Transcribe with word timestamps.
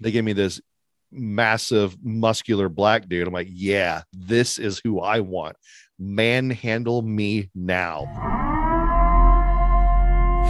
They 0.00 0.10
gave 0.10 0.24
me 0.24 0.32
this 0.32 0.60
massive, 1.10 1.96
muscular 2.02 2.68
black 2.68 3.08
dude. 3.08 3.26
I'm 3.26 3.32
like, 3.32 3.48
yeah, 3.50 4.02
this 4.12 4.58
is 4.58 4.80
who 4.82 5.00
I 5.00 5.20
want. 5.20 5.56
Manhandle 5.98 7.02
me 7.02 7.50
now. 7.54 8.04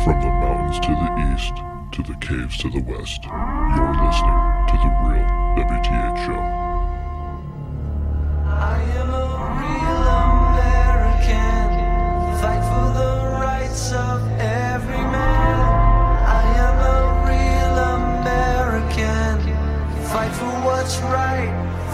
From 0.05 0.21
the 0.21 0.29
mountains 0.29 0.79
to 0.81 0.91
the 0.91 1.35
east, 1.35 1.55
to 1.93 2.03
the 2.03 2.19
caves 2.21 2.59
to 2.59 2.71
the 2.71 2.83
west, 2.83 3.25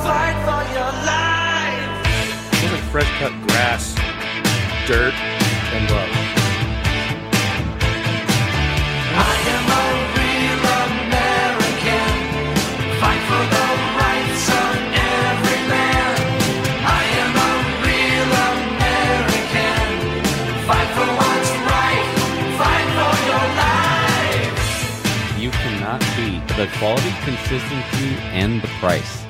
Fight 0.04 0.36
for 0.44 0.62
your 0.76 0.92
life. 1.08 2.04
It's 2.62 2.72
like 2.72 2.86
fresh 2.92 3.08
cut 3.20 3.32
grass, 3.48 3.94
dirt, 4.86 5.14
and 5.72 5.88
love. 5.88 6.12
I 9.16 9.34
am 9.54 9.64
a 9.64 9.84
real 10.20 10.60
American. 10.84 12.12
Fight 13.00 13.22
for 13.30 13.44
the 13.56 13.66
rights 13.96 14.44
of 14.52 14.76
every 14.92 15.60
man. 15.72 16.12
I 16.84 17.02
am 17.24 17.32
a 17.40 17.52
real 17.88 18.30
American. 18.52 19.88
Fight 20.68 20.90
for 20.92 21.08
what's 21.16 21.52
right. 21.72 22.08
Fight 22.60 22.88
for 22.98 23.14
your 23.24 23.46
life. 23.64 24.60
You 25.40 25.50
cannot 25.64 26.00
beat 26.14 26.44
the 26.60 26.68
quality, 26.76 27.12
consistency, 27.24 28.20
and 28.36 28.60
the 28.60 28.68
price. 28.84 29.23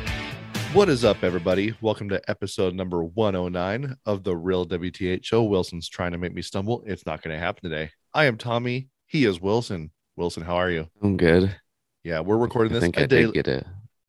What 0.75 0.89
is 0.89 1.05
up, 1.05 1.23
everybody? 1.23 1.75
Welcome 1.81 2.09
to 2.09 2.21
episode 2.29 2.75
number 2.75 3.05
109 3.05 3.97
of 4.07 4.25
the 4.25 4.37
Real 4.37 4.67
WTH 4.67 5.25
Show. 5.25 5.45
Wilson's 5.45 5.89
trying 5.89 6.13
to 6.13 6.19
make 6.19 6.35
me 6.35 6.43
stumble. 6.43 6.83
It's 6.85 7.07
not 7.07 7.23
going 7.23 7.33
to 7.35 7.39
happen 7.39 7.63
today. 7.71 7.91
I 8.13 8.25
am 8.25 8.37
Tommy. 8.37 8.89
He 9.07 9.25
is 9.25 9.41
Wilson. 9.41 9.93
Wilson, 10.17 10.43
how 10.43 10.57
are 10.57 10.71
you? 10.71 10.89
I'm 11.03 11.17
good. 11.17 11.55
Yeah, 12.03 12.21
we're 12.21 12.37
recording 12.37 12.73
I 12.73 12.75
this 12.75 12.83
think 12.83 12.97
a 12.97 13.03
I 13.05 13.07
day. 13.07 13.23
did 13.23 13.35
get 13.35 13.49
a. 13.49 13.65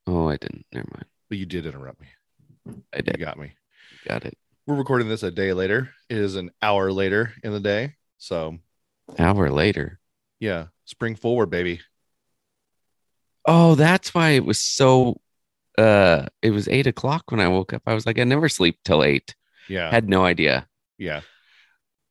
Oh, 0.07 0.27
I 0.27 0.38
didn't. 0.38 0.66
Never 0.73 0.88
mind. 0.91 1.05
but 1.30 1.38
you 1.38 1.45
did 1.45 1.66
interrupt 1.67 2.02
me. 2.02 2.07
I 2.94 2.97
You 2.97 3.02
did. 3.03 3.19
got 3.19 3.38
me. 3.38 3.53
Got 4.07 4.25
it. 4.25 4.35
We're 4.66 4.75
recording 4.75 5.07
this 5.07 5.22
a 5.23 5.29
day 5.31 5.53
later. 5.53 5.91
It 6.09 6.17
is 6.17 6.35
an 6.35 6.50
hour 6.63 6.91
later 6.91 7.33
in 7.44 7.53
the 7.53 7.59
day. 7.59 7.94
So, 8.17 8.57
Hour 9.19 9.52
later. 9.52 10.00
yeah, 10.39 10.66
spring 10.85 11.16
forward, 11.16 11.52
baby. 11.52 11.81
Oh, 13.45 13.75
that's 13.75 14.13
why 14.16 14.29
it 14.31 14.44
was 14.45 14.59
so. 14.59 15.22
Uh, 15.78 16.26
it 16.42 16.52
was 16.52 16.68
eight 16.68 16.88
o'clock 16.88 17.23
when 17.31 17.40
I 17.42 17.48
woke 17.48 17.73
up. 17.73 17.81
I 17.86 17.94
was 17.94 18.06
like, 18.06 18.20
I 18.20 18.23
never 18.23 18.48
sleep 18.50 18.78
till 18.86 19.04
eight. 19.04 19.36
Yeah. 19.68 19.90
Had 19.90 20.08
no 20.09 20.23
idea. 20.26 20.68
yeah. 20.98 21.22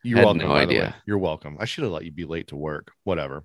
You're 0.07 0.19
Had 0.19 0.25
welcome. 0.27 0.43
no 0.43 0.49
by 0.49 0.67
the 0.67 0.75
way. 0.75 0.81
idea. 0.81 0.97
You're 1.07 1.17
welcome. 1.19 1.57
I 1.59 1.65
should 1.65 1.85
have 1.85 1.93
let 1.95 2.05
you 2.05 2.13
be 2.13 2.27
late 2.27 2.49
to 2.49 2.57
work. 2.57 2.93
Whatever. 3.05 3.45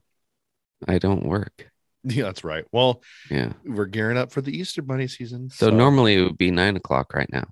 I 0.88 1.00
don't 1.00 1.26
work. 1.26 1.72
Yeah, 2.06 2.24
that's 2.24 2.46
right. 2.46 2.64
Well, 2.72 3.04
Yeah. 3.30 3.52
we're 3.66 3.86
gearing 3.86 4.18
up 4.18 4.32
for 4.32 4.40
the 4.40 4.58
Easter 4.58 4.82
bunny 4.82 5.08
season. 5.10 5.50
So, 5.50 5.70
normally 5.70 6.16
it 6.16 6.24
would 6.24 6.38
be 6.38 6.50
nine 6.50 6.78
o'clock 6.78 7.14
right 7.14 7.30
now. 7.30 7.50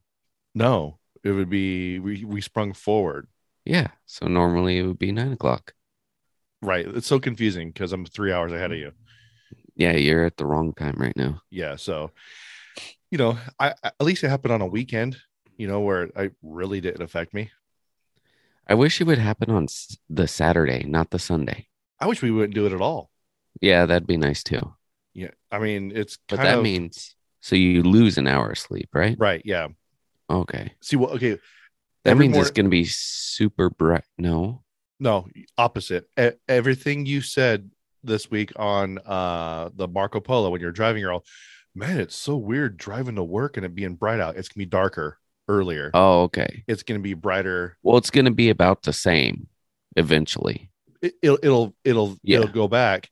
No, 0.55 0.99
it 1.21 1.31
would 1.31 1.49
be 1.49 1.99
we 1.99 2.23
we 2.23 2.39
sprung 2.39 2.71
forward. 2.71 3.27
Yeah. 3.65 3.87
So 4.05 4.27
normally 4.27 4.77
it 4.79 4.83
would 4.87 4.99
be 4.99 5.11
nine 5.11 5.33
o'clock. 5.33 5.73
Right. 6.61 6.87
It's 6.87 7.07
so 7.07 7.19
confusing 7.19 7.71
because 7.71 7.91
I'm 7.91 8.05
three 8.05 8.31
hours 8.31 8.53
ahead 8.53 8.71
of 8.71 8.77
you. 8.77 8.93
Yeah, 9.75 9.91
you're 9.97 10.25
at 10.25 10.37
the 10.37 10.45
wrong 10.45 10.73
time 10.73 10.95
right 10.97 11.15
now. 11.17 11.41
Yeah. 11.51 11.75
So, 11.75 12.11
you 13.11 13.17
know, 13.17 13.37
I 13.59 13.73
at 13.83 14.01
least 14.01 14.23
it 14.23 14.29
happened 14.29 14.53
on 14.53 14.61
a 14.61 14.67
weekend. 14.67 15.17
You 15.57 15.67
know, 15.67 15.81
where 15.81 16.09
I 16.15 16.29
really 16.43 16.81
didn't 16.81 17.01
affect 17.01 17.33
me. 17.33 17.49
I 18.67 18.75
wish 18.75 19.01
it 19.01 19.05
would 19.05 19.17
happen 19.17 19.49
on 19.49 19.67
the 20.09 20.27
Saturday, 20.27 20.83
not 20.83 21.09
the 21.09 21.19
Sunday. 21.19 21.67
I 21.99 22.05
wish 22.07 22.21
we 22.21 22.31
wouldn't 22.31 22.53
do 22.53 22.65
it 22.67 22.73
at 22.73 22.81
all. 22.81 23.09
Yeah, 23.61 23.85
that'd 23.85 24.07
be 24.07 24.17
nice 24.17 24.43
too. 24.43 24.75
Yeah. 25.13 25.31
I 25.51 25.57
mean, 25.57 25.91
it's 25.95 26.19
But 26.27 26.37
that 26.37 26.57
of 26.59 26.63
means 26.63 27.15
so 27.41 27.55
you 27.55 27.81
lose 27.81 28.17
an 28.17 28.27
hour 28.27 28.51
of 28.51 28.59
sleep, 28.59 28.89
right? 28.93 29.15
right. 29.17 29.41
Yeah. 29.45 29.69
Okay. 30.29 30.73
See 30.81 30.95
what? 30.95 31.11
Okay. 31.11 31.39
That 32.03 32.11
Every 32.11 32.27
means 32.27 32.37
it's 32.37 32.51
going 32.51 32.65
to 32.65 32.69
be 32.69 32.85
super 32.85 33.69
bright. 33.69 34.03
No. 34.17 34.63
No, 34.99 35.27
opposite. 35.57 36.09
E- 36.19 36.31
everything 36.47 37.05
you 37.05 37.21
said 37.21 37.71
this 38.03 38.29
week 38.29 38.51
on 38.57 38.99
uh 39.05 39.69
the 39.75 39.87
Marco 39.87 40.19
Polo 40.19 40.49
when 40.51 40.61
you're 40.61 40.71
driving, 40.71 41.01
you're 41.01 41.13
all, 41.13 41.25
man, 41.77 41.99
it's 41.99 42.15
so 42.15 42.35
weird 42.35 42.77
driving 42.77 43.15
to 43.15 43.23
work 43.23 43.57
and 43.57 43.65
it 43.65 43.75
being 43.75 43.95
bright 43.95 44.19
out. 44.19 44.35
It's 44.35 44.49
gonna 44.49 44.61
be 44.61 44.65
darker 44.69 45.19
earlier. 45.47 45.91
Oh, 45.93 46.23
okay. 46.23 46.63
It's 46.67 46.83
gonna 46.83 46.99
be 46.99 47.13
brighter. 47.13 47.77
Well, 47.83 47.97
it's 47.97 48.09
to 48.11 48.31
be 48.31 48.49
about 48.49 48.83
the 48.83 48.93
same 48.93 49.47
eventually, 49.95 50.69
It, 51.01 51.13
it'll 51.21 51.39
it'll 51.43 51.75
it'll 51.83 52.17
Yeah. 52.23 52.39
it'll 52.39 52.51
go 52.51 52.67
back, 52.67 53.09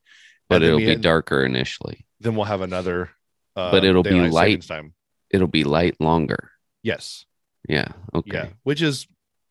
but 0.49 0.63
it'll 0.63 0.77
we- 0.77 0.85
be 0.87 0.95
darker 0.95 1.43
initially. 1.45 2.05
Then 2.19 2.35
we'll 2.35 2.45
have 2.45 2.61
another. 2.61 3.09
Uh, 3.55 3.71
But 3.71 3.85
it'll 3.85 4.03
be 4.03 4.19
light. 4.29 4.63
time. 4.67 4.93
It'll 5.29 5.47
be 5.47 5.63
light 5.63 5.99
longer. 6.01 6.51
Yes. 6.83 7.25
Yeah. 7.69 7.89
Okay. 8.13 8.31
Yeah. 8.33 8.47
Which 8.63 8.81
is, 8.81 9.07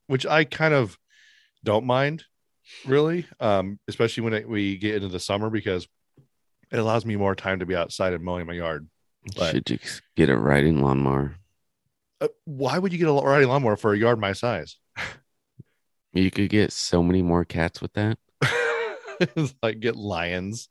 which 0.08 0.26
I 0.26 0.44
kind 0.44 0.74
of 0.74 0.98
don't 1.62 1.86
mind, 1.86 2.24
really. 2.84 3.26
Um, 3.40 3.78
especially 3.88 4.22
when 4.24 4.34
it, 4.34 4.48
we 4.48 4.76
get 4.76 4.96
into 4.96 5.08
the 5.08 5.20
summer 5.20 5.50
because 5.50 5.88
it 6.70 6.78
allows 6.78 7.04
me 7.06 7.16
more 7.16 7.34
time 7.34 7.60
to 7.60 7.66
be 7.66 7.74
outside 7.76 8.12
and 8.12 8.22
mowing 8.24 8.46
my 8.46 8.54
yard. 8.54 8.88
But- 9.36 9.52
Should 9.52 9.70
you 9.70 9.78
get 10.16 10.28
a 10.30 10.36
riding 10.36 10.82
lawnmower? 10.82 11.36
Uh, 12.20 12.28
why 12.44 12.78
would 12.78 12.92
you 12.92 12.98
get 12.98 13.08
a 13.08 13.12
riding 13.12 13.48
lawnmower 13.48 13.76
for 13.76 13.92
a 13.92 13.98
yard 13.98 14.18
my 14.20 14.32
size? 14.32 14.76
You 16.12 16.30
could 16.30 16.48
get 16.48 16.70
so 16.70 17.02
many 17.02 17.22
more 17.22 17.44
cats 17.44 17.82
with 17.82 17.92
that. 17.94 18.18
it's 19.18 19.52
like 19.64 19.80
get 19.80 19.96
lions, 19.96 20.68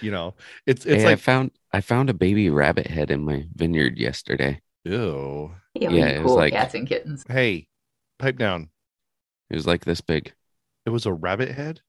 you 0.00 0.10
know. 0.10 0.34
It's 0.66 0.86
it's 0.86 1.02
Hey, 1.02 1.08
I 1.08 1.10
like 1.12 1.18
found 1.18 1.50
I 1.74 1.82
found 1.82 2.08
a 2.08 2.14
baby 2.14 2.48
rabbit 2.48 2.86
head 2.86 3.10
in 3.10 3.22
my 3.22 3.44
vineyard 3.54 3.98
yesterday. 3.98 4.62
ew. 4.86 5.52
Yeah, 5.74 5.90
Yeah, 5.90 6.06
we 6.06 6.12
it 6.12 6.18
was 6.22 6.26
cool 6.26 6.36
like- 6.36 6.52
cats 6.54 6.74
and 6.74 6.88
kittens. 6.88 7.22
Hey, 7.28 7.68
pipe 8.18 8.38
down. 8.38 8.70
It 9.50 9.56
was 9.56 9.66
like 9.66 9.84
this 9.84 10.00
big. 10.00 10.32
It 10.86 10.90
was 10.90 11.04
a 11.04 11.12
rabbit 11.12 11.50
head. 11.50 11.82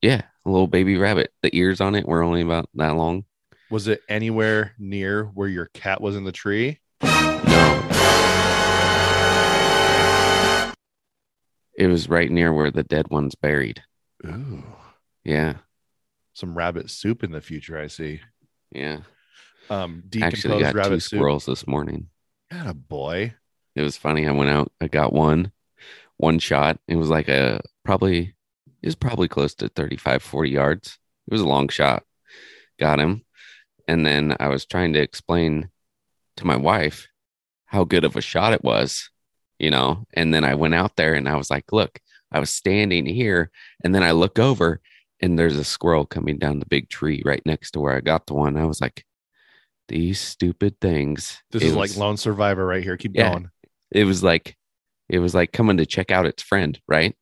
Yeah, 0.00 0.22
a 0.46 0.50
little 0.50 0.66
baby 0.66 0.96
rabbit. 0.96 1.32
The 1.42 1.54
ears 1.54 1.82
on 1.82 1.94
it 1.94 2.06
were 2.08 2.22
only 2.22 2.40
about 2.40 2.70
that 2.74 2.96
long. 2.96 3.26
Was 3.70 3.88
it 3.88 4.00
anywhere 4.08 4.74
near 4.78 5.24
where 5.24 5.48
your 5.48 5.66
cat 5.74 6.00
was 6.00 6.16
in 6.16 6.24
the 6.24 6.32
tree? 6.32 6.80
No. 7.02 7.12
It 11.78 11.88
was 11.88 12.08
right 12.08 12.30
near 12.30 12.52
where 12.52 12.70
the 12.70 12.82
dead 12.84 13.08
one's 13.10 13.34
buried. 13.34 13.82
Ooh, 14.24 14.62
Yeah. 15.24 15.58
some 16.32 16.56
rabbit 16.56 16.90
soup 16.90 17.22
in 17.24 17.32
the 17.32 17.40
future. 17.40 17.78
I 17.78 17.86
see. 17.88 18.20
Yeah. 18.72 19.00
Um, 19.68 20.04
Actually 20.22 20.62
got 20.62 20.72
two 20.86 21.00
soup. 21.00 21.18
squirrels 21.18 21.44
this 21.46 21.66
morning. 21.66 22.08
Got 22.50 22.66
a 22.68 22.74
boy. 22.74 23.34
It 23.74 23.82
was 23.82 23.96
funny. 23.96 24.26
I 24.26 24.32
went 24.32 24.48
out, 24.50 24.70
I 24.80 24.86
got 24.88 25.12
one, 25.12 25.52
one 26.18 26.38
shot. 26.38 26.78
It 26.88 26.96
was 26.96 27.10
like 27.10 27.28
a 27.28 27.60
probably 27.84 28.34
it 28.82 28.86
was 28.86 28.94
probably 28.94 29.28
close 29.28 29.54
to 29.56 29.68
35, 29.68 30.22
40 30.22 30.50
yards. 30.50 30.98
It 31.26 31.32
was 31.32 31.40
a 31.42 31.48
long 31.48 31.68
shot. 31.68 32.04
Got 32.78 33.00
him. 33.00 33.22
And 33.88 34.04
then 34.04 34.36
I 34.40 34.48
was 34.48 34.66
trying 34.66 34.92
to 34.94 35.00
explain 35.00 35.68
to 36.36 36.46
my 36.46 36.56
wife 36.56 37.08
how 37.66 37.84
good 37.84 38.04
of 38.04 38.16
a 38.16 38.20
shot 38.20 38.52
it 38.52 38.64
was, 38.64 39.10
you 39.58 39.70
know. 39.70 40.06
And 40.14 40.32
then 40.34 40.44
I 40.44 40.54
went 40.54 40.74
out 40.74 40.96
there 40.96 41.14
and 41.14 41.28
I 41.28 41.36
was 41.36 41.50
like, 41.50 41.72
look, 41.72 42.00
I 42.32 42.40
was 42.40 42.50
standing 42.50 43.06
here, 43.06 43.50
and 43.84 43.94
then 43.94 44.02
I 44.02 44.10
look 44.10 44.38
over 44.38 44.80
and 45.20 45.38
there's 45.38 45.56
a 45.56 45.64
squirrel 45.64 46.04
coming 46.04 46.38
down 46.38 46.58
the 46.58 46.66
big 46.66 46.88
tree 46.90 47.22
right 47.24 47.40
next 47.46 47.70
to 47.72 47.80
where 47.80 47.94
I 47.96 48.00
got 48.00 48.26
the 48.26 48.34
one. 48.34 48.56
I 48.56 48.64
was 48.66 48.80
like, 48.80 49.04
these 49.88 50.20
stupid 50.20 50.80
things. 50.80 51.40
This 51.52 51.62
It 51.62 51.66
is 51.68 51.74
was- 51.74 51.96
like 51.96 52.00
Lone 52.00 52.16
Survivor 52.16 52.66
right 52.66 52.82
here. 52.82 52.96
Keep 52.96 53.14
Yeah. 53.14 53.30
going. 53.30 53.50
it 53.92 54.04
was 54.04 54.22
like 54.24 54.56
it 55.08 55.20
was 55.20 55.32
like 55.32 55.52
coming 55.52 55.76
to 55.76 55.86
check 55.86 56.10
out 56.10 56.26
its 56.26 56.42
friend, 56.42 56.78
right? 56.88 57.14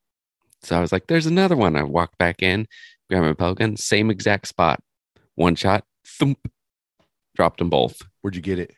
So 0.63 0.75
I 0.75 0.81
was 0.81 0.91
like, 0.91 1.05
"There's 1.05 1.27
another 1.27 1.55
one." 1.55 1.75
I 1.75 1.83
walked 1.83 2.17
back 2.17 2.41
in, 2.41 2.67
grabbed 3.07 3.39
my 3.39 3.53
gun, 3.53 3.77
same 3.77 4.09
exact 4.09 4.47
spot, 4.47 4.81
one 5.35 5.53
shot, 5.55 5.85
thump, 6.03 6.39
dropped 7.35 7.59
them 7.59 7.69
both. 7.69 8.01
Where'd 8.21 8.35
you 8.35 8.41
get 8.41 8.59
it? 8.59 8.73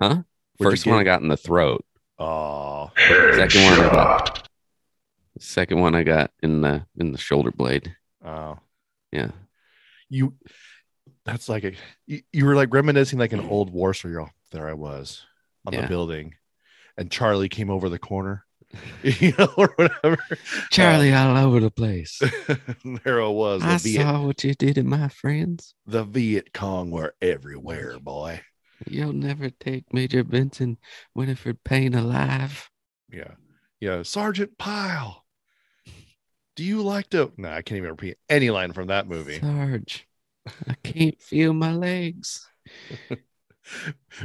Huh? 0.00 0.22
Where'd 0.58 0.72
First 0.72 0.84
get 0.84 0.90
one 0.90 1.00
I 1.00 1.04
got 1.04 1.20
in 1.22 1.28
the 1.28 1.36
throat. 1.36 1.84
Oh, 2.18 2.90
Second 2.96 3.64
one 3.64 3.80
I 3.80 3.90
got. 3.90 4.48
Second 5.38 5.80
one 5.80 5.94
I 5.94 6.02
got 6.02 6.30
in 6.42 6.62
the 6.62 6.86
in 6.98 7.12
the 7.12 7.18
shoulder 7.18 7.50
blade. 7.50 7.94
oh, 8.24 8.58
Yeah. 9.12 9.32
you. 10.08 10.34
That's 11.26 11.48
like 11.48 11.64
a. 11.64 11.72
You, 12.06 12.22
you 12.32 12.46
were 12.46 12.54
like 12.54 12.72
reminiscing 12.72 13.18
like 13.18 13.32
an 13.32 13.40
old 13.40 13.70
war 13.70 13.92
serial. 13.92 14.30
There 14.52 14.68
I 14.68 14.72
was 14.74 15.22
on 15.66 15.72
Yeah. 15.74 15.82
the 15.82 15.88
building, 15.88 16.34
and 16.96 17.10
Charlie 17.10 17.48
came 17.50 17.68
over 17.68 17.88
the 17.90 17.98
corner. 17.98 18.45
you 19.02 19.32
know, 19.38 19.48
or 19.56 19.72
whatever. 19.76 20.18
Charlie 20.70 21.12
uh, 21.12 21.28
all 21.28 21.46
over 21.48 21.60
the 21.60 21.70
place. 21.70 22.18
there 23.04 23.18
it 23.20 23.30
was. 23.30 23.62
The 23.62 23.68
I 23.68 23.76
Viet, 23.78 24.02
saw 24.02 24.22
what 24.26 24.44
you 24.44 24.54
did 24.54 24.74
to 24.76 24.82
my 24.82 25.08
friends. 25.08 25.74
the 25.86 26.04
Viet 26.04 26.52
Cong 26.52 26.90
were 26.90 27.14
everywhere, 27.22 27.98
boy. 27.98 28.40
You'll 28.86 29.12
never 29.14 29.48
take 29.48 29.92
Major 29.94 30.22
Benson 30.22 30.76
Winifred 31.14 31.64
Payne 31.64 31.94
alive. 31.94 32.68
Yeah. 33.10 33.32
Yeah. 33.80 34.02
Sergeant 34.02 34.58
Pyle. 34.58 35.24
Do 36.56 36.64
you 36.64 36.82
like 36.82 37.08
to? 37.10 37.32
No, 37.36 37.48
I 37.50 37.62
can't 37.62 37.78
even 37.78 37.90
repeat 37.90 38.16
any 38.28 38.50
line 38.50 38.72
from 38.72 38.88
that 38.88 39.08
movie. 39.08 39.38
Sarge, 39.40 40.06
I 40.68 40.74
can't 40.82 41.20
feel 41.20 41.52
my 41.54 41.72
legs. 41.72 42.46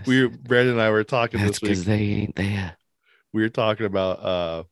We, 0.05 0.21
were- 0.21 0.29
Brandon 0.29 0.73
and 0.75 0.81
I 0.81 0.91
were 0.91 1.03
talking 1.03 1.39
That's 1.39 1.59
this 1.59 1.61
week. 1.61 1.69
because 1.71 1.85
they 1.85 1.99
ain't 2.03 2.35
there. 2.35 2.77
We 3.33 3.41
were 3.41 3.49
talking 3.49 3.85
about 3.85 4.23
uh 4.23 4.63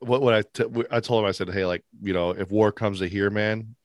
what 0.00 0.22
what 0.22 0.34
I 0.34 0.42
t- 0.42 0.84
I 0.90 1.00
told 1.00 1.22
him 1.22 1.28
I 1.28 1.32
said 1.32 1.50
hey 1.50 1.64
like 1.64 1.84
you 2.02 2.12
know 2.12 2.30
if 2.30 2.50
war 2.50 2.72
comes 2.72 2.98
to 3.00 3.08
here 3.08 3.30
man 3.30 3.76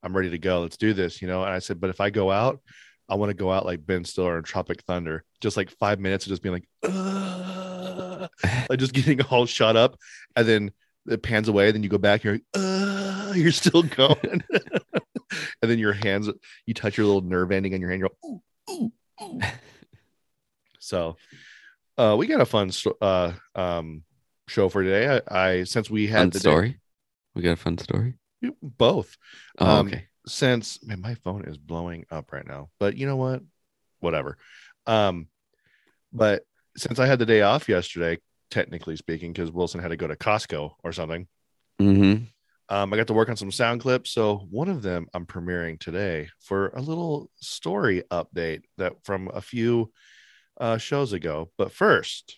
I'm 0.00 0.16
ready 0.16 0.30
to 0.30 0.38
go. 0.38 0.60
Let's 0.60 0.76
do 0.76 0.92
this 0.92 1.20
you 1.20 1.28
know? 1.28 1.42
And 1.42 1.52
I 1.52 1.58
said 1.58 1.80
but 1.80 1.90
if 1.90 2.00
I 2.00 2.10
go 2.10 2.30
out 2.30 2.60
I 3.08 3.14
want 3.14 3.30
to 3.30 3.34
go 3.34 3.50
out 3.52 3.66
like 3.66 3.86
Ben 3.86 4.04
Stiller 4.04 4.38
in 4.38 4.44
Tropic 4.44 4.82
Thunder 4.82 5.24
just 5.40 5.56
like 5.56 5.70
five 5.70 5.98
minutes 5.98 6.26
of 6.26 6.30
just 6.30 6.42
being 6.42 6.54
like 6.54 6.68
"Ugh," 6.84 8.30
like 8.70 8.78
just 8.78 8.92
getting 8.92 9.20
all 9.22 9.46
shot 9.46 9.76
up 9.76 9.96
and 10.36 10.46
then 10.46 10.72
it 11.08 11.22
pans 11.22 11.48
away 11.48 11.72
then 11.72 11.82
you 11.82 11.88
go 11.88 11.98
back 11.98 12.24
you're 12.24 12.34
like, 12.54 12.54
you're 13.36 13.52
still 13.52 13.82
going. 13.82 14.42
And 15.60 15.70
then 15.70 15.78
your 15.78 15.92
hands 15.92 16.30
you 16.66 16.72
touch 16.72 16.96
your 16.96 17.06
little 17.06 17.20
nerve 17.20 17.52
ending 17.52 17.74
on 17.74 17.80
your 17.80 17.90
hand 17.90 18.00
you're 18.00 18.08
like, 18.08 18.30
ooh, 18.30 18.42
ooh, 18.70 18.92
ooh. 19.22 19.40
so 20.78 21.16
uh 21.98 22.14
we 22.18 22.26
got 22.26 22.40
a 22.40 22.46
fun 22.46 22.70
uh 23.02 23.32
um 23.54 24.02
show 24.46 24.68
for 24.68 24.82
today 24.82 25.20
i, 25.28 25.48
I 25.58 25.64
since 25.64 25.90
we 25.90 26.06
had 26.06 26.20
Fun 26.20 26.30
the 26.30 26.38
day- 26.38 26.40
story. 26.40 26.80
We 27.34 27.42
got 27.42 27.52
a 27.52 27.56
fun 27.56 27.78
story. 27.78 28.14
both 28.62 29.16
Oh, 29.58 29.66
Um, 29.80 29.86
okay. 29.88 30.06
since 30.26 30.82
man 30.84 31.00
my 31.00 31.14
phone 31.14 31.44
is 31.44 31.58
blowing 31.58 32.04
up 32.10 32.32
right 32.32 32.46
now 32.46 32.70
but 32.78 32.96
you 32.96 33.06
know 33.06 33.16
what 33.16 33.42
whatever 34.00 34.38
um 34.86 35.28
but 36.12 36.42
since 36.76 36.98
i 36.98 37.06
had 37.06 37.18
the 37.18 37.26
day 37.26 37.42
off 37.42 37.68
yesterday 37.68 38.18
technically 38.50 38.96
speaking 38.96 39.32
because 39.32 39.50
wilson 39.52 39.80
had 39.80 39.88
to 39.88 39.96
go 39.96 40.06
to 40.06 40.16
costco 40.16 40.72
or 40.84 40.92
something 40.92 41.26
Mm-hmm. 41.80 42.24
um, 42.74 42.92
I 42.92 42.96
got 42.96 43.06
to 43.06 43.12
work 43.12 43.28
on 43.28 43.36
some 43.36 43.52
sound 43.52 43.82
clips. 43.82 44.10
So 44.10 44.48
one 44.50 44.68
of 44.68 44.82
them 44.82 45.06
I'm 45.14 45.26
premiering 45.26 45.78
today 45.78 46.28
for 46.40 46.70
a 46.70 46.80
little 46.82 47.30
story 47.36 48.02
update 48.10 48.62
that 48.78 48.94
from 49.04 49.30
a 49.32 49.40
few 49.40 49.92
uh, 50.58 50.76
shows 50.78 51.12
ago. 51.12 51.50
But 51.56 51.72
first, 51.72 52.36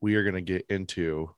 we 0.00 0.14
are 0.16 0.22
going 0.22 0.34
to 0.34 0.40
get 0.40 0.66
into 0.68 1.30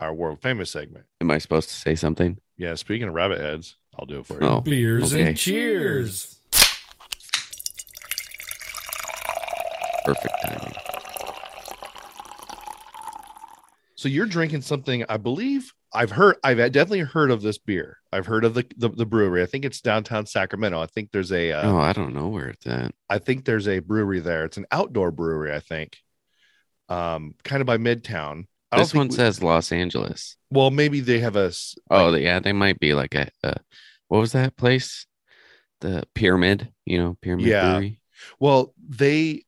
our 0.00 0.12
world 0.12 0.40
famous 0.42 0.70
segment. 0.70 1.06
Am 1.20 1.30
I 1.30 1.38
supposed 1.38 1.68
to 1.70 1.74
say 1.74 1.94
something? 1.94 2.38
Yeah, 2.56 2.74
speaking 2.74 3.08
of 3.08 3.14
rabbit 3.14 3.40
heads, 3.40 3.76
I'll 3.98 4.06
do 4.06 4.20
it 4.20 4.26
for 4.26 4.34
you. 4.42 4.48
Oh, 4.48 4.60
Beers 4.60 5.12
Okay. 5.12 5.28
and 5.28 5.36
cheers. 5.36 6.38
perfect 10.04 10.34
timing. 10.44 10.74
So 13.96 14.08
you're 14.08 14.26
drinking 14.26 14.60
something, 14.60 15.02
I 15.08 15.16
believe. 15.16 15.72
I've 15.94 16.10
heard, 16.10 16.36
I've 16.42 16.56
definitely 16.72 17.00
heard 17.00 17.30
of 17.30 17.40
this 17.42 17.58
beer. 17.58 17.98
I've 18.12 18.26
heard 18.26 18.44
of 18.44 18.54
the 18.54 18.66
the, 18.76 18.88
the 18.88 19.06
brewery. 19.06 19.42
I 19.42 19.46
think 19.46 19.64
it's 19.64 19.80
downtown 19.80 20.26
Sacramento. 20.26 20.80
I 20.80 20.86
think 20.86 21.10
there's 21.12 21.30
a, 21.32 21.52
uh, 21.52 21.70
oh, 21.70 21.78
I 21.78 21.92
don't 21.92 22.14
know 22.14 22.28
where 22.28 22.48
it's 22.48 22.66
at. 22.66 22.92
I 23.08 23.18
think 23.18 23.44
there's 23.44 23.68
a 23.68 23.78
brewery 23.78 24.20
there. 24.20 24.44
It's 24.44 24.56
an 24.56 24.66
outdoor 24.72 25.10
brewery, 25.12 25.54
I 25.54 25.60
think. 25.60 25.96
Um, 26.88 27.34
kind 27.44 27.60
of 27.60 27.66
by 27.66 27.78
Midtown. 27.78 28.46
This 28.76 28.92
one 28.92 29.08
we- 29.08 29.14
says 29.14 29.42
Los 29.42 29.70
Angeles. 29.70 30.36
well, 30.50 30.70
maybe 30.70 31.00
they 31.00 31.20
have 31.20 31.36
a. 31.36 31.52
Oh, 31.90 32.08
like- 32.10 32.22
yeah, 32.22 32.40
they 32.40 32.52
might 32.52 32.80
be 32.80 32.92
like 32.94 33.14
a, 33.14 33.28
a 33.44 33.54
what 34.08 34.18
was 34.18 34.32
that 34.32 34.56
place? 34.56 35.06
The 35.80 36.02
Pyramid, 36.14 36.72
you 36.84 36.98
know, 36.98 37.16
Pyramid 37.22 37.46
Yeah. 37.46 37.70
Brewery. 37.72 38.00
well, 38.40 38.74
they 38.78 39.44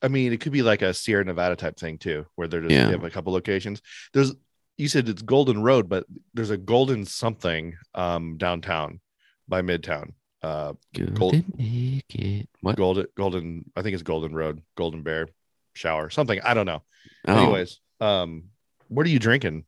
I 0.00 0.08
mean, 0.08 0.32
it 0.32 0.40
could 0.40 0.52
be 0.52 0.62
like 0.62 0.82
a 0.82 0.94
Sierra 0.94 1.24
Nevada 1.24 1.56
type 1.56 1.76
thing 1.78 1.98
too, 1.98 2.26
where 2.36 2.46
they're 2.48 2.60
just 2.60 2.72
Yeah. 2.72 2.86
they 2.86 2.92
have 2.92 3.04
a 3.04 3.10
couple 3.10 3.32
locations. 3.32 3.82
There's 4.12 4.32
you 4.78 4.88
said 4.88 5.08
it's 5.08 5.22
Golden 5.22 5.62
Road, 5.62 5.88
but 5.88 6.04
there's 6.34 6.50
a 6.50 6.56
Golden 6.56 7.04
something 7.04 7.76
um 7.94 8.36
downtown 8.38 9.00
by 9.46 9.60
Midtown. 9.62 10.12
Uh 10.42 10.74
Golden 10.94 11.14
Gold- 11.14 11.44
Ticket. 11.58 12.48
What? 12.62 12.76
Golden 12.76 13.06
Golden, 13.16 13.70
I 13.76 13.82
think 13.82 13.94
it's 13.94 14.02
Golden 14.02 14.32
Road, 14.34 14.62
Golden 14.76 15.02
Bear 15.02 15.28
Shower, 15.74 16.08
something. 16.10 16.40
I 16.40 16.54
don't 16.54 16.66
know. 16.66 16.82
Oh, 17.26 17.34
Anyways, 17.36 17.80
um, 18.00 18.44
what 18.88 19.04
are 19.04 19.10
you 19.10 19.18
drinking? 19.18 19.64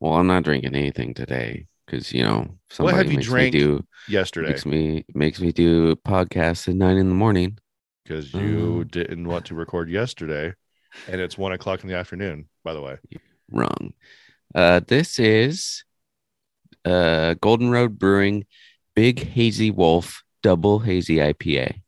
well, 0.00 0.14
I'm 0.14 0.26
not 0.26 0.44
drinking 0.44 0.74
anything 0.74 1.12
today 1.14 1.66
because 1.86 2.12
you 2.12 2.22
know 2.22 2.38
What 2.78 2.94
have 2.94 3.06
somebody 3.06 3.14
you 3.14 3.20
drank 3.22 3.52
do 3.52 3.84
Yesterday, 4.08 4.48
makes 4.50 4.64
me 4.66 5.04
makes 5.14 5.40
me 5.40 5.52
do 5.52 5.94
podcasts 5.96 6.66
at 6.68 6.74
nine 6.76 6.96
in 6.96 7.08
the 7.08 7.14
morning. 7.14 7.58
because 8.04 8.32
you 8.32 8.84
Mm. 8.86 8.90
didn't 8.90 9.28
want 9.28 9.44
to 9.46 9.54
record 9.54 9.90
yesterday, 9.90 10.54
and 11.08 11.20
it's 11.20 11.36
one 11.36 11.52
o'clock 11.52 11.82
in 11.82 11.88
the 11.90 11.96
afternoon. 11.96 12.48
By 12.64 12.72
the 12.72 12.80
way, 12.80 12.96
Wrong. 13.50 13.92
Uh, 14.54 14.80
this 14.86 15.18
is 15.18 15.84
uh 16.84 17.34
Golden 17.40 17.70
Road 17.70 17.98
Brewing 17.98 18.46
Big 18.94 19.20
Hazy 19.20 19.70
Wolf 19.70 20.22
Double 20.42 20.80
Hazy 20.80 21.16
IPA, 21.16 21.82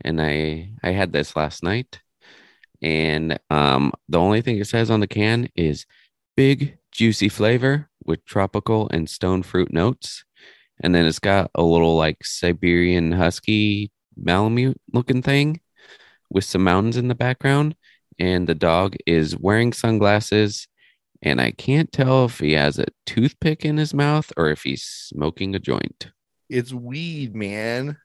and 0.00 0.20
I 0.20 0.72
I 0.82 0.90
had 0.90 1.12
this 1.12 1.36
last 1.36 1.62
night, 1.62 2.00
and 2.82 3.38
um 3.50 3.92
the 4.08 4.18
only 4.18 4.40
thing 4.42 4.58
it 4.58 4.66
says 4.66 4.90
on 4.90 5.00
the 5.00 5.06
can 5.06 5.48
is 5.56 5.86
big 6.36 6.78
juicy 6.92 7.28
flavor 7.28 7.88
with 8.04 8.24
tropical 8.24 8.88
and 8.90 9.08
stone 9.08 9.42
fruit 9.42 9.72
notes, 9.72 10.24
and 10.80 10.94
then 10.94 11.06
it's 11.06 11.18
got 11.18 11.50
a 11.54 11.62
little 11.62 11.96
like 11.96 12.24
Siberian 12.24 13.12
husky 13.12 13.90
Malamute 14.16 14.80
looking 14.92 15.22
thing 15.22 15.60
with 16.30 16.44
some 16.44 16.64
mountains 16.64 16.96
in 16.96 17.08
the 17.08 17.14
background, 17.14 17.76
and 18.18 18.46
the 18.48 18.54
dog 18.54 18.96
is 19.06 19.36
wearing 19.36 19.72
sunglasses 19.72 20.66
and 21.22 21.40
I 21.40 21.50
can't 21.50 21.90
tell 21.90 22.26
if 22.26 22.38
he 22.38 22.52
has 22.52 22.78
a 22.78 22.86
toothpick 23.04 23.64
in 23.64 23.76
his 23.76 23.92
mouth 23.92 24.32
or 24.36 24.50
if 24.50 24.62
he's 24.62 24.84
smoking 24.84 25.54
a 25.54 25.58
joint. 25.58 26.10
it's 26.48 26.72
weed, 26.72 27.34
man. 27.34 27.96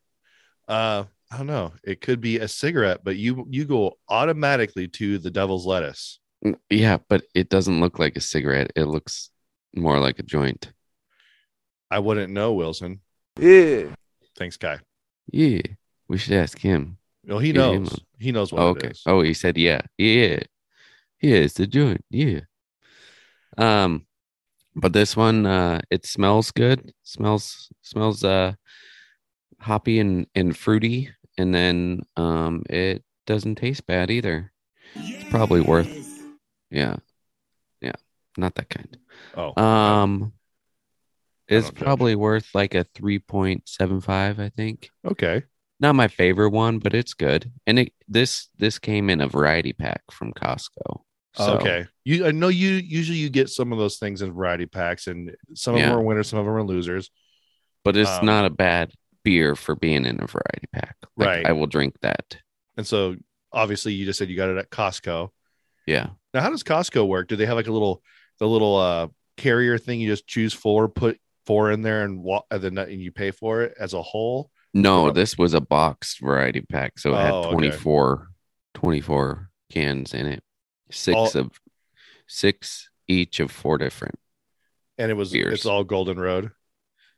Uh, 0.68 1.04
I 1.32 1.38
don't 1.38 1.48
know. 1.48 1.74
It 1.84 2.02
could 2.02 2.22
be 2.22 2.38
a 2.40 2.48
cigarette, 2.48 3.02
but 3.04 3.16
you 3.16 3.46
you 3.50 3.66
go 3.66 3.98
automatically 4.10 4.88
to 4.90 5.18
the 5.20 5.30
devil's 5.32 5.66
lettuce. 5.66 6.20
Mm, 6.46 6.56
Yeah, 6.70 6.98
but 7.10 7.24
it 7.36 7.50
doesn't 7.50 7.80
look 7.80 8.00
like 8.00 8.16
a 8.16 8.22
cigarette. 8.22 8.72
It 8.76 8.86
looks 8.86 9.30
more 9.76 10.00
like 10.00 10.20
a 10.20 10.24
joint. 10.24 10.72
I 11.92 12.00
wouldn't 12.00 12.34
know, 12.34 12.54
Wilson. 12.54 13.02
Yeah. 13.40 13.86
Thanks, 14.38 14.58
guy. 14.58 14.80
Yeah, 15.32 15.62
we 16.08 16.18
should 16.18 16.34
ask 16.34 16.58
him. 16.60 16.98
Well, 17.26 17.40
he 17.40 17.52
Yeah, 17.52 17.72
him. 17.72 17.84
knows. 17.84 18.00
He 18.24 18.32
knows 18.32 18.52
what 18.52 18.62
Oh, 18.62 18.68
okay. 18.70 18.90
is. 18.90 19.02
Oh, 19.06 19.22
he 19.22 19.34
said 19.34 19.58
yeah, 19.58 19.82
yeah, 19.98 20.40
yeah. 21.22 21.36
It's 21.36 21.56
the 21.56 21.68
joint. 21.68 22.04
Yeah. 22.10 22.42
Um, 23.58 24.06
but 24.76 24.94
this 24.94 25.16
one, 25.16 25.46
uh, 25.46 25.82
it 25.92 26.06
smells 26.06 26.52
good. 26.52 26.94
Smells 27.04 27.70
smells 27.82 28.24
uh 28.24 28.54
hoppy 29.60 30.00
and 30.00 30.28
and 30.36 30.56
fruity, 30.58 31.10
and 31.38 31.54
then 31.54 32.02
um, 32.18 32.64
it 32.70 33.04
doesn't 33.26 33.56
taste 33.56 33.86
bad 33.88 34.10
either. 34.12 34.52
It's 34.96 35.30
probably 35.30 35.62
worth. 35.62 35.90
Yeah, 36.72 36.98
yeah, 37.82 37.96
not 38.38 38.56
that 38.56 38.70
kind. 38.70 38.98
Oh, 39.38 39.54
Um, 39.62 40.34
it's 41.48 41.66
don't 41.66 41.76
judge. 41.76 41.84
probably 41.84 42.16
worth 42.16 42.50
like 42.56 42.74
a 42.74 42.84
three 42.96 43.20
point 43.20 43.68
seven 43.68 44.02
five, 44.02 44.40
I 44.40 44.50
think. 44.50 44.90
okay. 45.06 45.44
Not 45.80 45.96
my 45.96 46.08
favorite 46.08 46.52
one, 46.52 46.80
but 46.80 46.94
it's 46.94 47.14
good. 47.14 47.52
And 47.68 47.80
it 47.80 47.94
this 48.08 48.50
this 48.58 48.80
came 48.80 49.10
in 49.10 49.22
a 49.22 49.28
variety 49.28 49.74
pack 49.74 50.02
from 50.12 50.34
Costco. 50.34 51.02
So, 51.36 51.58
okay. 51.58 51.88
You 52.06 52.28
I 52.28 52.32
know 52.32 52.48
you 52.48 52.74
usually 52.74 53.18
you 53.18 53.30
get 53.30 53.50
some 53.50 53.72
of 53.74 53.80
those 53.80 53.98
things 53.98 54.22
in 54.22 54.32
variety 54.34 54.66
packs, 54.68 55.08
and 55.08 55.36
some 55.56 55.74
of 55.76 55.82
Yeah. 55.82 55.90
them 55.90 55.98
are 55.98 56.02
winners, 56.02 56.30
some 56.30 56.40
of 56.40 56.46
them 56.46 56.54
are 56.56 56.64
losers. 56.64 57.10
but 57.86 57.98
it's 57.98 58.10
Um, 58.20 58.26
not 58.26 58.46
a 58.46 58.50
bad 58.50 58.94
beer 59.24 59.58
for 59.58 59.76
being 59.76 60.06
in 60.06 60.22
a 60.24 60.28
variety 60.28 60.68
pack. 60.72 60.96
Like, 61.18 61.28
Right. 61.28 61.46
I 61.46 61.52
will 61.52 61.68
drink 61.68 61.96
that. 62.02 62.38
And 62.78 62.88
so 62.88 63.18
obviously 63.52 63.92
you 63.94 64.06
just 64.06 64.18
said 64.18 64.30
you 64.30 64.38
got 64.38 64.48
it 64.50 64.58
at 64.58 64.70
Costco. 64.70 65.30
Yeah. 65.86 66.12
Now, 66.34 66.40
how 66.42 66.50
does 66.50 66.64
Costco 66.64 67.06
work? 67.06 67.28
Do 67.28 67.36
they 67.36 67.46
have 67.46 67.58
like 67.58 67.68
a 67.68 67.74
little 67.74 68.02
the 68.40 68.48
little 68.48 68.78
uh 68.78 69.08
carrier 69.36 69.78
thing 69.78 70.00
you 70.00 70.08
just 70.08 70.28
choose 70.28 70.54
four, 70.54 70.88
put 70.88 71.20
four 71.46 71.72
in 71.72 71.82
there 71.82 72.06
and 72.06 72.24
walk 72.24 72.46
and 72.52 72.62
then 72.64 72.78
and 72.78 73.02
you 73.02 73.12
pay 73.12 73.32
for 73.32 73.64
it 73.64 73.74
as 73.78 73.94
a 73.94 74.02
whole? 74.02 74.50
No, 74.74 75.12
this 75.12 75.38
was 75.38 75.54
a 75.54 75.62
boxed 75.62 76.20
variety 76.20 76.62
pack. 76.62 76.98
So 77.00 77.12
it 77.12 77.18
Oh, 77.18 77.18
had 77.18 77.34
okay. 77.34 77.52
24, 77.52 78.28
24 78.74 79.50
cans 79.72 80.14
in 80.14 80.26
it. 80.26 80.44
Six 80.92 81.16
All- 81.16 81.38
of 81.38 81.52
six 82.28 82.90
each 83.08 83.40
of 83.40 83.52
four 83.52 83.78
different. 83.78 84.16
And 84.98 85.12
it 85.12 85.16
was 85.16 85.32
Beers. 85.32 85.54
it's 85.54 85.66
all 85.66 85.84
Golden 85.84 86.20
Road. 86.20 86.52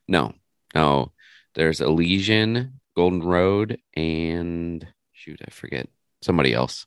No, 0.08 0.34
no. 0.74 1.12
There's 1.54 1.80
Elysian, 1.80 2.80
Golden 2.94 3.22
Road, 3.22 3.78
and 3.94 4.86
shoot, 5.12 5.40
I 5.46 5.50
forget 5.50 5.88
somebody 6.22 6.52
else. 6.52 6.86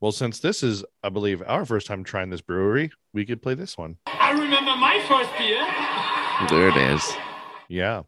Well, 0.00 0.12
since 0.12 0.40
this 0.40 0.62
is, 0.62 0.84
I 1.02 1.08
believe, 1.08 1.42
our 1.46 1.64
first 1.64 1.86
time 1.86 2.04
trying 2.04 2.28
this 2.30 2.42
brewery, 2.42 2.90
we 3.14 3.24
could 3.24 3.40
play 3.40 3.54
this 3.54 3.78
one. 3.78 3.96
I 4.06 4.32
remember 4.32 4.76
my 4.76 5.02
first 5.08 5.30
beer. 5.38 5.64
There 6.50 6.68
it 6.68 6.76
is. 6.94 7.12
Yeah, 7.68 8.02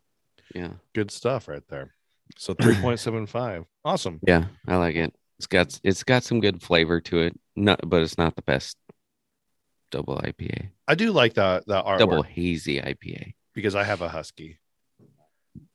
Yeah. 0.55 0.75
good 0.95 1.11
stuff 1.11 1.49
right 1.49 1.62
there. 1.69 1.95
So 2.38 2.55
3.75. 2.55 3.65
Awesome. 3.85 4.19
Yeah, 4.26 4.47
I 4.67 4.76
like 4.76 4.97
it. 4.97 5.15
It's 5.38 5.47
got 5.47 5.79
it's 5.85 6.03
got 6.03 6.25
some 6.25 6.41
good 6.41 6.61
flavor 6.61 7.00
to 7.03 7.19
it. 7.21 7.38
Not 7.55 7.81
but 7.88 8.03
it's 8.03 8.19
not 8.19 8.35
the 8.35 8.43
best 8.43 8.76
double 9.93 10.17
IPA. 10.17 10.71
I 10.88 10.95
do 10.97 11.12
like 11.12 11.35
the 11.35 11.62
the 11.67 11.81
artwork 11.83 11.99
Double 11.99 12.23
hazy 12.23 12.81
IPA. 12.81 13.35
because 13.55 13.75
I 13.76 13.85
have 13.85 14.00
a 14.03 14.09
husky, 14.09 14.59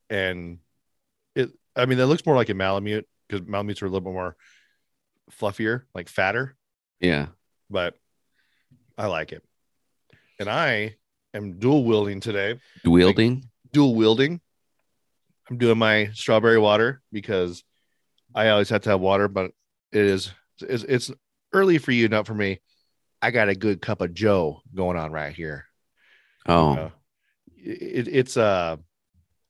and 0.10 0.58
it. 1.36 1.52
I 1.76 1.86
mean, 1.86 2.00
it 2.00 2.06
looks 2.06 2.26
more 2.26 2.36
like 2.36 2.50
a 2.50 2.54
Malamute 2.54 3.08
because 3.30 3.48
Malamutes 3.48 3.82
are 3.82 3.86
a 3.86 3.90
little 3.90 4.02
bit 4.02 4.12
more 4.14 4.36
fluffier, 5.32 5.84
like 5.96 6.10
fatter. 6.10 6.58
Yeah. 7.00 7.28
But 7.70 7.96
I 8.98 9.08
like 9.08 9.32
it, 9.32 9.44
and 10.40 10.50
I 10.50 10.96
am 11.34 11.60
dual 11.60 11.86
wielding 11.86 12.20
today. 12.20 12.60
Wielding. 12.84 13.46
Dual 13.72 13.96
wielding. 13.96 14.42
I'm 15.52 15.58
doing 15.58 15.78
my 15.78 16.12
strawberry 16.14 16.58
water 16.58 17.02
because 17.12 17.62
I 18.34 18.50
always 18.50 18.70
have 18.70 18.84
to 18.84 18.90
have 18.92 19.02
water, 19.02 19.28
but 19.28 19.52
it 19.92 20.02
is 20.06 20.32
it's, 20.62 20.84
it's 20.84 21.12
early 21.52 21.78
for 21.78 21.92
you, 21.92 22.08
not 22.08 22.26
for 22.26 22.34
me. 22.34 22.62
I 23.22 23.32
got 23.32 23.50
a 23.50 23.56
good 23.56 23.82
cup 23.82 24.00
of 24.00 24.14
Joe 24.14 24.62
going 24.74 24.96
on 24.98 25.12
right 25.12 25.34
here. 25.36 25.66
Oh, 26.46 26.72
Uh, 26.72 26.90
it, 27.58 28.08
it's 28.08 28.38
uh 28.38 28.78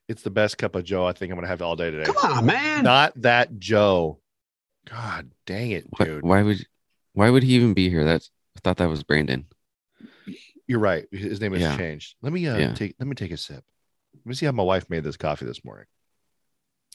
it's 0.09 0.23
the 0.23 0.31
best 0.31 0.57
cup 0.57 0.73
of 0.75 0.83
Joe 0.83 1.05
I 1.05 1.13
think 1.13 1.31
I'm 1.31 1.37
gonna 1.37 1.47
have 1.47 1.61
all 1.61 1.75
day 1.75 1.91
today. 1.91 2.11
Come 2.11 2.37
on, 2.39 2.45
man. 2.47 2.83
Not 2.83 3.13
that 3.21 3.59
Joe. 3.59 4.19
God 4.89 5.29
dang 5.45 5.69
it, 5.69 5.85
why, 5.87 6.05
dude. 6.05 6.23
why 6.23 6.41
would 6.41 6.65
why 7.13 7.29
would 7.29 7.43
he 7.43 7.53
even 7.53 7.75
be 7.75 7.91
here? 7.91 8.03
That's 8.03 8.31
I 8.57 8.61
thought 8.63 8.77
that 8.77 8.89
was 8.89 9.03
Brandon. 9.03 9.45
You're 10.65 10.79
right. 10.79 11.05
His 11.11 11.39
name 11.39 11.53
has 11.53 11.61
Yeah. 11.61 11.77
changed. 11.77 12.15
Let 12.23 12.33
me 12.33 12.47
uh 12.47 12.57
Yeah. 12.57 12.73
take 12.73 12.95
let 12.99 13.07
me 13.07 13.13
take 13.13 13.31
a 13.31 13.37
sip. 13.37 13.63
Let 14.13 14.25
me 14.25 14.33
see 14.33 14.45
how 14.45 14.51
my 14.51 14.63
wife 14.63 14.89
made 14.89 15.03
this 15.03 15.17
coffee 15.17 15.45
this 15.45 15.63
morning. 15.65 15.85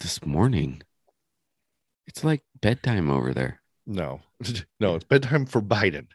This 0.01 0.25
morning. 0.25 0.83
It's 2.07 2.23
like 2.23 2.43
bedtime 2.61 3.11
over 3.11 3.35
there. 3.35 3.61
No, 3.87 4.21
no, 4.81 4.97
it's 4.97 5.05
bedtime 5.05 5.47
for 5.47 5.63
Biden. 5.63 6.07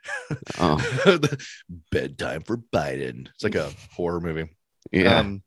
Oh, 0.59 0.77
bedtime 1.91 2.41
for 2.41 2.57
Biden. 2.57 3.27
It's 3.33 3.43
like 3.43 3.55
a 3.55 3.71
horror 3.93 4.19
movie. 4.19 4.49
yeah. 4.91 5.19
Um, 5.19 5.43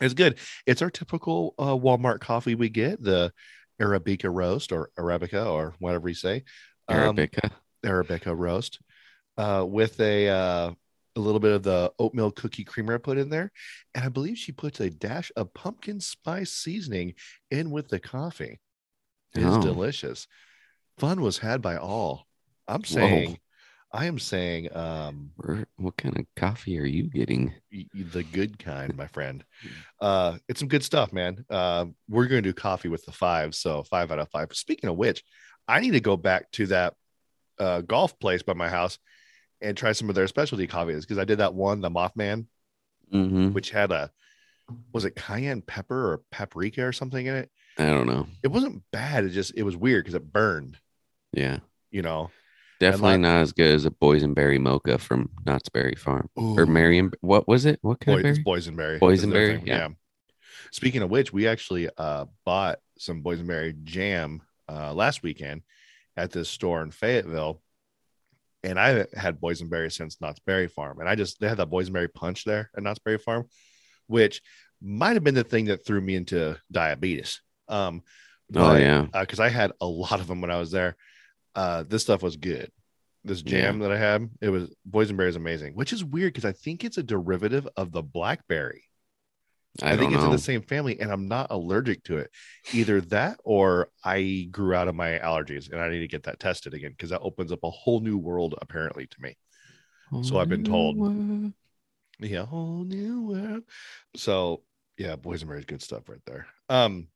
it's 0.00 0.14
good. 0.14 0.38
It's 0.66 0.82
our 0.82 0.90
typical 0.90 1.54
uh, 1.58 1.74
Walmart 1.74 2.20
coffee 2.20 2.54
we 2.54 2.68
get 2.68 3.02
the 3.02 3.32
Arabica 3.80 4.32
roast 4.32 4.72
or 4.72 4.90
Arabica 4.98 5.46
or 5.46 5.74
whatever 5.78 6.08
you 6.08 6.14
say. 6.14 6.44
Um, 6.88 7.16
Arabica. 7.16 7.50
Arabica 7.84 8.36
roast 8.36 8.80
uh, 9.36 9.64
with 9.66 9.98
a 10.00 10.28
uh, 10.28 10.70
a 11.16 11.20
little 11.20 11.40
bit 11.40 11.52
of 11.52 11.62
the 11.62 11.92
oatmeal 11.98 12.30
cookie 12.30 12.64
creamer 12.64 12.94
I 12.94 12.98
put 12.98 13.18
in 13.18 13.28
there, 13.30 13.50
and 13.94 14.04
I 14.04 14.08
believe 14.08 14.36
she 14.38 14.52
puts 14.52 14.80
a 14.80 14.90
dash 14.90 15.32
of 15.36 15.52
pumpkin 15.54 15.98
spice 16.00 16.52
seasoning 16.52 17.14
in 17.50 17.70
with 17.70 17.88
the 17.88 17.98
coffee. 17.98 18.60
It 19.34 19.42
is 19.42 19.56
Oh. 19.56 19.62
delicious. 19.62 20.28
Fun 20.98 21.20
was 21.20 21.38
had 21.38 21.60
by 21.62 21.76
all. 21.76 22.26
I'm 22.68 22.84
saying, 22.84 23.38
I 23.92 24.06
am 24.06 24.18
saying, 24.18 24.74
um, 24.76 25.30
what 25.76 25.96
kind 25.96 26.18
of 26.18 26.26
coffee 26.36 26.78
are 26.78 26.84
you 26.86 27.04
getting? 27.04 27.54
the 27.94 28.22
good 28.22 28.58
kind, 28.58 28.94
my 28.96 29.06
friend. 29.06 29.44
Uh, 30.00 30.36
it's 30.46 30.60
some 30.60 30.68
good 30.68 30.84
stuff, 30.84 31.10
man. 31.14 31.42
Uh, 31.48 31.86
we're 32.06 32.26
going 32.26 32.42
to 32.42 32.48
do 32.50 32.52
coffee 32.52 32.88
with 32.88 33.02
the 33.06 33.12
five, 33.12 33.54
so 33.54 33.82
five 33.84 34.10
out 34.10 34.18
of 34.18 34.28
five. 34.30 34.48
Speaking 34.52 34.90
of 34.90 34.96
which, 34.96 35.24
I 35.66 35.80
need 35.80 35.92
to 35.92 36.00
go 36.00 36.18
back 36.18 36.50
to 36.52 36.66
that 36.66 36.94
uh, 37.58 37.80
golf 37.80 38.18
place 38.18 38.42
by 38.42 38.52
my 38.52 38.68
house 38.68 38.98
and 39.60 39.76
try 39.76 39.92
some 39.92 40.08
of 40.08 40.14
their 40.14 40.26
specialty 40.26 40.66
coffees 40.66 41.04
because 41.04 41.18
I 41.18 41.24
did 41.24 41.38
that 41.38 41.54
one, 41.54 41.80
the 41.80 41.90
Mothman, 41.90 42.46
Mm-hmm. 43.12 43.52
which 43.52 43.70
had 43.70 43.92
a 43.92 44.10
was 44.92 45.04
it 45.04 45.14
cayenne 45.14 45.62
pepper 45.62 46.12
or 46.12 46.22
paprika 46.32 46.84
or 46.84 46.92
something 46.92 47.24
in 47.24 47.36
it. 47.36 47.50
I 47.78 47.86
don't 47.86 48.08
know. 48.08 48.26
It 48.42 48.48
wasn't 48.48 48.82
bad. 48.90 49.24
It 49.24 49.30
just 49.30 49.52
it 49.54 49.62
was 49.62 49.76
weird 49.76 50.04
because 50.04 50.16
it 50.16 50.32
burned. 50.32 50.76
Yeah. 51.32 51.60
You 51.92 52.02
know, 52.02 52.30
Definitely 52.80 53.12
like- 53.12 53.20
not 53.20 53.40
as 53.42 53.52
good 53.52 53.72
as 53.72 53.84
a 53.84 53.90
boysenberry 53.90 54.58
mocha 54.60 54.98
from 54.98 55.30
Knott's 55.46 55.68
Berry 55.68 55.94
Farm. 55.94 56.28
Or 56.34 56.66
Marion. 56.66 57.12
What 57.20 57.46
was 57.46 57.64
it? 57.64 57.78
What 57.82 58.00
kind 58.00 58.16
Boy, 58.22 58.28
of 58.28 58.36
it's 58.36 58.38
berry? 58.40 58.60
boysenberry. 58.60 58.98
Boysenberry, 58.98 59.56
thing, 59.58 59.66
yeah. 59.68 59.88
Speaking 60.72 61.02
of 61.02 61.10
which, 61.10 61.32
we 61.32 61.46
actually 61.46 61.88
uh, 61.96 62.24
bought 62.44 62.80
some 62.98 63.22
boysenberry 63.22 63.84
jam 63.84 64.42
uh, 64.68 64.92
last 64.92 65.22
weekend 65.22 65.62
at 66.16 66.32
this 66.32 66.48
store 66.48 66.82
in 66.82 66.90
Fayetteville, 66.90 67.62
and 68.62 68.78
I 68.78 69.06
had 69.14 69.40
boysenberry 69.40 69.92
since 69.92 70.20
Knott's 70.20 70.40
Berry 70.40 70.68
Farm, 70.68 71.00
and 71.00 71.08
I 71.08 71.14
just 71.14 71.40
they 71.40 71.48
had 71.48 71.58
that 71.58 71.70
boysenberry 71.70 72.12
punch 72.12 72.44
there 72.44 72.70
at 72.76 72.82
Knott's 72.82 72.98
Berry 72.98 73.18
Farm, 73.18 73.46
which 74.06 74.42
might 74.82 75.14
have 75.14 75.24
been 75.24 75.34
the 75.34 75.44
thing 75.44 75.66
that 75.66 75.86
threw 75.86 76.00
me 76.00 76.14
into 76.16 76.56
diabetes. 76.70 77.40
Um, 77.68 78.02
Oh, 78.54 78.76
yeah. 78.76 79.06
because 79.20 79.40
I 79.40 79.48
had 79.48 79.72
a 79.80 79.86
lot 79.86 80.20
of 80.20 80.28
them 80.28 80.40
when 80.40 80.50
I 80.52 80.58
was 80.58 80.70
there. 80.70 80.96
Uh, 81.54 81.82
this 81.88 82.02
stuff 82.02 82.22
was 82.22 82.36
good. 82.36 82.70
This 83.24 83.42
jam 83.42 83.80
that 83.80 83.90
I 83.90 83.98
had, 83.98 84.30
it 84.40 84.50
was 84.50 84.72
boysenberry 84.88 85.28
is 85.28 85.34
amazing, 85.36 85.74
which 85.74 85.92
is 85.92 86.04
weird 86.04 86.32
because 86.32 86.44
I 86.44 86.52
think 86.52 86.84
it's 86.84 86.98
a 86.98 87.02
derivative 87.02 87.66
of 87.76 87.90
the 87.90 88.02
blackberry. 88.02 88.84
I, 89.82 89.92
I, 89.92 89.96
think 89.96 90.12
it's 90.12 90.20
know. 90.20 90.26
in 90.26 90.32
the 90.32 90.38
same 90.38 90.62
family, 90.62 91.00
and 91.00 91.10
I'm 91.10 91.28
not 91.28 91.48
allergic 91.50 92.04
to 92.04 92.18
it. 92.18 92.30
Either 92.72 93.00
that, 93.02 93.38
or 93.44 93.90
I 94.04 94.48
grew 94.50 94.74
out 94.74 94.88
of 94.88 94.94
my 94.94 95.18
allergies, 95.18 95.70
and 95.70 95.80
I 95.80 95.88
need 95.88 96.00
to 96.00 96.08
get 96.08 96.24
that 96.24 96.40
tested 96.40 96.74
again 96.74 96.90
because 96.90 97.10
that 97.10 97.20
opens 97.20 97.52
up 97.52 97.60
a 97.62 97.70
whole 97.70 98.00
new 98.00 98.18
world 98.18 98.54
apparently 98.60 99.06
to 99.06 99.16
me. 99.20 99.36
so 100.22 100.38
I've 100.38 100.48
been 100.48 100.64
told. 100.64 100.96
Oh, 101.00 101.52
Yeah, 102.18 102.46
whole 102.46 102.84
new 102.84 103.22
world. 103.22 103.64
So 104.14 104.62
yeah, 104.96 105.16
boysenberry 105.16 105.58
is 105.58 105.64
good 105.64 105.82
stuff 105.82 106.08
right 106.08 106.22
there. 106.26 106.46
Um, 106.68 107.08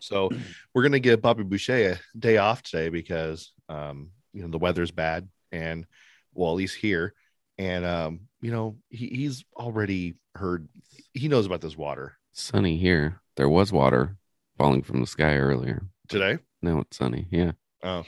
so 0.00 0.30
we're 0.74 0.82
gonna 0.82 0.98
give 0.98 1.20
Bobby 1.20 1.44
Boucher 1.44 1.92
a 1.92 2.18
day 2.18 2.38
off 2.38 2.62
today 2.62 2.88
because 2.88 3.52
um, 3.68 4.10
you 4.32 4.42
know, 4.42 4.48
the 4.48 4.58
weather's 4.58 4.90
bad, 4.90 5.28
and 5.52 5.86
well, 6.32 6.50
at 6.50 6.56
least 6.56 6.76
here, 6.76 7.14
and 7.58 7.84
um, 7.84 8.20
you 8.40 8.50
know, 8.50 8.76
he, 8.88 9.08
he's 9.08 9.44
already 9.56 10.14
heard, 10.34 10.68
he 11.12 11.28
knows 11.28 11.46
about 11.46 11.60
this 11.60 11.76
water 11.76 12.18
Sunny 12.32 12.76
here. 12.76 13.20
There 13.36 13.48
was 13.48 13.72
water 13.72 14.16
falling 14.56 14.82
from 14.82 15.00
the 15.00 15.06
sky 15.06 15.36
earlier. 15.36 15.82
today. 16.08 16.38
Now 16.62 16.80
it's 16.80 16.96
sunny. 16.96 17.26
Yeah. 17.30 17.52
Oh, 17.82 18.04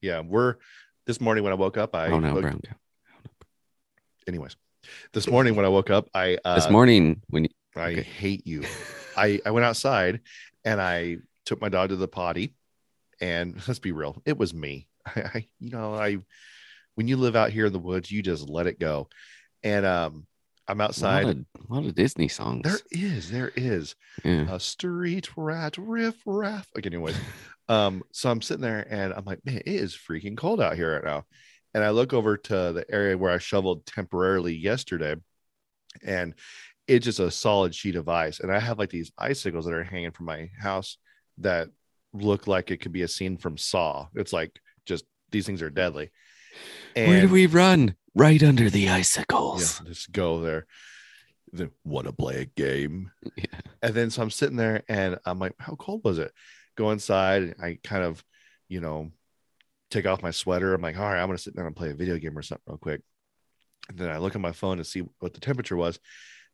yeah. 0.00 0.20
We're 0.20 0.56
this 1.06 1.20
morning 1.20 1.44
when 1.44 1.52
I 1.52 1.56
woke 1.56 1.76
up. 1.76 1.94
I 1.94 2.08
oh 2.08 2.18
no, 2.20 2.30
looked- 2.30 2.42
brown 2.42 2.60
cow. 2.64 2.76
anyways. 4.26 4.56
This 5.12 5.28
morning 5.28 5.56
when 5.56 5.64
I 5.64 5.68
woke 5.68 5.90
up, 5.90 6.08
I 6.14 6.38
uh, 6.44 6.56
this 6.56 6.68
morning 6.70 7.22
when 7.28 7.44
you, 7.44 7.50
I 7.74 7.92
okay. 7.92 8.02
hate 8.02 8.46
you. 8.46 8.64
I 9.16 9.40
I 9.46 9.50
went 9.50 9.64
outside 9.64 10.20
and 10.64 10.80
I 10.80 11.18
took 11.46 11.60
my 11.60 11.68
dog 11.68 11.88
to 11.88 11.96
the 11.96 12.08
potty, 12.08 12.54
and 13.20 13.56
let's 13.68 13.78
be 13.78 13.92
real, 13.92 14.20
it 14.24 14.38
was 14.38 14.52
me. 14.52 14.88
I, 15.06 15.20
I 15.20 15.46
you 15.58 15.70
know 15.70 15.94
I 15.94 16.18
when 16.94 17.08
you 17.08 17.16
live 17.16 17.36
out 17.36 17.50
here 17.50 17.66
in 17.66 17.72
the 17.72 17.78
woods, 17.78 18.10
you 18.10 18.22
just 18.22 18.48
let 18.48 18.66
it 18.66 18.78
go, 18.78 19.08
and 19.62 19.84
um 19.86 20.26
I'm 20.66 20.80
a 20.80 20.84
outside. 20.84 21.24
lot, 21.24 21.36
of, 21.36 21.44
a 21.70 21.74
lot 21.74 21.84
of 21.84 21.94
Disney 21.94 22.28
songs. 22.28 22.62
There 22.62 22.80
is, 22.90 23.30
there 23.30 23.52
is 23.54 23.94
yeah. 24.24 24.46
a 24.50 24.58
street 24.58 25.28
rat 25.36 25.76
riff 25.76 26.16
raff. 26.24 26.66
Like, 26.74 26.86
anyways, 26.86 27.16
um, 27.68 28.02
so 28.12 28.30
I'm 28.30 28.40
sitting 28.40 28.62
there 28.62 28.86
and 28.88 29.12
I'm 29.12 29.24
like, 29.24 29.44
man, 29.44 29.58
it 29.58 29.68
is 29.68 29.94
freaking 29.94 30.36
cold 30.36 30.60
out 30.60 30.76
here 30.76 30.94
right 30.94 31.04
now. 31.04 31.24
And 31.74 31.82
I 31.82 31.90
look 31.90 32.12
over 32.12 32.36
to 32.36 32.72
the 32.72 32.84
area 32.88 33.18
where 33.18 33.32
I 33.32 33.38
shoveled 33.38 33.84
temporarily 33.84 34.54
yesterday, 34.54 35.16
and 36.02 36.34
it's 36.86 37.04
just 37.04 37.20
a 37.20 37.30
solid 37.30 37.74
sheet 37.74 37.96
of 37.96 38.08
ice. 38.08 38.40
And 38.40 38.52
I 38.52 38.60
have 38.60 38.78
like 38.78 38.90
these 38.90 39.12
icicles 39.18 39.64
that 39.64 39.74
are 39.74 39.84
hanging 39.84 40.12
from 40.12 40.26
my 40.26 40.50
house 40.58 40.98
that 41.38 41.68
look 42.12 42.46
like 42.46 42.70
it 42.70 42.80
could 42.80 42.92
be 42.92 43.02
a 43.02 43.08
scene 43.08 43.36
from 43.36 43.58
Saw. 43.58 44.06
It's 44.14 44.32
like 44.32 44.52
just 44.86 45.04
these 45.32 45.46
things 45.46 45.62
are 45.62 45.70
deadly. 45.70 46.10
Where 46.94 47.22
do 47.22 47.28
we 47.28 47.46
run? 47.46 47.96
Right 48.14 48.42
under 48.42 48.70
the 48.70 48.82
yeah, 48.82 48.94
icicles. 48.94 49.80
just 49.80 50.12
go 50.12 50.40
there. 50.40 50.66
Then 51.52 51.70
want 51.84 52.06
to 52.06 52.12
play 52.12 52.42
a 52.42 52.44
game? 52.44 53.10
Yeah. 53.36 53.44
And 53.82 53.94
then 53.94 54.10
so 54.10 54.22
I'm 54.22 54.30
sitting 54.30 54.56
there 54.56 54.82
and 54.88 55.18
I'm 55.24 55.38
like, 55.38 55.54
how 55.58 55.74
cold 55.74 56.02
was 56.04 56.18
it? 56.18 56.32
Go 56.76 56.90
inside. 56.90 57.54
I 57.62 57.78
kind 57.82 58.04
of, 58.04 58.24
you 58.68 58.80
know, 58.80 59.10
take 59.90 60.06
off 60.06 60.22
my 60.22 60.30
sweater. 60.30 60.74
I'm 60.74 60.82
like, 60.82 60.98
all 60.98 61.04
right, 61.04 61.20
I'm 61.20 61.28
gonna 61.28 61.38
sit 61.38 61.56
down 61.56 61.66
and 61.66 61.76
play 61.76 61.90
a 61.90 61.94
video 61.94 62.18
game 62.18 62.36
or 62.36 62.42
something 62.42 62.64
real 62.66 62.78
quick. 62.78 63.02
And 63.88 63.98
then 63.98 64.10
I 64.10 64.18
look 64.18 64.34
at 64.34 64.40
my 64.40 64.52
phone 64.52 64.78
to 64.78 64.84
see 64.84 65.02
what 65.18 65.34
the 65.34 65.40
temperature 65.40 65.76
was, 65.76 65.98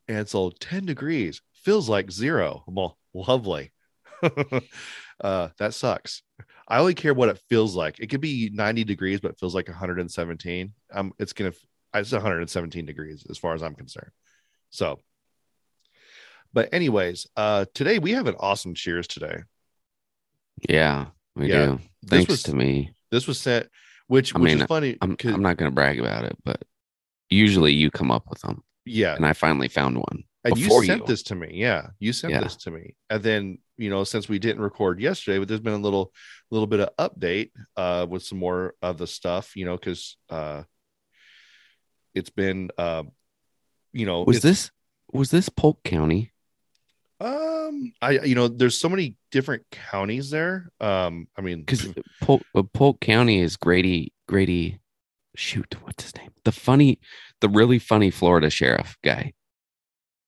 and 0.08 0.18
it's 0.18 0.34
all 0.34 0.50
10 0.50 0.86
degrees. 0.86 1.40
Feels 1.54 1.88
like 1.88 2.10
zero. 2.10 2.64
I'm 2.66 2.78
all 2.78 2.98
lovely. 3.14 3.72
uh, 5.20 5.48
that 5.58 5.74
sucks. 5.74 6.22
I 6.70 6.78
only 6.78 6.94
care 6.94 7.12
what 7.12 7.28
it 7.28 7.40
feels 7.48 7.74
like. 7.74 7.98
It 7.98 8.06
could 8.08 8.20
be 8.20 8.48
90 8.52 8.84
degrees, 8.84 9.20
but 9.20 9.32
it 9.32 9.38
feels 9.40 9.54
like 9.54 9.68
117. 9.68 10.72
Um, 10.92 11.12
it's 11.18 11.32
gonna 11.32 11.52
it's 11.92 12.12
117 12.12 12.86
degrees 12.86 13.26
as 13.28 13.36
far 13.36 13.54
as 13.54 13.62
I'm 13.62 13.74
concerned. 13.74 14.12
So, 14.70 15.00
but 16.52 16.72
anyways, 16.72 17.26
uh, 17.36 17.64
today 17.74 17.98
we 17.98 18.12
have 18.12 18.26
an 18.28 18.36
awesome 18.38 18.74
cheers 18.74 19.06
today. 19.08 19.42
Yeah, 20.68 21.06
we 21.34 21.48
Yeah. 21.48 21.66
do. 21.66 21.80
Thanks 22.06 22.30
was- 22.30 22.42
to 22.44 22.54
me. 22.54 22.94
This 23.10 23.26
was 23.26 23.40
sent. 23.40 23.68
which 24.06 24.34
I 24.34 24.38
which 24.38 24.52
mean, 24.52 24.60
is 24.62 24.66
funny. 24.66 24.96
I'm 25.00 25.16
I'm 25.24 25.42
not 25.42 25.56
gonna 25.56 25.70
brag 25.72 25.98
about 26.00 26.24
it, 26.24 26.36
but 26.44 26.62
usually 27.28 27.72
you 27.72 27.90
come 27.90 28.10
up 28.10 28.28
with 28.28 28.40
them, 28.40 28.62
yeah, 28.84 29.14
and 29.16 29.24
I 29.26 29.32
finally 29.34 29.68
found 29.68 29.96
one. 29.96 30.24
and 30.44 30.56
you 30.58 30.68
sent 30.84 31.02
you. 31.02 31.06
this 31.06 31.22
to 31.24 31.34
me. 31.36 31.50
Yeah, 31.54 31.90
you 32.00 32.12
sent 32.12 32.32
Yeah. 32.32 32.40
this 32.40 32.56
to 32.56 32.70
me, 32.72 32.94
and 33.08 33.22
then 33.22 33.58
you 33.76 33.88
know 33.90 34.02
since 34.04 34.28
we 34.28 34.38
didn't 34.40 34.62
record 34.62 35.00
yesterday, 35.00 35.38
but 35.38 35.46
there's 35.48 35.60
been 35.60 35.74
a 35.74 35.78
little 35.78 36.12
little 36.50 36.66
bit 36.66 36.80
of 36.80 36.96
update 36.96 37.50
uh 37.76 38.06
with 38.08 38.22
some 38.22 38.38
more 38.38 38.74
of 38.82 38.98
the 38.98 39.06
stuff, 39.06 39.56
you 39.56 39.64
know, 39.64 39.76
because 39.76 40.16
uh 40.28 40.62
it's 42.14 42.30
been 42.30 42.70
uh 42.78 43.04
you 43.92 44.06
know 44.06 44.22
Was 44.24 44.40
this 44.40 44.70
was 45.12 45.30
this 45.30 45.48
Polk 45.48 45.82
County? 45.84 46.32
um 47.20 47.92
I 48.00 48.12
you 48.24 48.34
know 48.34 48.48
there's 48.48 48.78
so 48.78 48.88
many 48.88 49.16
different 49.30 49.64
counties 49.70 50.30
there. 50.30 50.70
Um 50.80 51.28
I 51.36 51.40
mean 51.42 51.60
Because 51.60 51.86
Polk, 52.20 52.42
uh, 52.54 52.62
Polk 52.62 53.00
County 53.00 53.40
is 53.40 53.56
Grady 53.56 54.12
Grady. 54.26 54.78
Shoot, 55.36 55.76
what's 55.82 56.02
his 56.04 56.16
name? 56.16 56.30
The 56.44 56.50
funny, 56.52 56.98
the 57.40 57.48
really 57.48 57.78
funny 57.78 58.10
Florida 58.10 58.50
sheriff 58.50 58.96
guy, 59.04 59.32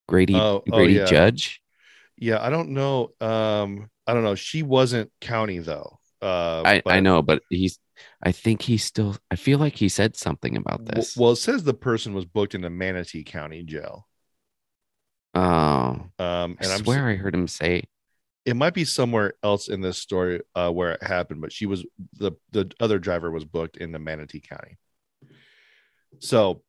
Grady 0.08 0.34
Oh, 0.36 0.62
oh, 0.70 0.70
Grady 0.70 0.94
yeah. 0.94 1.04
Judd. 1.06 1.40
yeah, 2.16 2.40
I 2.40 2.50
don't 2.50 2.70
know. 2.70 3.10
Um 3.20 3.90
I 4.06 4.14
don't 4.14 4.22
know. 4.24 4.34
She 4.36 4.62
wasn't 4.62 5.10
county 5.20 5.58
though. 5.58 5.98
Uh 6.22 6.62
I, 6.64 6.82
I 6.86 7.00
know, 7.00 7.20
but 7.22 7.42
he's. 7.50 7.78
I 8.22 8.32
think 8.32 8.62
he's 8.62 8.84
still. 8.84 9.16
I 9.30 9.36
feel 9.36 9.58
like 9.58 9.76
he 9.76 9.88
said 9.88 10.16
something 10.16 10.56
about 10.56 10.86
this. 10.86 11.16
Well, 11.16 11.32
it 11.32 11.36
says 11.36 11.64
the 11.64 11.74
person 11.74 12.14
was 12.14 12.24
booked 12.24 12.54
in 12.54 12.60
the 12.62 12.70
Manatee 12.70 13.24
County 13.24 13.62
jail. 13.64 14.06
oh, 15.34 15.40
Um, 15.40 16.10
I 16.18 16.64
and 16.64 16.72
I'm 16.72 16.84
swear 16.84 17.08
I 17.08 17.16
heard 17.16 17.34
him 17.34 17.48
say. 17.48 17.84
it 18.44 18.54
might 18.56 18.74
be 18.74 18.84
somewhere 18.84 19.34
else 19.42 19.68
in 19.68 19.80
this 19.80 19.98
story 19.98 20.40
uh, 20.54 20.70
where 20.70 20.92
it 20.92 21.02
happened, 21.02 21.40
but 21.40 21.52
she 21.52 21.66
was 21.66 21.84
the 22.18 22.32
the 22.50 22.70
other 22.80 22.98
driver 22.98 23.30
was 23.30 23.44
booked 23.44 23.76
in 23.76 23.92
the 23.92 23.98
Manatee 23.98 24.40
County. 24.40 24.78
So 26.20 26.62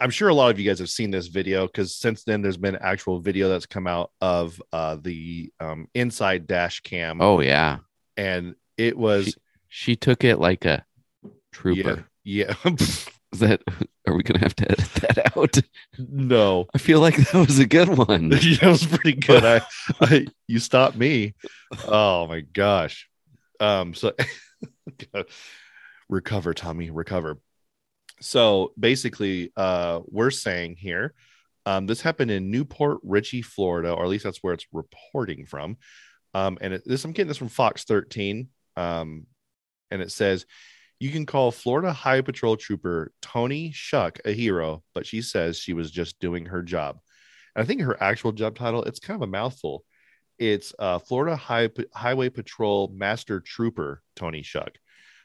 I'm 0.00 0.10
sure 0.10 0.28
a 0.28 0.34
lot 0.34 0.50
of 0.50 0.58
you 0.58 0.68
guys 0.68 0.78
have 0.80 0.90
seen 0.90 1.10
this 1.10 1.28
video 1.28 1.66
because 1.66 1.96
since 1.96 2.24
then 2.24 2.42
there's 2.42 2.56
been 2.56 2.76
actual 2.76 3.20
video 3.20 3.48
that's 3.48 3.66
come 3.66 3.86
out 3.86 4.10
of 4.20 4.60
uh, 4.72 4.96
the 5.00 5.52
um, 5.60 5.88
inside 5.94 6.46
dash 6.46 6.80
cam, 6.80 7.20
Oh 7.20 7.40
yeah, 7.40 7.78
and 8.22 8.54
it 8.76 8.96
was 8.96 9.26
she, 9.26 9.34
she 9.68 9.96
took 9.96 10.24
it 10.24 10.38
like 10.38 10.64
a 10.64 10.84
trooper. 11.52 12.06
yeah, 12.22 12.54
yeah. 12.64 12.72
Is 13.32 13.40
that? 13.40 13.62
Are 14.06 14.14
we 14.14 14.22
gonna 14.22 14.40
have 14.40 14.54
to 14.56 14.70
edit 14.70 14.92
that 14.96 15.36
out? 15.36 15.58
no, 15.98 16.66
I 16.74 16.78
feel 16.78 17.00
like 17.00 17.16
that 17.16 17.46
was 17.46 17.58
a 17.58 17.66
good 17.66 17.88
one. 17.88 18.28
that 18.28 18.60
was 18.62 18.84
pretty 18.84 19.14
good. 19.14 19.44
I, 19.44 19.62
I 20.02 20.26
you 20.46 20.58
stopped 20.58 20.96
me. 20.96 21.34
Oh 21.86 22.26
my 22.26 22.40
gosh. 22.40 23.08
Um, 23.58 23.94
so 23.94 24.12
recover, 26.10 26.52
Tommy, 26.52 26.90
recover. 26.90 27.38
So 28.20 28.72
basically, 28.78 29.50
uh, 29.56 30.00
we're 30.06 30.30
saying 30.30 30.76
here, 30.78 31.14
um, 31.64 31.86
this 31.86 32.02
happened 32.02 32.30
in 32.30 32.50
New 32.50 32.66
Port 32.66 32.98
Richey, 33.02 33.40
Florida, 33.40 33.92
or 33.92 34.04
at 34.04 34.10
least 34.10 34.24
that's 34.24 34.42
where 34.42 34.52
it's 34.52 34.66
reporting 34.72 35.46
from. 35.46 35.78
Um, 36.34 36.58
and 36.60 36.74
it, 36.74 36.82
this 36.86 37.04
I'm 37.04 37.12
getting 37.12 37.28
this 37.28 37.36
from 37.38 37.48
Fox 37.48 37.84
13. 37.84 38.48
Um, 38.76 39.26
and 39.90 40.00
it 40.02 40.10
says 40.10 40.46
you 40.98 41.10
can 41.10 41.26
call 41.26 41.50
Florida 41.50 41.92
High 41.92 42.20
Patrol 42.20 42.56
Trooper 42.56 43.12
Toni 43.20 43.70
Schuck 43.72 44.18
a 44.24 44.32
hero, 44.32 44.82
but 44.94 45.04
she 45.06 45.20
says 45.20 45.58
she 45.58 45.72
was 45.72 45.90
just 45.90 46.18
doing 46.20 46.46
her 46.46 46.62
job. 46.62 46.98
And 47.54 47.62
I 47.62 47.66
think 47.66 47.80
her 47.82 48.00
actual 48.02 48.32
job 48.32 48.56
title, 48.56 48.84
it's 48.84 49.00
kind 49.00 49.16
of 49.16 49.28
a 49.28 49.30
mouthful. 49.30 49.84
It's 50.38 50.72
uh, 50.78 50.98
Florida 50.98 51.36
High, 51.36 51.68
Highway 51.92 52.28
Patrol 52.30 52.90
Master 52.94 53.40
Trooper 53.40 54.00
Toni 54.16 54.42
Schuck. 54.42 54.76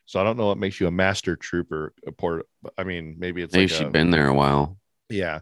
So 0.06 0.20
I 0.20 0.24
don't 0.24 0.38
know 0.38 0.48
what 0.48 0.58
makes 0.58 0.80
you 0.80 0.88
a 0.88 0.92
master 0.92 1.36
trooper. 1.36 1.94
A 2.06 2.12
port, 2.12 2.48
I 2.78 2.84
mean, 2.84 3.16
maybe 3.18 3.42
it's 3.42 3.54
Maybe 3.54 3.72
like 3.72 3.78
she'd 3.80 3.88
a- 3.88 3.92
been 3.92 4.10
there 4.12 4.28
a 4.28 4.34
while. 4.34 4.78
yeah. 5.10 5.40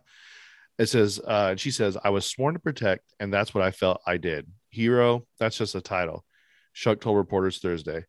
It 0.78 0.88
says, 0.88 1.22
uh, 1.26 1.56
she 1.56 1.72
says, 1.72 1.98
I 2.04 2.10
was 2.10 2.26
sworn 2.26 2.54
to 2.56 2.60
protect, 2.60 3.06
and 3.22 3.34
that's 3.34 3.54
what 3.54 3.64
I 3.64 3.72
felt 3.72 4.02
I 4.06 4.18
did. 4.18 4.46
Hero, 4.76 5.26
that's 5.40 5.58
just 5.58 5.76
a 5.76 5.82
title. 5.82 6.26
Schuck 6.76 7.00
told 7.00 7.18
reporters 7.18 7.60
Thursday. 7.60 8.06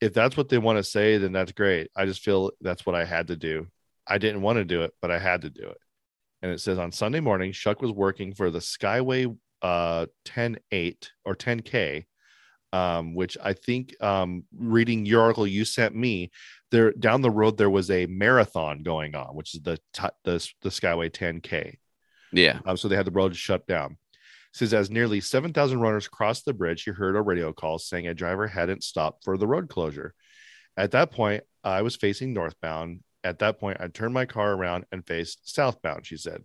If 0.00 0.12
that's 0.12 0.36
what 0.36 0.50
they 0.50 0.58
want 0.58 0.76
to 0.76 0.84
say, 0.84 1.16
then 1.16 1.32
that's 1.32 1.52
great. 1.52 1.90
I 1.96 2.04
just 2.04 2.20
feel 2.22 2.50
that's 2.60 2.84
what 2.84 2.94
I 2.94 3.06
had 3.06 3.28
to 3.28 3.36
do. 3.36 3.68
I 4.06 4.18
didn't 4.18 4.42
want 4.42 4.58
to 4.58 4.64
do 4.64 4.82
it, 4.82 4.92
but 5.00 5.10
I 5.10 5.18
had 5.18 5.42
to 5.42 5.50
do 5.50 5.68
it. 5.68 5.78
And 6.42 6.52
it 6.52 6.60
says 6.60 6.78
on 6.78 6.92
Sunday 6.92 7.20
morning, 7.20 7.52
Schuck 7.52 7.80
was 7.80 7.92
working 7.92 8.34
for 8.34 8.50
the 8.50 8.58
Skyway 8.58 9.34
uh 9.62 10.04
10 10.26 10.58
8 10.70 11.10
or 11.24 11.34
10K, 11.34 12.04
um, 12.74 13.14
which 13.14 13.38
I 13.42 13.54
think 13.54 14.00
um 14.02 14.44
reading 14.54 15.06
your 15.06 15.22
article 15.22 15.46
you 15.46 15.64
sent 15.64 15.96
me, 15.96 16.30
there 16.70 16.92
down 16.92 17.22
the 17.22 17.30
road 17.30 17.56
there 17.56 17.70
was 17.70 17.90
a 17.90 18.04
marathon 18.04 18.82
going 18.82 19.14
on, 19.14 19.34
which 19.34 19.54
is 19.54 19.62
the 19.62 19.78
t- 19.94 20.08
the, 20.24 20.46
the 20.60 20.68
Skyway 20.68 21.10
10K. 21.10 21.76
Yeah. 22.32 22.60
Um, 22.66 22.76
so 22.76 22.88
they 22.88 22.96
had 22.96 23.06
the 23.06 23.12
road 23.12 23.34
shut 23.34 23.66
down. 23.66 23.96
Says 24.56 24.72
as 24.72 24.88
nearly 24.90 25.20
7,000 25.20 25.80
runners 25.80 26.08
crossed 26.08 26.46
the 26.46 26.54
bridge, 26.54 26.84
he 26.84 26.90
heard 26.90 27.14
a 27.14 27.20
radio 27.20 27.52
call 27.52 27.78
saying 27.78 28.06
a 28.06 28.14
driver 28.14 28.46
hadn't 28.46 28.82
stopped 28.82 29.22
for 29.22 29.36
the 29.36 29.46
road 29.46 29.68
closure. 29.68 30.14
At 30.78 30.92
that 30.92 31.10
point, 31.10 31.44
I 31.62 31.82
was 31.82 31.94
facing 31.94 32.32
northbound. 32.32 33.00
At 33.22 33.40
that 33.40 33.60
point, 33.60 33.82
I 33.82 33.88
turned 33.88 34.14
my 34.14 34.24
car 34.24 34.54
around 34.54 34.86
and 34.90 35.06
faced 35.06 35.54
southbound, 35.54 36.06
she 36.06 36.16
said. 36.16 36.42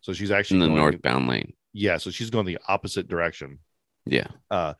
So 0.00 0.12
she's 0.12 0.32
actually 0.32 0.56
In 0.56 0.60
the 0.62 0.66
going, 0.70 0.80
northbound 0.80 1.28
lane. 1.28 1.52
Yeah, 1.72 1.98
so 1.98 2.10
she's 2.10 2.30
going 2.30 2.46
the 2.46 2.58
opposite 2.66 3.06
direction. 3.06 3.60
Yeah. 4.06 4.26
Uh, 4.50 4.74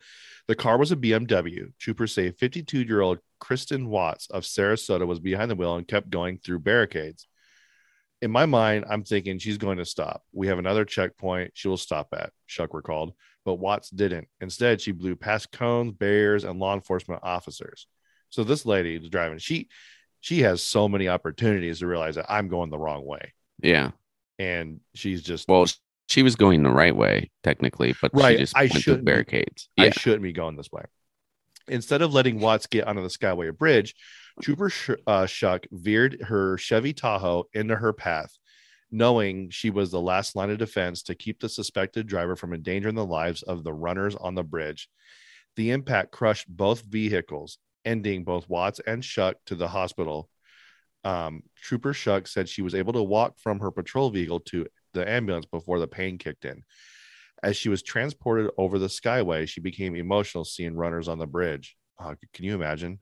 the 0.49 0.55
car 0.55 0.77
was 0.77 0.91
a 0.91 0.97
BMW. 0.97 1.71
Troopers 1.79 2.13
say 2.13 2.31
52 2.31 2.81
year 2.81 2.99
old 2.99 3.19
Kristen 3.39 3.87
Watts 3.87 4.29
of 4.29 4.43
Sarasota 4.43 5.07
was 5.07 5.21
behind 5.21 5.49
the 5.49 5.55
wheel 5.55 5.77
and 5.77 5.87
kept 5.87 6.09
going 6.09 6.37
through 6.37 6.59
barricades. 6.59 7.27
In 8.23 8.31
my 8.31 8.45
mind, 8.45 8.85
I'm 8.89 9.03
thinking 9.03 9.37
she's 9.37 9.57
going 9.57 9.79
to 9.79 9.85
stop. 9.85 10.23
We 10.31 10.47
have 10.47 10.57
another 10.57 10.85
checkpoint 10.85 11.51
she 11.55 11.67
will 11.67 11.75
stop 11.75 12.07
at, 12.13 12.31
Schuck 12.47 12.69
recalled, 12.71 13.13
but 13.43 13.55
Watts 13.55 13.89
didn't. 13.89 14.29
Instead, 14.39 14.79
she 14.79 14.93
blew 14.93 15.17
past 15.17 15.51
cones, 15.51 15.91
barriers, 15.91 16.45
and 16.45 16.57
law 16.57 16.73
enforcement 16.73 17.19
officers. 17.21 17.85
So 18.29 18.45
this 18.45 18.65
lady 18.65 18.95
is 18.95 19.09
driving. 19.09 19.39
She 19.39 19.67
she 20.21 20.43
has 20.43 20.63
so 20.63 20.87
many 20.87 21.09
opportunities 21.09 21.79
to 21.79 21.87
realize 21.87 22.15
that 22.15 22.31
I'm 22.31 22.47
going 22.47 22.69
the 22.69 22.79
wrong 22.79 23.05
way. 23.05 23.33
Yeah. 23.61 23.91
And 24.39 24.79
she's 24.95 25.21
just 25.21 25.49
Well, 25.49 25.65
she 26.07 26.23
was 26.23 26.37
going 26.37 26.63
the 26.63 26.71
right 26.71 26.95
way 26.95 27.29
technically, 27.43 27.93
but 28.01 28.11
Right, 28.13 28.37
she 28.37 28.43
just 28.43 28.55
I 28.55 28.61
went 28.71 28.83
through 28.85 28.97
be. 28.99 29.03
barricades. 29.03 29.67
I 29.77 29.89
shouldn't 29.89 30.23
be 30.23 30.31
going 30.31 30.55
this 30.55 30.71
way. 30.71 30.83
Instead 31.67 32.01
of 32.01 32.13
letting 32.13 32.39
Watts 32.39 32.67
get 32.67 32.87
onto 32.87 33.01
the 33.01 33.09
Skyway 33.09 33.55
Bridge, 33.57 33.95
Trooper 34.41 34.69
Sh- 34.69 34.89
uh, 35.05 35.23
Schuck 35.23 35.65
veered 35.71 36.21
her 36.21 36.57
Chevy 36.57 36.93
Tahoe 36.93 37.45
into 37.53 37.75
her 37.75 37.93
path, 37.93 38.37
knowing 38.91 39.49
she 39.49 39.69
was 39.69 39.91
the 39.91 40.01
last 40.01 40.35
line 40.35 40.49
of 40.49 40.57
defense 40.57 41.03
to 41.03 41.15
keep 41.15 41.39
the 41.39 41.49
suspected 41.49 42.07
driver 42.07 42.35
from 42.35 42.53
endangering 42.53 42.95
the 42.95 43.05
lives 43.05 43.43
of 43.43 43.63
the 43.63 43.73
runners 43.73 44.15
on 44.15 44.35
the 44.35 44.43
bridge. 44.43 44.89
The 45.55 45.71
impact 45.71 46.11
crushed 46.11 46.47
both 46.47 46.81
vehicles, 46.81 47.57
ending 47.85 48.23
both 48.23 48.49
Watts 48.49 48.79
and 48.85 49.03
Schuck 49.03 49.35
to 49.47 49.55
the 49.55 49.67
hospital. 49.67 50.29
Um, 51.03 51.43
Trooper 51.61 51.93
Schuck 51.93 52.27
said 52.27 52.49
she 52.49 52.61
was 52.61 52.75
able 52.75 52.93
to 52.93 53.03
walk 53.03 53.37
from 53.37 53.59
her 53.59 53.71
patrol 53.71 54.09
vehicle 54.09 54.39
to 54.41 54.67
the 54.93 55.07
ambulance 55.07 55.45
before 55.45 55.79
the 55.79 55.87
pain 55.87 56.17
kicked 56.17 56.45
in. 56.45 56.63
As 57.43 57.57
she 57.57 57.69
was 57.69 57.83
transported 57.83 58.49
over 58.57 58.79
the 58.79 58.87
skyway, 58.87 59.47
she 59.47 59.59
became 59.59 59.95
emotional 59.95 60.45
seeing 60.45 60.75
runners 60.75 61.09
on 61.09 61.19
the 61.19 61.27
bridge. 61.27 61.75
Uh, 61.99 62.15
can 62.33 62.45
you 62.45 62.55
imagine? 62.55 62.99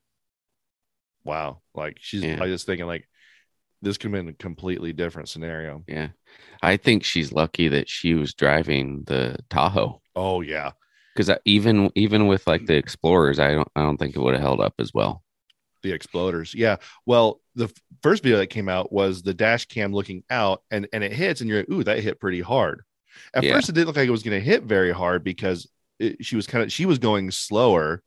Wow. 1.23 1.61
Like 1.75 1.97
she's 1.99 2.23
Yeah. 2.23 2.41
I 2.41 2.47
just 2.47 2.65
thinking 2.65 2.87
like 2.87 3.07
this 3.81 3.97
could 3.97 4.11
have 4.13 4.19
been 4.25 4.33
a 4.33 4.37
completely 4.37 4.93
different 4.93 5.29
scenario. 5.29 5.83
Yeah. 5.87 6.09
I 6.61 6.77
think 6.77 7.03
she's 7.03 7.31
lucky 7.31 7.67
that 7.69 7.89
she 7.89 8.13
was 8.13 8.33
driving 8.33 9.03
the 9.07 9.37
Tahoe 9.49 10.01
Oh 10.15 10.41
yeah. 10.41 10.71
because 11.15 11.31
even 11.45 11.91
even 11.95 12.27
with 12.27 12.45
like 12.47 12.65
the 12.65 12.75
Explorers, 12.75 13.39
I 13.39 13.53
don't 13.53 13.67
I 13.75 13.81
don't 13.81 13.97
think 13.97 14.15
it 14.15 14.19
would 14.19 14.33
have 14.33 14.41
held 14.43 14.61
up 14.61 14.75
as 14.79 14.93
well. 14.93 15.23
The 15.83 15.97
exploders. 15.97 16.53
Yeah. 16.53 16.75
Well, 17.07 17.41
the 17.55 17.63
f- 17.65 17.73
first 18.03 18.21
video 18.21 18.37
that 18.37 18.47
came 18.51 18.69
out 18.69 18.91
was 18.93 19.23
the 19.23 19.33
dash 19.33 19.65
cam 19.65 19.91
looking 19.93 20.23
out 20.29 20.61
and 20.69 20.87
and 20.93 21.03
it 21.03 21.11
hits 21.11 21.41
and 21.41 21.49
you're 21.49 21.59
like, 21.61 21.69
ooh, 21.71 21.83
that 21.83 21.99
hit 22.03 22.19
pretty 22.19 22.41
hard. 22.41 22.83
At 23.33 23.43
Yeah. 23.43 23.53
first 23.53 23.69
it 23.69 23.71
didn't 23.71 23.87
look 23.87 23.95
like 23.95 24.07
it 24.07 24.11
was 24.11 24.21
going 24.23 24.39
to 24.39 24.45
hit 24.45 24.63
very 24.63 24.91
hard 24.91 25.23
because 25.23 25.67
it, 25.97 26.23
she 26.23 26.35
was 26.35 26.45
kind 26.45 26.63
of 26.63 26.71
she 26.71 26.85
was 26.85 26.99
going 26.99 27.31
slower 27.31 28.03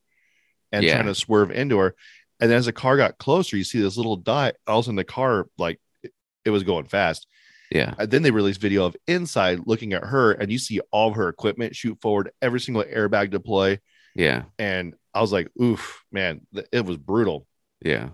and 0.71 0.85
Yeah. 0.85 0.95
trying 0.95 1.07
to 1.07 1.17
swerve 1.17 1.51
into 1.51 1.79
her. 1.79 1.97
And 2.41 2.51
then 2.51 2.59
as 2.59 2.67
the 2.67 2.73
car 2.73 2.97
got 2.97 3.19
closer, 3.19 3.57
you 3.57 3.65
see 3.65 3.81
this 3.81 3.97
little 3.97 4.17
dot. 4.17 4.55
All 4.67 4.79
of 4.79 4.85
a 4.85 4.87
sudden, 4.87 4.97
the 4.97 5.05
car 5.05 5.47
like 5.59 5.81
it, 6.03 6.13
it 6.45 6.51
was 6.51 6.63
going 6.63 6.87
fast. 6.87 7.27
Yeah. 7.71 7.95
And 7.99 8.11
then 8.11 8.23
they 8.23 8.31
released 8.31 8.61
video 8.61 8.85
of 8.85 8.97
inside 9.07 9.61
looking 9.67 9.93
at 9.93 10.05
her, 10.05 10.33
and 10.33 10.51
you 10.51 10.59
see 10.59 10.81
all 10.91 11.09
of 11.09 11.17
her 11.17 11.29
equipment 11.29 11.75
shoot 11.75 12.01
forward, 12.01 12.31
every 12.43 12.61
single 12.61 12.85
airbag 12.85 13.31
deploy. 13.31 13.79
Yeah. 14.15 14.45
And 14.59 14.95
I 15.13 15.21
was 15.21 15.33
like, 15.33 15.49
oof, 15.61 16.05
man, 16.13 16.43
it 16.73 16.85
was 16.85 16.99
brutal. 16.99 17.47
Yeah. 17.81 18.11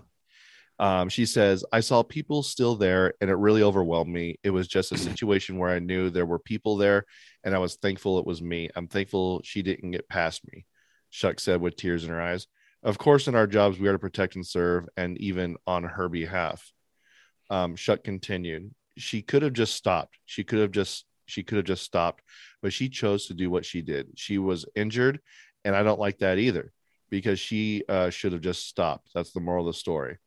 Um, 0.79 1.09
she 1.09 1.27
says, 1.27 1.63
I 1.71 1.81
saw 1.81 2.01
people 2.01 2.41
still 2.41 2.75
there 2.75 3.13
and 3.21 3.29
it 3.29 3.35
really 3.35 3.61
overwhelmed 3.61 4.11
me. 4.11 4.39
It 4.43 4.49
was 4.49 4.67
just 4.67 4.91
a 4.91 4.97
situation 4.97 5.57
where 5.57 5.69
I 5.69 5.77
knew 5.77 6.09
there 6.09 6.25
were 6.25 6.39
people 6.39 6.77
there 6.77 7.05
and 7.43 7.53
I 7.53 7.59
was 7.59 7.75
thankful 7.75 8.17
it 8.17 8.25
was 8.25 8.41
me. 8.41 8.69
I'm 8.75 8.87
thankful 8.87 9.41
she 9.43 9.61
didn't 9.61 9.91
get 9.91 10.09
past 10.09 10.41
me. 10.51 10.65
Schuck 11.13 11.39
said 11.39 11.61
with 11.61 11.75
tears 11.75 12.03
in 12.03 12.09
her 12.09 12.21
eyes. 12.21 12.47
Of 12.83 12.97
course, 12.97 13.27
in 13.27 13.35
our 13.35 13.47
jobs, 13.47 13.79
we 13.79 13.87
are 13.87 13.93
to 13.93 13.99
protect 13.99 14.35
and 14.35 14.45
serve, 14.45 14.87
and 14.97 15.17
even 15.19 15.57
on 15.67 15.83
her 15.83 16.09
behalf. 16.09 16.71
Um, 17.49 17.75
continued. 18.03 18.73
She 18.97 19.21
could 19.21 19.43
have 19.43 19.53
just 19.53 19.75
stopped. 19.75 20.17
She 20.25 20.43
could 20.43 20.59
have 20.59 20.71
just 20.71 21.05
she 21.25 21.43
could 21.43 21.57
have 21.57 21.65
just 21.65 21.83
stopped, 21.83 22.23
but 22.61 22.73
she 22.73 22.89
chose 22.89 23.27
to 23.27 23.33
do 23.33 23.49
what 23.49 23.65
she 23.65 23.81
did. 23.81 24.09
She 24.15 24.37
was 24.37 24.65
injured, 24.75 25.19
and 25.63 25.75
I 25.75 25.83
don't 25.83 25.99
like 25.99 26.19
that 26.19 26.39
either 26.39 26.73
because 27.09 27.39
she 27.39 27.83
uh, 27.87 28.09
should 28.09 28.33
have 28.33 28.41
just 28.41 28.67
stopped. 28.67 29.09
That's 29.13 29.31
the 29.31 29.39
moral 29.39 29.67
of 29.67 29.73
the 29.73 29.79
story. 29.79 30.17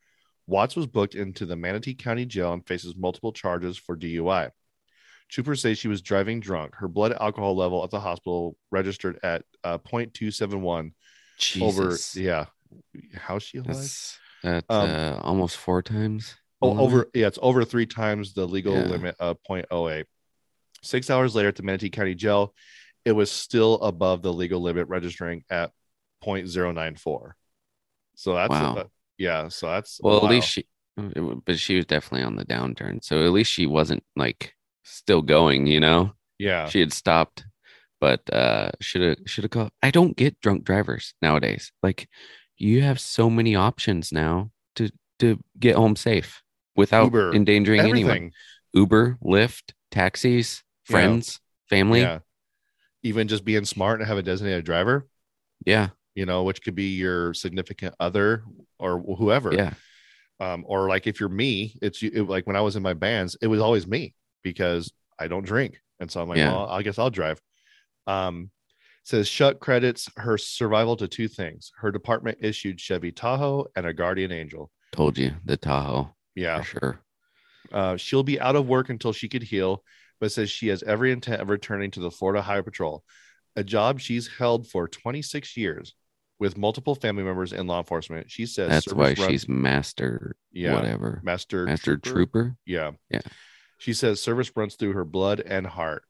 Watts 0.47 0.77
was 0.77 0.87
booked 0.87 1.14
into 1.14 1.47
the 1.47 1.57
Manatee 1.57 1.95
County 1.95 2.27
Jail 2.27 2.53
and 2.53 2.67
faces 2.67 2.95
multiple 2.97 3.33
charges 3.33 3.77
for 3.77 3.97
DUI. 3.97 4.51
Troopers 5.31 5.62
say 5.62 5.75
she 5.75 5.88
was 5.88 6.03
driving 6.03 6.40
drunk. 6.40 6.75
Her 6.75 6.88
blood 6.88 7.17
alcohol 7.19 7.57
level 7.57 7.83
at 7.83 7.90
the 7.90 8.01
hospital 8.01 8.57
registered 8.71 9.19
at 9.23 9.45
uh, 9.64 9.79
0.271 9.79 10.93
over. 11.61 11.97
Yeah, 12.14 12.47
how 13.14 13.38
she 13.38 13.59
alive? 13.59 13.77
That's 14.42 14.66
Um, 14.68 14.90
uh, 14.90 15.18
almost 15.23 15.57
four 15.57 15.83
times. 15.83 16.35
Oh, 16.61 16.79
over 16.79 17.11
yeah, 17.14 17.27
it's 17.27 17.38
over 17.42 17.64
three 17.64 17.87
times 17.87 18.33
the 18.35 18.47
legal 18.47 18.75
Yeah. 18.75 18.87
limit 18.87 19.16
of 19.18 19.38
0.08. 19.42 20.07
Six 20.83 21.11
hours 21.11 21.35
later 21.35 21.49
at 21.49 21.57
the 21.57 21.62
Manatee 21.62 21.90
County 21.90 22.14
Jail, 22.14 22.55
it 23.05 23.12
was 23.12 23.31
still 23.31 23.75
above 23.83 24.23
the 24.23 24.33
legal 24.33 24.61
limit, 24.61 24.88
registering 24.88 25.44
at 25.51 25.73
0.094. 26.23 27.35
So 28.16 28.35
that's 28.35 28.51
Wow. 28.51 28.77
uh, 28.77 28.85
yeah. 29.18 29.49
So 29.49 29.66
that's 29.68 30.01
Well, 30.03 30.20
wow. 30.20 30.27
at 30.27 30.31
least 30.31 30.49
she, 30.49 30.66
but 30.97 31.59
she 31.59 31.77
was 31.77 31.87
definitely 31.87 32.25
on 32.25 32.37
the 32.37 32.44
downturn. 32.47 33.03
So 33.05 33.25
at 33.25 33.33
least 33.33 33.51
she 33.53 33.66
wasn't 33.66 34.05
like 34.16 34.55
still 34.85 35.23
going. 35.23 35.66
You 35.66 35.81
know, 35.81 36.12
yeah. 36.38 36.68
she 36.68 36.81
had 36.81 36.92
stopped, 36.92 37.44
but 38.05 38.21
uh, 38.35 38.71
should 38.83 39.01
have 39.01 39.17
should 39.25 39.45
have 39.45 39.51
called. 39.51 39.71
I 39.83 39.90
don't 39.90 40.14
get 40.14 40.38
drunk 40.43 40.64
drivers 40.64 41.14
nowadays. 41.23 41.73
Like, 41.83 42.07
you 42.59 42.83
have 42.83 43.01
so 43.01 43.31
many 43.31 43.55
options 43.57 44.12
now 44.12 44.51
to 44.77 44.90
to 45.21 45.38
get 45.59 45.77
home 45.77 45.97
safe 45.97 46.43
without 46.77 47.05
Uber, 47.05 47.35
endangering 47.35 47.81
anyone. 47.81 48.33
Uber, 48.75 49.17
Lyft, 49.25 49.73
taxis, 49.90 50.62
Yeah. 50.87 50.93
friends, 50.93 51.40
family. 51.71 52.03
Yeah. 52.03 52.19
Even 53.03 53.27
just 53.27 53.43
being 53.43 53.64
smart 53.64 54.01
and 54.01 54.07
have 54.09 54.19
a 54.19 54.23
designated 54.23 54.67
driver, 54.67 55.07
yeah, 55.64 55.88
you 56.14 56.27
know, 56.27 56.43
which 56.43 56.62
could 56.62 56.75
be 56.75 56.90
your 56.97 57.33
significant 57.33 57.95
other 57.99 58.45
or 58.79 59.01
whoever. 59.01 59.55
yeah. 59.55 59.73
um, 60.40 60.64
or 60.67 60.88
like 60.90 61.07
if 61.07 61.21
you're 61.21 61.31
me, 61.31 61.79
it's 61.81 62.03
it, 62.03 62.29
like 62.29 62.47
when 62.47 62.57
I 62.57 62.61
was 62.61 62.77
in 62.77 62.83
my 62.83 62.93
bands, 62.95 63.35
it 63.40 63.47
was 63.47 63.61
always 63.61 63.87
me 63.87 64.14
because 64.43 64.93
I 65.19 65.27
don't 65.27 65.47
drink, 65.47 65.81
and 66.01 66.11
so 66.11 66.21
I'm 66.21 66.29
like, 66.29 66.37
Yeah. 66.38 66.53
well, 66.53 66.69
I 66.69 66.83
guess 66.83 66.99
I'll 66.99 67.09
drive. 67.23 67.40
Um, 68.07 68.51
says 69.05 69.29
Schuck 69.29 69.61
credits 69.61 70.09
her 70.17 70.38
survival 70.38 70.97
to 70.97 71.09
two 71.09 71.29
things: 71.29 71.73
her 71.79 71.90
department 71.93 72.38
issued 72.40 72.81
Chevy 72.81 73.12
Tahoe 73.12 73.67
and 73.77 73.87
a 73.87 73.93
Guardian 73.95 74.33
Angel. 74.33 74.71
Told 74.93 75.19
you 75.19 75.33
the 75.45 75.57
Tahoe 75.57 76.14
Yeah, 76.35 76.59
for 76.59 76.64
sure. 76.64 77.01
uh, 77.73 77.97
she'll 77.97 78.23
be 78.23 78.40
out 78.40 78.57
of 78.57 78.69
work 78.69 78.88
until 78.90 79.12
she 79.12 79.29
could 79.29 79.43
heal, 79.43 79.83
but 80.21 80.31
says 80.33 80.51
she 80.51 80.69
has 80.69 80.83
every 80.85 81.11
intent 81.12 81.43
of 81.43 81.49
returning 81.51 81.90
to 81.93 82.01
the 82.01 82.11
Florida 82.11 82.40
Highway 82.43 82.62
Patrol, 82.62 83.03
a 83.57 83.64
job 83.64 84.01
she's 84.01 84.29
held 84.29 84.69
for 84.69 84.87
26 84.88 85.57
years 85.57 85.95
with 86.38 86.57
multiple 86.57 86.95
family 86.95 87.23
members 87.23 87.53
in 87.53 87.67
law 87.67 87.79
enforcement. 87.79 88.31
She 88.31 88.47
says 88.47 88.69
That's 88.71 88.93
why 88.93 89.14
runs- 89.14 89.19
she's 89.25 89.49
master 89.49 90.37
yeah 90.53 90.75
whatever. 90.75 91.21
master 91.25 91.64
Master 91.67 91.97
trooper. 91.97 92.57
Yeah. 92.64 92.93
Yeah. 93.11 93.21
She 93.79 93.93
says 93.93 94.21
service 94.21 94.51
runs 94.57 94.77
through 94.77 94.93
her 94.93 95.05
blood 95.05 95.40
and 95.40 95.67
heart. 95.67 96.05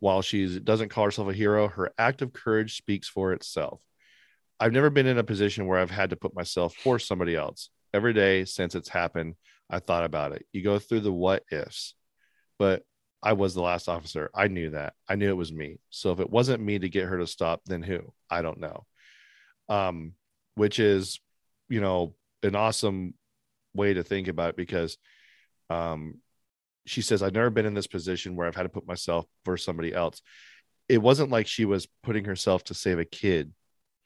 While 0.00 0.22
she 0.22 0.60
doesn't 0.60 0.90
call 0.90 1.04
herself 1.04 1.28
a 1.28 1.32
hero, 1.32 1.68
her 1.68 1.92
act 1.98 2.22
of 2.22 2.32
courage 2.32 2.76
speaks 2.76 3.08
for 3.08 3.32
itself. 3.32 3.80
I've 4.60 4.72
never 4.72 4.90
been 4.90 5.06
in 5.06 5.18
a 5.18 5.24
position 5.24 5.66
where 5.66 5.78
I've 5.78 5.90
had 5.90 6.10
to 6.10 6.16
put 6.16 6.34
myself 6.34 6.74
for 6.74 6.98
somebody 6.98 7.36
else. 7.36 7.70
Every 7.92 8.12
day 8.12 8.44
since 8.44 8.74
it's 8.74 8.88
happened, 8.88 9.34
I 9.70 9.78
thought 9.78 10.04
about 10.04 10.32
it. 10.32 10.46
You 10.52 10.62
go 10.62 10.78
through 10.78 11.00
the 11.00 11.12
what 11.12 11.44
ifs, 11.50 11.94
but 12.58 12.82
I 13.22 13.32
was 13.32 13.54
the 13.54 13.62
last 13.62 13.88
officer. 13.88 14.30
I 14.34 14.48
knew 14.48 14.70
that. 14.70 14.94
I 15.08 15.16
knew 15.16 15.28
it 15.28 15.36
was 15.36 15.52
me. 15.52 15.78
So 15.90 16.12
if 16.12 16.20
it 16.20 16.30
wasn't 16.30 16.62
me 16.62 16.78
to 16.78 16.88
get 16.88 17.06
her 17.06 17.18
to 17.18 17.26
stop, 17.26 17.62
then 17.66 17.82
who? 17.82 18.12
I 18.30 18.42
don't 18.42 18.60
know. 18.60 18.86
Um, 19.68 20.12
which 20.54 20.78
is, 20.78 21.20
you 21.68 21.80
know, 21.80 22.14
an 22.42 22.54
awesome 22.54 23.14
way 23.74 23.94
to 23.94 24.02
think 24.02 24.28
about 24.28 24.50
it 24.50 24.56
because 24.56 24.96
um 25.70 26.20
she 26.88 27.02
says 27.02 27.22
i've 27.22 27.34
never 27.34 27.50
been 27.50 27.66
in 27.66 27.74
this 27.74 27.86
position 27.86 28.36
where 28.36 28.46
i've 28.46 28.56
had 28.56 28.64
to 28.64 28.68
put 28.68 28.86
myself 28.86 29.26
for 29.44 29.56
somebody 29.56 29.92
else. 29.92 30.22
It 30.88 31.02
wasn't 31.02 31.30
like 31.30 31.46
she 31.46 31.66
was 31.66 31.86
putting 32.02 32.24
herself 32.24 32.64
to 32.64 32.74
save 32.74 32.98
a 32.98 33.04
kid 33.04 33.52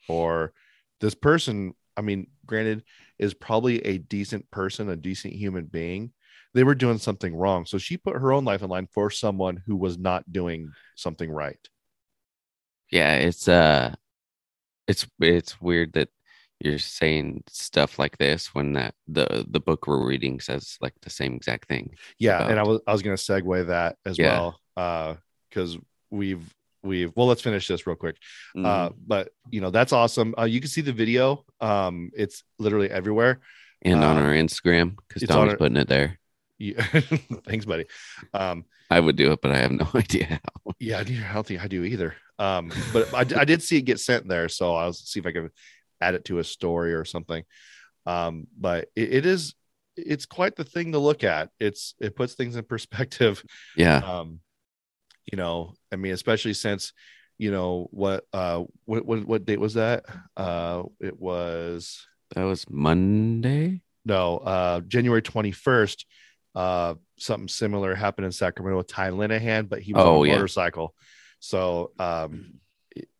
or 0.08 0.52
this 1.00 1.14
person 1.14 1.74
i 1.96 2.00
mean 2.00 2.26
granted 2.46 2.82
is 3.18 3.34
probably 3.34 3.78
a 3.86 3.98
decent 3.98 4.50
person 4.50 4.88
a 4.88 4.96
decent 4.96 5.32
human 5.32 5.66
being. 5.66 6.12
They 6.54 6.64
were 6.64 6.74
doing 6.74 6.98
something 6.98 7.34
wrong. 7.34 7.64
So 7.64 7.78
she 7.78 7.96
put 7.96 8.16
her 8.16 8.32
own 8.32 8.44
life 8.44 8.62
in 8.62 8.68
line 8.68 8.88
for 8.92 9.10
someone 9.10 9.62
who 9.64 9.76
was 9.76 9.96
not 9.96 10.30
doing 10.30 10.70
something 10.96 11.30
right. 11.30 11.58
Yeah, 12.90 13.14
it's 13.14 13.48
uh 13.48 13.94
it's 14.88 15.06
it's 15.20 15.60
weird 15.60 15.92
that 15.94 16.08
you're 16.64 16.78
saying 16.78 17.42
stuff 17.48 17.98
like 17.98 18.16
this 18.18 18.54
when 18.54 18.72
that 18.74 18.94
the 19.08 19.44
the 19.48 19.60
book 19.60 19.86
we're 19.86 20.06
reading 20.06 20.40
says 20.40 20.78
like 20.80 20.94
the 21.02 21.10
same 21.10 21.34
exact 21.34 21.66
thing. 21.68 21.94
yeah 22.18 22.48
and 22.48 22.58
i 22.58 22.62
was 22.62 22.80
i 22.86 22.92
was 22.92 23.02
going 23.02 23.16
to 23.16 23.22
segue 23.22 23.66
that 23.66 23.96
as 24.06 24.18
Yeah. 24.18 24.32
well 24.38 24.60
uh 24.76 25.14
because 25.48 25.76
we've 26.10 26.42
we've 26.82 27.12
well 27.16 27.26
let's 27.26 27.42
finish 27.42 27.66
this 27.68 27.86
real 27.86 27.96
quick 27.96 28.16
Mm-hmm. 28.56 28.66
uh 28.66 28.90
but 29.06 29.30
you 29.50 29.60
know 29.60 29.70
that's 29.70 29.92
awesome 29.92 30.34
uh 30.38 30.44
you 30.44 30.60
can 30.60 30.68
see 30.70 30.80
the 30.82 30.92
video 30.92 31.44
um 31.60 32.10
it's 32.16 32.44
literally 32.58 32.90
everywhere 32.90 33.40
and 33.82 34.02
on 34.04 34.16
uh, 34.16 34.20
our 34.22 34.32
Instagram 34.32 34.96
because 35.08 35.28
on 35.30 35.48
our- 35.48 35.56
putting 35.56 35.76
it 35.76 35.88
there. 35.88 36.18
yeah. 36.58 36.82
thanks 37.46 37.64
buddy 37.64 37.86
um 38.34 38.64
I 38.90 39.00
would 39.00 39.16
do 39.16 39.32
it, 39.32 39.40
but 39.40 39.52
I 39.52 39.56
have 39.56 39.72
no 39.72 39.88
idea 39.94 40.26
how. 40.42 40.72
yeah 40.78 40.98
i 41.00 41.04
do- 41.04 41.22
I 41.28 41.32
don't 41.34 41.46
think 41.46 41.62
i 41.64 41.68
do 41.68 41.82
either 41.84 42.14
um 42.38 42.70
but 42.92 43.12
I 43.14 43.44
did 43.44 43.62
see 43.62 43.76
it 43.78 43.82
get 43.82 44.00
sent 44.00 44.26
there 44.28 44.48
so 44.48 44.74
i'll 44.74 44.92
see 44.92 45.20
if 45.20 45.26
i 45.26 45.32
can 45.32 45.50
add 46.02 46.14
it 46.14 46.24
to 46.26 46.38
a 46.38 46.44
story 46.44 46.92
or 46.94 47.04
something. 47.04 47.44
Um 48.06 48.46
but 48.58 48.88
it, 48.96 49.12
it 49.18 49.26
is 49.26 49.54
it's 49.96 50.26
quite 50.26 50.56
the 50.56 50.64
thing 50.64 50.92
to 50.92 50.98
look 50.98 51.22
at. 51.22 51.50
It's 51.60 51.94
it 52.00 52.16
puts 52.16 52.34
things 52.34 52.56
in 52.56 52.64
perspective. 52.64 53.42
Yeah, 53.76 53.98
um 53.98 54.40
you 55.30 55.36
know 55.38 55.74
i 55.92 55.96
mean 55.96 56.12
especially 56.12 56.52
since 56.54 56.92
you 57.38 57.50
know 57.52 57.86
what 57.92 58.24
uh 58.32 58.64
what 58.86 59.06
what, 59.06 59.24
what 59.24 59.44
date 59.44 59.60
was 59.60 59.74
that? 59.74 60.04
Uh 60.36 60.82
it 61.00 61.16
was 61.20 62.04
that 62.34 62.42
was 62.44 62.68
Monday. 62.68 63.82
no 64.04 64.38
uh 64.38 64.80
january 64.80 65.22
21st 65.22 66.04
uh 66.56 66.94
something 67.18 67.48
similar 67.48 67.94
happened 67.94 68.24
in 68.26 68.32
sacramento 68.32 68.78
with 68.78 68.88
ty 68.88 69.10
linehan 69.10 69.68
but 69.68 69.80
he 69.80 69.92
was 69.94 70.04
Oh, 70.04 70.16
on 70.20 70.24
a 70.26 70.28
yeah. 70.28 70.34
motorcycle. 70.34 70.94
So 71.38 71.92
um 71.98 72.54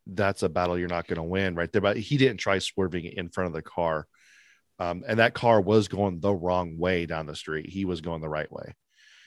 that's 0.07 0.43
a 0.43 0.49
battle 0.49 0.77
you're 0.77 0.87
not 0.87 1.07
going 1.07 1.17
to 1.17 1.23
win 1.23 1.55
right 1.55 1.71
there 1.71 1.81
but 1.81 1.97
he 1.97 2.17
didn't 2.17 2.37
try 2.39 2.59
swerving 2.59 3.05
in 3.05 3.29
front 3.29 3.47
of 3.47 3.53
the 3.53 3.61
car 3.61 4.05
um 4.79 5.03
and 5.07 5.19
that 5.19 5.33
car 5.33 5.61
was 5.61 5.87
going 5.87 6.19
the 6.19 6.33
wrong 6.33 6.77
way 6.77 7.05
down 7.05 7.25
the 7.25 7.35
street 7.35 7.69
he 7.69 7.85
was 7.85 8.01
going 8.01 8.21
the 8.21 8.29
right 8.29 8.51
way 8.51 8.73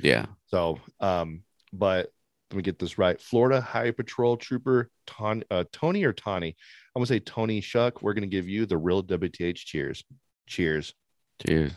Yeah, 0.00 0.26
so, 0.48 0.78
um, 1.00 1.42
but 1.72 2.10
let 2.50 2.56
me 2.56 2.62
get 2.62 2.78
this 2.78 2.98
right. 2.98 3.20
Florida 3.20 3.60
Highway 3.60 3.92
Patrol 3.92 4.36
Trooper 4.36 4.90
Ton, 5.06 5.42
uh, 5.50 5.64
Tony 5.72 6.04
or 6.04 6.12
Tawny. 6.12 6.54
I'm 6.94 7.00
gonna 7.00 7.06
say 7.06 7.18
Toni 7.18 7.60
Schuck. 7.60 8.02
We're 8.02 8.14
gonna 8.14 8.26
give 8.26 8.48
you 8.48 8.66
the 8.66 8.76
real 8.76 9.02
WTH 9.02 9.56
cheers. 9.56 10.04
Cheers. 10.46 10.94
cheers. 11.44 11.72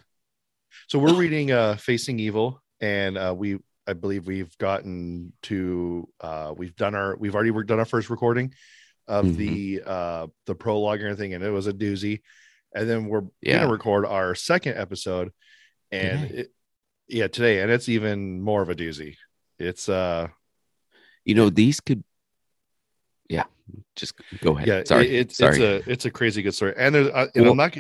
So 0.88 1.00
we're 1.00 1.14
reading 1.16 1.52
uh 1.52 1.76
Facing 1.78 2.20
Evil, 2.20 2.62
and 2.82 3.18
uh 3.18 3.34
we 3.36 3.58
I 3.88 3.94
believe 3.94 4.28
we've 4.28 4.56
gotten 4.58 5.34
to 5.44 6.08
uh 6.22 6.54
we've 6.56 6.76
done 6.76 6.94
our 6.94 7.16
we've 7.18 7.36
already 7.36 7.52
worked 7.52 7.70
done 7.70 7.80
our 7.80 7.86
first 7.86 8.10
recording 8.10 8.54
of 9.10 9.26
Mhm. 9.26 9.36
the 9.36 9.82
uh 9.86 10.28
the 10.46 10.56
prologue 10.56 11.00
and 11.02 11.10
everything, 11.10 11.34
and 11.34 11.44
it 11.44 11.50
was 11.50 11.68
a 11.68 11.74
doozy. 11.74 12.22
And 12.74 12.88
then 12.90 13.08
we're 13.08 13.24
Yeah. 13.42 13.60
gonna 13.62 13.72
record 13.72 14.06
our 14.06 14.36
second 14.36 14.78
episode, 14.78 15.32
and 15.92 16.30
Today. 16.30 16.40
it, 16.42 16.54
yeah, 17.08 17.28
today, 17.28 17.62
and 17.62 17.72
it's 17.72 17.90
even 17.90 18.40
more 18.40 18.62
of 18.62 18.70
a 18.70 18.76
doozy. 18.76 19.16
It's 19.58 19.90
uh 19.90 20.28
You 21.26 21.36
know 21.36 21.50
these 21.50 21.80
could. 21.82 22.04
Yeah, 23.28 23.46
just 23.96 24.14
go 24.42 24.56
ahead. 24.56 24.68
yeah, 24.68 24.84
sorry, 24.86 25.08
it- 25.08 25.20
it's 25.22 25.38
sorry, 25.38 25.62
it's 25.62 25.88
a 25.88 25.92
it's 25.92 26.06
a 26.06 26.12
crazy 26.12 26.42
good 26.42 26.54
story, 26.56 26.74
and 26.78 26.94
there's 26.96 27.08
uh, 27.08 27.28
and 27.36 27.44
Well- 27.44 27.52
I'm 27.52 27.58
not 27.58 27.78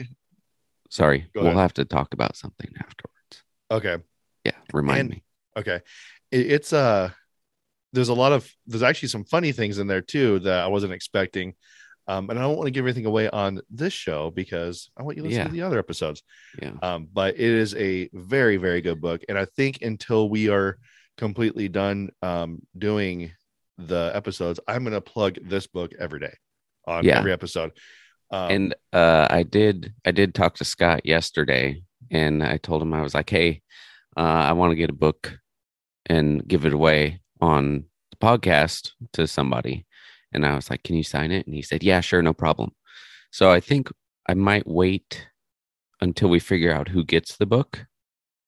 sorry. 0.89 1.29
We'll 1.35 1.57
have 1.57 1.73
to 1.75 1.85
talk 1.85 2.13
about 2.13 2.35
something 2.35 2.71
afterwards. 2.79 3.43
okay. 3.71 3.97
Yeah, 4.45 4.57
remind 4.73 4.99
And- 5.01 5.09
me. 5.09 5.23
Okay. 5.57 5.81
It, 6.31 6.51
it's 6.51 6.73
uh 6.73 7.11
there's 7.93 8.09
a 8.09 8.13
lot 8.13 8.31
of 8.31 8.49
there's 8.67 8.83
actually 8.83 9.09
some 9.09 9.23
funny 9.25 9.51
things 9.51 9.77
in 9.79 9.87
there 9.87 10.01
too 10.01 10.39
that 10.39 10.59
I 10.63 10.67
wasn't 10.67 10.93
expecting. 10.93 11.55
Um, 12.07 12.29
and 12.31 12.39
I 12.39 12.41
don't 12.41 12.55
want 12.57 12.65
to 12.65 12.71
give 12.71 12.85
anything 12.87 13.05
away 13.05 13.29
on 13.29 13.61
this 13.69 13.93
show 13.93 14.31
because 14.31 14.89
I 14.97 15.03
want 15.03 15.17
you 15.17 15.23
to 15.23 15.29
listen 15.29 15.41
Yeah. 15.41 15.47
to 15.47 15.53
the 15.53 15.61
other 15.61 15.77
episodes. 15.77 16.23
Yeah, 16.59 16.71
Um, 16.81 17.07
but 17.13 17.35
it 17.35 17.39
is 17.41 17.75
a 17.75 18.09
very, 18.13 18.57
very 18.57 18.81
good 18.81 18.99
book. 18.99 19.21
And 19.29 19.37
I 19.37 19.45
think 19.45 19.83
until 19.83 20.27
we 20.27 20.49
are 20.49 20.79
completely 21.17 21.67
done 21.69 22.09
um 22.23 22.61
doing 22.77 23.31
the 23.77 24.11
episodes, 24.13 24.59
I'm 24.67 24.83
gonna 24.83 25.01
plug 25.01 25.37
this 25.41 25.67
book 25.67 25.91
every 25.99 26.19
day 26.19 26.33
on 26.87 27.05
Yeah. 27.05 27.19
every 27.19 27.31
episode. 27.31 27.71
Um, 28.31 28.51
and 28.51 28.75
uh, 28.93 29.27
I 29.29 29.43
did 29.43 29.93
I 30.05 30.11
did 30.11 30.33
talk 30.35 30.55
to 30.55 30.65
Scott 30.65 31.05
yesterday, 31.05 31.81
and 32.11 32.43
I 32.43 32.57
told 32.57 32.81
him 32.81 32.93
I 32.93 33.01
was 33.01 33.13
like, 33.15 33.29
"Hey, 33.29 33.61
uh, 34.17 34.21
I 34.49 34.53
want 34.53 34.71
to 34.71 34.75
get 34.75 34.89
a 34.89 34.93
book 34.93 35.39
and 36.07 36.47
give 36.47 36.65
it 36.65 36.73
away 36.73 37.21
on 37.39 37.85
the 38.11 38.17
podcast 38.17 38.91
to 39.13 39.27
somebody." 39.27 39.85
And 40.31 40.45
I 40.45 40.55
was 40.55 40.69
like, 40.69 40.83
"Can 40.83 40.95
you 40.95 41.03
sign 41.03 41.31
it?" 41.31 41.45
And 41.45 41.55
he 41.55 41.61
said, 41.61 41.83
"Yeah, 41.83 42.01
sure, 42.01 42.21
no 42.21 42.33
problem." 42.33 42.71
So 43.31 43.51
I 43.51 43.59
think 43.59 43.89
I 44.27 44.33
might 44.33 44.67
wait 44.67 45.27
until 46.01 46.29
we 46.29 46.39
figure 46.39 46.73
out 46.73 46.89
who 46.89 47.03
gets 47.03 47.37
the 47.37 47.45
book, 47.45 47.85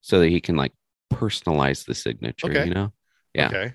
so 0.00 0.20
that 0.20 0.28
he 0.28 0.40
can 0.40 0.56
like 0.56 0.72
personalize 1.12 1.84
the 1.84 1.94
signature. 1.94 2.50
Okay. 2.50 2.66
You 2.66 2.74
know? 2.74 2.92
Yeah. 3.34 3.48
Okay. 3.48 3.74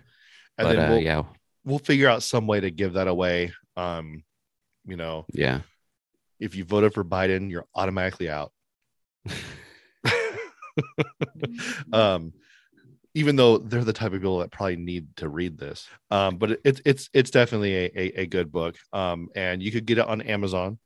And 0.58 0.68
But 0.68 0.76
then 0.76 0.80
uh, 0.80 0.90
we'll, 0.90 1.00
yeah, 1.00 1.24
we'll 1.66 1.80
figure 1.80 2.10
out 2.10 2.24
some 2.24 2.48
way 2.48 2.60
to 2.60 2.72
give 2.72 2.94
that 2.94 3.08
away. 3.08 3.54
Um, 3.76 4.24
you 4.86 4.96
know, 4.96 5.26
yeah. 5.34 5.62
if 6.40 6.56
you 6.56 6.64
voted 6.64 6.94
for 6.94 7.04
Biden, 7.04 7.52
you're 7.52 7.68
automatically 7.76 8.30
out. 8.30 8.52
um, 11.94 12.34
even 13.18 13.36
though 13.36 13.58
they're 13.58 13.84
the 13.84 13.94
type 13.94 14.14
of 14.14 14.20
people 14.22 14.40
that 14.40 14.52
probably 14.52 14.76
need 14.76 15.16
to 15.18 15.28
read 15.28 15.58
this. 15.58 15.88
Um, 16.12 16.38
but 16.38 16.52
it- 16.52 16.62
it's 16.64 16.82
it's 16.86 17.10
it's 17.14 17.32
definitely 17.32 17.74
a, 17.76 17.86
a, 17.96 18.22
a 18.22 18.26
good 18.28 18.52
book. 18.52 18.76
Um, 18.94 19.30
and 19.36 19.62
you 19.64 19.72
could 19.72 19.86
get 19.86 19.98
it 19.98 20.08
on 20.08 20.22
Amazon. 20.22 20.78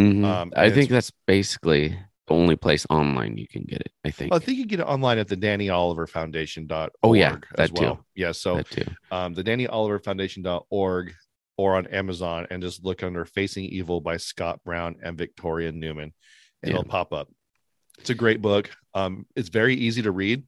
Mhm. 0.00 0.24
Um, 0.24 0.52
I 0.56 0.70
think 0.70 0.88
that's 0.90 1.12
basically 1.26 1.88
the 2.28 2.34
only 2.34 2.56
place 2.56 2.86
online 2.88 3.36
you 3.36 3.48
can 3.48 3.64
get 3.64 3.80
it. 3.80 3.92
I 4.04 4.10
think. 4.10 4.32
I 4.32 4.38
think 4.38 4.58
you 4.58 4.66
get 4.66 4.80
it 4.80 4.84
online 4.86 5.18
at 5.18 5.28
the 5.28 5.36
Danny 5.36 5.68
Oliver 5.70 6.06
Foundation.org 6.06 6.90
Oh, 7.02 7.14
yeah, 7.14 7.36
as 7.56 7.70
that 7.70 7.74
too. 7.76 7.82
well. 7.82 8.04
Yeah. 8.14 8.32
So 8.32 8.56
that 8.56 8.70
too. 8.70 8.84
um, 9.10 9.34
the 9.34 9.42
Danny 9.42 9.66
Oliver 9.66 9.98
Foundation.org 9.98 11.14
or 11.56 11.74
on 11.76 11.86
Amazon 11.88 12.46
and 12.50 12.62
just 12.62 12.84
look 12.84 13.02
under 13.02 13.24
Facing 13.24 13.64
Evil 13.64 14.00
by 14.00 14.16
Scott 14.16 14.60
Brown 14.64 14.96
and 15.02 15.18
Victoria 15.18 15.72
Newman, 15.72 16.12
and 16.62 16.70
Yeah. 16.70 16.78
it'll 16.78 16.84
pop 16.84 17.12
up. 17.12 17.28
It's 17.98 18.10
a 18.10 18.14
great 18.14 18.40
book. 18.40 18.70
Um, 18.94 19.26
it's 19.34 19.48
very 19.48 19.74
easy 19.74 20.02
to 20.02 20.12
read. 20.12 20.44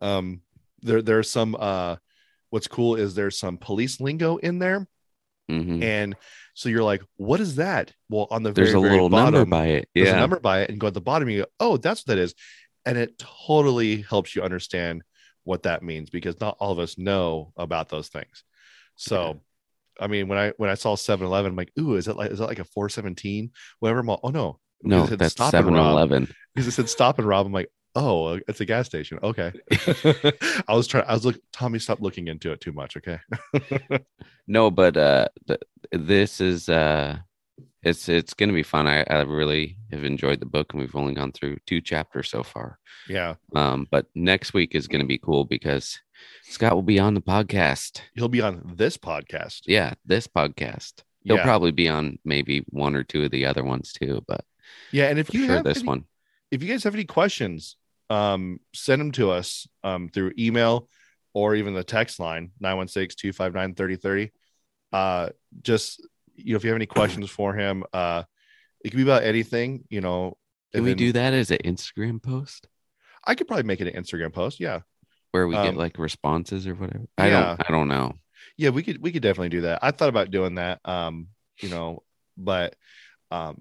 Um, 0.00 0.42
there 0.82 1.02
there's 1.02 1.28
some 1.30 1.56
uh, 1.58 1.96
what's 2.50 2.68
cool 2.68 2.96
is 2.96 3.14
there's 3.14 3.38
some 3.38 3.56
police 3.58 4.00
lingo 4.00 4.36
in 4.38 4.58
there, 4.58 4.86
Mhm. 5.50 5.82
and 5.82 6.16
so 6.54 6.68
you're 6.68 6.82
like, 6.84 7.02
what 7.16 7.40
is 7.40 7.56
that? 7.56 7.92
Well, 8.08 8.26
on 8.30 8.42
the 8.42 8.52
There's 8.52 8.70
very, 8.70 8.78
a 8.78 8.82
very 8.82 8.92
little 8.94 9.08
bottom, 9.10 9.34
number 9.34 9.50
by 9.50 9.66
it. 9.66 9.88
there's 9.94 10.08
Yeah. 10.08 10.16
a 10.16 10.20
number 10.20 10.38
by 10.40 10.60
it, 10.62 10.70
and 10.70 10.78
go 10.80 10.86
at 10.88 10.94
the 10.94 11.00
bottom, 11.00 11.28
you 11.28 11.40
go, 11.42 11.46
oh, 11.60 11.76
that's 11.76 12.00
what 12.00 12.06
that 12.14 12.18
is, 12.18 12.34
and 12.86 12.96
it 12.98 13.18
totally 13.18 14.02
helps 14.02 14.34
you 14.34 14.42
understand 14.42 15.02
what 15.44 15.62
that 15.64 15.82
means 15.82 16.10
because 16.10 16.40
not 16.40 16.56
all 16.60 16.72
of 16.72 16.78
us 16.78 16.98
know 16.98 17.52
about 17.56 17.88
those 17.88 18.08
things. 18.08 18.44
So, 18.96 19.40
I 19.98 20.06
mean, 20.06 20.28
when 20.28 20.38
I 20.38 20.50
when 20.56 20.70
I 20.70 20.74
saw 20.74 20.96
7-Eleven, 20.96 21.50
I'm 21.50 21.56
like, 21.56 21.72
ooh, 21.78 21.94
is 21.96 22.06
that 22.06 22.16
like 22.16 22.30
is 22.30 22.38
that 22.38 22.46
like 22.46 22.58
a 22.58 22.64
417? 22.64 23.50
Whatever. 23.80 24.00
I'm 24.00 24.08
all, 24.10 24.20
oh 24.22 24.28
no, 24.30 24.60
no, 24.82 25.06
that's 25.06 25.32
stop 25.32 25.52
and 25.54 25.66
7-Eleven. 25.66 26.28
because 26.54 26.66
it 26.68 26.72
said 26.72 26.88
stop 26.88 27.18
and 27.18 27.26
rob. 27.28 27.46
I'm 27.46 27.52
like, 27.52 27.70
oh, 27.94 28.38
it's 28.48 28.60
a 28.60 28.64
gas 28.64 28.86
station. 28.86 29.18
Okay. 29.22 29.52
I 30.68 30.74
was 30.74 30.86
trying. 30.86 31.04
I 31.06 31.14
was 31.14 31.24
looking. 31.24 31.42
Tommy, 31.52 31.78
stop 31.78 32.00
looking 32.00 32.28
into 32.28 32.52
it 32.52 32.60
too 32.60 32.72
much. 32.72 32.96
Okay. 32.96 33.18
No, 34.46 34.68
but 34.68 34.96
uh, 34.96 35.28
th- 35.46 35.60
this 35.92 36.40
is 36.40 36.68
uh, 36.68 37.18
it's 37.84 38.08
it's 38.08 38.34
gonna 38.34 38.52
be 38.52 38.64
fun. 38.64 38.88
I, 38.88 39.04
I 39.08 39.20
really 39.20 39.76
have 39.92 40.02
enjoyed 40.02 40.40
the 40.40 40.46
book, 40.46 40.72
and 40.72 40.80
we've 40.80 40.96
only 40.96 41.14
gone 41.14 41.30
through 41.30 41.58
two 41.66 41.80
chapters 41.80 42.28
so 42.30 42.42
far. 42.42 42.80
Yeah, 43.08 43.36
Um, 43.54 43.86
but 43.92 44.06
next 44.16 44.52
week 44.52 44.74
is 44.74 44.88
gonna 44.88 45.04
be 45.04 45.18
cool 45.18 45.44
because 45.44 46.00
Scott 46.42 46.74
will 46.74 46.82
be 46.82 46.98
on 46.98 47.14
the 47.14 47.20
podcast. 47.20 48.00
he'll 48.14 48.28
be 48.28 48.40
on 48.40 48.72
this 48.74 48.96
podcast. 48.96 49.62
Yeah, 49.66 49.94
this 50.04 50.26
podcast. 50.26 51.04
He'll 51.22 51.36
yeah. 51.36 51.44
probably 51.44 51.70
be 51.70 51.88
on 51.88 52.18
maybe 52.24 52.64
one 52.70 52.96
or 52.96 53.04
two 53.04 53.22
of 53.24 53.30
the 53.30 53.46
other 53.46 53.62
ones 53.62 53.92
too, 53.92 54.24
but 54.26 54.44
yeah. 54.90 55.10
And 55.10 55.18
if 55.20 55.32
you 55.32 55.46
sure 55.46 55.56
have 55.56 55.64
this 55.64 55.78
any- 55.78 55.86
one. 55.86 56.04
if 56.50 56.60
you 56.60 56.68
guys 56.68 56.82
have 56.82 56.94
any 56.94 57.04
questions, 57.04 57.76
um, 58.10 58.58
send 58.74 59.00
them 59.00 59.12
to 59.12 59.30
us 59.30 59.66
um, 59.84 60.08
through 60.08 60.32
email 60.38 60.88
or 61.32 61.54
even 61.54 61.74
the 61.74 61.84
text 61.84 62.18
line 62.20 62.50
916-259-3030. 62.62 64.30
Uh, 64.92 65.28
just 65.62 66.06
you 66.34 66.52
know, 66.52 66.56
if 66.56 66.64
you 66.64 66.70
have 66.70 66.76
any 66.76 66.86
questions 66.86 67.30
for 67.30 67.54
him, 67.54 67.84
uh, 67.92 68.24
it 68.84 68.90
can 68.90 68.96
be 68.98 69.02
about 69.04 69.22
anything, 69.22 69.84
you 69.88 70.00
know. 70.00 70.36
Can 70.72 70.82
we 70.84 70.90
then 70.90 70.96
do 70.98 71.12
that 71.12 71.32
as 71.34 71.50
an 71.50 71.58
Instagram 71.64 72.22
post 72.22 72.66
I 73.24 73.34
could 73.34 73.46
probably 73.46 73.64
make 73.64 73.80
it 73.80 73.94
an 73.94 74.02
Instagram 74.02 74.32
post. 74.32 74.60
Yeah. 74.60 74.80
where 75.32 75.46
we 75.46 75.54
Um, 75.54 75.66
get 75.66 75.76
like 75.76 75.98
responses 75.98 76.66
or 76.66 76.74
whatever? 76.74 77.04
I 77.18 77.28
yeah. 77.28 77.40
don't. 77.56 77.68
I 77.68 77.72
don't 77.72 77.88
know. 77.88 78.14
Yeah, 78.56 78.70
we 78.70 78.82
could 78.82 79.02
we 79.02 79.12
could 79.12 79.22
definitely 79.22 79.50
do 79.50 79.60
that. 79.62 79.80
I 79.82 79.90
thought 79.90 80.08
about 80.08 80.30
doing 80.30 80.54
that. 80.56 80.80
Um, 80.84 81.28
you 81.60 81.68
know, 81.68 82.02
but 82.36 82.74
um, 83.30 83.60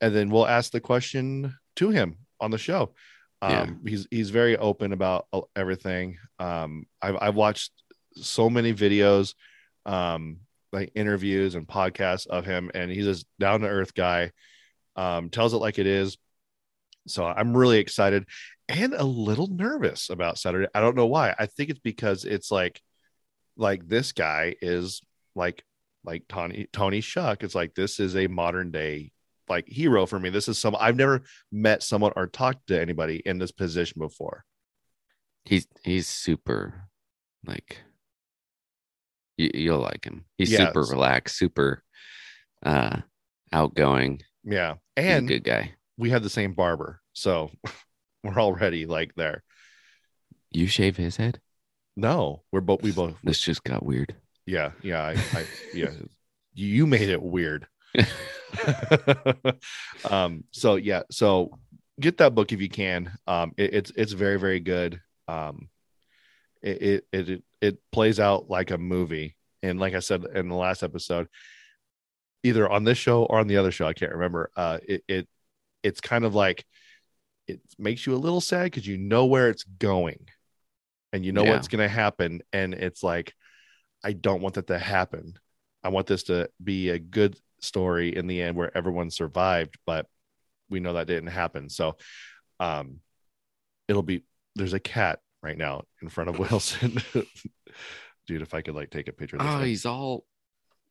and 0.00 0.14
then 0.14 0.28
we'll 0.30 0.46
ask 0.46 0.70
the 0.70 0.80
question 0.80 1.56
to 1.76 1.88
him 1.90 2.18
on 2.40 2.50
the 2.50 2.58
show. 2.58 2.92
Um, 3.40 3.80
Yeah. 3.84 3.90
he's 3.90 4.06
he's 4.10 4.30
very 4.30 4.56
open 4.56 4.92
about 4.92 5.26
everything. 5.54 6.18
Um, 6.38 6.86
I've 7.00 7.16
I've 7.20 7.34
watched 7.34 7.72
so 8.14 8.50
many 8.50 8.72
videos, 8.74 9.34
um, 9.86 10.38
like 10.72 10.92
interviews 10.94 11.54
and 11.54 11.66
podcasts 11.66 12.26
of 12.26 12.44
him, 12.44 12.70
and 12.74 12.90
he's 12.90 13.06
a 13.06 13.24
down 13.38 13.60
to 13.60 13.68
earth 13.68 13.94
guy. 13.94 14.32
Um, 14.96 15.30
tells 15.30 15.54
it 15.54 15.58
like 15.58 15.78
it 15.78 15.86
is. 15.86 16.16
So 17.06 17.24
I'm 17.24 17.56
really 17.56 17.78
excited 17.78 18.26
and 18.68 18.92
a 18.94 19.04
little 19.04 19.46
nervous 19.46 20.10
about 20.10 20.38
Saturday. 20.38 20.68
I 20.74 20.80
don't 20.80 20.96
know 20.96 21.06
why. 21.06 21.34
I 21.38 21.46
think 21.46 21.70
it's 21.70 21.78
because 21.78 22.24
it's 22.24 22.50
like 22.50 22.80
like 23.56 23.86
this 23.88 24.12
guy 24.12 24.56
is 24.60 25.00
like 25.34 25.64
like 26.04 26.24
Tony 26.28 26.68
Toni 26.72 27.00
Schuck. 27.00 27.42
It's 27.42 27.54
like 27.54 27.74
this 27.74 28.00
is 28.00 28.16
a 28.16 28.26
modern 28.26 28.70
day 28.70 29.12
like 29.50 29.68
hero 29.68 30.06
for 30.06 30.18
me. 30.18 30.30
This 30.30 30.48
is 30.48 30.58
some 30.58 30.76
I've 30.78 30.96
never 30.96 31.22
met 31.52 31.82
someone 31.82 32.12
or 32.16 32.26
talked 32.26 32.68
to 32.68 32.80
anybody 32.80 33.22
in 33.24 33.38
this 33.38 33.52
position 33.52 33.98
before. 34.00 34.44
He's 35.44 35.66
he's 35.84 36.06
super 36.06 36.88
like 37.46 37.78
you, 39.36 39.50
you'll 39.54 39.78
like 39.80 40.04
him. 40.04 40.24
He's 40.36 40.50
Yeah, 40.52 40.66
super 40.66 40.82
relaxed, 40.82 41.36
super 41.36 41.82
uh 42.64 43.00
outgoing. 43.52 44.22
Yeah. 44.44 44.74
And 44.96 45.28
good 45.28 45.44
guy. 45.44 45.74
we 45.96 46.10
have 46.10 46.22
the 46.22 46.30
same 46.30 46.54
barber. 46.54 47.00
So 47.12 47.50
we're 48.24 48.38
already 48.40 48.86
like 48.86 49.14
there. 49.14 49.42
You 50.50 50.66
shave 50.66 50.96
his 50.96 51.16
head? 51.16 51.40
No, 51.96 52.42
we're 52.52 52.60
both 52.60 52.82
we 52.82 52.92
both 52.92 53.16
This 53.24 53.40
just 53.40 53.64
got 53.64 53.84
weird. 53.84 54.14
yeah, 54.46 54.72
yeah, 54.82 55.02
I, 55.02 55.12
I 55.38 55.44
yeah. 55.74 55.90
You 56.54 56.86
made 56.86 57.08
it 57.08 57.22
weird. 57.22 57.66
um 60.10 60.44
so 60.52 60.76
yeah 60.76 61.02
so 61.10 61.50
get 62.00 62.18
that 62.18 62.34
book 62.34 62.52
if 62.52 62.60
you 62.60 62.68
can. 62.68 63.12
Um 63.26 63.52
it, 63.56 63.74
it's 63.74 63.92
it's 63.96 64.12
very 64.12 64.38
very 64.38 64.60
good. 64.60 65.00
Um 65.26 65.68
it, 66.62 67.04
it 67.12 67.28
it 67.30 67.42
it 67.60 67.78
plays 67.92 68.20
out 68.20 68.50
like 68.50 68.70
a 68.70 68.78
movie. 68.78 69.36
And 69.62 69.80
like 69.80 69.94
i 69.94 70.00
said 70.00 70.24
in 70.34 70.48
the 70.48 70.54
last 70.54 70.82
episode 70.82 71.28
either 72.42 72.68
on 72.70 72.84
this 72.84 72.98
show 72.98 73.24
or 73.24 73.40
on 73.40 73.48
the 73.48 73.56
other 73.56 73.72
show 73.72 73.86
i 73.86 73.92
can't 73.92 74.12
remember 74.12 74.50
uh 74.56 74.78
it, 74.86 75.02
it 75.08 75.28
it's 75.82 76.00
kind 76.00 76.24
of 76.24 76.34
like 76.34 76.64
it 77.48 77.60
makes 77.78 78.06
you 78.06 78.14
a 78.14 78.16
little 78.16 78.40
sad 78.40 78.64
because 78.64 78.86
you 78.86 78.96
know 78.98 79.26
where 79.26 79.48
it's 79.48 79.64
going 79.64 80.28
and 81.12 81.24
you 81.24 81.32
know 81.32 81.44
Yeah. 81.44 81.46
what's 81.52 81.68
going 81.68 81.82
to 81.82 81.88
happen. 81.88 82.42
And 82.52 82.74
it's 82.74 83.02
like 83.02 83.34
i 84.04 84.12
don't 84.12 84.42
want 84.42 84.54
that 84.56 84.66
to 84.68 84.78
happen. 84.78 85.38
I 85.82 85.88
want 85.90 86.06
this 86.06 86.24
to 86.24 86.50
be 86.62 86.90
a 86.90 86.98
good 86.98 87.38
story 87.60 88.14
in 88.16 88.26
the 88.26 88.40
end 88.42 88.56
where 88.56 88.76
everyone 88.76 89.10
survived 89.10 89.76
but 89.86 90.06
we 90.70 90.80
know 90.80 90.92
that 90.94 91.06
didn't 91.06 91.30
happen. 91.30 91.68
So 91.68 91.96
um 92.60 93.00
it'll 93.88 94.02
be 94.02 94.24
there's 94.54 94.74
a 94.74 94.80
cat 94.80 95.20
right 95.42 95.56
now 95.56 95.82
in 96.02 96.08
front 96.08 96.30
of 96.30 96.38
wilson. 96.50 96.98
Dude 98.26 98.42
if 98.42 98.52
i 98.52 98.60
could 98.60 98.74
like 98.74 98.90
take 98.90 99.08
a 99.08 99.12
picture 99.12 99.36
of 99.36 99.42
this 99.42 99.52
Oh, 99.54 99.62
he's 99.62 99.86
all 99.86 100.24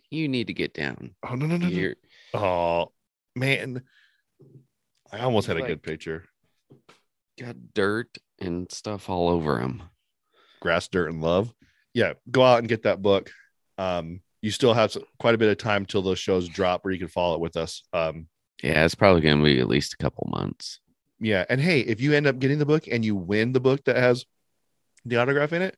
you 0.10 0.28
need 0.28 0.48
to 0.48 0.54
get 0.54 0.74
down. 0.74 1.16
oh 1.30 1.36
no 1.36 1.46
no 1.46 1.58
no, 1.58 1.68
no. 1.68 1.74
You're 1.76 1.96
oh 2.34 2.92
man. 3.36 3.84
I 5.12 5.20
almost 5.20 5.48
had 5.48 5.58
a 5.58 5.60
Like- 5.60 5.68
good 5.70 5.84
picture. 5.84 6.26
got 7.40 7.56
dirt 7.74 8.18
and 8.40 8.72
stuff 8.72 9.10
all 9.10 9.30
over 9.30 9.60
him. 9.60 9.84
grass 10.60 10.88
dirt 10.88 11.12
and 11.12 11.22
love. 11.22 11.54
Yeah 11.94 12.14
go 12.32 12.44
out 12.44 12.60
and 12.60 12.68
get 12.68 12.84
that 12.84 13.02
book. 13.02 13.32
Um 13.78 14.22
you 14.48 14.52
still 14.52 14.74
have 14.74 14.96
s- 14.96 15.04
quite 15.20 15.36
a 15.36 15.38
bit 15.38 15.50
of 15.50 15.58
time 15.58 15.86
till 15.86 16.02
those 16.02 16.18
shows 16.20 16.48
drop 16.48 16.84
where 16.86 16.94
you 16.94 17.00
can 17.00 17.10
follow 17.10 17.36
it 17.36 17.42
with 17.42 17.58
us 17.58 17.84
um 17.92 18.28
Yeah, 18.64 18.86
it's 18.86 18.96
probably 18.96 19.20
gonna 19.22 19.44
be 19.44 19.60
at 19.60 19.68
least 19.68 19.94
a 19.94 19.98
couple 19.98 20.26
months. 20.32 20.80
yeah 21.20 21.44
and 21.50 21.60
hey 21.60 21.82
if 21.82 22.00
you 22.00 22.14
end 22.14 22.28
up 22.28 22.40
getting 22.40 22.58
the 22.60 22.66
book 22.66 22.88
and 22.88 23.04
you 23.04 23.14
win 23.14 23.52
the 23.52 23.60
book 23.60 23.84
that 23.84 23.98
has 23.98 24.26
the 25.04 25.18
autograph 25.18 25.52
in 25.52 25.62
it 25.62 25.76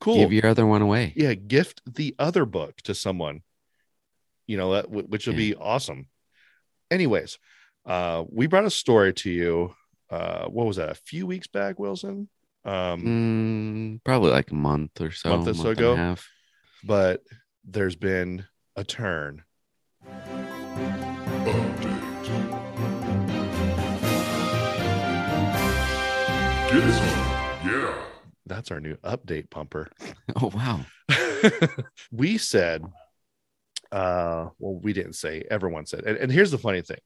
cool 0.00 0.14
Give 0.22 0.32
your 0.32 0.46
other 0.46 0.64
one 0.64 0.80
away. 0.82 1.12
yeah 1.16 1.34
gift 1.34 1.80
the 1.86 2.14
other 2.20 2.44
book 2.46 2.76
to 2.82 2.94
someone 2.94 3.42
you 4.46 4.56
know 4.56 4.74
that 4.74 4.88
which 4.90 5.26
would 5.26 5.36
be 5.36 5.56
awesome 5.56 6.06
anyways 6.90 7.38
uh 7.86 8.22
we 8.30 8.46
brought 8.46 8.64
a 8.64 8.70
story 8.70 9.12
to 9.12 9.30
you 9.30 9.74
uh 10.10 10.44
what 10.46 10.66
was 10.66 10.76
that 10.76 10.90
a 10.90 10.94
few 10.94 11.26
weeks 11.26 11.48
back 11.48 11.80
wilson 11.80 12.28
um 12.64 13.00
Mm, 13.04 14.04
probably 14.04 14.30
like 14.30 14.50
a 14.52 14.54
month 14.54 15.00
or 15.00 15.10
so. 15.10 15.30
Month 15.30 15.48
or 15.48 15.54
so 15.54 15.68
and 15.70 15.78
ago? 15.78 15.92
a 15.94 15.96
half. 15.96 16.28
but 16.84 17.22
there's 17.64 17.96
been 17.96 18.46
a 18.76 18.84
turn. 18.84 19.44
Yeah. 27.64 27.94
That's 28.46 28.70
our 28.70 28.80
new 28.80 28.96
update 28.96 29.50
pumper. 29.50 29.88
Oh 30.36 30.50
wow. 30.52 30.80
we 32.10 32.38
said 32.38 32.82
uh 33.92 34.48
well 34.58 34.80
we 34.82 34.92
didn't 34.92 35.12
say 35.12 35.44
everyone 35.48 35.86
said 35.86 36.02
and, 36.04 36.16
and 36.18 36.32
here's 36.32 36.50
the 36.50 36.58
funny 36.58 36.82
thing. 36.82 36.98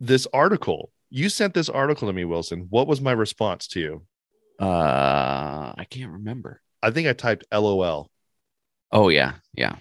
This 0.00 0.26
article, 0.32 0.90
you 1.10 1.28
sent 1.28 1.54
this 1.54 1.68
article 1.68 2.08
to 2.08 2.12
me, 2.12 2.24
Wilson. 2.24 2.66
What 2.70 2.88
was 2.88 3.00
my 3.00 3.12
response 3.12 3.68
to 3.68 3.80
you? 3.80 4.06
Uh 4.60 5.72
I 5.78 5.86
can't 5.88 6.10
remember. 6.10 6.60
I 6.82 6.90
think 6.90 7.06
I 7.06 7.12
typed 7.12 7.44
LOL. 7.52 8.10
Oh 8.92 9.08
yeah, 9.08 9.34
yeah. 9.54 9.76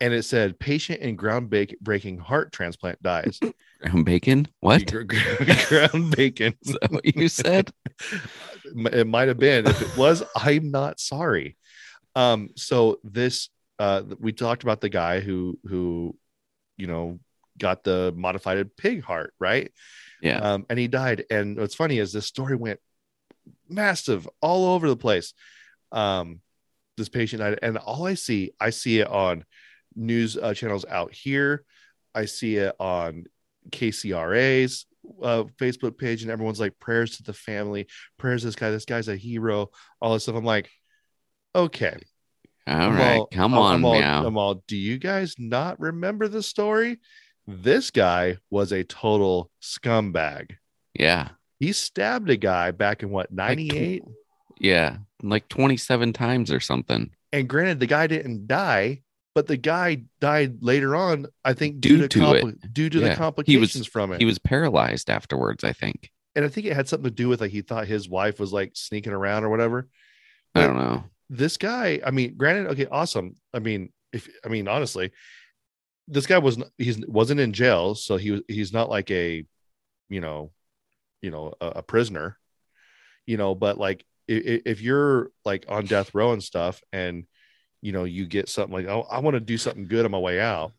and 0.00 0.14
it 0.14 0.24
said 0.24 0.58
patient 0.58 1.00
in 1.00 1.16
groundbreaking 1.16 2.20
heart 2.20 2.52
transplant 2.52 3.02
dies. 3.02 3.38
Ground 3.82 4.04
bacon. 4.04 4.46
What? 4.60 4.88
Gr- 4.88 5.02
gr- 5.02 5.44
ground 5.68 6.14
bacon. 6.16 6.54
Is 6.62 6.76
that 6.80 6.92
what 6.92 7.04
you 7.16 7.28
said? 7.28 7.72
it 8.64 9.08
might 9.08 9.26
have 9.26 9.40
been. 9.40 9.66
If 9.66 9.82
it 9.82 9.96
was, 9.96 10.22
I'm 10.36 10.70
not 10.70 11.00
sorry. 11.00 11.56
Um, 12.14 12.50
so 12.54 13.00
this 13.02 13.48
uh 13.80 14.02
we 14.20 14.32
talked 14.32 14.62
about 14.62 14.80
the 14.80 14.88
guy 14.88 15.18
who 15.18 15.58
who 15.64 16.16
you 16.76 16.86
know 16.86 17.18
got 17.58 17.82
the 17.82 18.12
modified 18.16 18.76
pig 18.76 19.02
heart, 19.02 19.34
right? 19.40 19.72
Yeah. 20.20 20.38
Um, 20.38 20.66
and 20.70 20.78
he 20.78 20.86
died. 20.86 21.24
And 21.28 21.58
what's 21.58 21.74
funny 21.74 21.98
is 21.98 22.12
this 22.12 22.26
story 22.26 22.54
went 22.54 22.78
massive 23.68 24.28
all 24.40 24.66
over 24.74 24.88
the 24.88 24.96
place. 24.96 25.34
Um, 25.90 26.40
this 26.96 27.08
patient 27.08 27.58
and 27.62 27.78
all 27.78 28.06
I 28.06 28.14
see, 28.14 28.52
I 28.60 28.70
see 28.70 29.00
it 29.00 29.08
on 29.08 29.44
news 29.94 30.36
uh, 30.36 30.54
channels 30.54 30.84
out 30.88 31.12
here. 31.14 31.64
I 32.14 32.26
see 32.26 32.56
it 32.56 32.74
on 32.78 33.24
KCRA's 33.70 34.86
uh, 35.22 35.44
Facebook 35.60 35.98
page, 35.98 36.22
and 36.22 36.30
everyone's 36.30 36.60
like, 36.60 36.78
prayers 36.78 37.16
to 37.16 37.22
the 37.22 37.32
family, 37.32 37.86
prayers 38.18 38.42
to 38.42 38.48
this 38.48 38.56
guy. 38.56 38.70
This 38.70 38.84
guy's 38.84 39.08
a 39.08 39.16
hero. 39.16 39.70
All 40.00 40.12
this 40.14 40.24
stuff. 40.24 40.36
I'm 40.36 40.44
like, 40.44 40.70
okay. 41.54 41.96
All 42.66 42.74
I'm 42.76 42.96
right. 42.96 43.16
all- 43.18 43.26
Come 43.26 43.54
I'm- 43.54 43.62
on 43.62 43.74
I'm 43.76 43.84
all, 43.84 44.00
now. 44.00 44.26
I'm 44.26 44.36
all, 44.38 44.62
do 44.68 44.76
you 44.76 44.98
guys 44.98 45.34
not 45.38 45.80
remember 45.80 46.28
the 46.28 46.42
story? 46.42 47.00
This 47.46 47.90
guy 47.90 48.36
was 48.50 48.72
a 48.72 48.84
total 48.84 49.50
scumbag. 49.62 50.52
yeah. 50.94 51.30
He 51.58 51.72
stabbed 51.72 52.28
a 52.28 52.36
guy 52.36 52.72
back 52.72 53.04
in 53.04 53.10
what, 53.10 53.30
98? 53.32 54.02
Yeah. 54.62 54.96
Like 55.22 55.48
27 55.48 56.12
times 56.14 56.50
or 56.50 56.60
something. 56.60 57.10
and 57.32 57.48
granted, 57.48 57.80
the 57.80 57.86
guy 57.86 58.06
didn't 58.06 58.46
die, 58.46 59.02
but 59.34 59.46
the 59.46 59.56
guy 59.56 60.04
died 60.20 60.62
later 60.62 60.94
on, 60.96 61.26
I 61.44 61.52
think, 61.54 61.80
Due 61.80 61.96
due, 61.96 62.02
to, 62.02 62.08
to 62.08 62.18
compli- 62.20 62.72
due 62.72 62.88
to 62.90 62.98
Yeah. 62.98 63.04
the 63.04 63.10
He 63.10 63.16
complications 63.16 63.74
was- 63.76 63.86
from 63.88 64.12
it. 64.12 64.20
He 64.20 64.24
was 64.24 64.38
paralyzed 64.38 65.10
afterwards, 65.10 65.64
I 65.64 65.72
think. 65.72 66.10
and 66.34 66.44
I 66.44 66.48
think 66.48 66.66
it 66.66 66.74
had 66.74 66.88
something 66.88 67.10
to 67.10 67.14
do 67.14 67.28
with 67.28 67.40
like 67.42 67.50
he 67.50 67.60
thought 67.62 67.86
his 67.86 68.08
wife 68.08 68.40
was 68.40 68.52
like 68.52 68.72
sneaking 68.74 69.12
around 69.12 69.44
or 69.44 69.50
whatever. 69.50 69.88
I 70.54 70.66
don't 70.66 70.76
know. 70.76 71.04
this 71.30 71.56
guy, 71.56 72.00
I 72.04 72.10
mean, 72.10 72.36
granted, 72.36 72.68
okay, 72.72 72.86
awesome. 72.90 73.36
I 73.54 73.58
mean, 73.58 73.90
if 74.12 74.28
I 74.44 74.48
mean 74.48 74.68
honestly, 74.68 75.12
this 76.08 76.26
guy 76.26 76.38
wasn't 76.38 76.66
he's 76.78 76.98
wasn't 77.06 77.40
in 77.40 77.52
jail, 77.52 77.94
so 77.94 78.16
he 78.16 78.30
was 78.32 78.42
he's 78.48 78.72
not 78.72 78.90
like 78.90 79.10
a, 79.10 79.44
you 80.10 80.20
know, 80.20 80.52
you 81.22 81.30
know, 81.30 81.54
a, 81.60 81.66
a 81.66 81.82
prisoner, 81.82 82.36
you 83.26 83.36
know, 83.38 83.54
but 83.54 83.78
like 83.78 84.04
if, 84.36 84.62
if 84.66 84.80
you're 84.80 85.30
like 85.44 85.64
on 85.68 85.86
death 85.86 86.14
row 86.14 86.32
and 86.32 86.42
stuff, 86.42 86.80
and 86.92 87.24
you 87.80 87.92
know, 87.92 88.04
you 88.04 88.26
get 88.26 88.48
something 88.48 88.72
like, 88.74 88.86
oh, 88.86 89.06
I 89.10 89.18
want 89.20 89.34
to 89.34 89.40
do 89.40 89.58
something 89.58 89.86
good 89.88 90.04
on 90.04 90.10
my 90.12 90.18
way 90.18 90.40
out, 90.40 90.72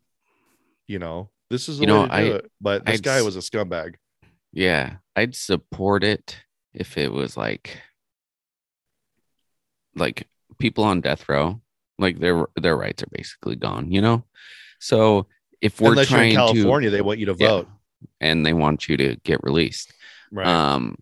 you 0.88 1.00
know, 1.00 1.30
this 1.50 1.68
is 1.70 1.78
the 1.80 1.86
You 1.86 1.94
way 1.94 2.00
know, 2.00 2.08
to 2.08 2.10
do 2.10 2.34
I- 2.34 2.36
it. 2.38 2.52
But 2.62 2.86
this 2.86 2.96
I'd 2.96 3.04
guy 3.04 3.22
was 3.22 3.36
a 3.36 3.40
scumbag. 3.40 3.96
Yeah. 4.54 4.96
I'd 5.16 5.36
support 5.36 6.04
it 6.04 6.38
if 6.74 6.98
it 6.98 7.12
was 7.12 7.36
like 7.38 7.78
like 9.96 10.28
people 10.60 10.84
on 10.84 11.02
death 11.02 11.28
row, 11.30 11.62
like 12.00 12.20
their 12.20 12.46
their 12.56 12.76
rights 12.78 13.04
are 13.04 13.10
basically 13.12 13.56
gone, 13.56 13.92
you 13.92 14.02
know? 14.02 14.24
So 14.80 15.28
if 15.62 15.80
we're 15.80 15.92
Unless 15.92 16.10
you're 16.10 16.18
trying 16.18 16.30
in 16.32 16.36
California, 16.38 16.90
to 16.90 16.96
they 16.96 17.02
want 17.02 17.20
you 17.20 17.28
to 17.28 17.36
Yeah. 17.38 17.48
vote. 17.48 17.68
and 18.20 18.46
they 18.46 18.54
want 18.54 18.90
you 18.90 18.98
to 18.98 19.16
get 19.24 19.42
released. 19.44 19.94
Right. 20.32 20.46
Um, 20.48 20.98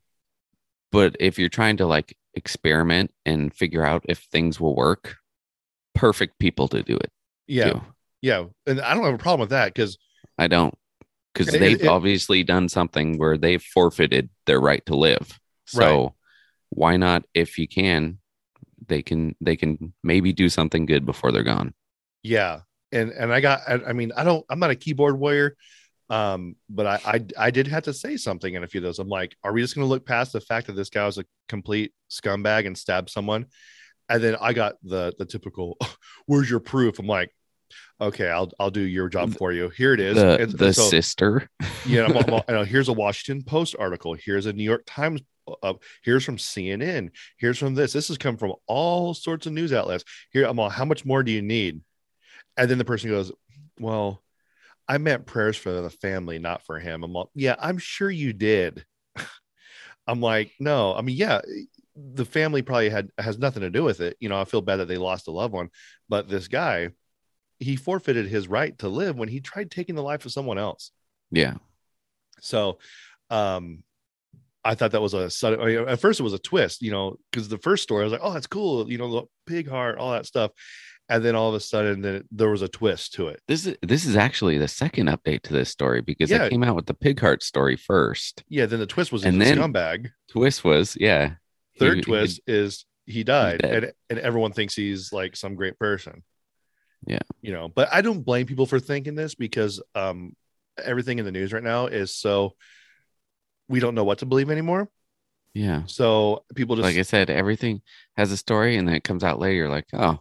but 0.91 1.15
if 1.19 1.39
you're 1.39 1.49
trying 1.49 1.77
to 1.77 1.85
like 1.87 2.15
experiment 2.33 3.11
and 3.25 3.53
figure 3.53 3.85
out 3.85 4.05
if 4.07 4.19
things 4.19 4.59
will 4.59 4.75
work, 4.75 5.15
perfect 5.95 6.39
people 6.39 6.67
to 6.69 6.83
do 6.83 6.95
it. 6.95 7.11
yeah. 7.47 7.71
too. 7.73 7.81
Yeah. 8.21 8.45
And 8.67 8.79
I 8.81 8.93
don't 8.93 9.03
have 9.03 9.15
a 9.15 9.17
problem 9.17 9.39
with 9.41 9.49
that 9.49 9.73
because 9.73 9.97
I 10.37 10.47
don't, 10.47 10.73
because 11.33 11.51
they've 11.51 11.81
it- 11.81 11.87
obviously 11.87 12.43
done 12.43 12.69
something 12.69 13.17
where 13.17 13.37
they've 13.37 13.61
forfeited 13.61 14.29
their 14.45 14.59
right 14.59 14.85
to 14.85 14.95
live. 14.95 15.39
So 15.65 15.79
Right. 16.03 16.11
why 16.69 16.97
not, 16.97 17.25
if 17.33 17.57
you 17.57 17.67
can, 17.67 18.19
they 18.87 19.01
can 19.01 19.35
they 19.41 19.55
can 19.55 19.93
maybe 20.03 20.33
do 20.33 20.49
something 20.49 20.85
good 20.85 21.05
before 21.05 21.31
they're 21.31 21.43
gone. 21.43 21.73
Yeah, 22.23 22.61
and 22.91 23.09
and 23.11 23.31
I 23.33 23.39
got 23.41 23.61
I, 23.67 23.73
I 23.87 23.93
mean 23.93 24.11
I 24.15 24.23
don't 24.23 24.45
I'm 24.49 24.59
not 24.59 24.71
a 24.71 24.75
keyboard 24.75 25.17
warrior, 25.19 25.55
um, 26.11 26.55
but 26.69 26.85
I, 26.85 26.99
I 27.05 27.25
I 27.47 27.51
did 27.51 27.67
have 27.67 27.83
to 27.83 27.93
say 27.93 28.17
something 28.17 28.53
in 28.53 28.63
a 28.63 28.67
few 28.67 28.79
of 28.79 28.83
those. 28.83 28.99
I'm 28.99 29.07
like, 29.07 29.35
are 29.43 29.53
we 29.53 29.61
just 29.61 29.75
going 29.75 29.85
to 29.85 29.89
look 29.89 30.05
past 30.05 30.33
the 30.33 30.41
fact 30.41 30.67
that 30.67 30.73
this 30.73 30.89
guy 30.89 31.05
was 31.05 31.17
a 31.17 31.25
complete 31.47 31.93
scumbag 32.09 32.67
and 32.67 32.77
stabbed 32.77 33.09
someone? 33.09 33.45
And 34.09 34.21
then 34.21 34.35
I 34.41 34.51
got 34.53 34.75
the 34.83 35.13
the 35.17 35.25
typical, 35.25 35.77
where's 36.25 36.49
your 36.49 36.59
proof? 36.59 36.99
I'm 36.99 37.07
like, 37.07 37.31
okay, 38.01 38.29
I'll 38.29 38.51
I'll 38.59 38.71
do 38.71 38.81
your 38.81 39.07
job 39.09 39.35
for 39.37 39.53
you. 39.53 39.69
Here 39.69 39.93
it 39.93 39.99
is. 40.01 40.15
The 40.17 40.37
And- 40.41 40.51
the 40.51 40.65
and 40.67 40.75
so- 40.75 40.89
sister. 40.89 41.49
yeah, 41.85 42.05
I'm, 42.05 42.17
I'm, 42.17 42.41
know, 42.49 42.63
here's 42.65 42.89
a 42.89 42.93
Washington 42.93 43.43
Post 43.43 43.75
article. 43.79 44.13
Here's 44.13 44.45
a 44.47 44.53
New 44.53 44.63
York 44.65 44.83
Times. 44.85 45.21
Uh, 45.63 45.73
here's 46.03 46.23
from 46.25 46.37
CNN. 46.37 47.09
Here's 47.37 47.57
from 47.57 47.73
this. 47.73 47.93
This 47.93 48.09
has 48.09 48.17
come 48.17 48.37
from 48.37 48.53
all 48.67 49.13
sorts 49.13 49.47
of 49.47 49.53
news 49.53 49.71
outlets. 49.73 50.03
Here, 50.31 50.45
I'm 50.45 50.59
all, 50.59 50.69
how 50.69 50.85
much 50.85 51.03
more 51.05 51.23
do 51.23 51.31
you 51.31 51.41
need? 51.41 51.81
And 52.57 52.69
then 52.69 52.77
the 52.77 52.85
person 52.85 53.09
goes, 53.09 53.31
well, 53.79 54.21
I 54.91 54.97
meant 54.97 55.25
prayers 55.25 55.55
for 55.55 55.71
the 55.71 55.89
family, 55.89 56.37
not 56.37 56.63
for 56.65 56.77
him. 56.77 57.05
I'm 57.05 57.13
like, 57.13 57.27
yeah, 57.33 57.55
I'm 57.57 57.77
sure 57.77 58.11
you 58.11 58.33
did. 58.33 58.85
I'm 60.05 60.19
like, 60.19 60.51
no, 60.59 60.93
I 60.93 61.01
mean, 61.01 61.15
yeah, 61.15 61.39
the 61.95 62.25
family 62.25 62.61
probably 62.61 62.89
had 62.89 63.09
has 63.17 63.37
nothing 63.37 63.61
to 63.61 63.69
do 63.69 63.85
with 63.85 64.01
it. 64.01 64.17
You 64.19 64.27
know, 64.27 64.37
I 64.37 64.43
feel 64.43 64.59
bad 64.59 64.77
that 64.77 64.89
they 64.89 64.97
lost 64.97 65.29
a 65.29 65.31
loved 65.31 65.53
one, 65.53 65.69
but 66.09 66.27
this 66.27 66.49
guy, 66.49 66.89
he 67.57 67.77
forfeited 67.77 68.27
his 68.27 68.49
right 68.49 68.77
to 68.79 68.89
live 68.89 69.15
when 69.15 69.29
he 69.29 69.39
tried 69.39 69.71
taking 69.71 69.95
the 69.95 70.03
life 70.03 70.25
of 70.25 70.33
someone 70.33 70.57
else. 70.57 70.91
Yeah. 71.31 71.53
So, 72.41 72.79
um, 73.29 73.83
I 74.65 74.75
thought 74.75 74.91
that 74.91 75.01
was 75.01 75.13
a 75.13 75.29
sudden. 75.29 75.61
I 75.61 75.65
mean, 75.67 75.87
at 75.87 76.01
first, 76.01 76.19
it 76.19 76.23
was 76.23 76.33
a 76.33 76.39
twist, 76.39 76.81
you 76.81 76.91
know, 76.91 77.15
because 77.31 77.47
the 77.47 77.57
first 77.59 77.83
story 77.83 78.01
I 78.01 78.03
was 78.03 78.11
like, 78.11 78.21
"Oh, 78.21 78.33
that's 78.33 78.45
cool," 78.45 78.91
you 78.91 78.97
know, 78.97 79.09
the 79.09 79.23
pig 79.47 79.69
heart, 79.69 79.97
all 79.97 80.11
that 80.11 80.25
stuff, 80.25 80.51
and 81.11 81.23
then 81.23 81.35
all 81.35 81.49
of 81.49 81.55
a 81.55 81.59
sudden, 81.59 82.01
then 82.01 82.23
there 82.31 82.49
was 82.49 82.61
a 82.61 82.67
twist 82.67 83.13
to 83.15 83.27
it. 83.27 83.41
This 83.47 83.65
is 83.67 83.75
this 83.81 84.05
is 84.05 84.15
actually 84.15 84.57
the 84.57 84.67
second 84.67 85.07
update 85.09 85.43
to 85.43 85.53
this 85.53 85.69
story 85.69 86.01
because 86.01 86.31
Yeah. 86.31 86.45
I 86.45 86.49
came 86.49 86.63
out 86.63 86.75
with 86.75 86.85
the 86.87 86.93
pig 86.93 87.19
heart 87.19 87.43
story 87.43 87.75
first. 87.75 88.43
Yeah, 88.47 88.65
then 88.65 88.79
the 88.79 88.87
twist 88.87 89.11
was 89.11 89.25
And 89.25 89.39
then- 89.41 89.57
scumbag. 89.57 90.09
Twist 90.29 90.63
was 90.63 90.97
yeah. 90.99 91.33
Third 91.77 91.97
he- 91.97 92.01
twist 92.03 92.41
is 92.47 92.85
he 93.05 93.23
died, 93.23 93.63
and 93.63 93.91
and 94.09 94.19
everyone 94.19 94.53
thinks 94.53 94.73
he's 94.75 95.11
like 95.13 95.35
some 95.35 95.55
great 95.55 95.77
person. 95.77 96.23
Yeah. 97.05 97.19
you 97.41 97.51
know, 97.51 97.67
but 97.67 97.89
I 97.91 98.01
don't 98.01 98.21
blame 98.23 98.45
people 98.45 98.65
for 98.67 98.79
thinking 98.79 99.15
this 99.15 99.33
because 99.35 99.81
um 99.95 100.35
everything 100.81 101.19
in 101.19 101.25
the 101.25 101.31
news 101.31 101.51
right 101.51 101.63
now 101.63 101.87
is 101.87 102.15
so 102.15 102.55
we 103.67 103.79
don't 103.79 103.95
know 103.95 104.03
what 104.03 104.19
to 104.19 104.25
believe 104.25 104.49
anymore. 104.51 104.87
Yeah. 105.53 105.83
So 105.87 106.45
people 106.55 106.75
just 106.77 106.83
like 106.85 106.97
I 106.97 107.01
said, 107.01 107.29
everything 107.29 107.81
has 108.15 108.31
a 108.31 108.37
story, 108.37 108.77
and 108.77 108.87
then 108.87 108.95
it 108.95 109.03
comes 109.03 109.23
out 109.23 109.39
later. 109.39 109.55
You're 109.55 109.69
like, 109.69 109.87
oh, 109.93 110.19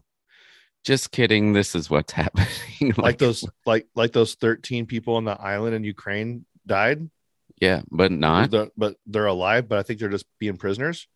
just 0.84 1.10
kidding. 1.10 1.52
This 1.52 1.74
is 1.74 1.90
what's 1.90 2.12
happening. 2.22 2.94
like 2.96 3.18
those 3.18 3.44
like 3.66 3.86
like 3.94 4.12
those 4.12 4.34
13 4.34 4.86
people 4.86 5.16
on 5.16 5.24
the 5.24 5.40
island 5.40 5.74
in 5.74 5.84
Ukraine 5.84 6.44
died, 6.66 7.08
yeah, 7.60 7.82
but 7.90 8.10
not. 8.10 8.50
But 8.76 8.96
they're 9.06 9.26
alive, 9.26 9.68
but 9.68 9.78
I 9.78 9.82
think 9.82 10.00
they're 10.00 10.08
just 10.08 10.26
being 10.38 10.56
prisoners. 10.56 11.06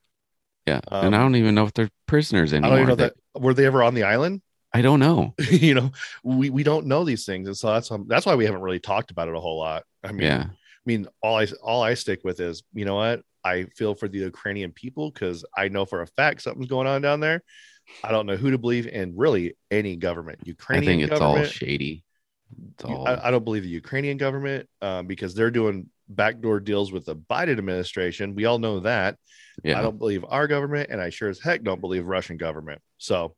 Yeah, 0.67 0.81
and 0.91 1.15
I 1.15 1.19
um, 1.19 1.25
don't 1.25 1.37
even 1.37 1.55
know 1.55 1.65
if 1.65 1.73
they're 1.75 1.91
prisoners 2.07 2.53
I 2.53 2.57
anymore. 2.57 2.79
don't 2.79 2.83
even 2.83 2.89
know 2.99 3.05
that 3.07 3.15
were 3.35 3.55
they 3.55 3.67
ever 3.67 3.83
on 3.83 3.95
the 3.95 4.05
island? 4.05 4.43
I 4.73 4.83
don't 4.83 5.01
know. 5.01 5.35
you 5.51 5.75
know, 5.75 5.93
we, 6.23 6.51
we 6.51 6.63
don't 6.63 6.87
know 6.87 7.05
these 7.05 7.25
things, 7.25 7.47
and 7.49 7.57
so 7.57 7.73
that's 7.73 7.91
um, 7.91 8.07
that's 8.09 8.27
why 8.27 8.35
we 8.35 8.45
haven't 8.45 8.63
really 8.63 8.81
talked 8.81 9.11
about 9.11 9.29
it 9.29 9.35
a 9.35 9.41
whole 9.41 9.59
lot. 9.59 9.85
I 10.03 10.13
mean, 10.13 10.27
Yeah, 10.27 10.47
I 10.49 10.85
mean, 10.85 11.07
all 11.23 11.39
I 11.39 11.47
all 11.63 11.83
I 11.83 11.95
stick 11.95 12.21
with 12.25 12.41
is, 12.41 12.63
you 12.75 12.85
know 12.85 12.97
what? 12.97 13.23
I 13.45 13.65
feel 13.77 13.95
for 13.95 14.09
the 14.09 14.19
Ukrainian 14.19 14.73
people 14.73 15.11
because 15.11 15.45
I 15.57 15.69
know 15.69 15.85
for 15.85 16.01
a 16.01 16.07
fact 16.07 16.43
something's 16.43 16.69
going 16.69 16.87
on 16.87 17.03
down 17.03 17.21
there. 17.21 17.43
I 18.03 18.11
don't 18.11 18.27
know 18.27 18.37
who 18.37 18.51
to 18.51 18.59
believe 18.59 18.87
in, 18.87 19.17
really 19.17 19.57
any 19.71 19.97
government. 19.97 20.41
Ukrainian. 20.45 20.85
I 20.85 20.87
think 20.87 21.13
it's 21.13 21.21
all 21.21 21.43
shady. 21.45 22.05
It's 22.75 22.85
all 22.85 23.07
I, 23.07 23.21
I 23.25 23.31
don't 23.31 23.45
believe 23.45 23.63
the 23.63 23.69
Ukrainian 23.69 24.17
government 24.17 24.69
um, 24.83 25.07
because 25.07 25.35
they're 25.35 25.51
doing 25.51 25.89
backdoor 26.09 26.61
deals 26.61 26.93
with 26.93 27.05
the 27.07 27.17
Biden 27.17 27.59
administration. 27.59 28.35
We 28.35 28.45
all 28.45 28.59
know 28.59 28.81
that. 28.81 29.17
yeah. 29.63 29.79
I 29.79 29.83
don't 29.83 29.99
believe 29.99 30.25
our 30.29 30.47
government, 30.47 30.91
and 30.91 31.01
I 31.01 31.11
sure 31.11 31.29
as 31.29 31.41
heck 31.41 31.63
don't 31.63 31.81
believe 31.81 32.07
Russian 32.07 32.37
government. 32.37 32.81
So, 32.99 33.35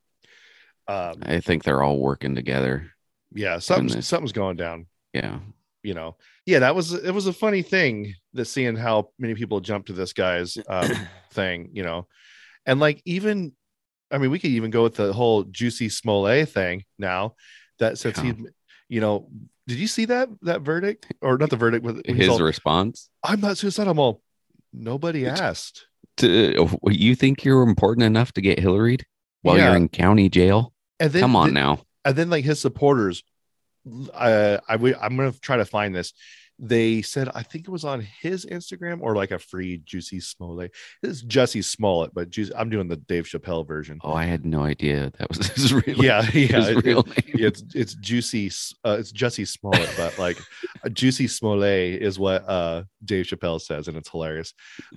um, 0.88 1.14
I 1.22 1.40
think 1.40 1.64
they're 1.64 1.82
all 1.82 1.98
working 1.98 2.34
together. 2.34 2.90
yeah, 3.34 3.58
something's 3.58 4.06
something's 4.06 4.32
going 4.32 4.56
down. 4.56 4.86
Yeah, 5.12 5.38
You 5.82 5.94
know, 5.94 6.16
yeah, 6.44 6.60
that 6.60 6.74
was 6.74 6.92
it 6.92 7.12
was 7.12 7.26
a 7.26 7.32
funny 7.32 7.62
thing 7.62 8.14
that 8.34 8.44
seeing 8.46 8.76
how 8.76 9.10
many 9.18 9.34
people 9.34 9.60
jumped 9.60 9.88
to 9.88 9.92
this 9.94 10.12
guy's 10.12 10.58
um, 10.68 10.90
thing, 11.32 11.70
you 11.72 11.82
know, 11.82 12.06
and 12.66 12.80
like 12.80 13.02
even, 13.04 13.52
I 14.10 14.18
mean, 14.18 14.30
we 14.30 14.38
could 14.38 14.50
even 14.50 14.70
go 14.70 14.82
with 14.84 14.94
the 14.94 15.12
whole 15.12 15.42
Juicy 15.44 15.88
Smollett 15.88 16.48
thing 16.48 16.84
now. 16.98 17.34
That 17.78 17.98
since 17.98 18.18
he, 18.18 18.32
you 18.88 19.00
know, 19.00 19.28
did 19.66 19.78
you 19.78 19.86
see 19.86 20.04
that 20.06 20.28
that 20.42 20.62
verdict 20.62 21.12
or 21.20 21.36
not 21.36 21.50
the 21.50 21.56
verdict? 21.56 21.84
With 21.84 22.06
His 22.06 22.28
all, 22.28 22.38
response 22.40 23.10
I'm 23.24 23.40
not 23.40 23.58
suicidal. 23.58 23.90
I'm 23.92 23.98
all. 23.98 24.22
Nobody 24.72 25.26
asked. 25.26 25.86
to 26.18 26.68
you 26.88 27.14
think 27.14 27.44
you're 27.44 27.62
important 27.62 28.04
enough 28.04 28.32
to 28.32 28.40
get 28.40 28.58
Hillaried 28.58 29.02
while 29.42 29.56
Yeah. 29.58 29.66
you're 29.68 29.76
in 29.76 29.88
county 29.88 30.28
jail? 30.30 30.72
And 31.00 31.12
then 31.12 31.20
Come 31.22 31.36
on 31.36 31.48
the- 31.48 31.54
now. 31.54 31.80
and 32.04 32.16
then 32.16 32.30
like 32.30 32.44
his 32.44 32.58
supporters 32.60 33.22
uh, 34.14 34.58
I 34.68 34.72
w- 34.74 34.96
I'm 35.00 35.16
gonna 35.16 35.32
try 35.32 35.58
to 35.58 35.64
find 35.64 35.94
this. 35.94 36.12
They 36.58 37.02
said 37.02 37.28
I 37.34 37.42
think 37.42 37.68
it 37.68 37.70
was 37.70 37.84
on 37.84 38.00
his 38.00 38.46
Instagram 38.46 39.00
or 39.02 39.14
like 39.14 39.30
a 39.30 39.38
free 39.38 39.78
Juicy 39.84 40.20
Smollett. 40.20 40.74
It's 41.02 41.22
Jussie 41.22 41.62
Smollett, 41.62 42.14
but 42.14 42.30
Juicy, 42.30 42.54
I'm 42.54 42.70
doing 42.70 42.88
the 42.88 42.96
Dave 42.96 43.24
Chappelle 43.26 43.66
version. 43.66 43.98
Oh, 44.02 44.14
I 44.14 44.24
had 44.24 44.46
no 44.46 44.62
idea 44.62 45.12
that 45.18 45.28
was 45.28 45.46
his 45.48 45.74
real. 45.74 46.02
yeah, 46.02 46.22
yeah, 46.32 46.46
his 46.46 46.68
it- 46.68 46.84
real 46.84 47.00
it- 47.16 47.24
it's 47.40 47.64
it's 47.74 47.94
Juicy, 47.94 48.50
uh, 48.86 48.96
it's 48.98 49.12
Jussie 49.12 49.46
Smollett, 49.46 49.90
but 49.98 50.18
like 50.18 50.38
a 50.82 50.88
Juicy 50.88 51.28
Smollett 51.28 52.00
is 52.02 52.18
what 52.18 52.48
uh 52.48 52.84
Dave 53.04 53.26
Chappelle 53.26 53.60
says, 53.60 53.88
and 53.88 53.96
it's 53.98 54.10
hilarious. 54.10 54.54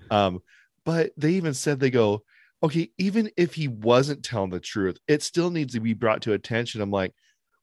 Um, 0.10 0.39
but 0.86 1.12
they 1.18 1.32
even 1.34 1.53
said 1.53 1.80
they 1.80 1.91
go, 1.91 2.24
okay, 2.64 2.89
even 2.97 3.30
if 3.36 3.53
he 3.53 3.68
wasn't 3.68 4.24
telling 4.24 4.49
the 4.49 4.60
truth, 4.62 4.97
it 5.10 5.22
still 5.24 5.49
needs 5.49 5.74
to 5.74 5.80
be 5.82 5.93
brought 5.93 6.22
to 6.22 6.34
attention. 6.34 6.80
I'm 6.82 6.89
like, 6.91 7.14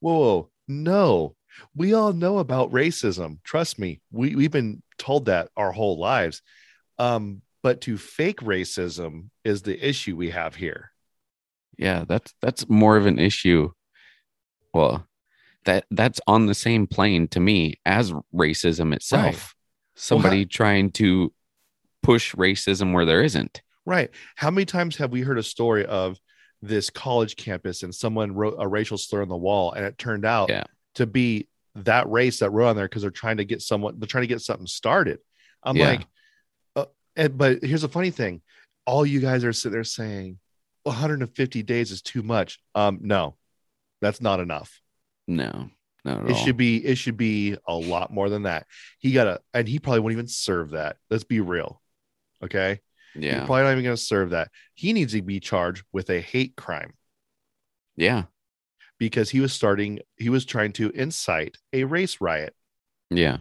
whoa, 0.01 0.13
whoa 0.19 0.51
no. 0.69 1.35
We 1.75 1.95
all 1.95 2.13
know 2.13 2.39
about 2.39 2.73
racism. 2.73 3.39
Trust 3.45 3.79
me, 3.79 4.01
we, 4.11 4.35
we've 4.35 4.51
been 4.51 4.83
told 4.99 5.27
that 5.27 5.49
our 5.57 5.73
whole 5.73 5.99
lives. 5.99 6.43
Um, 6.99 7.43
but 7.63 7.81
to 7.83 7.99
fake 7.99 8.41
racism 8.41 9.31
is 9.45 9.63
the 9.63 9.89
issue 9.89 10.17
we 10.17 10.31
have 10.31 10.55
here. 10.55 10.93
Yeah, 11.77 12.05
that's 12.07 12.33
that's 12.41 12.69
more 12.69 12.97
of 12.97 13.07
an 13.07 13.19
issue. 13.19 13.73
Well, 14.73 15.07
that 15.65 15.85
that's 15.91 16.21
on 16.27 16.47
the 16.47 16.55
same 16.55 16.87
plane 16.87 17.29
to 17.29 17.41
me 17.41 17.81
as 17.85 18.13
racism 18.35 18.95
itself. 18.95 19.55
Somebody 19.95 20.47
trying 20.47 20.93
to 20.93 21.33
push 22.03 22.35
racism 22.35 22.93
where 22.93 23.05
there 23.05 23.23
isn't. 23.23 23.63
Right. 23.85 24.11
How 24.37 24.51
many 24.51 24.65
times 24.65 24.97
have 24.97 25.11
we 25.11 25.23
heard 25.23 25.39
a 25.39 25.43
story 25.43 25.85
of 25.87 26.19
this 26.63 26.91
college 26.91 27.37
campus 27.37 27.83
and 27.83 27.95
someone 27.95 28.35
wrote 28.35 28.57
a 28.59 28.69
racial 28.69 28.99
slur 28.99 29.23
on 29.23 29.29
the 29.29 29.37
wall 29.37 29.73
and 29.73 29.85
it 29.85 29.99
turned 29.99 30.25
out 30.25 30.49
Yeah. 30.49 30.65
To 30.97 31.07
be 31.07 31.49
that 31.77 32.09
race 32.11 32.41
that 32.41 32.51
wrote 32.51 32.69
on 32.69 32.77
there 32.77 32.87
because 32.89 33.03
they're 33.03 33.11
trying 33.11 33.37
to 33.39 33.45
get 33.45 33.63
someone, 33.63 33.99
they're 33.99 34.07
trying 34.07 34.23
to 34.23 34.29
get 34.29 34.41
something 34.41 34.67
started. 34.67 35.19
I'm 35.63 35.77
Yeah. 35.77 35.89
like, 35.91 36.07
uh, 36.75 36.85
and, 37.17 37.37
but 37.39 37.63
here's 37.63 37.85
a 37.85 37.89
funny 37.89 38.11
thing 38.11 38.43
all 38.87 39.05
you 39.05 39.21
guys 39.21 39.45
are 39.45 39.53
sitting 39.53 39.73
there 39.73 39.85
saying 39.85 40.39
150 40.85 41.63
days 41.65 41.91
is 41.91 42.03
too 42.03 42.23
much. 42.23 42.61
Um, 42.75 43.01
no, 43.03 43.37
that's 44.01 44.21
not 44.21 44.39
enough. 44.41 44.81
No, 45.27 45.71
not 46.05 46.21
at 46.25 46.31
It 46.31 46.33
all. 46.37 46.45
should 46.45 46.57
be, 46.57 46.77
it 46.85 46.97
should 46.97 47.17
be 47.17 47.57
a 47.67 47.75
lot 47.75 48.13
more 48.13 48.29
than 48.31 48.45
that. 48.45 48.67
He 48.99 49.13
got 49.13 49.25
to, 49.25 49.41
and 49.53 49.67
he 49.69 49.79
probably 49.81 50.01
won't 50.01 50.13
even 50.13 50.29
serve 50.29 50.71
that. 50.71 50.97
Let's 51.11 51.25
be 51.25 51.41
real. 51.41 51.83
Okay. 52.45 52.81
Yeah, 53.17 53.45
probably 53.47 53.63
not 53.65 53.73
even 53.73 53.85
going 53.85 53.97
to 53.97 54.03
serve 54.03 54.31
that. 54.31 54.51
He 54.75 54.93
needs 54.93 55.13
to 55.15 55.23
be 55.23 55.41
charged 55.41 55.85
with 55.93 56.11
a 56.11 56.21
hate 56.21 56.55
crime 56.57 56.93
yeah, 57.97 58.25
because 58.99 59.31
he 59.31 59.41
was 59.41 59.53
starting, 59.53 60.01
he 60.17 60.29
was 60.29 60.45
trying 60.45 60.73
to 60.73 60.91
incite 60.91 61.57
a 61.73 61.85
race 61.85 62.21
riot 62.21 62.55
yeah. 63.11 63.39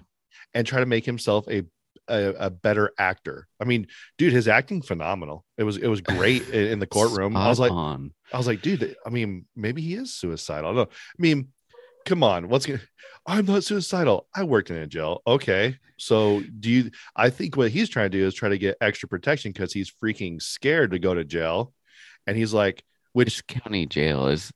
and 0.54 0.66
try 0.68 0.80
to 0.80 0.86
make 0.86 1.06
himself 1.06 1.48
a 1.50 1.64
a, 2.08 2.34
a 2.38 2.50
better 2.50 2.92
actor. 3.00 3.48
I 3.60 3.66
mean, 3.66 3.88
dude, 4.18 4.34
his 4.34 4.48
acting 4.48 4.82
phenomenal. 4.82 5.44
It 5.58 5.64
was 5.64 5.78
it 5.78 5.88
was 5.88 6.02
great 6.02 6.48
in, 6.50 6.68
in 6.68 6.80
the 6.80 6.88
courtroom. 6.88 7.36
I 7.36 7.48
was 7.48 7.60
like, 7.60 7.72
on. 7.72 8.14
I 8.32 8.38
was 8.38 8.48
like, 8.48 8.62
dude, 8.62 8.96
I 9.06 9.10
mean, 9.10 9.46
maybe 9.56 9.82
he 9.82 9.96
is 9.96 10.14
suicidal. 10.14 10.70
I 10.70 10.74
don't 10.74 10.76
know. 10.76 10.92
I 10.92 11.22
mean, 11.22 11.50
come 12.06 12.24
on, 12.24 12.50
what's 12.50 12.66
gonna 12.66 12.80
I'm 13.26 13.46
not 13.46 13.64
suicidal. 13.64 14.28
I 14.36 14.44
worked 14.44 14.70
in 14.70 14.78
a 14.78 14.88
jail. 14.88 15.22
Okay. 15.26 15.78
So 15.98 16.44
do 16.60 16.70
you 16.70 16.92
I 17.16 17.30
think 17.30 17.58
what 17.58 17.72
he's 17.72 17.90
trying 17.90 18.12
to 18.12 18.18
do 18.18 18.26
is 18.26 18.34
try 18.34 18.50
to 18.50 18.58
get 18.58 18.78
extra 18.82 19.10
protection 19.10 19.52
because 19.52 19.74
he's 19.74 19.92
freaking 19.92 20.42
scared 20.42 20.92
to 20.92 21.00
go 21.00 21.14
to 21.14 21.24
jail. 21.24 21.74
And 22.28 22.38
he's 22.38 22.54
like, 22.54 22.84
which 23.14 23.38
Which 23.38 23.48
county 23.48 23.86
jail 23.86 24.28
is 24.28 24.52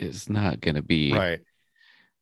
is 0.00 0.28
not 0.30 0.60
going 0.60 0.74
to 0.76 0.82
be 0.82 1.12
right. 1.12 1.40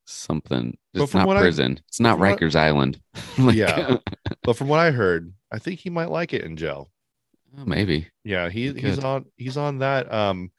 something. 0.07 0.77
It's 0.93 1.11
from 1.11 1.21
not 1.21 1.29
what 1.29 1.37
I- 1.37 1.41
prison. 1.41 1.81
it's 1.89 2.01
not 2.01 2.19
from 2.19 2.29
what- 2.29 2.39
Rikers 2.41 2.55
Island. 2.57 3.01
Like, 3.39 3.57
Yeah. 3.57 3.97
But 4.43 4.57
from 4.57 4.69
what 4.69 4.81
I 4.81 4.91
heard, 4.91 5.33
I 5.51 5.59
think 5.59 5.81
he 5.81 5.89
might 5.91 6.11
like 6.11 6.33
it 6.35 6.43
in 6.45 6.57
jail. 6.57 6.91
maybe. 7.65 8.09
Yeah, 8.25 8.49
he, 8.51 8.73
He 8.73 8.81
he's 8.81 8.97
could. 8.97 9.05
on 9.05 9.25
he's 9.37 9.57
on 9.57 9.79
that 9.79 10.13
um 10.13 10.51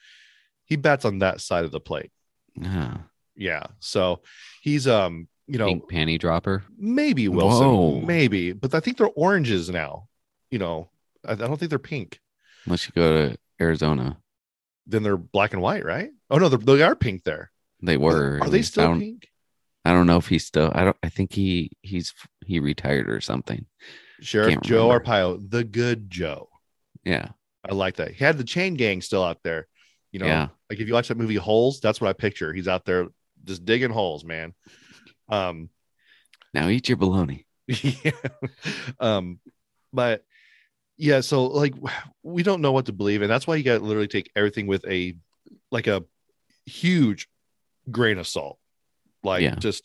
he 0.66 0.76
bats 0.76 1.06
on 1.06 1.20
that 1.20 1.42
side 1.42 1.66
of 1.66 1.72
the 1.72 1.80
plate. 1.80 2.12
Yeah. 2.56 2.98
Yeah. 3.36 3.64
So 3.80 4.22
he's 4.62 4.88
um, 4.88 5.28
you 5.48 5.60
know, 5.60 5.68
pink 5.68 5.92
panty 5.92 6.18
dropper. 6.20 6.64
maybe 6.78 7.28
Wilson, 7.28 7.68
Whoa. 7.68 8.02
maybe, 8.02 8.54
but 8.54 8.74
I 8.74 8.80
think 8.80 8.98
they're 8.98 9.08
oranges 9.16 9.70
now. 9.70 10.08
You 10.50 10.58
know, 10.60 10.90
I, 11.28 11.34
I 11.34 11.36
don't 11.36 11.58
think 11.58 11.70
they're 11.70 11.78
pink. 11.78 12.20
Unless 12.66 12.88
you 12.88 12.94
go 12.96 13.28
to 13.30 13.38
Arizona, 13.62 14.18
Then 14.88 15.04
they're 15.04 15.18
black 15.18 15.54
and 15.54 15.62
white, 15.62 15.86
right? 15.86 16.10
Oh 16.30 16.38
no, 16.38 16.50
they're, 16.50 16.96
pink 16.96 17.24
there. 17.24 17.52
they 17.82 17.98
were. 17.98 18.40
Are 18.42 18.50
they. 18.50 18.60
I 18.60 18.62
still 18.62 18.86
don't, 18.86 19.00
pink? 19.00 19.28
I 19.84 19.92
don't 19.92 20.08
know 20.08 20.18
if 20.18 20.28
he's 20.28 20.46
still. 20.46 20.72
I 20.74 20.86
don't. 20.86 20.98
I 21.04 21.10
think 21.10 21.34
he 21.34 21.72
he's 21.82 22.14
he 22.46 22.60
retired 22.60 23.10
or 23.10 23.22
something. 23.22 23.66
Sheriff 24.22 24.62
Joe 24.62 24.88
remember. 24.90 25.06
Arpaio, 25.06 25.50
the 25.52 25.64
good 25.64 26.10
Joe. 26.10 26.50
Yeah. 27.04 27.30
I 27.68 27.74
like 27.74 27.96
that. 27.98 28.12
He 28.12 28.24
had 28.24 28.38
the 28.38 28.44
chain 28.44 28.76
gang 28.76 29.02
still 29.02 29.24
out 29.24 29.40
there. 29.44 29.68
You 30.12 30.20
know, 30.20 30.26
Yeah. 30.28 30.48
like 30.70 30.80
if 30.80 30.88
you 30.88 30.94
watch 30.94 31.10
that 31.10 31.18
movie 31.18 31.36
Holes, 31.36 31.80
that's 31.80 32.00
what 32.00 32.10
I 32.10 32.14
picture. 32.14 32.54
He's 32.54 32.68
out 32.68 32.86
there 32.86 33.08
just 33.44 33.66
digging 33.66 33.92
holes, 33.92 34.24
man. 34.24 34.54
Um, 35.30 35.70
Now 36.54 36.70
eat 36.70 36.88
your 36.90 36.98
bologna. 36.98 37.46
yeah. 37.68 38.12
Um, 39.00 39.40
but 39.92 40.24
yeah, 40.98 41.22
so 41.22 41.46
like 41.48 41.74
we 42.24 42.44
don't 42.44 42.62
know 42.62 42.72
what 42.72 42.86
to 42.86 42.94
believe, 42.94 43.22
and 43.22 43.30
that's 43.30 43.46
why 43.46 43.56
you 43.56 43.64
got 43.64 43.80
to 43.80 43.84
literally 43.84 44.08
take 44.08 44.32
everything 44.36 44.68
with 44.68 44.86
a 44.88 45.16
like 45.72 45.88
a 45.88 46.04
huge 46.66 47.28
grain 47.92 48.18
of 48.18 48.28
salt. 48.28 48.60
Like 49.24 49.42
Yeah. 49.44 49.56
just 49.56 49.84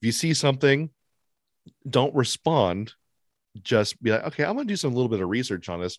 if 0.00 0.06
you 0.06 0.12
see 0.12 0.34
something, 0.34 0.90
don't 1.88 2.14
respond. 2.14 2.94
Just 3.62 4.00
be 4.02 4.10
like, 4.10 4.24
okay, 4.24 4.44
I'm 4.44 4.54
gonna 4.56 4.66
do 4.68 4.76
some 4.76 4.94
little 4.94 5.08
bit 5.08 5.20
of 5.20 5.28
research 5.28 5.68
on 5.68 5.80
this. 5.80 5.98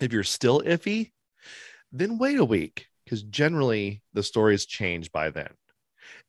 If 0.00 0.12
you're 0.12 0.24
still 0.24 0.60
iffy, 0.62 1.12
then 1.92 2.18
wait 2.18 2.38
a 2.38 2.44
week 2.44 2.86
because 3.04 3.22
generally 3.22 4.02
the 4.12 4.22
stories 4.22 4.66
change 4.66 5.12
by 5.12 5.30
then. 5.30 5.48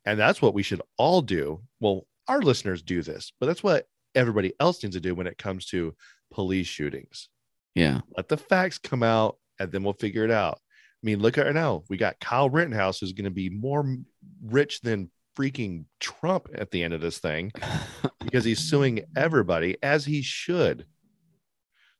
And 0.04 0.18
that's 0.18 0.42
what 0.42 0.54
we 0.54 0.62
should 0.62 0.82
all 0.96 1.22
do. 1.22 1.62
Well, 1.80 2.06
our 2.28 2.40
listeners 2.42 2.82
do 2.82 3.02
this, 3.02 3.32
but 3.40 3.46
that's 3.46 3.62
what 3.62 3.86
everybody 4.14 4.52
else 4.60 4.82
needs 4.82 4.94
to 4.96 5.00
do 5.00 5.14
when 5.14 5.26
it 5.26 5.38
comes 5.38 5.66
to 5.66 5.94
police 6.30 6.66
shootings. 6.66 7.28
Yeah. 7.74 8.00
Let 8.16 8.28
the 8.28 8.36
facts 8.36 8.78
come 8.78 9.02
out 9.02 9.38
and 9.58 9.70
then 9.72 9.82
we'll 9.82 9.92
figure 9.94 10.24
it 10.24 10.30
out. 10.30 10.60
I 11.02 11.06
mean, 11.06 11.20
look 11.20 11.36
at 11.36 11.46
it 11.46 11.54
now. 11.54 11.82
We 11.88 11.96
got 11.96 12.20
Kyle 12.20 12.48
Rittenhouse 12.48 13.00
who's 13.00 13.12
going 13.12 13.24
to 13.24 13.30
be 13.30 13.50
more 13.50 13.96
rich 14.44 14.80
than 14.82 15.10
freaking 15.36 15.84
Trump 15.98 16.48
at 16.54 16.70
the 16.70 16.82
end 16.82 16.94
of 16.94 17.00
this 17.00 17.18
thing 17.18 17.52
because 18.20 18.44
he's 18.44 18.60
suing 18.60 19.04
everybody 19.16 19.76
as 19.82 20.04
he 20.04 20.22
should. 20.22 20.86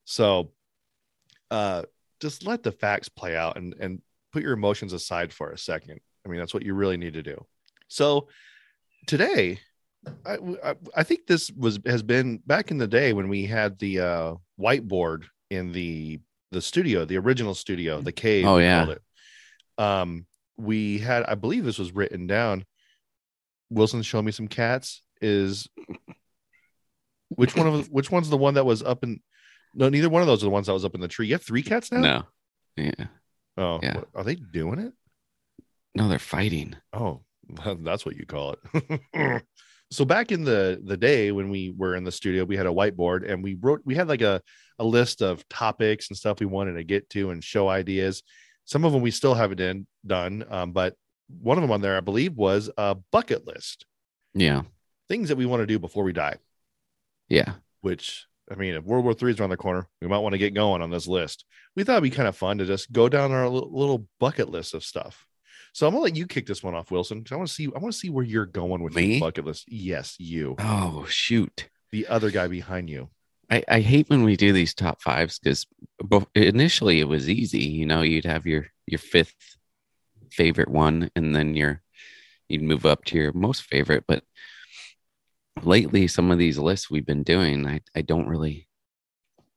So 0.04 0.52
uh 1.50 1.82
just 2.20 2.46
let 2.46 2.62
the 2.62 2.72
facts 2.72 3.08
play 3.08 3.36
out 3.36 3.56
and 3.56 3.74
and 3.80 4.00
put 4.32 4.42
your 4.42 4.52
emotions 4.52 4.92
aside 4.92 5.32
for 5.32 5.50
a 5.50 5.58
second. 5.58 6.00
I 6.24 6.28
mean, 6.28 6.38
that's 6.38 6.54
what 6.54 6.64
you 6.64 6.74
really 6.74 6.96
need 6.96 7.14
to 7.14 7.22
do. 7.22 7.44
So 7.88 8.28
today 9.06 9.58
I, 10.26 10.36
I, 10.64 10.74
I 10.96 11.02
think 11.02 11.26
this 11.26 11.50
was 11.50 11.78
has 11.86 12.02
been 12.02 12.38
back 12.46 12.70
in 12.70 12.78
the 12.78 12.86
day 12.86 13.12
when 13.12 13.28
we 13.28 13.46
had 13.46 13.78
the 13.78 14.00
uh 14.00 14.34
whiteboard 14.60 15.24
in 15.50 15.72
the 15.72 16.20
the 16.52 16.62
studio, 16.62 17.04
the 17.04 17.16
original 17.18 17.54
studio, 17.54 18.00
the 18.00 18.12
cave. 18.12 18.46
Oh, 18.46 18.58
yeah. 18.58 18.94
Um 19.78 20.26
we 20.56 20.98
had 20.98 21.24
I 21.24 21.34
believe 21.34 21.64
this 21.64 21.78
was 21.78 21.92
written 21.92 22.26
down. 22.26 22.64
Wilson 23.70 24.02
show 24.02 24.20
me 24.22 24.30
some 24.32 24.48
cats 24.48 25.02
is 25.20 25.68
which 27.30 27.56
one 27.56 27.66
of 27.66 27.88
which 27.90 28.10
one's 28.10 28.28
the 28.28 28.36
one 28.36 28.54
that 28.54 28.66
was 28.66 28.82
up 28.82 29.02
in 29.02 29.20
no 29.74 29.88
neither 29.88 30.10
one 30.10 30.20
of 30.20 30.28
those 30.28 30.42
are 30.42 30.46
the 30.46 30.50
ones 30.50 30.66
that 30.66 30.74
was 30.74 30.84
up 30.84 30.94
in 30.94 31.00
the 31.00 31.08
tree. 31.08 31.26
You 31.26 31.34
have 31.34 31.42
three 31.42 31.62
cats 31.62 31.90
now? 31.90 32.00
No. 32.00 32.22
Yeah. 32.76 33.06
Oh 33.56 33.80
Yeah. 33.82 33.96
what- 33.96 34.08
are 34.14 34.24
they 34.24 34.34
doing 34.34 34.78
it? 34.78 34.92
No, 35.94 36.08
they're 36.08 36.18
fighting. 36.18 36.76
Oh, 36.92 37.22
that's 37.80 38.04
what 38.06 38.16
you 38.16 38.26
call 38.26 38.56
it. 38.74 39.42
so 39.92 40.04
back 40.04 40.32
in 40.32 40.42
the 40.44 40.80
the 40.84 40.96
day 40.96 41.32
when 41.32 41.50
we 41.50 41.70
were 41.70 41.94
in 41.94 42.04
the 42.04 42.12
studio, 42.12 42.44
we 42.44 42.56
had 42.56 42.66
a 42.66 42.70
whiteboard 42.70 43.30
and 43.30 43.42
we 43.42 43.54
wrote 43.60 43.82
we 43.84 43.94
had 43.94 44.08
like 44.08 44.22
a 44.22 44.40
a 44.78 44.84
list 44.84 45.22
of 45.22 45.46
topics 45.48 46.08
and 46.08 46.16
stuff 46.16 46.40
we 46.40 46.46
wanted 46.46 46.74
to 46.74 46.84
get 46.84 47.08
to 47.10 47.30
and 47.30 47.44
show 47.44 47.68
ideas. 47.68 48.22
Some 48.64 48.84
of 48.84 48.92
them 48.92 49.02
we 49.02 49.10
still 49.10 49.34
haven't 49.34 49.60
in, 49.60 49.86
done, 50.06 50.44
um, 50.48 50.72
but 50.72 50.94
one 51.28 51.58
of 51.58 51.62
them 51.62 51.70
on 51.72 51.80
there, 51.82 51.96
I 51.96 52.00
believe, 52.00 52.34
was 52.34 52.70
a 52.76 52.94
bucket 53.10 53.46
list 53.46 53.86
Yeah. 54.34 54.62
things 55.08 55.28
that 55.28 55.36
we 55.36 55.46
want 55.46 55.60
to 55.62 55.66
do 55.66 55.78
before 55.78 56.04
we 56.04 56.12
die. 56.12 56.36
Yeah. 57.28 57.54
Which 57.80 58.26
I 58.50 58.54
mean, 58.54 58.74
if 58.74 58.84
World 58.84 59.04
War 59.04 59.14
III 59.20 59.30
is 59.30 59.40
around 59.40 59.50
the 59.50 59.56
corner, 59.56 59.88
we 60.00 60.08
might 60.08 60.18
want 60.18 60.32
to 60.32 60.38
get 60.38 60.54
going 60.54 60.82
on 60.82 60.90
this 60.90 61.06
list. 61.06 61.44
We 61.76 61.84
thought 61.84 61.92
it'd 61.94 62.02
be 62.02 62.10
kind 62.10 62.28
of 62.28 62.36
fun 62.36 62.58
to 62.58 62.66
just 62.66 62.92
go 62.92 63.08
down 63.08 63.32
our 63.32 63.48
little 63.48 64.06
bucket 64.18 64.48
list 64.48 64.74
of 64.74 64.84
stuff. 64.84 65.26
So 65.72 65.86
I'm 65.86 65.92
gonna 65.94 66.04
let 66.04 66.16
you 66.16 66.26
kick 66.26 66.46
this 66.46 66.62
one 66.62 66.74
off, 66.74 66.90
Wilson. 66.90 67.24
I 67.30 67.36
want 67.36 67.48
to 67.48 67.54
see. 67.54 67.66
I 67.66 67.78
want 67.78 67.92
to 67.92 67.98
see 67.98 68.10
where 68.10 68.24
you're 68.24 68.46
going 68.46 68.82
with 68.82 68.94
Me? 68.94 69.12
your 69.14 69.20
bucket 69.20 69.44
list. 69.46 69.64
Yes, 69.68 70.16
you, 70.18 70.54
Oh 70.58 71.06
shoot. 71.08 71.68
the 71.90 72.06
other 72.08 72.30
guy 72.30 72.46
behind 72.46 72.90
you. 72.90 73.08
I, 73.50 73.62
I 73.68 73.80
hate 73.80 74.08
when 74.08 74.22
we 74.24 74.36
do 74.36 74.52
these 74.52 74.74
top 74.74 75.02
fives 75.02 75.38
because 75.38 75.66
initially 76.34 77.00
it 77.00 77.08
was 77.08 77.28
easy. 77.28 77.60
You 77.60 77.86
know, 77.86 78.02
you'd 78.02 78.24
have 78.24 78.46
your 78.46 78.66
your 78.86 78.98
fifth 78.98 79.34
favorite 80.30 80.68
one, 80.70 81.10
and 81.16 81.34
then 81.34 81.54
your 81.54 81.82
you'd 82.48 82.62
move 82.62 82.84
up 82.86 83.04
to 83.06 83.16
your 83.16 83.32
most 83.32 83.62
favorite. 83.62 84.04
But 84.06 84.24
lately, 85.62 86.06
some 86.08 86.30
of 86.30 86.38
these 86.38 86.58
lists 86.58 86.90
we've 86.90 87.06
been 87.06 87.22
doing, 87.22 87.66
I 87.66 87.80
I 87.94 88.02
don't 88.02 88.28
really. 88.28 88.68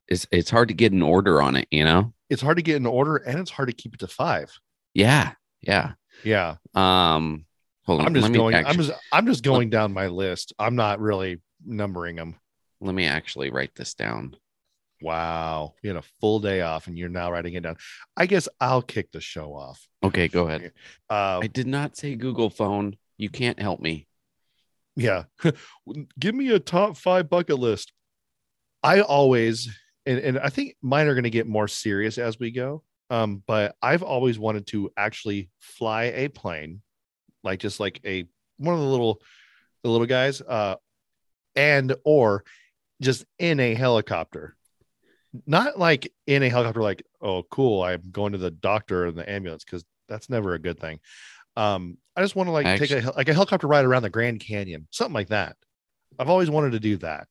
It's 0.07 0.27
it's 0.31 0.49
hard 0.49 0.67
to 0.69 0.73
get 0.73 0.91
an 0.93 1.01
order 1.01 1.41
on 1.41 1.55
it. 1.55 1.67
You 1.71 1.83
know. 1.83 2.13
It's 2.29 2.41
hard 2.41 2.57
to 2.57 2.63
get 2.63 2.77
an 2.77 2.85
order, 2.85 3.17
and 3.17 3.39
it's 3.39 3.51
hard 3.51 3.67
to 3.69 3.75
keep 3.75 3.93
it 3.93 3.99
to 3.99 4.07
five. 4.07 4.51
Yeah. 4.93 5.33
Yeah. 5.61 5.93
Yeah, 6.23 6.55
Um. 6.73 7.45
Hold 7.85 8.01
on. 8.01 8.07
I'm 8.07 8.13
just 8.15 8.29
let 8.29 8.33
going. 8.37 8.55
I'm 8.55 8.75
just. 8.77 8.91
I'm 9.11 9.25
just 9.27 9.43
going 9.43 9.69
down 9.69 9.93
my 9.93 10.07
list. 10.07 10.53
I'm 10.57 10.75
not 10.75 10.99
really 10.99 11.41
numbering 11.63 12.15
them. 12.15 12.35
let 12.81 12.95
me 12.95 13.05
actually 13.05 13.51
write 13.51 13.75
this 13.75 13.93
down. 13.93 14.35
Wow, 15.01 15.73
you 15.83 15.89
had 15.89 15.97
a 15.97 16.07
full 16.19 16.39
day 16.39 16.61
off, 16.61 16.87
and 16.87 16.97
you're 16.97 17.09
now 17.09 17.31
writing 17.31 17.53
it 17.53 17.61
down. 17.63 17.77
I 18.17 18.25
guess 18.25 18.47
I'll 18.59 18.81
kick 18.81 19.11
the 19.11 19.21
show 19.21 19.53
off. 19.53 19.85
Okay, 20.03 20.27
go 20.27 20.47
ahead. 20.47 20.71
Uh, 21.09 21.39
I 21.43 21.47
did 21.47 21.67
not 21.67 21.95
say 21.95 22.15
Google 22.15 22.49
phone. 22.49 22.95
You 23.17 23.29
can't 23.29 23.59
help 23.59 23.81
me. 23.81 24.07
yeah, 24.95 25.23
give 26.19 26.33
me 26.33 26.49
a 26.49 26.59
top 26.59 26.97
five 26.97 27.29
bucket 27.29 27.59
list. 27.59 27.91
I 28.81 29.01
always, 29.01 29.69
and, 30.05 30.17
and 30.19 30.39
I 30.39 30.49
think 30.49 30.75
mine 30.81 31.07
are 31.07 31.13
going 31.13 31.23
to 31.25 31.29
get 31.29 31.47
more 31.47 31.67
serious 31.67 32.17
as 32.17 32.39
we 32.39 32.51
go. 32.51 32.83
Um, 33.09 33.43
but 33.45 33.75
I've 33.81 34.03
always 34.03 34.39
wanted 34.39 34.67
to 34.67 34.91
actually 34.97 35.49
fly 35.59 36.05
a 36.05 36.27
plane, 36.27 36.81
like 37.43 37.59
just 37.59 37.79
like 37.79 37.99
a 38.05 38.25
one 38.57 38.73
of 38.73 38.79
the 38.81 38.87
little 38.87 39.21
the 39.83 39.89
little 39.89 40.07
guys, 40.07 40.41
uh, 40.41 40.75
and 41.55 41.95
or 42.03 42.43
just 43.01 43.25
in 43.37 43.59
a 43.59 43.73
helicopter. 43.75 44.55
Not 45.45 45.77
like 45.77 46.11
in 46.25 46.43
a 46.43 46.49
helicopter, 46.49 46.81
like, 46.81 47.03
oh, 47.21 47.43
cool, 47.43 47.83
I'm 47.83 48.01
going 48.09 48.31
to 48.31 48.37
the 48.37 48.51
doctor 48.51 49.07
in 49.07 49.15
the 49.15 49.29
ambulance, 49.29 49.65
because 49.65 49.83
that's 50.07 50.29
never 50.29 50.53
a 50.53 50.59
good 50.59 50.79
thing. 50.79 50.99
Um, 51.57 51.97
I 52.15 52.21
just 52.21 52.35
want 52.35 52.47
to 52.47 52.51
like 52.51 52.79
take 52.79 52.91
a 52.91 53.11
like 53.15 53.29
a 53.29 53.33
helicopter 53.33 53.67
ride 53.67 53.85
around 53.85 54.03
the 54.03 54.09
Grand 54.09 54.39
Canyon, 54.39 54.87
something 54.91 55.13
like 55.13 55.29
that. 55.29 55.57
I've 56.17 56.29
always 56.29 56.49
wanted 56.49 56.71
to 56.71 56.79
do 56.79 56.97
that. 56.97 57.27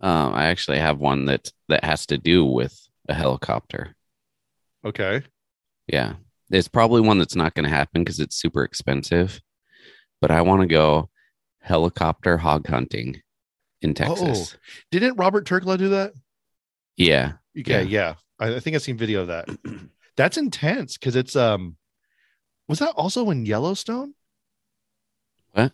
Um, 0.00 0.34
I 0.34 0.46
actually 0.46 0.78
have 0.80 0.98
one 0.98 1.26
that 1.26 1.50
that 1.68 1.84
has 1.84 2.06
to 2.06 2.18
do 2.18 2.44
with 2.44 2.76
a 3.08 3.14
helicopter. 3.14 3.94
Okay. 4.84 5.22
Yeah, 5.86 6.14
it's 6.50 6.68
probably 6.68 7.00
one 7.00 7.18
that's 7.18 7.36
not 7.36 7.54
going 7.54 7.64
to 7.64 7.74
happen 7.74 8.02
because 8.04 8.20
it's 8.20 8.36
super 8.36 8.64
expensive. 8.64 9.40
But 10.20 10.30
I 10.30 10.40
want 10.42 10.62
to 10.62 10.66
go 10.66 11.10
helicopter 11.60 12.38
hog 12.38 12.66
hunting 12.66 13.20
in 13.82 13.94
Texas. 13.94 14.56
Didn't 14.90 15.16
Robert 15.16 15.46
Turkla 15.46 15.76
do 15.76 15.90
that? 15.90 16.12
Yeah, 16.96 17.32
Okay, 17.58 17.84
yeah. 17.84 18.14
I, 18.38 18.56
I 18.56 18.60
think 18.60 18.74
I've 18.76 18.82
seen 18.82 18.96
video 18.96 19.22
of 19.22 19.28
that. 19.28 19.48
That's 20.16 20.36
intense 20.36 20.96
because 20.96 21.16
it's 21.16 21.34
um 21.36 21.76
was 22.68 22.78
that 22.78 22.90
also 22.90 23.28
in 23.30 23.46
Yellowstone? 23.46 24.14
What? 25.52 25.72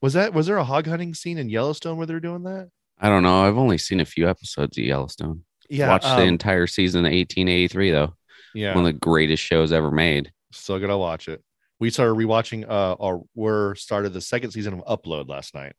Was 0.00 0.14
that 0.14 0.32
was 0.32 0.46
there 0.46 0.56
a 0.56 0.64
hog 0.64 0.86
hunting 0.86 1.14
scene 1.14 1.38
in 1.38 1.48
Yellowstone 1.48 1.96
where 1.96 2.06
they're 2.06 2.20
doing 2.20 2.44
that? 2.44 2.70
I 2.98 3.08
don't 3.08 3.22
know. 3.24 3.42
I've 3.42 3.58
only 3.58 3.78
seen 3.78 4.00
a 4.00 4.04
few 4.04 4.28
episodes 4.28 4.78
of 4.78 4.84
Yellowstone. 4.84 5.44
Yeah. 5.68 5.88
Watched 5.88 6.04
the 6.04 6.22
um, 6.22 6.28
entire 6.28 6.66
season 6.66 7.00
of 7.00 7.12
1883 7.12 7.90
though. 7.90 8.14
yeah. 8.54 8.74
One 8.74 8.84
of 8.86 8.92
the 8.92 8.98
greatest 8.98 9.42
shows 9.42 9.72
ever 9.72 9.90
made. 9.90 10.32
Still 10.52 10.78
gonna 10.78 10.98
watch 10.98 11.28
it. 11.28 11.42
We 11.80 11.90
started 11.90 12.14
rewatching 12.14 12.68
uh 12.68 12.92
or 12.92 13.24
we're 13.34 13.74
started 13.74 14.12
the 14.12 14.20
second 14.20 14.50
season 14.52 14.74
of 14.74 14.84
Upload 15.00 15.28
last 15.28 15.54
night. 15.54 15.72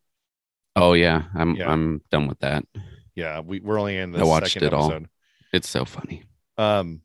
Oh 0.76 0.94
yeah, 0.94 1.24
I'm 1.36 1.56
Yeah. 1.56 1.70
I'm 1.72 2.02
done 2.12 2.28
with 2.28 2.40
that. 2.40 2.66
Yeah, 3.16 3.42
we, 3.42 3.60
we're 3.60 3.80
only 3.80 3.98
in 3.98 4.12
the 4.12 4.20
I 4.20 4.24
watched 4.24 4.54
second 4.54 4.68
it 4.70 4.74
all. 4.74 4.92
episode. 4.92 5.10
It's 5.54 5.70
so 5.70 5.86
funny. 5.86 6.24
Um 6.58 7.02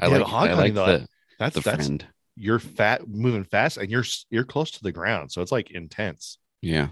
I 0.00 0.06
Yeah, 0.06 0.18
like 0.18 0.26
the 0.26 0.32
I 0.32 0.52
like 0.54 0.74
though, 0.74 0.86
the, 0.86 1.06
that's 1.38 1.54
the 1.56 1.60
that's 1.60 1.86
friend. 1.86 2.06
you're 2.36 2.58
fat 2.58 3.06
moving 3.06 3.44
fast 3.44 3.76
and 3.76 3.90
you're 3.90 4.04
you're 4.30 4.44
close 4.44 4.70
to 4.72 4.82
the 4.82 4.92
ground. 4.92 5.30
So 5.32 5.42
it's 5.42 5.52
like 5.52 5.70
intense. 5.70 6.38
Yeah. 6.62 6.88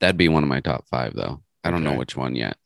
That'd 0.00 0.18
be 0.18 0.28
one 0.28 0.42
of 0.42 0.48
my 0.50 0.60
top 0.60 0.86
five 0.88 1.14
though. 1.14 1.42
I 1.64 1.70
don't 1.70 1.82
know 1.82 1.94
which 1.94 2.16
one 2.16 2.36
yet, 2.36 2.56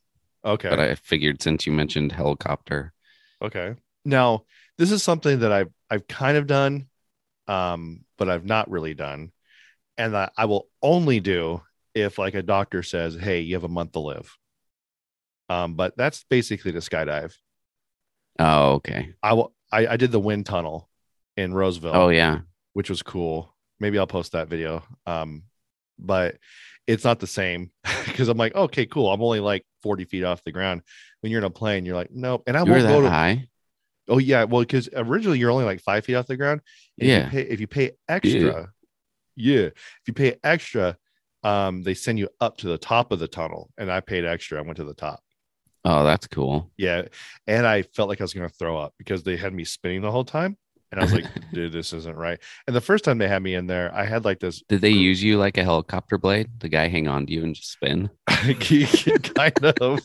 Okay. 0.43 0.69
but 0.69 0.79
I 0.79 0.95
figured 0.95 1.41
since 1.41 1.65
you 1.67 1.71
mentioned 1.73 2.11
helicopter, 2.11 2.93
Okay. 3.41 3.75
Now, 4.05 4.45
this 4.77 4.91
is 4.91 5.01
something 5.03 5.39
that 5.39 5.51
I've 5.51 5.71
I've 5.89 6.07
kind 6.07 6.37
of 6.37 6.47
done, 6.47 6.87
um, 7.47 8.05
but 8.17 8.29
I've 8.29 8.45
not 8.45 8.69
really 8.69 8.93
done, 8.93 9.31
and 9.97 10.13
that 10.13 10.33
I 10.37 10.45
will 10.45 10.67
only 10.81 11.19
do 11.19 11.61
if 11.93 12.17
like 12.17 12.33
a 12.35 12.41
doctor 12.43 12.81
says, 12.83 13.15
"Hey, 13.15 13.41
you 13.41 13.55
have 13.55 13.63
a 13.63 13.67
month 13.67 13.91
to 13.93 13.99
live." 13.99 14.35
Um, 15.49 15.73
but 15.75 15.95
that's 15.97 16.23
basically 16.29 16.71
the 16.71 16.79
skydive. 16.79 17.33
oh 18.39 18.73
okay. 18.73 19.13
I 19.21 19.33
will. 19.33 19.53
I, 19.71 19.87
I 19.87 19.97
did 19.97 20.11
the 20.11 20.19
wind 20.19 20.45
tunnel 20.45 20.89
in 21.37 21.53
Roseville, 21.53 21.95
Oh 21.95 22.09
yeah. 22.09 22.39
which 22.73 22.89
was 22.89 23.01
cool. 23.03 23.55
Maybe 23.79 23.97
I'll 23.97 24.07
post 24.07 24.33
that 24.33 24.47
video. 24.49 24.83
Um, 25.05 25.43
but 25.97 26.37
it's 26.87 27.03
not 27.03 27.19
the 27.19 27.27
same 27.27 27.71
because 28.05 28.27
I'm 28.27 28.37
like, 28.37 28.53
okay, 28.55 28.85
cool. 28.85 29.11
I'm 29.11 29.21
only 29.21 29.39
like 29.39 29.65
40 29.81 30.05
feet 30.05 30.23
off 30.23 30.43
the 30.43 30.51
ground. 30.51 30.81
When 31.21 31.31
you're 31.31 31.39
in 31.39 31.45
a 31.45 31.49
plane, 31.49 31.85
you're 31.85 31.95
like, 31.95 32.11
nope. 32.11 32.43
And 32.47 32.57
I 32.57 32.63
You 32.63 32.71
won't 32.71 32.83
go 32.87 33.01
to 33.01 33.09
high? 33.09 33.47
Oh 34.07 34.17
yeah, 34.17 34.43
well, 34.43 34.61
because 34.61 34.89
originally 34.93 35.39
you're 35.39 35.51
only 35.51 35.65
like 35.65 35.79
five 35.81 36.03
feet 36.05 36.15
off 36.15 36.27
the 36.27 36.37
ground. 36.37 36.61
If 36.97 37.07
Yeah. 37.07 37.25
You 37.25 37.29
pay, 37.29 37.41
if 37.41 37.59
you 37.59 37.67
pay 37.67 37.91
extra, 38.09 38.71
yeah. 39.35 39.67
If 39.67 40.01
you 40.07 40.13
pay 40.13 40.35
extra, 40.43 40.97
um, 41.43 41.83
they 41.83 41.93
send 41.93 42.19
you 42.19 42.29
up 42.39 42.57
to 42.57 42.67
the 42.67 42.77
top 42.77 43.11
of 43.11 43.19
the 43.19 43.27
tunnel, 43.27 43.71
and 43.77 43.91
I 43.91 43.99
paid 43.99 44.25
extra. 44.25 44.59
I 44.59 44.61
went 44.61 44.77
to 44.77 44.83
the 44.83 44.93
top. 44.93 45.21
Oh, 45.83 46.03
that's 46.03 46.27
cool. 46.27 46.71
Yeah, 46.77 47.03
and 47.47 47.65
I 47.65 47.83
felt 47.83 48.09
like 48.09 48.21
I 48.21 48.23
was 48.23 48.33
gonna 48.33 48.49
throw 48.49 48.77
up 48.77 48.93
because 48.97 49.23
they 49.23 49.37
had 49.37 49.53
me 49.53 49.63
spinning 49.63 50.01
the 50.01 50.11
whole 50.11 50.25
time, 50.25 50.57
and 50.91 50.99
I 50.99 51.03
was 51.03 51.13
like, 51.13 51.25
dude, 51.53 51.71
this 51.71 51.93
isn't 51.93 52.17
right. 52.17 52.39
And 52.67 52.75
the 52.75 52.81
first 52.81 53.03
time 53.03 53.17
they 53.17 53.27
had 53.27 53.41
me 53.41 53.55
in 53.55 53.67
there, 53.67 53.93
I 53.95 54.05
had 54.05 54.25
like 54.25 54.39
this 54.39 54.61
Did 54.67 54.81
they 54.81 54.89
use 54.89 55.23
you 55.23 55.37
like 55.37 55.57
a 55.57 55.63
helicopter 55.63 56.17
blade? 56.17 56.49
The 56.59 56.69
guy 56.69 56.87
hang 56.87 57.07
on 57.07 57.25
to 57.25 57.33
you 57.33 57.43
and 57.43 57.55
just 57.55 57.71
spin? 57.71 58.09
kind 58.27 59.65
of. 59.65 59.99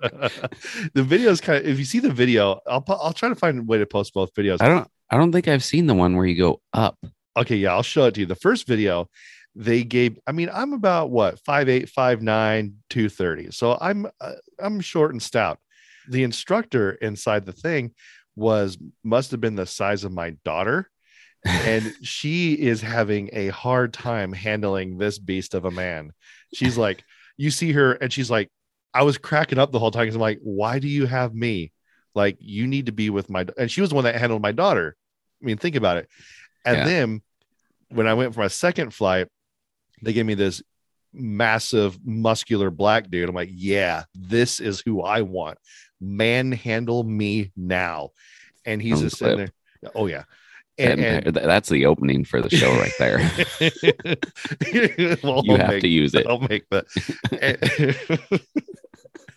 the 0.00 1.02
video 1.02 1.30
is 1.30 1.40
kind 1.40 1.64
of. 1.64 1.70
If 1.70 1.78
you 1.78 1.84
see 1.84 2.00
the 2.00 2.12
video, 2.12 2.60
I'll 2.66 2.84
I'll 2.88 3.12
try 3.12 3.28
to 3.28 3.34
find 3.34 3.60
a 3.60 3.62
way 3.62 3.78
to 3.78 3.86
post 3.86 4.14
both 4.14 4.34
videos. 4.34 4.60
I 4.60 4.68
don't 4.68 4.88
I 5.10 5.16
don't 5.16 5.32
think 5.32 5.48
I've 5.48 5.64
seen 5.64 5.86
the 5.86 5.94
one 5.94 6.16
where 6.16 6.26
you 6.26 6.36
go 6.36 6.60
up. 6.72 6.98
okay 7.36 7.56
yeah 7.56 7.72
i'll 7.72 7.82
show 7.82 8.04
it 8.06 8.14
to 8.14 8.20
you 8.20 8.26
the 8.26 8.34
first 8.34 8.66
video 8.66 9.08
they 9.54 9.84
gave 9.84 10.18
i 10.26 10.32
mean 10.32 10.50
i'm 10.52 10.72
about 10.72 11.10
what 11.10 11.38
five 11.40 11.68
eight 11.68 11.88
five 11.88 12.22
nine 12.22 12.74
two 12.90 13.08
thirty 13.08 13.50
so 13.50 13.76
i'm 13.80 14.06
uh, 14.20 14.32
i'm 14.58 14.80
short 14.80 15.12
and 15.12 15.22
stout 15.22 15.58
the 16.08 16.22
instructor 16.22 16.92
inside 16.92 17.46
the 17.46 17.52
thing 17.52 17.92
was 18.36 18.78
must 19.02 19.30
have 19.30 19.40
been 19.40 19.54
the 19.54 19.66
size 19.66 20.04
of 20.04 20.12
my 20.12 20.30
daughter 20.44 20.90
and 21.44 21.92
she 22.02 22.54
is 22.54 22.80
having 22.80 23.30
a 23.32 23.48
hard 23.48 23.92
time 23.92 24.32
handling 24.32 24.98
this 24.98 25.18
beast 25.18 25.54
of 25.54 25.64
a 25.64 25.70
man 25.70 26.12
she's 26.54 26.76
like 26.78 27.04
you 27.36 27.50
see 27.50 27.72
her 27.72 27.92
and 27.92 28.12
she's 28.12 28.30
like 28.30 28.48
i 28.92 29.02
was 29.02 29.18
cracking 29.18 29.58
up 29.58 29.70
the 29.72 29.78
whole 29.78 29.90
time 29.90 30.02
because 30.02 30.14
i'm 30.16 30.20
like 30.20 30.40
why 30.42 30.78
do 30.78 30.88
you 30.88 31.06
have 31.06 31.34
me 31.34 31.70
like 32.14 32.36
you 32.40 32.66
need 32.66 32.86
to 32.86 32.92
be 32.92 33.10
with 33.10 33.28
my 33.30 33.44
and 33.58 33.70
she 33.70 33.80
was 33.80 33.90
the 33.90 33.94
one 33.96 34.04
that 34.04 34.16
handled 34.16 34.42
my 34.42 34.52
daughter 34.52 34.96
i 35.42 35.44
mean 35.44 35.56
think 35.58 35.76
about 35.76 35.96
it 35.96 36.08
and 36.64 36.78
Yeah. 36.78 36.84
then 36.84 37.22
when 37.90 38.06
I 38.08 38.14
went 38.14 38.34
for 38.34 38.40
my 38.40 38.48
second 38.48 38.92
flight, 38.92 39.28
they 40.02 40.12
gave 40.12 40.26
me 40.26 40.34
this 40.34 40.62
massive, 41.12 41.96
muscular 42.04 42.70
black 42.70 43.08
dude. 43.08 43.28
I'm 43.28 43.34
like, 43.34 43.50
yeah, 43.52 44.04
this 44.14 44.58
is 44.58 44.80
who 44.80 45.02
I 45.02 45.20
want. 45.22 45.58
Manhandle 46.04 47.04
me 47.04 47.52
now. 47.56 48.10
And 48.64 48.80
he's 48.80 48.98
Sounds 48.98 49.02
just 49.02 49.18
sitting 49.18 49.38
there. 49.38 49.48
Oh, 49.94 50.06
yeah. 50.06 50.24
That 50.78 50.98
And, 50.98 51.26
and 51.26 51.36
that's 51.36 51.68
the 51.68 51.86
opening 51.86 52.24
for 52.24 52.42
the 52.42 52.50
show 52.50 52.72
right 52.72 52.92
there. 52.98 53.18
well, 55.22 55.44
you 55.44 55.52
I'll 55.52 55.58
have 55.58 55.68
make- 55.70 55.82
to 55.82 55.88
use 55.88 56.14
it. 56.14 56.26
I'll 56.26 56.40
make 56.40 56.64
that. 56.70 56.86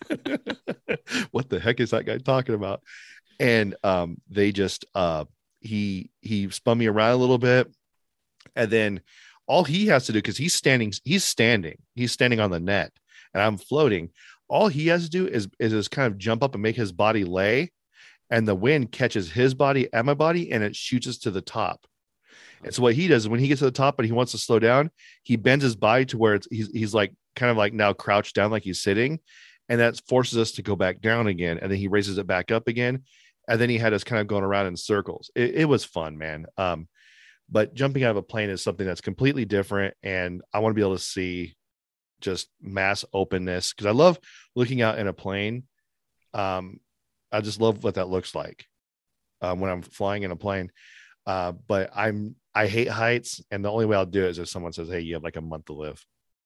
what 1.30 1.48
the 1.48 1.60
heck 1.60 1.80
is 1.80 1.90
that 1.90 2.06
guy 2.06 2.18
talking 2.18 2.54
about? 2.54 2.82
And 3.38 3.76
um, 3.84 4.20
they 4.28 4.52
just 4.52 4.84
uh, 4.94 5.24
he 5.60 6.10
he 6.20 6.50
spun 6.50 6.78
me 6.78 6.86
around 6.86 7.12
a 7.12 7.16
little 7.16 7.38
bit, 7.38 7.70
and 8.56 8.70
then 8.70 9.00
all 9.46 9.64
he 9.64 9.86
has 9.86 10.06
to 10.06 10.12
do 10.12 10.18
because 10.18 10.36
he's 10.36 10.54
standing 10.54 10.92
he's 11.04 11.24
standing 11.24 11.78
he's 11.94 12.12
standing 12.12 12.40
on 12.40 12.50
the 12.50 12.60
net, 12.60 12.92
and 13.32 13.42
I'm 13.42 13.58
floating. 13.58 14.10
All 14.48 14.68
he 14.68 14.88
has 14.88 15.04
to 15.04 15.10
do 15.10 15.26
is 15.26 15.48
is 15.58 15.72
just 15.72 15.90
kind 15.90 16.10
of 16.10 16.18
jump 16.18 16.42
up 16.42 16.54
and 16.54 16.62
make 16.62 16.76
his 16.76 16.92
body 16.92 17.24
lay, 17.24 17.72
and 18.30 18.46
the 18.46 18.54
wind 18.54 18.92
catches 18.92 19.30
his 19.30 19.54
body 19.54 19.88
and 19.92 20.06
my 20.06 20.14
body, 20.14 20.52
and 20.52 20.62
it 20.62 20.76
shoots 20.76 21.06
us 21.06 21.18
to 21.18 21.30
the 21.30 21.42
top. 21.42 21.86
And 22.64 22.74
so 22.74 22.82
what 22.82 22.94
he 22.94 23.06
does 23.06 23.22
is 23.22 23.28
when 23.28 23.40
he 23.40 23.48
gets 23.48 23.60
to 23.60 23.66
the 23.66 23.70
top 23.70 23.98
and 23.98 24.06
he 24.06 24.12
wants 24.12 24.32
to 24.32 24.38
slow 24.38 24.58
down, 24.58 24.90
he 25.22 25.36
bends 25.36 25.62
his 25.62 25.76
body 25.76 26.04
to 26.06 26.18
where 26.18 26.34
it's 26.34 26.48
he's, 26.50 26.68
he's 26.70 26.94
like 26.94 27.14
kind 27.36 27.50
of 27.50 27.56
like 27.56 27.72
now 27.72 27.92
crouched 27.92 28.34
down 28.34 28.50
like 28.50 28.64
he's 28.64 28.80
sitting, 28.82 29.20
and 29.68 29.80
that 29.80 30.00
forces 30.08 30.38
us 30.38 30.52
to 30.52 30.62
go 30.62 30.74
back 30.76 31.00
down 31.00 31.26
again, 31.26 31.58
and 31.60 31.70
then 31.70 31.78
he 31.78 31.88
raises 31.88 32.18
it 32.18 32.26
back 32.26 32.50
up 32.50 32.68
again, 32.68 33.04
and 33.48 33.60
then 33.60 33.70
he 33.70 33.78
had 33.78 33.92
us 33.92 34.04
kind 34.04 34.20
of 34.20 34.26
going 34.26 34.44
around 34.44 34.66
in 34.66 34.76
circles. 34.76 35.30
It, 35.34 35.54
it 35.54 35.64
was 35.66 35.84
fun, 35.84 36.18
man. 36.18 36.46
Um, 36.56 36.88
but 37.50 37.74
jumping 37.74 38.04
out 38.04 38.10
of 38.10 38.16
a 38.16 38.22
plane 38.22 38.50
is 38.50 38.62
something 38.62 38.86
that's 38.86 39.00
completely 39.00 39.44
different, 39.44 39.94
and 40.02 40.42
I 40.52 40.58
want 40.58 40.72
to 40.72 40.74
be 40.74 40.82
able 40.82 40.96
to 40.96 41.02
see 41.02 41.54
just 42.20 42.48
mass 42.60 43.04
openness 43.12 43.72
because 43.72 43.86
I 43.86 43.92
love 43.92 44.18
looking 44.54 44.82
out 44.82 44.98
in 44.98 45.06
a 45.08 45.12
plane. 45.12 45.64
Um, 46.34 46.80
I 47.32 47.40
just 47.40 47.60
love 47.60 47.84
what 47.84 47.94
that 47.94 48.08
looks 48.08 48.34
like 48.34 48.66
um, 49.40 49.60
when 49.60 49.70
I'm 49.70 49.82
flying 49.82 50.22
in 50.22 50.30
a 50.30 50.36
plane. 50.36 50.70
Uh, 51.26 51.52
but 51.52 51.90
I'm 51.94 52.36
I 52.54 52.66
hate 52.66 52.88
heights, 52.88 53.42
and 53.50 53.64
the 53.64 53.70
only 53.70 53.86
way 53.86 53.96
I'll 53.96 54.06
do 54.06 54.24
it 54.24 54.30
is 54.30 54.38
if 54.38 54.48
someone 54.48 54.72
says, 54.72 54.88
"Hey, 54.88 55.00
you 55.00 55.14
have 55.14 55.22
like 55.22 55.36
a 55.36 55.40
month 55.42 55.66
to 55.66 55.74
live," 55.74 56.04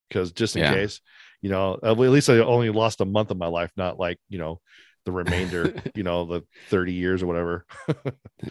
because 0.09 0.33
just 0.33 0.57
in 0.57 0.63
Yeah. 0.63 0.73
case, 0.73 1.01
you 1.41 1.51
know, 1.51 1.79
at 1.83 1.99
least 1.99 2.29
I 2.31 2.39
only 2.39 2.71
lost 2.71 3.01
a 3.01 3.05
month 3.07 3.31
of 3.31 3.39
my 3.39 3.47
life, 3.47 3.71
not 3.77 3.99
like 3.99 4.19
you 4.29 4.39
know 4.39 4.61
the 5.05 5.13
remainder, 5.13 5.75
you 5.95 6.03
know, 6.03 6.27
the 6.27 6.43
30 6.69 6.93
years 6.95 7.23
or 7.23 7.27
whatever. 7.29 7.67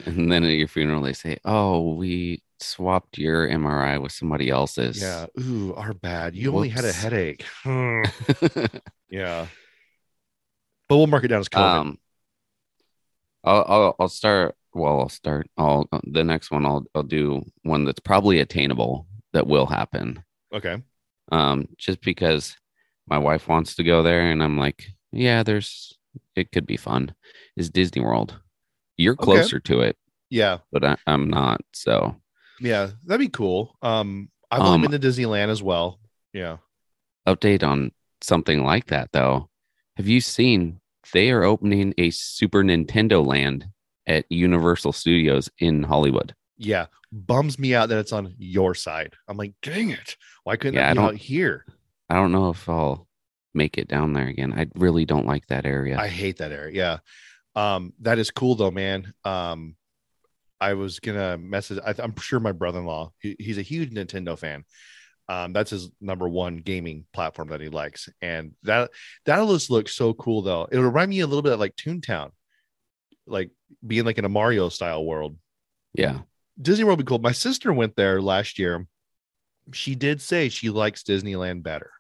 And 0.06 0.32
then 0.32 0.44
at 0.44 0.52
your 0.52 0.68
funeral, 0.68 1.02
they 1.02 1.14
say, 1.14 1.38
"Oh, 1.44 1.96
we 1.96 2.42
swapped 2.62 3.18
your 3.18 3.47
MRI 3.47 4.01
with 4.01 4.12
somebody 4.12 4.49
else's." 4.49 5.01
Yeah. 5.01 5.26
Ooh, 5.39 5.74
our 5.76 5.93
bad. 5.93 6.36
You 6.36 6.53
only 6.55 6.70
had 6.70 6.86
a 6.86 6.91
headache. 6.93 7.43
Hmm. 7.64 8.03
yeah. 9.09 9.47
But 10.88 10.97
we'll 10.97 11.07
mark 11.07 11.24
it 11.24 11.30
down 11.30 11.39
as 11.39 11.49
COVID. 11.49 11.80
um, 11.80 11.97
I'll, 13.43 13.66
I'll 13.68 13.95
I'll 13.99 14.09
start. 14.09 14.55
Well, 14.74 14.99
I'll 15.01 15.09
start. 15.09 15.49
I'll 15.57 15.88
the 16.03 16.24
next 16.24 16.51
one. 16.51 16.66
I'll 16.66 16.86
I'll 16.95 17.03
do 17.03 17.43
one 17.64 17.86
that's 17.86 17.99
probably 17.99 18.39
attainable 18.39 19.07
that 19.34 19.47
will 19.47 19.66
happen. 19.66 20.24
okay. 20.53 20.82
Um, 21.32 21.68
just 21.78 22.01
because 22.01 22.57
my 23.07 23.18
wife 23.18 23.47
wants 23.47 23.76
to 23.76 23.84
go 23.84 24.03
there, 24.03 24.22
and 24.32 24.43
I'm 24.43 24.57
like, 24.57 24.86
yeah, 25.12 25.43
there's 25.43 25.97
it 26.36 26.51
could 26.51 26.66
be 26.68 26.78
fun. 26.78 27.16
Is 27.55 27.70
Disney 27.70 28.01
World? 28.01 28.38
You're 28.97 29.14
Okay. 29.14 29.24
closer 29.24 29.59
to 29.62 29.80
it, 29.82 29.97
Yeah. 30.30 30.57
but 30.72 30.84
I, 30.84 30.97
I'm 31.07 31.30
not. 31.30 31.62
So 31.74 32.21
Yeah. 32.62 32.91
That'd 33.05 33.20
be 33.20 33.30
cool. 33.30 33.76
Um, 33.82 34.30
I've 34.49 34.62
Um, 34.62 34.68
only 34.68 34.88
been 34.88 35.01
to 35.01 35.07
Disneyland 35.07 35.49
as 35.49 35.62
well. 35.64 35.99
Yeah. 36.34 36.57
update 37.28 37.64
on 37.64 37.91
something 38.22 38.64
like 38.64 38.88
that 38.88 39.09
though. 39.12 39.49
Have 39.97 40.07
you 40.07 40.22
seen 40.22 40.80
they 41.14 41.32
are 41.32 41.43
opening 41.43 41.93
a 41.97 42.09
Super 42.12 42.64
Nintendo 42.64 43.26
land 43.26 43.68
at 44.07 44.26
Universal 44.30 44.93
Studios 44.93 45.49
in 45.59 45.84
Hollywood? 45.84 46.34
Yeah. 46.57 46.88
Bums 47.12 47.59
me 47.59 47.76
out 47.76 47.89
that 47.89 47.99
it's 47.99 48.14
on 48.14 48.34
your 48.38 48.74
side. 48.76 49.14
I'm 49.28 49.38
like, 49.38 49.53
dang 49.62 49.89
it. 49.89 50.16
Why 50.43 50.55
couldn't 50.55 50.76
Yeah, 50.76 50.89
I 50.89 50.93
be 50.93 50.99
out 50.99 51.16
here? 51.16 51.66
I 52.09 52.16
don't 52.16 52.32
know 52.32 52.49
if 52.49 52.68
I'll 52.70 53.07
make 53.53 53.78
it 53.78 53.88
down 53.88 54.14
there 54.14 54.28
again. 54.28 54.53
I 54.53 54.68
really 54.76 55.05
don't 55.05 55.28
like 55.28 55.45
that 55.47 55.66
area. 55.66 55.97
I 55.99 56.07
hate 56.07 56.38
that 56.38 56.51
area. 56.51 56.74
Yeah. 57.55 57.74
Um, 57.76 57.93
that 57.99 58.18
is 58.18 58.32
cool 58.32 58.55
though, 58.55 58.72
man. 58.72 59.14
Um, 59.26 59.76
I 60.62 60.76
was 60.76 60.99
gonna 60.99 61.38
message. 61.38 61.80
I, 61.86 61.93
I'm 61.99 62.16
sure 62.18 62.39
my 62.39 62.53
brother-in-law. 62.53 63.12
He, 63.20 63.36
he's 63.39 63.57
a 63.57 63.64
huge 63.64 63.91
Nintendo 63.91 64.38
fan. 64.38 64.64
Um, 65.28 65.53
that's 65.53 65.72
his 65.72 65.89
number 65.99 66.30
one 66.30 66.57
gaming 66.57 67.05
platform 67.14 67.49
that 67.49 67.62
he 67.62 67.70
likes, 67.70 68.07
and 68.22 68.53
that 68.64 68.91
that'll 69.26 69.53
just 69.53 69.70
look 69.70 69.89
so 69.89 70.14
cool 70.14 70.41
though. 70.41 70.68
It'll 70.72 70.86
remind 70.86 71.09
me 71.09 71.22
a 71.22 71.28
little 71.28 71.41
bit 71.41 71.53
of 71.53 71.59
like 71.59 71.76
Toontown, 71.76 72.32
like 73.26 73.51
being 73.86 74.05
like 74.05 74.18
in 74.18 74.26
a 74.26 74.30
Mario 74.30 74.70
style 74.70 75.03
world. 75.05 75.38
yeah. 75.93 76.20
Disney 76.62 76.84
World 76.84 76.99
would 76.99 77.05
be 77.05 77.09
cool. 77.09 77.20
My 77.20 77.32
sister 77.32 77.74
went 77.74 77.95
there 77.95 78.22
last 78.22 78.59
year. 78.59 78.86
She 79.74 79.95
did 79.95 80.22
say 80.22 80.49
she 80.49 80.70
likes 80.70 81.01
Disneyland 81.01 81.64
better. 81.64 81.91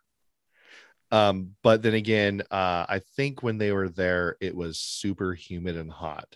Um, 1.09 1.51
but 1.63 1.81
then 1.81 1.93
again, 1.93 2.41
uh, 2.51 2.85
I 2.87 3.01
think 3.15 3.41
when 3.41 3.57
they 3.57 3.71
were 3.71 3.89
there, 3.89 4.37
it 4.39 4.55
was 4.55 4.79
super 4.79 5.33
humid 5.33 5.77
and 5.77 5.91
hot. 5.91 6.35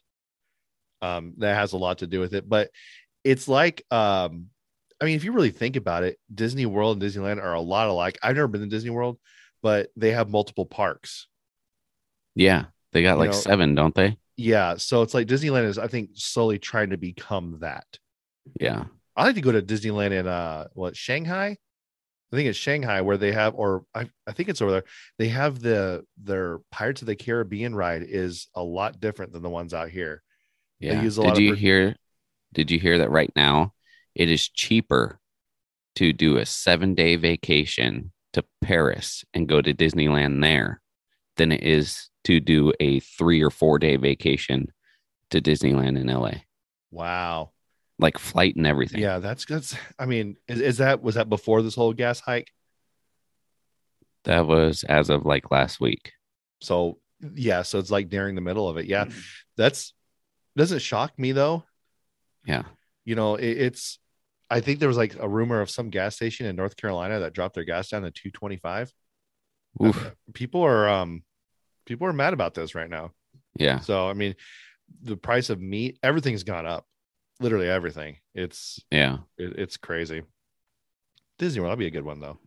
Um, 1.06 1.34
that 1.38 1.56
has 1.56 1.74
a 1.74 1.78
lot 1.78 2.00
to 2.00 2.08
do 2.08 2.20
with 2.20 2.34
it. 2.34 2.48
But 2.48 2.70
it's 3.24 3.48
like, 3.48 3.84
um, 3.92 4.48
I 5.02 5.06
mean, 5.06 5.16
if 5.16 5.24
you 5.24 5.32
really 5.34 5.52
think 5.52 5.76
about 5.76 6.04
it, 6.04 6.18
Disney 6.34 6.66
World 6.66 7.02
and 7.02 7.12
Disneyland 7.12 7.42
are 7.42 7.54
a 7.54 7.62
lot 7.62 7.88
alike. 7.90 8.18
I've 8.24 8.36
never 8.36 8.48
been 8.48 8.62
to 8.62 8.68
Disney 8.68 8.92
World, 8.92 9.20
but 9.62 9.90
they 9.96 10.12
have 10.12 10.30
multiple 10.30 10.66
parks. 10.66 11.28
Yeah. 12.36 12.66
They 12.92 13.02
got 13.04 13.14
You 13.14 13.20
like 13.20 13.32
know- 13.32 13.38
seven, 13.38 13.76
don't 13.76 13.94
they? 13.96 14.18
Yeah. 14.38 14.76
So 14.78 15.02
it's 15.02 15.14
like 15.14 15.28
Disneyland 15.28 15.66
is, 15.66 15.78
I 15.78 15.88
think, 15.88 16.12
slowly 16.16 16.60
trying 16.60 16.90
to 16.92 16.98
become 16.98 17.58
that. 17.62 17.86
Yeah. 18.60 18.86
I 19.16 19.24
like 19.26 19.36
to 19.36 19.42
go 19.42 19.52
to 19.52 19.62
Disneyland 19.62 20.12
in 20.12 20.28
uh 20.28 20.68
what 20.74 20.96
Shanghai. 20.96 21.58
I 22.34 22.36
think 22.36 22.50
it's 22.50 22.58
Shanghai 22.58 23.02
where 23.02 23.18
they 23.18 23.32
have, 23.32 23.56
or 23.56 23.86
I, 23.94 24.10
I 24.28 24.34
think 24.34 24.50
it's 24.50 24.62
over 24.62 24.72
there. 24.72 24.84
They 25.20 25.30
have 25.30 25.60
the 25.62 26.04
their 26.22 26.60
Pirates 26.72 27.02
of 27.02 27.08
the 27.08 27.16
Caribbean 27.16 27.74
ride 27.76 28.04
is 28.04 28.48
a 28.56 28.64
lot 28.64 29.00
different 29.00 29.32
than 29.32 29.42
the 29.44 29.50
ones 29.50 29.74
out 29.74 29.90
here. 29.90 30.22
Yeah. 30.80 31.02
Did 31.02 31.38
you 31.38 31.52
per- 31.52 31.56
hear 31.56 31.96
did 32.54 32.72
you 32.72 32.80
hear 32.80 32.98
that 33.00 33.12
right 33.12 33.32
now 33.36 33.74
it 34.14 34.30
is 34.30 34.48
cheaper 34.48 35.20
to 35.96 36.14
do 36.14 36.38
a 36.38 36.46
seven 36.46 36.94
day 36.96 37.16
vacation 37.16 38.12
to 38.34 38.44
Paris 38.62 39.24
and 39.34 39.48
go 39.48 39.62
to 39.62 39.74
Disneyland 39.74 40.42
there 40.42 40.82
than 41.38 41.52
it 41.52 41.64
is 41.64 42.10
to 42.26 42.40
do 42.40 42.74
a 42.80 43.00
three 43.00 43.42
or 43.42 43.50
four 43.50 43.80
day 43.80 43.96
vacation 43.96 44.68
to 45.32 45.42
Disneyland 45.42 46.00
in 46.00 46.08
LA. 46.08 46.32
Wow. 46.92 47.52
Like 47.98 48.18
flight 48.18 48.56
and 48.58 48.68
everything. 48.68 49.02
Yeah, 49.02 49.20
that's 49.20 49.46
that's. 49.46 49.76
I 49.98 50.06
mean, 50.06 50.36
is, 50.50 50.60
is 50.60 50.78
that 50.78 51.02
was 51.02 51.16
that 51.16 51.30
before 51.30 51.62
this 51.62 51.76
whole 51.76 51.94
gas 51.94 52.20
hike? 52.20 52.52
That 54.26 54.48
was 54.48 54.84
as 54.84 55.10
of 55.10 55.26
like 55.26 55.52
last 55.52 55.80
week. 55.80 56.12
So 56.62 57.00
yeah, 57.34 57.62
so 57.62 57.80
it's 57.80 57.92
like 57.92 58.10
during 58.10 58.36
the 58.36 58.42
middle 58.42 58.68
of 58.68 58.78
it. 58.78 58.86
Yeah, 58.86 59.06
Mm-hmm. 59.06 59.20
that's 59.56 59.94
doesn't 60.58 60.80
shock 60.82 61.18
me 61.18 61.32
though. 61.32 61.64
Yeah. 62.46 62.64
You 63.06 63.16
know, 63.16 63.36
it, 63.36 63.46
it's. 63.58 64.00
I 64.50 64.60
think 64.62 64.80
there 64.80 64.88
was 64.88 64.98
like 64.98 65.16
a 65.20 65.28
rumor 65.28 65.60
of 65.62 65.70
some 65.72 65.90
gas 65.90 66.16
station 66.16 66.46
in 66.46 66.56
North 66.56 66.78
Carolina 66.78 67.20
that 67.22 67.34
dropped 67.34 67.56
their 67.56 67.64
gas 67.64 67.90
down 67.90 68.04
to 68.04 68.12
two 68.12 68.30
twenty 68.32 68.58
five. 68.58 68.92
Oof. 69.84 70.14
people 70.34 70.62
are 70.62 70.88
um 70.88 71.24
people 71.86 72.08
are 72.08 72.14
mad 72.14 72.32
about 72.34 72.54
this 72.54 72.76
right 72.76 72.90
now 72.90 73.12
Yeah. 73.60 73.80
so 73.80 74.08
i 74.10 74.14
mean 74.14 74.36
the 75.04 75.18
price 75.18 75.50
of 75.50 75.60
meat 75.60 76.00
everything's 76.02 76.44
gone 76.44 76.66
up 76.66 76.86
literally 77.42 77.68
everything 77.68 78.16
it's 78.34 78.80
Yeah. 78.90 79.18
it, 79.38 79.60
it's 79.60 79.76
crazy 79.76 80.24
disney 81.40 81.60
world 81.60 81.72
that'll 81.72 81.80
be 81.80 81.88
a 81.88 81.92
good 81.92 82.06
one 82.06 82.22
though 82.22 82.40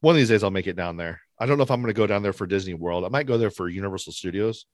one 0.00 0.14
of 0.14 0.18
these 0.18 0.28
days 0.28 0.44
i'll 0.44 0.50
make 0.50 0.66
it 0.66 0.76
down 0.76 0.98
there 0.98 1.22
i 1.40 1.46
don't 1.46 1.56
know 1.56 1.62
if 1.64 1.70
i'm 1.70 1.80
going 1.80 1.94
to 1.94 1.96
go 1.98 2.06
down 2.06 2.22
there 2.22 2.34
for 2.34 2.46
disney 2.46 2.74
world 2.74 3.06
i 3.06 3.08
might 3.08 3.26
go 3.26 3.38
there 3.38 3.50
for 3.50 3.66
universal 3.70 4.12
studios 4.12 4.66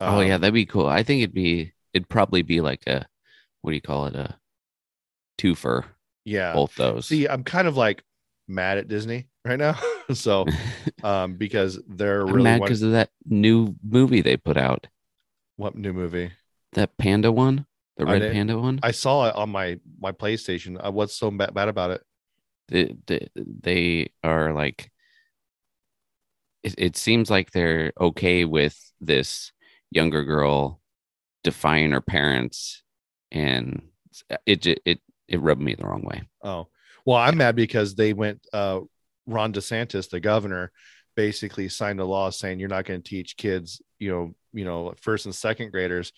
oh 0.00 0.20
yeah, 0.20 0.34
Um, 0.34 0.40
that'd 0.40 0.54
be 0.54 0.66
cool. 0.66 0.86
I 0.86 1.02
think 1.02 1.22
it'd 1.22 1.34
be 1.34 1.72
it'd 1.92 2.08
probably 2.08 2.42
be 2.42 2.60
like 2.60 2.86
a 2.86 3.06
what 3.62 3.70
do 3.70 3.74
you 3.76 3.80
call 3.80 4.06
it? 4.06 4.14
A 4.16 4.38
twofer, 5.38 5.84
yeah 6.24 6.54
both 6.54 6.74
those. 6.76 7.06
see 7.06 7.26
i'm 7.28 7.42
kind 7.44 7.66
of 7.68 7.76
like 7.76 8.02
mad 8.48 8.78
at 8.78 8.88
disney 8.88 9.26
right 9.44 9.58
now 9.58 9.76
so 10.14 10.46
um 11.02 11.34
because 11.34 11.78
they're 11.88 12.20
I'm 12.20 12.32
really 12.32 12.42
mad 12.44 12.60
one- 12.60 12.68
because 12.68 12.82
of 12.82 12.92
that 12.92 13.10
new 13.26 13.74
movie 13.82 14.20
they 14.22 14.36
put 14.36 14.56
out. 14.56 14.86
what 15.56 15.74
new 15.76 15.92
movie 15.92 16.32
That 16.72 16.96
panda 16.98 17.32
one, 17.32 17.66
the 17.96 18.06
red 18.06 18.32
panda 18.32 18.58
one. 18.58 18.78
i 18.82 18.90
saw 18.92 19.28
it 19.28 19.34
on 19.34 19.50
my 19.50 19.78
my 20.00 20.12
playstation 20.12 20.78
uh, 20.84 20.90
what's 20.90 21.14
so 21.16 21.30
ba- 21.30 21.52
bad 21.52 21.68
about 21.68 21.90
it 21.90 22.02
they, 22.68 22.96
they, 23.06 23.28
they 23.36 24.08
are 24.22 24.52
like 24.54 24.90
it, 26.62 26.74
it 26.78 26.96
seems 26.96 27.30
like 27.30 27.50
they're 27.50 27.92
okay 28.00 28.44
with 28.44 28.78
this 29.00 29.52
younger 29.94 30.24
girl 30.24 30.80
defying 31.42 31.92
her 31.92 32.00
parents 32.00 32.82
and 33.30 33.82
it 34.46 34.62
ju- 34.62 34.76
it 34.84 35.00
it 35.28 35.40
rubbed 35.40 35.60
me 35.60 35.74
the 35.74 35.84
wrong 35.84 36.02
way 36.02 36.22
Oh, 36.42 36.68
well, 37.04 37.18
I'm 37.18 37.36
mad 37.36 37.56
because 37.56 37.94
they 37.94 38.12
went, 38.12 38.46
uh, 38.52 38.80
Ron 39.26 39.52
DeSantis, 39.52 40.08
the 40.08 40.20
governor, 40.20 40.72
basically 41.16 41.68
signed 41.68 42.00
a 42.00 42.04
law 42.04 42.30
saying 42.30 42.58
you're 42.58 42.68
not 42.68 42.84
going 42.84 43.02
to 43.02 43.08
teach 43.08 43.36
kids, 43.36 43.80
you 43.98 44.10
know, 44.10 44.34
you 44.52 44.64
know, 44.64 44.94
first 45.00 45.26
and 45.26 45.34
second 45.34 45.70
graders 45.70 46.12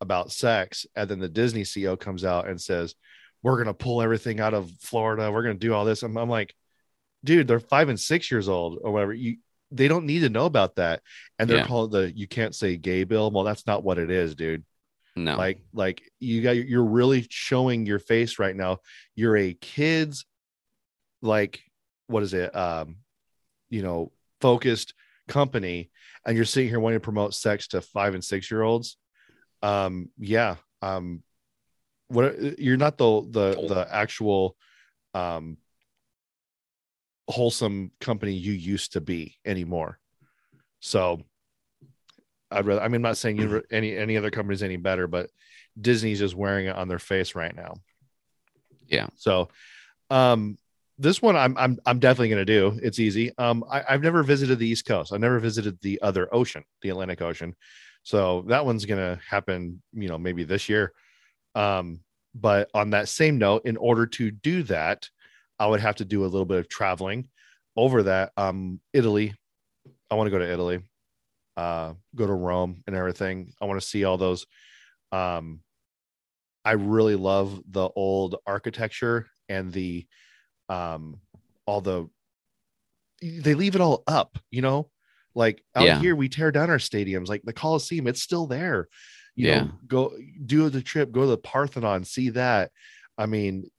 about 0.00 0.32
sex. 0.32 0.86
And 0.96 1.08
then 1.08 1.18
the 1.18 1.28
Disney 1.28 1.62
CEO 1.62 1.98
comes 1.98 2.24
out 2.24 2.48
and 2.48 2.60
says, 2.60 2.94
we're 3.42 3.56
going 3.56 3.66
to 3.66 3.74
pull 3.74 4.02
everything 4.02 4.40
out 4.40 4.54
of 4.54 4.70
Florida. 4.80 5.30
We're 5.30 5.42
going 5.42 5.58
to 5.58 5.66
do 5.66 5.74
all 5.74 5.84
this. 5.84 6.02
I'm, 6.02 6.16
I'm 6.16 6.28
like, 6.28 6.54
dude, 7.24 7.46
they're 7.48 7.60
five 7.60 7.88
and 7.88 8.00
six 8.00 8.30
years 8.30 8.48
old 8.48 8.78
or 8.82 8.92
whatever. 8.92 9.14
You, 9.14 9.38
they 9.70 9.88
don't 9.88 10.06
need 10.06 10.20
to 10.20 10.28
know 10.28 10.46
about 10.46 10.76
that. 10.76 11.02
And 11.38 11.48
they're 11.48 11.58
Yeah. 11.58 11.66
calling 11.66 11.90
the, 11.90 12.12
you 12.16 12.26
can't 12.26 12.54
say 12.54 12.76
gay 12.76 13.04
bill. 13.04 13.30
Well, 13.30 13.44
that's 13.44 13.66
not 13.66 13.84
what 13.84 13.98
it 13.98 14.10
is, 14.10 14.34
dude 14.34 14.64
no 15.16 15.36
like 15.36 15.60
like 15.72 16.02
you 16.20 16.40
got 16.40 16.52
you're 16.52 16.84
really 16.84 17.26
showing 17.28 17.84
your 17.84 17.98
face 17.98 18.38
right 18.38 18.54
now 18.54 18.78
you're 19.16 19.36
a 19.36 19.52
kids 19.54 20.24
like 21.20 21.60
what 22.06 22.22
is 22.22 22.32
it 22.32 22.54
um 22.54 22.96
you 23.68 23.82
know 23.82 24.12
focused 24.40 24.94
company 25.28 25.90
and 26.24 26.36
you're 26.36 26.44
sitting 26.44 26.68
here 26.68 26.78
wanting 26.80 26.98
to 27.00 27.04
promote 27.04 27.34
sex 27.34 27.66
to 27.68 27.80
five 27.80 28.14
and 28.14 28.24
six 28.24 28.50
year 28.50 28.62
olds 28.62 28.96
um 29.62 30.08
yeah 30.16 30.54
um 30.80 31.22
what 32.08 32.58
you're 32.58 32.76
not 32.76 32.96
the 32.96 33.20
the 33.30 33.66
the 33.68 33.86
actual 33.90 34.56
um 35.14 35.56
wholesome 37.30 37.90
company 38.00 38.32
you 38.32 38.52
used 38.52 38.92
to 38.92 39.00
be 39.00 39.36
anymore. 39.44 39.98
So 40.80 41.22
I'd 42.50 42.66
rather 42.66 42.80
I 42.80 42.88
mean 42.88 42.96
I'm 42.96 43.02
not 43.02 43.16
saying 43.16 43.62
any 43.70 43.96
any 43.96 44.16
other 44.16 44.30
company's 44.30 44.62
any 44.62 44.76
better, 44.76 45.06
but 45.06 45.30
Disney's 45.80 46.18
just 46.18 46.34
wearing 46.34 46.66
it 46.66 46.76
on 46.76 46.88
their 46.88 46.98
face 46.98 47.34
right 47.34 47.54
now. 47.54 47.74
Yeah. 48.86 49.06
So 49.16 49.48
um 50.10 50.58
this 50.98 51.22
one 51.22 51.36
I'm 51.36 51.56
I'm 51.56 51.78
I'm 51.86 51.98
definitely 51.98 52.30
gonna 52.30 52.44
do. 52.44 52.78
It's 52.82 52.98
easy. 52.98 53.32
Um 53.38 53.64
I, 53.70 53.84
I've 53.88 54.02
never 54.02 54.22
visited 54.22 54.58
the 54.58 54.68
East 54.68 54.84
Coast. 54.84 55.12
I've 55.12 55.20
never 55.20 55.38
visited 55.38 55.80
the 55.80 56.00
other 56.02 56.32
ocean, 56.34 56.64
the 56.82 56.90
Atlantic 56.90 57.22
Ocean. 57.22 57.54
So 58.02 58.44
that 58.48 58.64
one's 58.64 58.86
gonna 58.86 59.20
happen, 59.28 59.82
you 59.92 60.08
know, 60.08 60.18
maybe 60.18 60.44
this 60.44 60.68
year. 60.68 60.92
Um, 61.54 62.00
but 62.34 62.70
on 62.74 62.90
that 62.90 63.08
same 63.08 63.38
note, 63.38 63.62
in 63.64 63.76
order 63.76 64.06
to 64.06 64.30
do 64.30 64.62
that, 64.64 65.08
I 65.60 65.66
would 65.66 65.80
have 65.80 65.96
to 65.96 66.04
do 66.04 66.24
a 66.24 66.26
little 66.26 66.46
bit 66.46 66.58
of 66.58 66.68
traveling 66.68 67.28
over 67.76 68.02
that. 68.04 68.32
Um, 68.36 68.80
Italy. 68.92 69.34
I 70.10 70.16
want 70.16 70.26
to 70.26 70.30
go 70.32 70.38
to 70.40 70.50
Italy, 70.52 70.80
uh, 71.56 71.94
go 72.16 72.26
to 72.26 72.32
Rome 72.32 72.82
and 72.88 72.96
everything. 72.96 73.52
I 73.60 73.66
want 73.66 73.80
to 73.80 73.86
see 73.86 74.02
all 74.04 74.18
those. 74.18 74.44
Um, 75.12 75.60
I 76.64 76.72
really 76.72 77.14
love 77.14 77.60
the 77.70 77.88
old 77.94 78.36
architecture 78.46 79.28
and 79.48 79.72
the, 79.72 80.06
um, 80.68 81.20
all 81.66 81.80
the, 81.80 82.08
they 83.22 83.54
leave 83.54 83.76
it 83.76 83.80
all 83.80 84.02
up, 84.08 84.36
you 84.50 84.62
know, 84.62 84.90
like 85.34 85.62
out 85.76 85.86
Yeah. 85.86 86.00
here 86.00 86.16
we 86.16 86.28
tear 86.28 86.50
down 86.50 86.70
our 86.70 86.78
stadiums, 86.78 87.28
like 87.28 87.42
the 87.44 87.52
Coliseum, 87.52 88.08
it's 88.08 88.22
still 88.22 88.46
there. 88.46 88.88
You 89.36 89.46
Yeah. 89.46 89.60
know, 89.62 89.70
go 89.86 90.12
do 90.44 90.70
the 90.70 90.82
trip, 90.82 91.12
go 91.12 91.20
to 91.20 91.26
the 91.28 91.38
Parthenon, 91.38 92.04
see 92.04 92.30
that. 92.30 92.72
I 93.16 93.26
mean, 93.26 93.70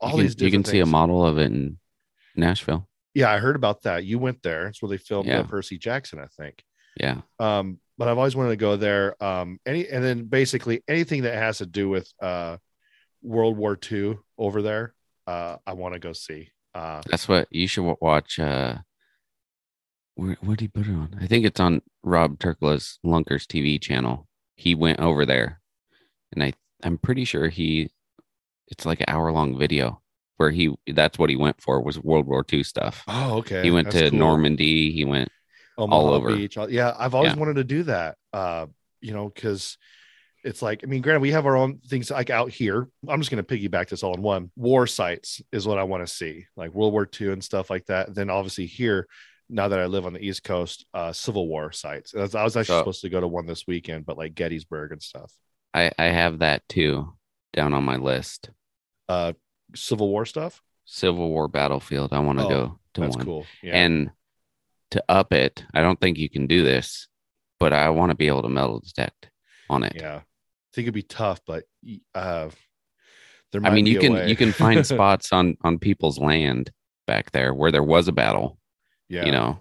all 0.00 0.10
you 0.10 0.16
can, 0.16 0.22
these 0.26 0.40
you 0.40 0.50
can 0.50 0.62
different 0.62 0.66
see 0.68 0.80
a 0.80 0.86
model 0.86 1.24
of 1.24 1.38
it 1.38 1.46
in 1.46 1.78
Nashville. 2.36 2.88
Yeah, 3.14 3.30
I 3.30 3.38
heard 3.38 3.56
about 3.56 3.82
that. 3.82 4.04
You 4.04 4.18
went 4.18 4.42
there. 4.42 4.66
It's 4.68 4.80
where 4.80 4.88
they 4.90 4.98
filmed 4.98 5.28
Yeah. 5.28 5.42
Percy 5.42 5.78
Jackson, 5.78 6.18
I 6.20 6.26
think. 6.26 6.62
Yeah. 7.00 7.22
Um, 7.38 7.80
but 7.96 8.06
I've 8.08 8.18
always 8.18 8.36
wanted 8.36 8.50
to 8.50 8.56
go 8.56 8.76
there. 8.76 9.20
Um, 9.22 9.58
any 9.66 9.88
and 9.88 10.04
then 10.04 10.24
basically 10.26 10.82
anything 10.86 11.22
that 11.22 11.34
has 11.34 11.58
to 11.58 11.66
do 11.66 11.88
with 11.88 12.12
uh 12.20 12.58
World 13.22 13.56
War 13.56 13.76
II 13.90 14.18
over 14.36 14.62
there, 14.62 14.94
uh, 15.26 15.56
I 15.66 15.72
want 15.72 15.94
to 15.94 15.98
go 16.00 16.12
see. 16.12 16.50
Uh, 16.74 17.02
That's 17.10 17.26
what 17.28 17.48
you 17.50 17.66
should 17.66 17.96
watch. 18.00 18.38
Uh, 18.38 18.78
where 20.14 20.36
what 20.40 20.58
did 20.58 20.60
he 20.60 20.68
put 20.68 20.86
it 20.86 20.92
on? 20.92 21.18
I 21.20 21.26
think 21.26 21.44
it's 21.44 21.60
on 21.60 21.82
Rob 22.04 22.38
Turkla's 22.38 22.98
Lunkers 23.04 23.46
TV 23.46 23.80
channel. 23.80 24.28
He 24.54 24.74
went 24.74 25.00
over 25.00 25.26
there, 25.26 25.60
and 26.32 26.42
I 26.42 26.52
I'm 26.84 26.98
pretty 26.98 27.24
sure 27.24 27.48
he 27.48 27.90
it's 28.70 28.86
like 28.86 29.00
an 29.00 29.06
hour 29.08 29.30
long 29.32 29.58
video 29.58 30.00
where 30.36 30.50
he 30.50 30.74
that's 30.92 31.18
what 31.18 31.30
he 31.30 31.36
went 31.36 31.60
for 31.60 31.80
was 31.82 31.98
World 31.98 32.26
War 32.26 32.44
II 32.52 32.62
stuff. 32.62 33.02
oh, 33.08 33.38
okay. 33.38 33.62
he 33.62 33.70
went 33.70 33.86
That's 33.90 34.04
to 34.04 34.10
cool. 34.10 34.18
Normandy. 34.18 34.92
He 34.92 35.04
went 35.04 35.28
Omaha 35.76 36.00
all 36.00 36.08
over. 36.14 36.34
Beach. 36.34 36.56
Yeah, 36.68 36.94
I've 36.98 37.14
always 37.14 37.32
Yeah. 37.32 37.38
wanted 37.38 37.54
to 37.56 37.64
do 37.64 37.82
that. 37.84 38.16
Uh, 38.32 38.66
you 39.00 39.12
know, 39.12 39.28
because 39.28 39.78
it's 40.44 40.62
like, 40.62 40.80
I 40.84 40.86
mean, 40.86 41.02
granted, 41.02 41.20
we 41.22 41.32
have 41.32 41.46
our 41.46 41.56
own 41.56 41.78
things 41.78 42.10
like 42.10 42.30
out 42.30 42.50
here. 42.50 42.88
I'm 43.08 43.20
just 43.20 43.30
going 43.30 43.42
to 43.44 43.56
piggyback 43.56 43.88
this 43.88 44.02
all 44.04 44.14
in 44.14 44.22
one. 44.22 44.50
War 44.56 44.86
sites 44.86 45.42
is 45.52 45.66
what 45.66 45.78
I 45.78 45.82
want 45.84 46.06
to 46.06 46.12
see, 46.12 46.46
like 46.56 46.72
World 46.72 46.92
War 46.92 47.08
II 47.20 47.32
and 47.32 47.42
stuff 47.42 47.70
like 47.70 47.86
that. 47.86 48.14
Then 48.14 48.30
obviously 48.30 48.66
here, 48.66 49.08
now 49.50 49.66
that 49.68 49.78
I 49.80 49.86
live 49.86 50.06
on 50.06 50.12
the 50.12 50.24
East 50.24 50.44
Coast, 50.44 50.86
uh, 50.94 51.12
Civil 51.12 51.48
War 51.48 51.72
sites. 51.72 52.14
I 52.14 52.20
was 52.20 52.34
I 52.36 52.44
was 52.44 52.56
actually 52.56 52.74
So- 52.74 52.80
supposed 52.80 53.00
to 53.02 53.08
go 53.08 53.20
to 53.20 53.26
one 53.28 53.46
this 53.46 53.66
weekend, 53.66 54.06
but 54.06 54.16
like 54.18 54.34
Gettysburg 54.34 54.92
and 54.92 55.02
stuff. 55.02 55.32
I 55.74 55.90
I 55.98 56.04
have 56.04 56.38
that 56.40 56.68
too 56.68 57.12
down 57.52 57.72
on 57.72 57.82
my 57.84 57.96
list. 57.96 58.50
Uh, 59.08 59.32
Civil 59.74 60.08
War 60.08 60.24
stuff. 60.26 60.62
Civil 60.84 61.28
War 61.28 61.48
battlefield. 61.48 62.12
I 62.12 62.20
want 62.20 62.38
to 62.38 62.44
Oh, 62.44 62.48
go 62.48 62.78
to 62.94 63.00
That's 63.02 63.16
one. 63.16 63.24
cool. 63.24 63.46
Yeah. 63.62 63.76
And 63.76 64.10
to 64.92 65.04
up 65.08 65.32
it, 65.32 65.64
I 65.74 65.82
don't 65.82 66.00
think 66.00 66.16
you 66.18 66.30
can 66.30 66.46
do 66.46 66.64
this, 66.64 67.08
but 67.60 67.72
I 67.72 67.90
want 67.90 68.10
to 68.10 68.16
be 68.16 68.28
able 68.28 68.42
to 68.42 68.48
metal 68.48 68.80
detect 68.80 69.30
on 69.68 69.84
it. 69.84 69.92
yeah, 69.96 70.16
I 70.16 70.22
think 70.72 70.84
it'd 70.86 70.94
be 70.94 71.02
tough, 71.02 71.40
but 71.46 71.64
uh, 72.14 72.48
there. 73.52 73.60
I 73.64 73.70
mean, 73.70 73.84
you 73.86 73.98
can 73.98 74.14
way. 74.14 74.28
you 74.28 74.36
can 74.36 74.52
find 74.52 74.86
spots 74.86 75.32
on 75.32 75.56
on 75.62 75.78
people's 75.78 76.18
land 76.18 76.70
back 77.06 77.30
there 77.32 77.52
where 77.52 77.70
there 77.70 77.82
was 77.82 78.08
a 78.08 78.12
battle, 78.12 78.58
yeah, 79.08 79.26
you 79.26 79.32
know, 79.32 79.58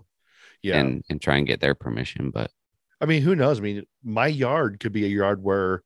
yeah. 0.61 0.79
and 0.79 1.03
and 1.09 1.21
try 1.21 1.35
and 1.37 1.45
get 1.47 1.59
their 1.59 1.75
permission. 1.75 2.31
But 2.31 2.51
I 3.01 3.05
mean, 3.05 3.21
who 3.21 3.35
knows? 3.35 3.59
I 3.59 3.63
mean, 3.63 3.83
my 4.03 4.27
yard 4.27 4.79
could 4.79 4.93
be 4.93 5.03
a 5.03 5.09
yard 5.09 5.43
where 5.43 5.83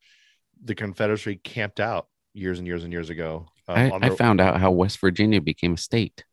the 0.63 0.75
Confederacy 0.75 1.37
camped 1.37 1.79
out 1.79 2.07
years 2.33 2.59
and 2.59 2.67
years 2.67 2.83
and 2.83 2.93
years 2.93 3.09
ago. 3.09 3.47
Um, 3.67 4.03
I, 4.03 4.07
I 4.07 4.09
found 4.09 4.41
out 4.41 4.59
how 4.59 4.71
West 4.71 4.99
Virginia 4.99 5.41
became 5.41 5.73
a 5.73 5.77
state. 5.77 6.23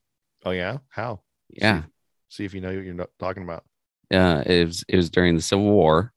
Oh 0.44 0.50
yeah, 0.50 0.78
how? 0.88 1.20
Yeah, 1.50 1.82
See 2.28 2.44
if 2.44 2.52
you 2.54 2.60
know 2.60 2.68
what 2.74 2.84
you're 2.84 3.06
talking 3.18 3.42
about. 3.42 3.64
uh, 4.12 4.42
it 4.46 4.66
was 4.66 4.84
it 4.88 4.96
was 4.96 5.10
during 5.10 5.34
the 5.36 5.42
Civil 5.42 5.70
War, 5.70 6.12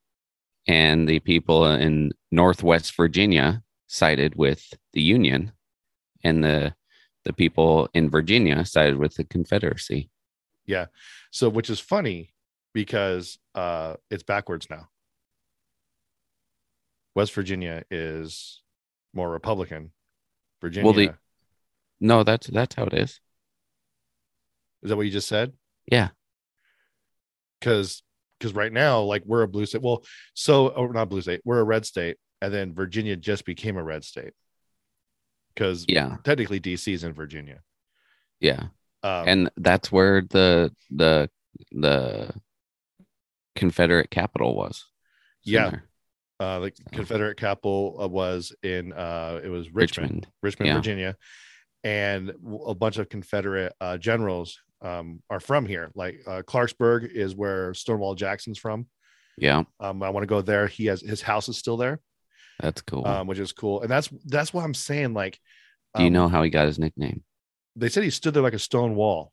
and 0.68 1.08
the 1.08 1.20
people 1.20 1.66
in 1.72 2.12
Northwest 2.32 2.96
Virginia 2.96 3.64
sided 3.88 4.36
with 4.36 4.74
the 4.94 5.02
Union, 5.02 5.52
and 6.24 6.44
the 6.44 6.74
the 7.24 7.34
people 7.34 7.88
in 7.94 8.10
Virginia 8.10 8.66
sided 8.66 8.98
with 8.98 9.16
the 9.16 9.24
Confederacy. 9.24 10.10
Yeah. 10.66 10.88
So, 11.32 11.50
which 11.50 11.70
is 11.70 11.80
funny 11.80 12.34
because 12.74 13.38
uh, 13.56 13.96
it's 14.10 14.24
backwards 14.24 14.68
now. 14.70 14.90
West 17.16 17.34
Virginia 17.34 17.84
is 17.92 18.62
more 19.14 19.30
Republican. 19.30 19.92
Virginia. 20.62 20.86
Well, 20.86 20.94
the- 20.94 21.16
No, 22.00 22.24
that's 22.24 22.48
that's 22.48 22.76
how 22.76 22.84
it 22.86 22.94
is. 22.94 23.20
is 24.84 24.90
that 24.90 24.96
what 24.98 25.06
you 25.06 25.12
just 25.12 25.28
said? 25.28 25.54
Yeah, 25.92 26.10
Because 27.60 28.04
because 28.40 28.54
right 28.56 28.72
now, 28.72 29.02
like 29.02 29.24
we're 29.26 29.44
a 29.44 29.48
blue 29.48 29.66
state. 29.66 29.82
Well, 29.82 30.04
so 30.34 30.70
or 30.70 30.92
not 30.94 31.10
blue 31.10 31.22
state. 31.22 31.42
We're 31.44 31.60
a 31.60 31.64
red 31.64 31.86
state, 31.86 32.18
and 32.42 32.54
then 32.54 32.74
Virginia 32.74 33.16
just 33.16 33.46
became 33.46 33.78
a 33.78 33.84
red 33.84 34.04
state. 34.04 34.34
Because 35.54 35.86
yeah, 35.88 36.18
technically, 36.24 36.60
DC 36.60 36.94
is 36.94 37.04
in 37.04 37.14
Virginia. 37.14 37.62
yeah. 38.40 38.68
Um, 39.04 39.28
and 39.28 39.50
that's 39.58 39.92
where 39.92 40.22
the 40.22 40.72
the 40.92 41.30
the 41.72 42.32
Confederate 43.56 44.12
capital 44.12 44.56
was. 44.56 44.86
Yeah. 45.44 45.80
Uh, 46.42 46.60
the 46.60 46.72
Confederate 46.92 47.38
capital 47.38 47.98
uh, 48.02 48.08
was 48.08 48.54
in 48.64 48.94
uh, 48.94 49.40
it 49.44 49.50
was 49.50 49.72
Richmond, 49.74 50.10
Richmond. 50.12 50.28
Richmond, 50.42 50.68
yeah. 50.68 50.74
Virginia, 50.76 51.16
and 51.84 52.32
a 52.68 52.76
bunch 52.76 52.98
of 52.98 53.10
Confederate 53.10 53.74
uh, 53.80 53.98
generals 53.98 54.60
um, 54.82 55.22
are 55.30 55.40
from 55.40 55.66
here. 55.66 55.92
Like 55.96 56.22
uh, 56.28 56.42
Clarksburg 56.46 57.10
is 57.12 57.36
where 57.36 57.74
Stonewall 57.74 58.16
Jackson's 58.16 58.58
from. 58.58 58.88
Yeah, 59.38 59.64
Um, 59.80 60.04
I 60.04 60.10
want 60.10 60.24
to 60.24 60.28
go 60.28 60.42
there. 60.42 60.68
He 60.68 60.86
has 60.88 61.02
his 61.02 61.22
house 61.22 61.48
is 61.50 61.58
still 61.58 61.78
there, 61.78 62.00
that's 62.60 62.82
cool. 62.82 63.08
um, 63.08 63.28
which 63.28 63.40
is 63.40 63.54
cool, 63.54 63.82
and 63.82 63.90
that's 63.90 64.10
that's 64.26 64.54
what 64.54 64.64
I'm 64.66 64.74
saying. 64.74 65.14
Like, 65.14 65.40
Do 65.96 66.02
you 66.04 66.08
um, 66.08 66.14
know 66.14 66.28
how 66.28 66.44
he 66.44 66.50
got 66.50 66.68
his 66.68 66.78
nickname? 66.80 67.24
They 67.76 67.90
said 67.90 68.04
he 68.04 68.10
stood 68.10 68.34
there 68.34 68.44
like 68.44 68.54
a 68.54 68.60
stone 68.60 68.96
wall. 68.96 69.32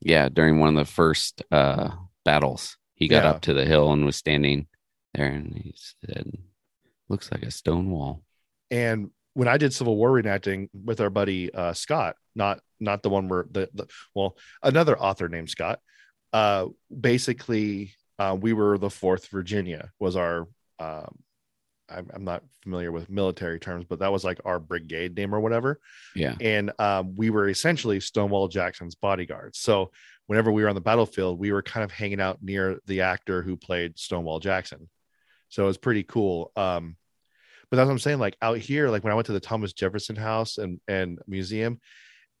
Yeah, 0.00 0.28
during 0.28 0.60
one 0.60 0.68
of 0.76 0.86
the 0.86 0.92
first 0.92 1.42
uh 1.50 1.90
battles, 2.24 2.76
he 2.94 3.08
got 3.08 3.24
Yeah. 3.24 3.30
up 3.30 3.40
to 3.42 3.54
the 3.54 3.64
hill 3.64 3.92
and 3.92 4.04
was 4.04 4.16
standing 4.16 4.66
there, 5.14 5.26
and 5.26 5.54
he 5.54 5.74
said, 5.76 6.32
"Looks 7.08 7.30
like 7.30 7.42
a 7.42 7.50
stone 7.50 7.90
wall." 7.90 8.22
And 8.70 9.10
when 9.34 9.48
I 9.48 9.56
did 9.56 9.72
Civil 9.72 9.96
War 9.96 10.10
reenacting 10.10 10.68
with 10.72 11.00
our 11.00 11.10
buddy 11.10 11.52
uh, 11.52 11.72
Scott, 11.72 12.16
not 12.34 12.60
not 12.78 13.02
the 13.02 13.10
one 13.10 13.28
where 13.28 13.46
the, 13.50 13.68
the 13.74 13.86
well 14.14 14.36
another 14.62 14.98
author 14.98 15.28
named 15.28 15.50
Scott, 15.50 15.80
uh, 16.32 16.66
basically 16.98 17.94
uh, 18.18 18.36
we 18.38 18.52
were 18.52 18.78
the 18.78 18.90
Fourth 18.90 19.28
Virginia 19.28 19.90
was 19.98 20.16
our. 20.16 20.48
Um, 20.78 21.18
I'm, 21.92 22.08
I'm 22.14 22.22
not 22.22 22.44
familiar 22.62 22.92
with 22.92 23.10
military 23.10 23.58
terms, 23.58 23.84
but 23.88 23.98
that 23.98 24.12
was 24.12 24.22
like 24.22 24.38
our 24.44 24.60
brigade 24.60 25.16
name 25.16 25.34
or 25.34 25.40
whatever. 25.40 25.80
Yeah, 26.14 26.36
And 26.40 26.70
um, 26.78 27.16
we 27.16 27.30
were 27.30 27.48
essentially 27.48 27.98
Stonewall 27.98 28.46
Jackson's 28.46 28.94
bodyguards. 28.94 29.58
So 29.58 29.90
whenever 30.28 30.52
we 30.52 30.62
were 30.62 30.68
on 30.68 30.76
the 30.76 30.80
battlefield, 30.80 31.40
we 31.40 31.50
were 31.50 31.62
kind 31.62 31.82
of 31.82 31.90
hanging 31.90 32.20
out 32.20 32.38
near 32.40 32.78
the 32.86 33.00
actor 33.00 33.42
who 33.42 33.56
played 33.56 33.98
Stonewall 33.98 34.38
Jackson. 34.38 34.88
So 35.50 35.64
it 35.64 35.66
was 35.66 35.78
pretty 35.78 36.04
cool. 36.04 36.52
Um, 36.56 36.96
but 37.70 37.76
that's 37.76 37.86
what 37.86 37.92
I'm 37.92 37.98
saying. 37.98 38.18
Like 38.18 38.36
out 38.42 38.58
here, 38.58 38.88
like 38.88 39.04
when 39.04 39.12
I 39.12 39.14
went 39.14 39.26
to 39.26 39.32
the 39.32 39.40
Thomas 39.40 39.72
Jefferson 39.72 40.16
House 40.16 40.58
and 40.58 40.80
and 40.88 41.18
museum, 41.26 41.80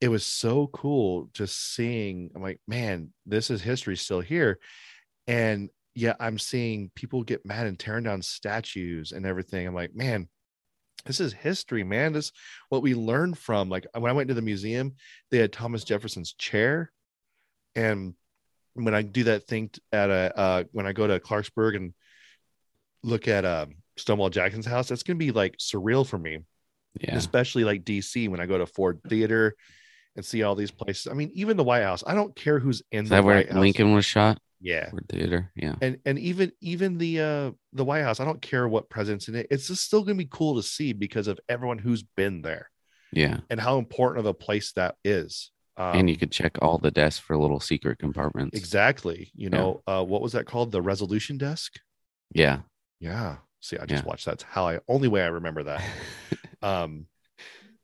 it 0.00 0.08
was 0.08 0.24
so 0.24 0.68
cool 0.68 1.28
just 1.32 1.74
seeing. 1.74 2.30
I'm 2.34 2.42
like, 2.42 2.60
man, 2.66 3.12
this 3.26 3.50
is 3.50 3.62
history 3.62 3.96
still 3.96 4.20
here, 4.20 4.58
and 5.26 5.68
yeah, 5.94 6.14
I'm 6.18 6.38
seeing 6.38 6.90
people 6.94 7.22
get 7.22 7.46
mad 7.46 7.66
and 7.66 7.78
tearing 7.78 8.04
down 8.04 8.22
statues 8.22 9.12
and 9.12 9.26
everything. 9.26 9.66
I'm 9.66 9.74
like, 9.74 9.94
man, 9.94 10.28
this 11.04 11.20
is 11.20 11.32
history, 11.32 11.84
man. 11.84 12.12
This 12.12 12.32
what 12.68 12.82
we 12.82 12.94
learned 12.94 13.38
from. 13.38 13.68
Like 13.68 13.86
when 13.92 14.10
I 14.10 14.14
went 14.14 14.28
to 14.28 14.34
the 14.34 14.42
museum, 14.42 14.94
they 15.30 15.38
had 15.38 15.52
Thomas 15.52 15.84
Jefferson's 15.84 16.32
chair, 16.32 16.90
and 17.76 18.14
when 18.74 18.94
I 18.94 19.02
do 19.02 19.24
that 19.24 19.46
thing 19.46 19.70
at 19.92 20.10
a 20.10 20.32
uh, 20.36 20.64
when 20.72 20.86
I 20.86 20.92
go 20.92 21.06
to 21.06 21.20
Clarksburg 21.20 21.76
and 21.76 21.94
look 23.02 23.28
at 23.28 23.44
um, 23.44 23.74
Stonewall 23.96 24.30
Jackson's 24.30 24.66
house, 24.66 24.88
that's 24.88 25.02
gonna 25.02 25.18
be 25.18 25.30
like 25.32 25.56
surreal 25.58 26.06
for 26.06 26.18
me, 26.18 26.38
yeah, 27.00 27.16
especially 27.16 27.64
like 27.64 27.84
DC 27.84 28.28
when 28.28 28.40
I 28.40 28.46
go 28.46 28.58
to 28.58 28.66
Ford 28.66 29.00
Theater 29.08 29.54
and 30.16 30.24
see 30.24 30.42
all 30.42 30.54
these 30.54 30.70
places. 30.70 31.06
I 31.06 31.14
mean, 31.14 31.30
even 31.34 31.56
the 31.56 31.64
White 31.64 31.82
House. 31.84 32.02
I 32.06 32.14
don't 32.14 32.34
care 32.34 32.58
who's 32.58 32.82
in 32.90 33.04
Is 33.04 33.10
the 33.10 33.16
that 33.16 33.24
where 33.24 33.36
White 33.36 33.50
House. 33.50 33.60
Lincoln 33.60 33.94
was 33.94 34.04
shot? 34.04 34.38
Yeah. 34.60 34.90
Or 34.92 34.98
theater? 35.08 35.50
Yeah. 35.56 35.76
And 35.80 35.98
and 36.04 36.18
even 36.18 36.52
even 36.60 36.98
the 36.98 37.20
uh 37.20 37.50
the 37.72 37.84
White 37.84 38.02
House, 38.02 38.20
I 38.20 38.24
don't 38.24 38.42
care 38.42 38.68
what 38.68 38.90
president's 38.90 39.28
in 39.28 39.34
it. 39.36 39.46
It's 39.50 39.68
just 39.68 39.84
still 39.84 40.02
gonna 40.02 40.16
be 40.16 40.28
cool 40.30 40.56
to 40.56 40.62
see 40.62 40.92
because 40.92 41.28
of 41.28 41.38
everyone 41.48 41.78
who's 41.78 42.02
been 42.02 42.42
there 42.42 42.70
Yeah. 43.12 43.38
and 43.48 43.58
how 43.60 43.78
important 43.78 44.18
of 44.20 44.26
a 44.26 44.34
place 44.34 44.72
that 44.72 44.96
is. 45.04 45.50
Um, 45.78 45.96
and 45.96 46.10
you 46.10 46.16
could 46.18 46.30
check 46.30 46.58
all 46.60 46.76
the 46.76 46.90
desks 46.90 47.20
for 47.20 47.38
little 47.38 47.60
secret 47.60 47.98
compartments. 47.98 48.54
exactly, 48.58 49.30
you 49.34 49.44
Yeah. 49.50 49.56
know, 49.58 49.82
uh 49.86 50.04
what 50.04 50.20
was 50.20 50.32
that 50.32 50.44
called? 50.44 50.72
The 50.72 50.82
resolution 50.82 51.38
desk? 51.38 51.76
Yeah. 52.34 52.58
Yeah. 53.00 53.36
See, 53.60 53.76
I 53.78 53.86
just 53.86 54.04
Yeah. 54.04 54.08
watched 54.08 54.24
that's 54.24 54.42
how 54.42 54.68
I 54.68 54.78
only 54.88 55.08
way 55.08 55.22
I 55.22 55.26
remember 55.28 55.62
that. 55.64 55.82
um 56.62 57.06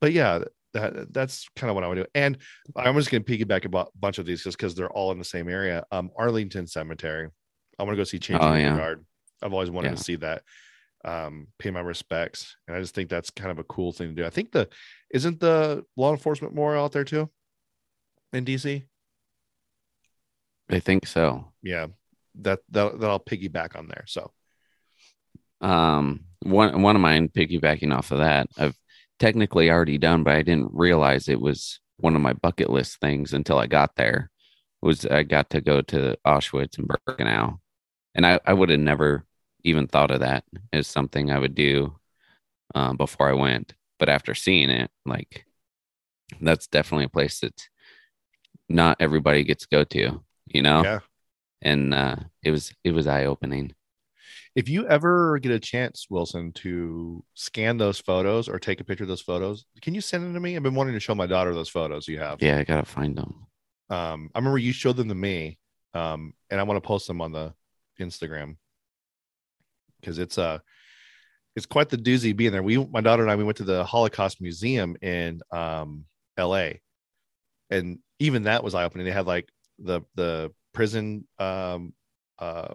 but 0.00 0.12
yeah 0.12 0.40
that 0.74 1.10
that's 1.14 1.48
kind 1.56 1.70
of 1.70 1.74
what 1.74 1.82
i 1.82 1.88
would 1.88 1.94
do 1.94 2.04
and 2.14 2.36
i'm 2.76 2.94
just 2.96 3.10
going 3.10 3.24
to 3.24 3.38
piggyback 3.38 3.64
a 3.64 3.86
bunch 3.98 4.18
of 4.18 4.26
these 4.26 4.44
just 4.44 4.58
because 4.58 4.74
they're 4.74 4.90
all 4.90 5.10
in 5.12 5.18
the 5.18 5.24
same 5.24 5.48
area 5.48 5.82
um 5.90 6.10
arlington 6.18 6.66
cemetery 6.66 7.30
i 7.78 7.82
want 7.82 7.94
to 7.94 7.96
go 7.96 8.04
see 8.04 8.18
changing 8.18 8.46
Oh, 8.46 8.52
the 8.52 8.58
yeah. 8.60 8.76
guard 8.76 9.06
i've 9.42 9.54
always 9.54 9.70
wanted 9.70 9.88
Yeah. 9.88 9.94
to 9.94 10.02
see 10.02 10.16
that 10.16 10.42
um 11.06 11.46
pay 11.58 11.70
my 11.70 11.80
respects 11.80 12.54
and 12.68 12.76
i 12.76 12.80
just 12.80 12.94
think 12.94 13.08
that's 13.08 13.30
kind 13.30 13.50
of 13.50 13.58
a 13.58 13.64
cool 13.64 13.92
thing 13.92 14.08
to 14.10 14.14
do 14.14 14.26
i 14.26 14.30
think 14.30 14.52
the 14.52 14.68
isn't 15.14 15.40
the 15.40 15.82
law 15.96 16.12
enforcement 16.12 16.52
memorial 16.52 16.84
out 16.84 16.92
there 16.92 17.04
too 17.04 17.30
in 18.34 18.44
dc 18.44 18.82
I 20.68 20.80
think 20.80 21.06
so. 21.06 21.52
yeah 21.62 21.86
that 22.42 22.58
that, 22.68 23.00
that 23.00 23.08
i'll 23.08 23.18
piggyback 23.20 23.74
on 23.78 23.88
there 23.88 24.04
so 24.06 24.30
Um, 25.60 26.24
one 26.42 26.82
one 26.82 26.96
of 26.96 27.02
mine 27.02 27.28
piggybacking 27.28 27.94
off 27.96 28.10
of 28.12 28.18
that, 28.18 28.48
I've 28.58 28.76
technically 29.18 29.70
already 29.70 29.98
done, 29.98 30.22
but 30.24 30.34
I 30.34 30.42
didn't 30.42 30.70
realize 30.72 31.28
it 31.28 31.40
was 31.40 31.80
one 31.98 32.14
of 32.16 32.22
my 32.22 32.34
bucket 32.34 32.70
list 32.70 33.00
things 33.00 33.32
until 33.32 33.58
I 33.58 33.66
got 33.66 33.96
there. 33.96 34.30
Was 34.82 35.06
I 35.06 35.22
got 35.22 35.50
to 35.50 35.60
go 35.60 35.82
to 35.82 36.16
Auschwitz 36.26 36.78
and 36.78 36.88
Birkenau, 36.88 37.58
and 38.14 38.26
I 38.26 38.40
I 38.46 38.52
would 38.54 38.70
have 38.70 38.80
never 38.80 39.24
even 39.64 39.86
thought 39.88 40.10
of 40.10 40.20
that 40.20 40.44
as 40.72 40.86
something 40.86 41.30
I 41.30 41.38
would 41.38 41.54
do 41.54 41.98
um, 42.74 42.96
before 42.96 43.28
I 43.28 43.34
went. 43.34 43.74
But 43.98 44.08
after 44.08 44.34
seeing 44.34 44.70
it, 44.70 44.90
like 45.06 45.46
that's 46.40 46.66
definitely 46.66 47.06
a 47.06 47.08
place 47.10 47.40
that 47.40 47.68
not 48.68 48.96
everybody 49.00 49.44
gets 49.44 49.64
to 49.64 49.68
go 49.70 49.84
to, 49.84 50.22
you 50.46 50.62
know. 50.62 50.82
yeah 50.84 51.00
And 51.62 51.94
uh, 51.94 52.16
it 52.42 52.50
was 52.50 52.72
it 52.84 52.92
was 52.92 53.06
eye 53.06 53.26
opening. 53.26 53.74
If 54.56 54.70
you 54.70 54.88
ever 54.88 55.38
get 55.38 55.52
a 55.52 55.60
chance, 55.60 56.06
Wilson, 56.08 56.50
to 56.52 57.22
scan 57.34 57.76
those 57.76 58.00
photos 58.00 58.48
or 58.48 58.58
take 58.58 58.80
a 58.80 58.84
picture 58.84 59.04
of 59.04 59.08
those 59.08 59.20
photos, 59.20 59.66
can 59.82 59.94
you 59.94 60.00
send 60.00 60.24
them 60.24 60.32
to 60.32 60.40
me? 60.40 60.56
I've 60.56 60.62
been 60.62 60.74
wanting 60.74 60.94
to 60.94 61.00
show 61.00 61.14
my 61.14 61.26
daughter 61.26 61.52
those 61.52 61.68
photos 61.68 62.08
you 62.08 62.18
have. 62.18 62.42
Yeah, 62.42 62.56
I 62.56 62.64
gotta 62.64 62.86
find 62.86 63.16
them. 63.16 63.46
Um, 63.90 64.30
I 64.34 64.38
remember 64.38 64.56
you 64.56 64.72
showed 64.72 64.96
them 64.96 65.10
to 65.10 65.14
me, 65.14 65.58
um, 65.92 66.32
and 66.50 66.58
I 66.58 66.62
want 66.62 66.82
to 66.82 66.86
post 66.86 67.06
them 67.06 67.20
on 67.20 67.32
the 67.32 67.52
Instagram 68.00 68.56
because 70.00 70.18
it's 70.18 70.38
uh 70.38 70.58
it's 71.54 71.66
quite 71.66 71.90
the 71.90 71.98
doozy 71.98 72.34
being 72.34 72.52
there. 72.52 72.62
We, 72.62 72.78
my 72.78 73.00
daughter 73.02 73.22
and 73.22 73.30
I, 73.30 73.36
we 73.36 73.44
went 73.44 73.58
to 73.58 73.64
the 73.64 73.84
Holocaust 73.84 74.40
Museum 74.40 74.96
in 75.00 75.40
um, 75.50 76.04
L.A. 76.36 76.80
and 77.70 77.98
even 78.18 78.44
that 78.44 78.64
was 78.64 78.74
eye 78.74 78.84
opening. 78.84 79.04
They 79.04 79.12
had 79.12 79.26
like 79.26 79.50
the 79.78 80.00
the 80.14 80.52
prison, 80.72 81.26
um, 81.38 81.92
uh, 82.38 82.74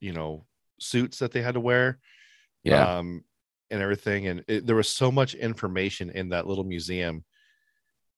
you 0.00 0.12
know, 0.12 0.46
suits 0.80 1.18
that 1.18 1.32
they 1.32 1.42
had 1.42 1.54
to 1.54 1.60
wear 1.60 1.98
Yeah. 2.62 2.98
um, 2.98 3.24
and 3.70 3.82
everything. 3.82 4.26
And 4.26 4.44
it, 4.48 4.66
there 4.66 4.76
was 4.76 4.88
so 4.88 5.10
much 5.10 5.34
information 5.34 6.10
in 6.10 6.30
that 6.30 6.46
little 6.46 6.64
museum. 6.64 7.24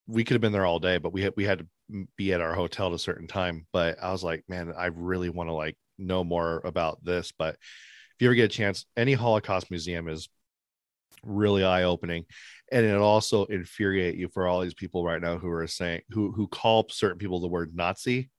We 0.06 0.24
could 0.24 0.34
have 0.34 0.40
been 0.40 0.52
there 0.52 0.66
all 0.66 0.78
day, 0.78 0.98
but 0.98 1.12
we 1.12 1.22
had 1.22 1.32
we 1.36 1.44
had 1.44 1.60
to 1.60 2.06
be 2.16 2.32
at 2.32 2.40
our 2.40 2.54
hotel 2.54 2.88
at 2.88 2.92
a 2.94 2.98
certain 2.98 3.26
time. 3.26 3.66
But 3.72 4.02
I 4.02 4.12
was 4.12 4.22
like, 4.24 4.44
man, 4.48 4.72
I 4.76 4.86
really 4.86 5.30
want 5.30 5.48
to 5.48 5.54
like 5.54 5.76
know 5.98 6.22
more 6.24 6.60
about 6.64 7.04
this. 7.04 7.32
But 7.36 7.54
if 7.54 8.20
you 8.20 8.28
ever 8.28 8.34
get 8.34 8.44
a 8.44 8.48
chance, 8.48 8.86
any 8.96 9.14
Holocaust 9.14 9.70
museum 9.70 10.08
is 10.08 10.28
really 11.24 11.64
eye 11.64 11.84
opening, 11.84 12.24
and 12.70 12.86
it 12.86 12.96
also 12.96 13.46
infuriate 13.46 14.16
you 14.16 14.28
for 14.28 14.46
all 14.46 14.60
these 14.60 14.74
people 14.74 15.04
right 15.04 15.20
now 15.20 15.38
who 15.38 15.50
are 15.50 15.66
saying 15.66 16.02
who 16.10 16.32
who 16.32 16.46
call 16.48 16.86
certain 16.88 17.18
people 17.18 17.40
the 17.40 17.48
word 17.48 17.74
Nazi. 17.74 18.30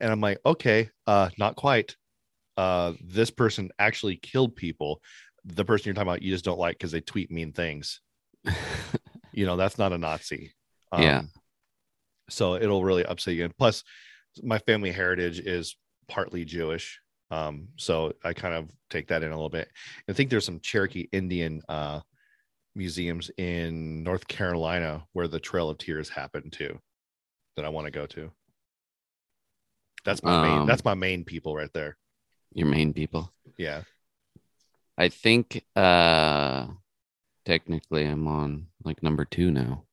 And 0.00 0.10
I'm 0.12 0.20
like, 0.20 0.38
okay, 0.44 0.90
uh, 1.06 1.30
not 1.38 1.56
quite. 1.56 1.96
Uh, 2.56 2.94
this 3.00 3.30
person 3.30 3.70
actually 3.78 4.16
killed 4.16 4.56
people 4.56 5.00
the 5.46 5.64
person 5.64 5.84
you're 5.86 5.94
talking 5.94 6.08
about 6.08 6.22
you 6.22 6.32
just 6.32 6.44
don't 6.44 6.58
like 6.58 6.76
because 6.76 6.90
they 6.90 7.00
tweet 7.00 7.30
mean 7.30 7.52
things. 7.52 8.00
You 9.32 9.44
know, 9.44 9.56
that's 9.56 9.76
not 9.76 9.92
a 9.92 9.98
Nazi. 9.98 10.54
Um, 10.90 11.02
Yeah. 11.02 11.22
So 12.30 12.54
it'll 12.54 12.82
really 12.82 13.04
upset 13.04 13.34
you. 13.34 13.44
And 13.44 13.56
plus, 13.56 13.84
my 14.42 14.58
family 14.58 14.90
heritage 14.90 15.40
is 15.40 15.76
partly 16.08 16.46
Jewish. 16.46 17.00
Um, 17.30 17.68
so 17.76 18.14
I 18.24 18.32
kind 18.32 18.54
of 18.54 18.70
take 18.88 19.08
that 19.08 19.22
in 19.22 19.30
a 19.30 19.34
little 19.34 19.50
bit. 19.50 19.68
I 20.08 20.14
think 20.14 20.30
there's 20.30 20.46
some 20.46 20.60
Cherokee 20.60 21.06
Indian 21.12 21.60
uh, 21.68 22.00
museums 22.74 23.30
in 23.36 24.02
North 24.02 24.26
Carolina 24.26 25.04
where 25.12 25.28
the 25.28 25.38
Trail 25.38 25.68
of 25.68 25.76
Tears 25.76 26.08
happened 26.08 26.54
too 26.54 26.78
that 27.56 27.66
I 27.66 27.68
want 27.68 27.84
to 27.86 27.90
go 27.90 28.06
to. 28.06 28.30
That's 30.06 30.22
my 30.22 30.42
main 30.42 30.58
Um, 30.60 30.66
that's 30.66 30.84
my 30.84 30.94
main 30.94 31.24
people 31.24 31.54
right 31.54 31.72
there. 31.74 31.98
Your 32.52 32.66
main 32.68 32.92
people. 32.94 33.32
Yeah. 33.58 33.82
I 34.98 35.08
think 35.08 35.64
uh 35.74 36.66
technically 37.44 38.04
I'm 38.06 38.26
on 38.26 38.66
like 38.84 39.02
number 39.02 39.24
two 39.24 39.50
now. 39.50 39.84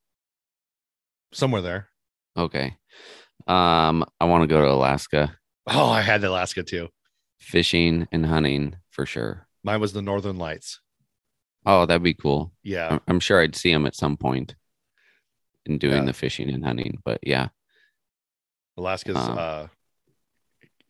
Somewhere 1.33 1.61
there. 1.61 1.89
Okay. 2.37 2.77
Um 3.47 4.05
I 4.19 4.25
want 4.25 4.43
to 4.43 4.47
go 4.47 4.61
to 4.61 4.71
Alaska. 4.71 5.37
Oh, 5.67 5.89
I 5.89 6.01
had 6.01 6.23
Alaska 6.23 6.63
too. 6.63 6.89
Fishing 7.39 8.07
and 8.11 8.25
hunting 8.25 8.75
for 8.91 9.05
sure. 9.05 9.47
Mine 9.63 9.81
was 9.81 9.93
the 9.93 10.01
Northern 10.01 10.37
Lights. 10.37 10.79
Oh, 11.65 11.85
that'd 11.85 12.03
be 12.03 12.13
cool. 12.13 12.53
Yeah. 12.63 12.87
I'm, 12.91 12.99
I'm 13.07 13.19
sure 13.19 13.41
I'd 13.41 13.55
see 13.55 13.71
them 13.73 13.85
at 13.85 13.95
some 13.95 14.17
point 14.17 14.55
in 15.65 15.77
doing 15.77 15.95
Yeah. 16.03 16.05
the 16.05 16.13
fishing 16.13 16.49
and 16.49 16.63
hunting, 16.65 16.99
but 17.05 17.19
yeah. 17.23 17.49
Alaska's 18.77 19.15
Um, 19.17 19.37
uh 19.37 19.67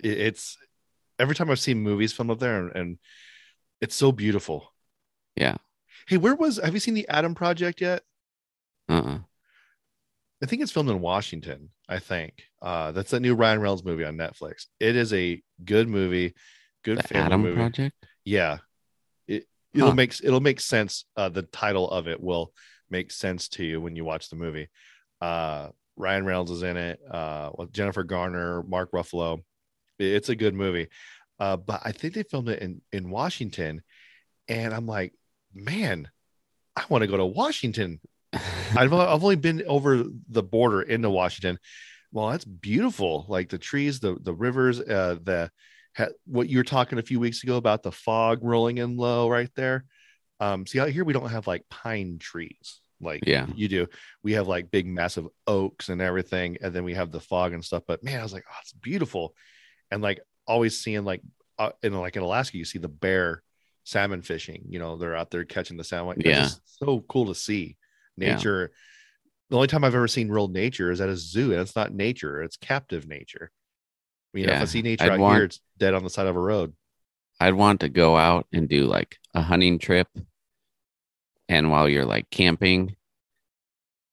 it's 0.04 0.58
every 1.24 1.36
time 1.36 1.50
I've 1.50 1.60
seen 1.60 1.80
movies 1.82 2.12
filmed 2.14 2.32
up 2.32 2.40
there 2.40 2.60
and, 2.60 2.76
and 2.76 2.98
it's 3.82 3.96
so 3.96 4.12
beautiful. 4.12 4.72
Yeah. 5.36 5.56
Hey, 6.08 6.18
where 6.18 6.36
was 6.36 6.60
have 6.64 6.74
you 6.74 6.80
seen 6.80 6.94
the 6.94 7.08
Adam 7.08 7.34
Project 7.34 7.80
yet? 7.82 8.02
Uh-uh. 8.90 9.20
I 10.42 10.46
think 10.46 10.62
it's 10.62 10.72
filmed 10.74 10.90
in 10.90 11.00
Washington, 11.00 11.70
I 11.88 12.00
think. 12.00 12.34
Uh 12.62 12.92
that's 12.92 13.12
that 13.12 13.22
new 13.22 13.36
Ryan 13.36 13.62
Reynolds 13.62 13.86
movie 13.86 14.04
on 14.04 14.18
Netflix. 14.18 14.66
It 14.80 14.96
is 14.98 15.14
a 15.14 15.42
good 15.64 15.88
movie, 15.88 16.34
good 16.84 16.98
The 17.00 17.04
family 17.04 17.26
Adam 17.26 17.42
movie. 17.42 17.56
Project? 17.56 17.96
Yeah. 18.26 18.58
It 19.28 19.48
it'll 19.74 19.90
Huh. 19.90 19.96
make 19.96 20.14
it'll 20.24 20.42
make 20.42 20.60
sense. 20.60 21.06
Uh 21.16 21.30
the 21.30 21.44
title 21.44 21.90
of 21.90 22.08
it 22.10 22.20
will 22.22 22.52
make 22.90 23.12
sense 23.12 23.48
to 23.56 23.64
you 23.64 23.80
when 23.80 23.96
you 23.96 24.04
watch 24.04 24.30
the 24.30 24.36
movie. 24.36 24.68
Uh 25.22 25.70
Ryan 25.96 26.26
Reynolds 26.26 26.52
is 26.52 26.64
in 26.64 26.76
it. 26.76 27.00
Uh 27.10 27.50
Jennifer 27.72 28.04
Garner, 28.04 28.64
Mark 28.64 28.92
Ruffalo. 28.92 29.42
It- 30.04 30.14
It's 30.16 30.30
a 30.30 30.36
good 30.36 30.54
movie. 30.56 30.88
Uh 31.40 31.58
but 31.58 31.82
I 31.84 31.92
think 31.92 32.14
they 32.14 32.24
filmed 32.24 32.50
it 32.50 32.62
in 32.62 32.82
in 32.92 33.10
Washington 33.10 33.82
and 34.48 34.74
I'm 34.74 34.86
like, 34.86 35.14
"Man, 35.54 36.10
I 36.76 36.84
want 36.90 37.02
to 37.04 37.08
go 37.08 37.18
to 37.18 37.26
Washington." 37.26 38.00
I've 38.34 38.94
I've 38.94 39.24
only 39.24 39.36
been 39.38 39.64
over 39.66 40.04
the 40.30 40.44
border 40.44 40.82
into 40.82 41.10
Washington. 41.10 41.58
Well, 42.12 42.30
that's 42.30 42.46
beautiful. 42.46 43.26
Like 43.28 43.50
the 43.50 43.58
trees, 43.58 44.00
the 44.00 44.18
the 44.22 44.34
rivers, 44.34 44.80
uh, 44.80 45.18
the 45.24 45.50
ha- 45.98 46.10
what 46.26 46.50
you 46.50 46.58
were 46.60 46.64
talking 46.64 47.00
a 47.00 47.04
few 47.04 47.20
weeks 47.20 47.44
ago 47.44 47.56
about 47.58 47.84
the 47.84 47.92
fog 47.92 48.40
rolling 48.44 48.78
in 48.80 48.98
low 48.98 49.30
right 49.30 49.50
there. 49.56 49.86
Um, 50.40 50.66
see 50.68 50.80
out 50.80 50.90
here 50.90 51.06
we 51.06 51.14
don't 51.14 51.30
have 51.30 51.48
like 51.48 51.64
pine 51.70 52.18
trees 52.20 52.80
like 53.00 53.24
Yeah. 53.26 53.48
you 53.56 53.68
do. 53.68 53.88
We 54.24 54.34
have 54.34 54.48
like 54.48 54.72
big 54.72 54.86
massive 54.88 55.28
oaks 55.48 55.90
and 55.90 56.02
everything, 56.02 56.58
and 56.62 56.74
then 56.74 56.84
we 56.84 56.94
have 56.96 57.12
the 57.12 57.20
fog 57.20 57.54
and 57.54 57.64
stuff. 57.66 57.84
But 57.88 58.04
man, 58.04 58.20
I 58.20 58.24
was 58.24 58.34
like, 58.34 58.46
oh, 58.50 58.56
it's 58.62 58.74
beautiful, 58.74 59.36
and 59.94 60.02
like 60.02 60.20
always 60.48 60.78
seeing 60.80 61.06
like 61.06 61.22
uh, 61.60 61.70
in 61.84 61.94
like 61.94 62.16
in 62.18 62.24
Alaska, 62.24 62.58
you 62.58 62.66
see 62.66 62.80
the 62.80 62.90
bear 62.90 63.44
salmon 63.84 64.22
fishing. 64.22 64.64
You 64.68 64.80
know, 64.80 64.98
they're 64.98 65.16
out 65.16 65.30
there 65.32 65.46
catching 65.46 65.78
the 65.78 65.84
salmon. 65.84 66.18
It's 66.20 66.26
Yeah. 66.28 66.42
just 66.44 66.62
so 66.80 67.02
cool 67.08 67.28
to 67.28 67.36
see 67.36 67.78
Yeah. 68.18 68.36
nature. 68.36 68.72
The 69.50 69.56
only 69.58 69.68
time 69.68 69.84
I've 69.84 69.94
ever 69.94 70.08
seen 70.08 70.30
real 70.30 70.48
nature 70.48 70.90
is 70.90 71.00
at 71.00 71.10
a 71.10 71.16
zoo, 71.16 71.52
and 71.52 71.62
it's 71.62 71.76
not 71.76 71.94
nature; 71.94 72.42
it's 72.42 72.58
captive 72.58 73.08
nature. 73.08 73.52
You 74.34 74.48
know, 74.48 74.54
if 74.54 74.62
I 74.64 74.66
see 74.66 74.82
nature 74.82 75.04
I'd 75.06 75.12
out 75.12 75.20
want- 75.20 75.36
here, 75.36 75.44
it's 75.46 75.62
dead 75.78 75.94
on 75.94 76.04
the 76.04 76.10
side 76.10 76.26
of 76.26 76.36
a 76.36 76.40
road. 76.40 76.74
I'd 77.40 77.54
want 77.54 77.82
to 77.82 77.90
go 77.90 78.18
out 78.18 78.48
and 78.52 78.68
do 78.68 78.86
like 78.88 79.18
a 79.36 79.42
hunting 79.42 79.78
trip. 79.78 80.08
And 81.50 81.70
while 81.70 81.88
you're 81.88 82.06
like 82.06 82.30
camping, 82.32 82.96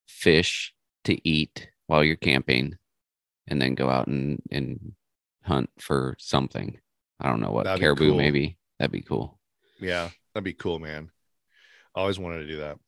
fish 0.07 0.75
to 1.05 1.17
eat 1.27 1.71
while 1.87 2.05
you're 2.05 2.17
camping, 2.17 2.77
and 3.47 3.63
then 3.63 3.75
go 3.75 3.89
out 3.89 4.09
and, 4.09 4.43
and 4.51 4.93
hunt 5.45 5.71
for 5.79 6.17
something. 6.19 6.79
I 7.19 7.29
don't 7.29 7.41
know 7.41 7.51
what 7.51 7.65
That'd 7.65 7.81
caribou, 7.81 8.09
cool. 8.11 8.17
maybe. 8.17 8.57
That'd 8.79 8.93
be 8.93 9.03
cool. 9.03 9.39
Yeah, 9.81 10.11
that'd 10.35 10.45
be 10.45 10.53
cool, 10.55 10.79
man. 10.79 11.11
I 11.95 12.01
always 12.01 12.19
wanted 12.19 12.41
to 12.41 12.47
do 12.47 12.57
that. 12.59 12.79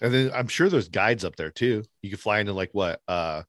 And 0.00 0.12
then 0.12 0.30
I'm 0.34 0.48
sure 0.48 0.68
there's 0.68 0.88
guides 0.88 1.24
up 1.24 1.36
there 1.36 1.50
too. 1.50 1.84
You 2.02 2.10
can 2.10 2.18
fly 2.18 2.40
into 2.40 2.52
like 2.52 2.70
what, 2.72 3.00
uh, 3.06 3.42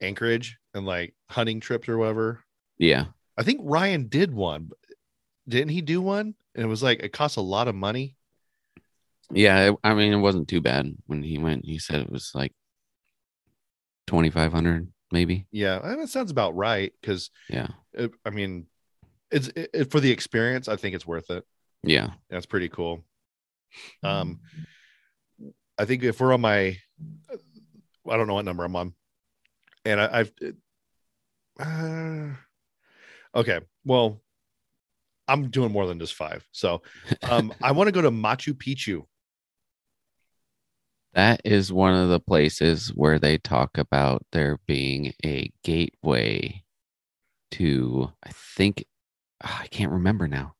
Anchorage 0.00 0.58
and 0.74 0.84
like 0.86 1.14
hunting 1.30 1.58
trips 1.60 1.88
or 1.88 1.96
whatever. 1.98 2.44
Yeah. 2.78 3.06
I 3.36 3.42
think 3.42 3.60
Ryan 3.62 4.08
did 4.08 4.32
one. 4.32 4.70
Didn't 5.48 5.70
he 5.70 5.80
do 5.80 6.00
one? 6.00 6.34
And 6.54 6.64
it 6.64 6.68
was 6.68 6.82
like 6.82 7.02
it 7.02 7.12
cost 7.12 7.36
a 7.36 7.40
lot 7.42 7.66
of 7.68 7.74
money. 7.74 8.16
Yeah. 9.32 9.70
it- 9.70 9.76
I 9.82 9.94
mean, 9.94 10.12
it 10.12 10.16
wasn't 10.18 10.48
too 10.48 10.60
bad 10.60 10.94
when 11.06 11.22
he 11.22 11.38
went. 11.38 11.64
He 11.64 11.78
said 11.78 12.00
it 12.00 12.10
was 12.10 12.30
like 12.34 12.52
2,500 14.06 14.92
maybe. 15.16 15.46
Yeah, 15.50 15.80
and 15.82 16.00
that 16.02 16.08
sounds 16.08 16.30
about 16.30 16.54
right. 16.54 16.92
Because 17.00 17.30
Yeah. 17.48 17.68
I 18.26 18.30
mean, 18.30 18.66
it's 19.30 19.48
it, 19.48 19.70
it- 19.72 19.90
for 19.90 19.98
the 20.00 20.10
experience. 20.10 20.68
I 20.68 20.76
think 20.76 20.94
it's 20.94 21.06
worth 21.06 21.30
it. 21.30 21.44
Yeah. 21.82 22.10
That's 22.28 22.44
pretty 22.46 22.68
cool. 22.68 23.02
Um, 24.02 24.40
I 25.78 25.84
think 25.86 26.02
if 26.02 26.20
we're 26.20 26.34
on 26.34 26.40
my, 26.42 26.76
I 28.10 28.16
don't 28.16 28.26
know 28.26 28.34
what 28.34 28.44
number 28.44 28.64
I'm 28.64 28.76
on, 28.76 28.94
and 29.84 30.00
I, 30.00 30.20
I've, 30.20 30.32
uh, 31.60 32.34
okay, 33.38 33.60
well, 33.84 34.20
I'm 35.28 35.50
doing 35.50 35.72
more 35.72 35.86
than 35.86 35.98
just 35.98 36.14
five. 36.14 36.46
So, 36.52 36.82
um, 37.28 37.52
I 37.62 37.72
want 37.72 37.88
to 37.88 37.92
go 37.92 38.02
to 38.02 38.10
Machu 38.10 38.52
Picchu. 38.54 39.04
That 41.16 41.40
is 41.44 41.72
one 41.72 41.94
of 41.94 42.10
the 42.10 42.20
places 42.20 42.90
where 42.94 43.18
they 43.18 43.38
talk 43.38 43.78
about 43.78 44.24
there 44.32 44.58
being 44.66 45.14
a 45.24 45.50
gateway 45.64 46.64
to, 47.52 48.12
I 48.24 48.30
think, 48.32 48.86
ah, 49.44 49.60
I 49.62 49.68
can't 49.68 49.92
remember 49.92 50.28
now. 50.28 50.54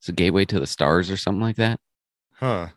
It's 0.00 0.10
a 0.10 0.12
gateway 0.12 0.44
to 0.46 0.60
the 0.60 0.66
stars 0.68 1.10
or 1.10 1.16
something 1.18 1.42
like 1.42 1.56
that. 1.56 1.80
Huh? 2.32 2.68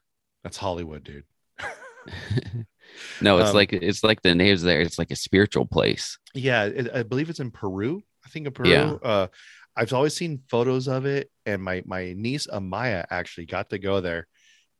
That's 0.43 0.57
Hollywood, 0.57 1.03
dude. 1.03 1.23
no, 3.21 3.39
it's 3.39 3.49
Um, 3.49 3.55
like 3.55 3.73
it's 3.73 4.03
like 4.03 4.21
the 4.21 4.35
names 4.35 4.61
there. 4.61 4.81
It's 4.81 4.99
like 4.99 5.11
a 5.11 5.15
spiritual 5.15 5.65
place. 5.65 6.17
Yeah, 6.33 6.65
it, 6.65 6.89
I 6.93 7.03
believe 7.03 7.29
it's 7.29 7.39
in 7.39 7.51
Peru. 7.51 8.01
I 8.25 8.29
think 8.29 8.47
of 8.47 8.53
Peru. 8.53 8.69
Yeah. 8.69 8.93
Uh, 9.01 9.27
I've 9.75 9.93
always 9.93 10.15
seen 10.15 10.43
photos 10.49 10.87
of 10.87 11.05
it, 11.05 11.31
and 11.45 11.61
my 11.63 11.83
my 11.85 12.13
niece 12.15 12.47
Amaya 12.47 13.05
actually 13.09 13.45
got 13.45 13.69
to 13.71 13.79
go 13.79 14.01
there, 14.01 14.27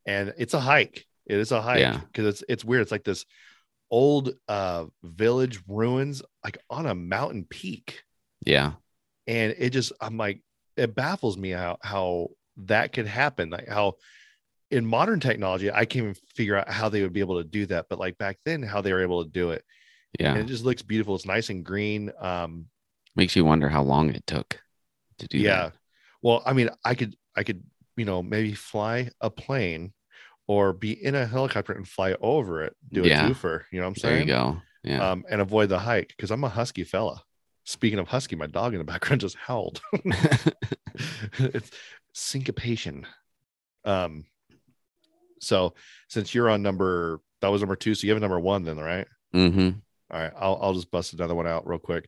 and 0.06 0.34
it's 0.38 0.54
a 0.54 0.60
hike. 0.60 1.06
It 1.26 1.38
is 1.38 1.52
a 1.52 1.62
hike 1.62 1.80
Yeah. 1.80 2.00
because 2.12 2.26
it's 2.28 2.44
it's 2.50 2.66
weird. 2.66 2.82
It's 2.82 2.92
like 2.92 3.04
this 3.04 3.26
old 3.92 4.34
uh 4.48 4.86
village 5.04 5.60
ruins, 5.68 6.22
like 6.44 6.58
on 6.70 6.86
a 6.86 6.96
mountain 6.96 7.46
peak, 7.50 8.04
Yeah. 8.46 8.74
and 9.28 9.54
it 9.58 9.70
just 9.72 9.94
I'm 10.02 10.18
like 10.18 10.42
it 10.76 10.96
baffles 10.96 11.38
me 11.38 11.52
how 11.52 11.78
how 11.82 12.30
that 12.58 12.94
could 12.94 13.08
happen. 13.08 13.50
Like 13.50 13.68
how 13.68 13.96
in 14.72 14.86
modern 14.86 15.20
technology, 15.20 15.72
I 15.72 15.86
can't 15.86 16.04
even 16.04 16.16
figure 16.36 16.56
out 16.58 16.70
how 16.70 16.90
they 16.90 17.02
would 17.04 17.14
be 17.14 17.20
able 17.20 17.38
to 17.42 17.48
do 17.48 17.66
that, 17.68 17.86
but 17.90 18.00
like 18.00 18.18
back 18.18 18.40
then, 18.46 18.64
how 18.64 18.82
they 18.82 18.92
were 18.92 19.04
able 19.04 19.24
to 19.24 19.30
do 19.30 19.52
it. 19.52 19.64
Yeah. 20.20 20.32
And 20.34 20.40
it 20.42 20.46
just 20.48 20.64
looks 20.66 20.82
beautiful. 20.82 21.16
It's 21.16 21.26
nice 21.26 21.50
and 21.50 21.64
green. 21.64 22.12
Um, 22.20 22.66
Makes 23.16 23.36
you 23.36 23.46
wonder 23.46 23.70
how 23.70 23.84
long 23.84 24.10
it 24.10 24.26
took 24.26 24.60
to 25.20 25.28
do 25.28 25.38
yeah 25.38 25.66
that. 25.66 25.74
well 26.24 26.42
i 26.48 26.54
mean 26.54 26.72
i 26.84 26.96
could 26.96 27.16
i 27.36 27.44
could 27.44 27.62
you 27.96 28.04
know 28.06 28.24
maybe 28.24 28.56
fly 28.56 29.12
a 29.22 29.30
plane 29.30 29.94
or 30.54 30.74
be 30.74 30.92
in 30.92 31.16
a 31.16 31.26
helicopter 31.26 31.74
and 31.74 31.88
fly 31.88 32.16
over 32.22 32.64
it 32.64 32.76
do 32.92 33.04
a 33.04 33.08
Yeah. 33.08 33.30
twofer 33.30 33.62
you 33.72 33.80
know 33.80 33.86
what 33.86 33.90
i'm 33.90 33.96
saying? 33.96 34.28
There 34.28 34.38
you 34.38 34.44
go. 34.54 34.62
Yeah. 34.84 35.12
um 35.12 35.24
and 35.30 35.42
avoid 35.42 35.70
the 35.70 35.80
hike 35.80 36.10
because 36.16 36.30
i'm 36.32 36.44
a 36.44 36.50
husky 36.50 36.84
fella 36.84 37.22
speaking 37.64 38.00
of 38.00 38.08
husky 38.08 38.36
my 38.36 38.48
dog 38.48 38.74
in 38.74 38.80
the 38.80 38.84
background 38.94 39.22
just 39.22 39.36
howled 39.48 39.82
it's 41.40 41.72
syncopation 42.14 43.06
um 43.86 44.26
so 45.40 45.74
since 46.08 46.34
you're 46.36 46.50
on 46.50 46.62
number 46.62 47.20
that 47.42 47.48
was 47.50 47.62
number 47.62 47.76
two 47.76 47.96
so 47.96 48.06
you 48.06 48.12
have 48.12 48.18
a 48.18 48.22
number 48.28 48.40
one 48.40 48.64
then 48.64 48.78
right 48.78 49.08
hmm 49.34 49.70
all 50.12 50.20
right, 50.20 50.34
I'll 50.38 50.60
I'll 50.62 50.74
just 50.74 50.92
bust 50.92 51.14
another 51.14 51.34
one 51.34 51.48
out 51.48 51.66
real 51.66 51.80
quick. 51.80 52.08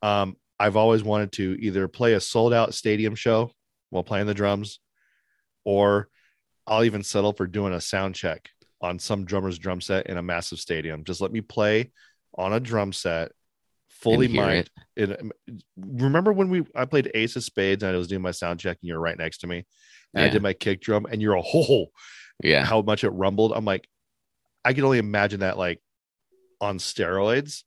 Um, 0.00 0.36
I've 0.60 0.76
always 0.76 1.02
wanted 1.02 1.32
to 1.32 1.56
either 1.58 1.88
play 1.88 2.12
a 2.12 2.20
sold 2.20 2.52
out 2.52 2.72
stadium 2.72 3.16
show 3.16 3.50
while 3.90 4.04
playing 4.04 4.26
the 4.28 4.34
drums, 4.34 4.78
or 5.64 6.08
I'll 6.66 6.84
even 6.84 7.02
settle 7.02 7.32
for 7.32 7.46
doing 7.46 7.72
a 7.72 7.80
sound 7.80 8.14
check 8.14 8.48
on 8.80 8.98
some 8.98 9.24
drummer's 9.24 9.58
drum 9.58 9.80
set 9.80 10.06
in 10.06 10.16
a 10.16 10.22
massive 10.22 10.58
stadium. 10.58 11.04
Just 11.04 11.20
let 11.20 11.32
me 11.32 11.40
play 11.40 11.90
on 12.36 12.52
a 12.52 12.60
drum 12.60 12.92
set, 12.92 13.32
fully 13.88 14.28
mic'd. 14.28 14.70
It, 14.96 15.20
remember 15.76 16.32
when 16.32 16.48
we 16.48 16.64
I 16.74 16.84
played 16.84 17.10
Ace 17.14 17.36
of 17.36 17.44
Spades 17.44 17.82
and 17.82 17.94
I 17.94 17.98
was 17.98 18.08
doing 18.08 18.22
my 18.22 18.30
sound 18.30 18.60
check 18.60 18.78
and 18.80 18.88
you're 18.88 19.00
right 19.00 19.18
next 19.18 19.38
to 19.38 19.46
me, 19.46 19.64
and 20.14 20.24
I 20.24 20.28
did 20.28 20.42
my 20.42 20.52
kick 20.52 20.80
drum 20.80 21.06
and 21.10 21.20
you're 21.22 21.34
a 21.34 21.42
whole 21.42 21.92
Yeah. 22.42 22.64
how 22.64 22.82
much 22.82 23.04
it 23.04 23.10
rumbled. 23.10 23.52
I'm 23.54 23.64
like, 23.64 23.88
I 24.64 24.72
can 24.72 24.84
only 24.84 24.98
imagine 24.98 25.40
that 25.40 25.58
like 25.58 25.80
on 26.60 26.78
steroids. 26.78 27.62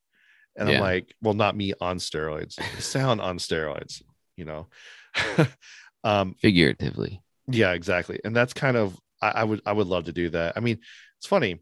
And 0.58 0.70
I'm 0.70 0.76
like, 0.82 1.14
well, 1.22 1.34
not 1.34 1.56
me 1.56 1.74
on 1.82 1.98
steroids, 1.98 2.54
sound 2.82 3.20
on 3.20 3.40
steroids, 3.40 4.02
you 4.38 4.46
know. 4.46 4.68
um, 6.04 6.36
Figuratively. 6.42 7.22
Yeah, 7.48 7.74
exactly. 7.74 8.20
And 8.24 8.36
that's 8.36 8.54
kind 8.54 8.78
of 8.78 8.98
I, 9.22 9.30
I 9.30 9.44
would 9.44 9.62
I 9.66 9.74
would 9.74 9.88
love 9.88 10.06
to 10.06 10.14
do 10.14 10.30
that. 10.30 10.54
I 10.56 10.60
mean, 10.60 10.80
it's 11.18 11.28
funny. 11.28 11.62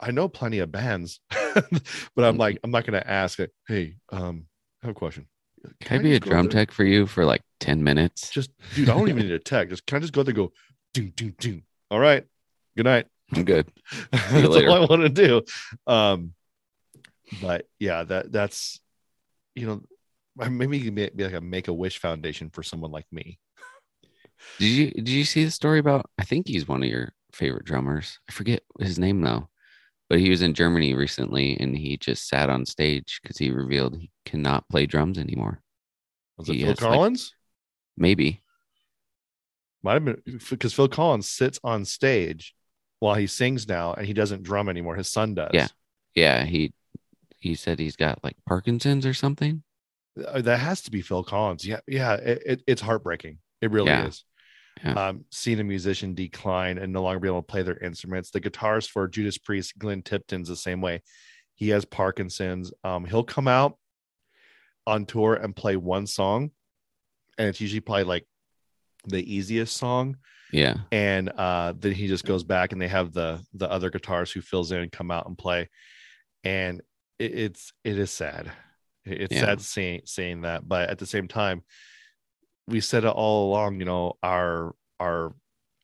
I 0.00 0.12
know 0.12 0.28
plenty 0.28 0.60
of 0.60 0.70
bands, 0.70 1.20
but 1.30 2.24
I'm 2.24 2.36
like, 2.36 2.58
I'm 2.62 2.70
not 2.70 2.84
gonna 2.84 3.02
ask 3.04 3.40
it, 3.40 3.52
hey, 3.66 3.96
um, 4.10 4.46
I 4.82 4.86
have 4.86 4.96
a 4.96 4.98
question. 4.98 5.26
Can 5.80 6.00
I 6.00 6.02
be 6.02 6.14
a 6.14 6.20
drum 6.20 6.48
tech 6.48 6.70
for 6.70 6.84
you 6.84 7.06
for 7.06 7.24
like 7.24 7.42
10 7.60 7.82
minutes? 7.82 8.30
Just 8.30 8.50
dude, 8.74 8.88
I 8.88 8.96
don't 8.96 9.08
even 9.08 9.22
need 9.22 9.32
a 9.32 9.40
tech. 9.40 9.68
Just 9.70 9.86
can 9.86 9.96
I 9.96 10.00
just 10.00 10.12
go 10.12 10.22
there 10.22 10.30
and 10.30 10.36
go 10.36 10.52
do 10.94 11.08
do 11.10 11.30
do. 11.32 11.62
All 11.90 11.98
right. 11.98 12.24
Good 12.76 12.86
night. 12.86 13.06
I'm 13.34 13.44
good. 13.44 13.70
that's 14.12 14.32
later. 14.32 14.68
all 14.68 14.84
I 14.84 14.86
want 14.86 15.02
to 15.02 15.08
do. 15.08 15.42
Um, 15.86 16.34
but 17.42 17.66
yeah, 17.78 18.04
that 18.04 18.30
that's 18.30 18.80
you 19.54 19.66
know, 19.66 20.48
maybe 20.48 20.78
you 20.78 20.84
can 20.84 20.94
be, 20.94 21.10
be 21.14 21.24
like 21.24 21.34
a 21.34 21.40
Make 21.40 21.68
a 21.68 21.72
Wish 21.72 21.98
Foundation 21.98 22.50
for 22.50 22.62
someone 22.62 22.92
like 22.92 23.06
me. 23.10 23.38
Did 24.58 24.66
you 24.66 24.90
did 24.90 25.08
you 25.08 25.24
see 25.24 25.44
the 25.44 25.50
story 25.50 25.78
about 25.78 26.10
I 26.18 26.24
think 26.24 26.46
he's 26.48 26.68
one 26.68 26.82
of 26.82 26.88
your 26.88 27.12
favorite 27.32 27.64
drummers. 27.64 28.18
I 28.28 28.32
forget 28.32 28.62
his 28.80 28.98
name 28.98 29.20
though. 29.20 29.48
But 30.08 30.20
he 30.20 30.30
was 30.30 30.40
in 30.42 30.54
Germany 30.54 30.94
recently 30.94 31.56
and 31.60 31.76
he 31.76 31.96
just 31.98 32.28
sat 32.28 32.48
on 32.48 32.64
stage 32.64 33.20
because 33.22 33.36
he 33.36 33.50
revealed 33.50 33.96
he 33.98 34.10
cannot 34.24 34.68
play 34.68 34.86
drums 34.86 35.18
anymore. 35.18 35.60
Was 36.38 36.48
it 36.48 36.54
He 36.54 36.60
Phil 36.60 36.68
has, 36.70 36.80
like- 36.80 36.92
Collins? 36.92 37.34
Maybe. 37.96 38.42
Might 39.82 39.94
have 39.94 40.04
been 40.04 40.40
because 40.50 40.72
Phil 40.72 40.88
Collins 40.88 41.28
sits 41.28 41.60
on 41.62 41.84
stage 41.84 42.54
while 43.00 43.14
he 43.14 43.26
sings 43.26 43.68
now, 43.68 43.92
and 43.94 44.06
he 44.06 44.12
doesn't 44.12 44.42
drum 44.42 44.68
anymore. 44.68 44.96
His 44.96 45.08
son 45.08 45.34
does. 45.34 45.50
Yeah. 45.52 45.68
Yeah, 46.14 46.44
he 46.44 46.72
he 47.38 47.54
said 47.54 47.78
he's 47.78 47.96
got 47.96 48.22
like 48.24 48.36
Parkinson's 48.46 49.06
or 49.06 49.14
something. 49.14 49.62
Uh, 50.26 50.40
that 50.42 50.58
has 50.58 50.82
to 50.82 50.90
be 50.90 51.00
Phil 51.00 51.22
Collins. 51.22 51.64
Yeah, 51.64 51.78
yeah. 51.86 52.14
It, 52.14 52.42
it, 52.44 52.62
it's 52.66 52.82
heartbreaking. 52.82 53.38
It 53.60 53.70
really 53.70 53.88
Yeah. 53.88 54.06
is. 54.06 54.24
Yeah. 54.84 54.92
Um, 55.08 55.24
seeing 55.32 55.58
a 55.58 55.64
musician 55.64 56.14
decline 56.14 56.78
and 56.78 56.92
no 56.92 57.02
longer 57.02 57.18
be 57.18 57.28
able 57.28 57.42
to 57.42 57.46
play 57.46 57.62
their 57.62 57.78
instruments. 57.78 58.30
The 58.30 58.40
guitarist 58.40 58.90
for 58.90 59.08
Judas 59.08 59.36
Priest, 59.36 59.76
Glenn 59.78 60.02
Tipton's 60.02 60.48
the 60.48 60.54
same 60.56 60.80
way. 60.80 61.02
He 61.56 61.70
has 61.70 61.84
Parkinson's. 61.84 62.72
Um, 62.84 63.04
he'll 63.04 63.24
come 63.24 63.48
out 63.48 63.76
on 64.86 65.04
tour 65.04 65.34
and 65.34 65.54
play 65.56 65.76
one 65.76 66.06
song, 66.06 66.52
and 67.36 67.48
it's 67.48 67.60
usually 67.60 67.80
probably 67.80 68.04
like 68.04 68.26
the 69.06 69.34
easiest 69.34 69.76
song 69.76 70.16
Yeah. 70.52 70.76
and 70.90 71.28
uh 71.30 71.72
then 71.78 71.92
he 71.92 72.08
just 72.08 72.24
goes 72.24 72.42
back 72.42 72.72
and 72.72 72.80
they 72.82 72.88
have 72.88 73.12
the 73.12 73.42
the 73.54 73.70
other 73.70 73.90
guitars 73.90 74.30
who 74.32 74.40
fills 74.40 74.72
in 74.72 74.80
and 74.80 74.90
come 74.92 75.10
out 75.12 75.26
and 75.28 75.38
play 75.38 75.68
and 76.42 76.82
it, 77.18 77.32
it's 77.38 77.72
it 77.84 77.96
is 77.98 78.10
sad 78.10 78.50
it's 79.04 79.32
Yeah. 79.34 79.40
sad 79.40 79.60
seeing 79.60 80.00
seeing 80.04 80.40
that 80.42 80.66
but 80.68 80.90
at 80.90 80.98
the 80.98 81.06
same 81.06 81.28
time 81.28 81.62
we 82.68 82.80
said 82.80 83.04
it 83.04 83.08
all 83.08 83.48
along 83.50 83.78
you 83.80 83.84
know 83.86 84.14
our 84.22 84.74
our 85.00 85.34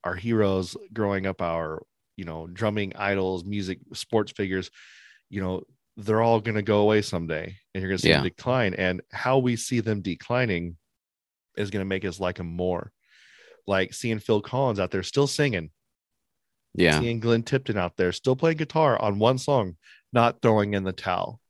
our 0.05 0.15
heroes 0.15 0.77
growing 0.93 1.27
up 1.27 1.41
our 1.43 1.83
you 2.17 2.25
know 2.25 2.47
drumming 2.47 2.93
idols 2.97 3.45
music 3.45 3.79
sports 3.95 4.33
figures 4.33 4.71
you 5.31 5.41
know 5.41 5.63
they're 5.97 6.23
all 6.23 6.41
going 6.41 6.57
to 6.57 6.63
go 6.63 6.81
away 6.81 7.01
someday 7.01 7.45
and 7.75 7.81
you're 7.83 7.89
going 7.89 7.99
to 7.99 8.03
see 8.03 8.09
them 8.17 8.25
decline 8.25 8.75
and 8.75 9.01
how 9.13 9.39
we 9.39 9.57
see 9.57 9.81
them 9.81 10.03
declining 10.03 10.77
is 11.57 11.71
going 11.71 11.81
to 11.81 11.89
make 11.89 12.05
us 12.05 12.19
like 12.21 12.37
them 12.37 12.49
more 12.49 12.91
like 13.67 13.95
seeing 13.95 14.19
Phil 14.19 14.43
Collins 14.43 14.79
out 14.79 14.91
there 14.91 15.03
still 15.03 15.27
singing, 15.27 15.71
Yeah. 16.75 17.01
seeing 17.01 17.19
Glenn 17.21 17.45
Tipton 17.45 17.79
out 17.79 17.97
there 17.97 18.13
still 18.13 18.37
playing 18.37 18.59
guitar 18.59 19.01
on 19.01 19.19
one 19.19 19.39
song, 19.39 19.77
not 20.13 20.43
throwing 20.43 20.75
in 20.75 20.85
the 20.85 20.93
towel, 20.93 21.41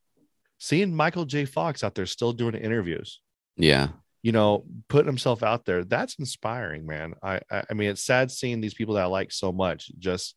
seeing 0.59 0.95
Michael 0.95 1.25
J. 1.25 1.43
Fox 1.43 1.83
out 1.83 1.93
there 1.95 2.05
still 2.05 2.31
doing 2.31 2.55
interviews, 2.55 3.19
Yeah. 3.57 3.89
You 4.25 4.31
know, 4.31 4.65
putting 4.89 5.05
himself 5.05 5.43
out 5.43 5.65
there. 5.65 5.83
That's 5.83 6.15
inspiring, 6.15 6.87
man. 6.87 7.13
I, 7.21 7.41
I, 7.51 7.61
I 7.69 7.73
mean, 7.75 7.91
it's 7.91 8.01
sad 8.01 8.31
seeing 8.31 8.59
these 8.59 8.73
people 8.73 8.95
that 8.95 9.03
I 9.03 9.05
like 9.05 9.31
so 9.31 9.51
much 9.51 9.91
just, 9.99 10.33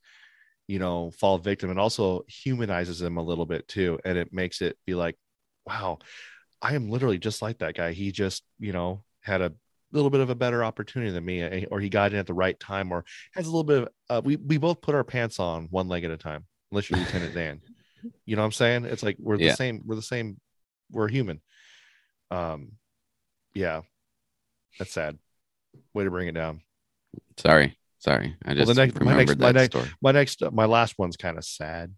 you 0.67 0.79
know, 0.79 1.11
fall 1.19 1.39
victim 1.39 1.71
and 1.71 1.79
also 1.81 2.23
humanizes 2.29 2.99
them 2.99 3.17
a 3.17 3.23
little 3.23 3.47
bit 3.47 3.67
too. 3.67 3.99
And 4.05 4.19
it 4.19 4.31
makes 4.31 4.61
it 4.61 4.77
be 4.87 4.95
like, 4.95 5.17
wow, 5.67 6.01
I 6.61 6.75
am 6.75 6.91
literally 6.91 7.17
just 7.17 7.41
like 7.41 7.61
that 7.61 7.77
guy. 7.77 7.93
He 7.93 8.13
just, 8.13 8.43
you 8.59 8.75
know, 8.75 9.05
had 9.23 9.41
a 9.41 9.55
little 9.91 10.11
bit 10.11 10.21
of 10.21 10.29
a 10.29 10.35
better 10.35 10.63
opportunity 10.63 11.11
than 11.11 11.25
me, 11.25 11.41
eh, 11.41 11.65
or 11.71 11.81
he 11.81 11.89
got 11.89 12.13
in 12.13 12.19
at 12.19 12.27
the 12.27 12.35
right 12.35 12.61
time, 12.61 12.93
or 12.93 13.07
has 13.33 13.47
a 13.47 13.51
little 13.51 13.65
bit 13.65 13.85
of. 13.85 13.89
Uh, 14.11 14.21
we 14.23 14.37
we 14.37 14.59
both 14.59 14.83
put 14.83 14.95
our 14.95 15.03
pants 15.05 15.41
on 15.41 15.67
one 15.71 15.89
leg 15.89 16.05
at 16.05 16.11
a 16.11 16.19
time, 16.19 16.45
unless 16.71 16.91
you're 16.91 17.01
Lieutenant 17.01 17.35
Dan. 17.35 17.63
You 18.27 18.37
know 18.37 18.43
what 18.43 18.47
I'm 18.47 18.53
saying? 18.53 18.85
It's 18.85 19.03
like 19.03 19.17
we're 19.19 19.39
the 19.39 19.45
Yeah. 19.47 19.55
same. 19.55 19.81
We're 19.87 19.97
the 19.97 20.03
same. 20.03 20.39
We're 20.91 21.09
human. 21.09 21.41
Um, 22.31 22.73
yeah, 23.55 23.83
that's 24.79 24.93
sad. 24.93 25.19
Way 25.95 26.05
to 26.05 26.11
bring 26.11 26.29
it 26.29 26.33
down. 26.35 26.61
Sorry, 27.37 27.77
sorry. 27.99 28.37
I 28.45 28.49
Well, 28.49 28.57
just 28.57 28.69
the 28.69 28.75
next- 28.87 28.95
my 29.01 29.13
remembered 29.13 29.39
next- 29.39 29.41
my 29.41 29.47
that 29.53 29.55
next- 29.61 29.73
story. 29.73 29.91
My 30.03 30.13
next, 30.13 30.43
my 30.53 30.65
last 30.65 30.99
one's 30.99 31.17
kind 31.17 31.39
of 31.39 31.45
sad. 31.45 31.95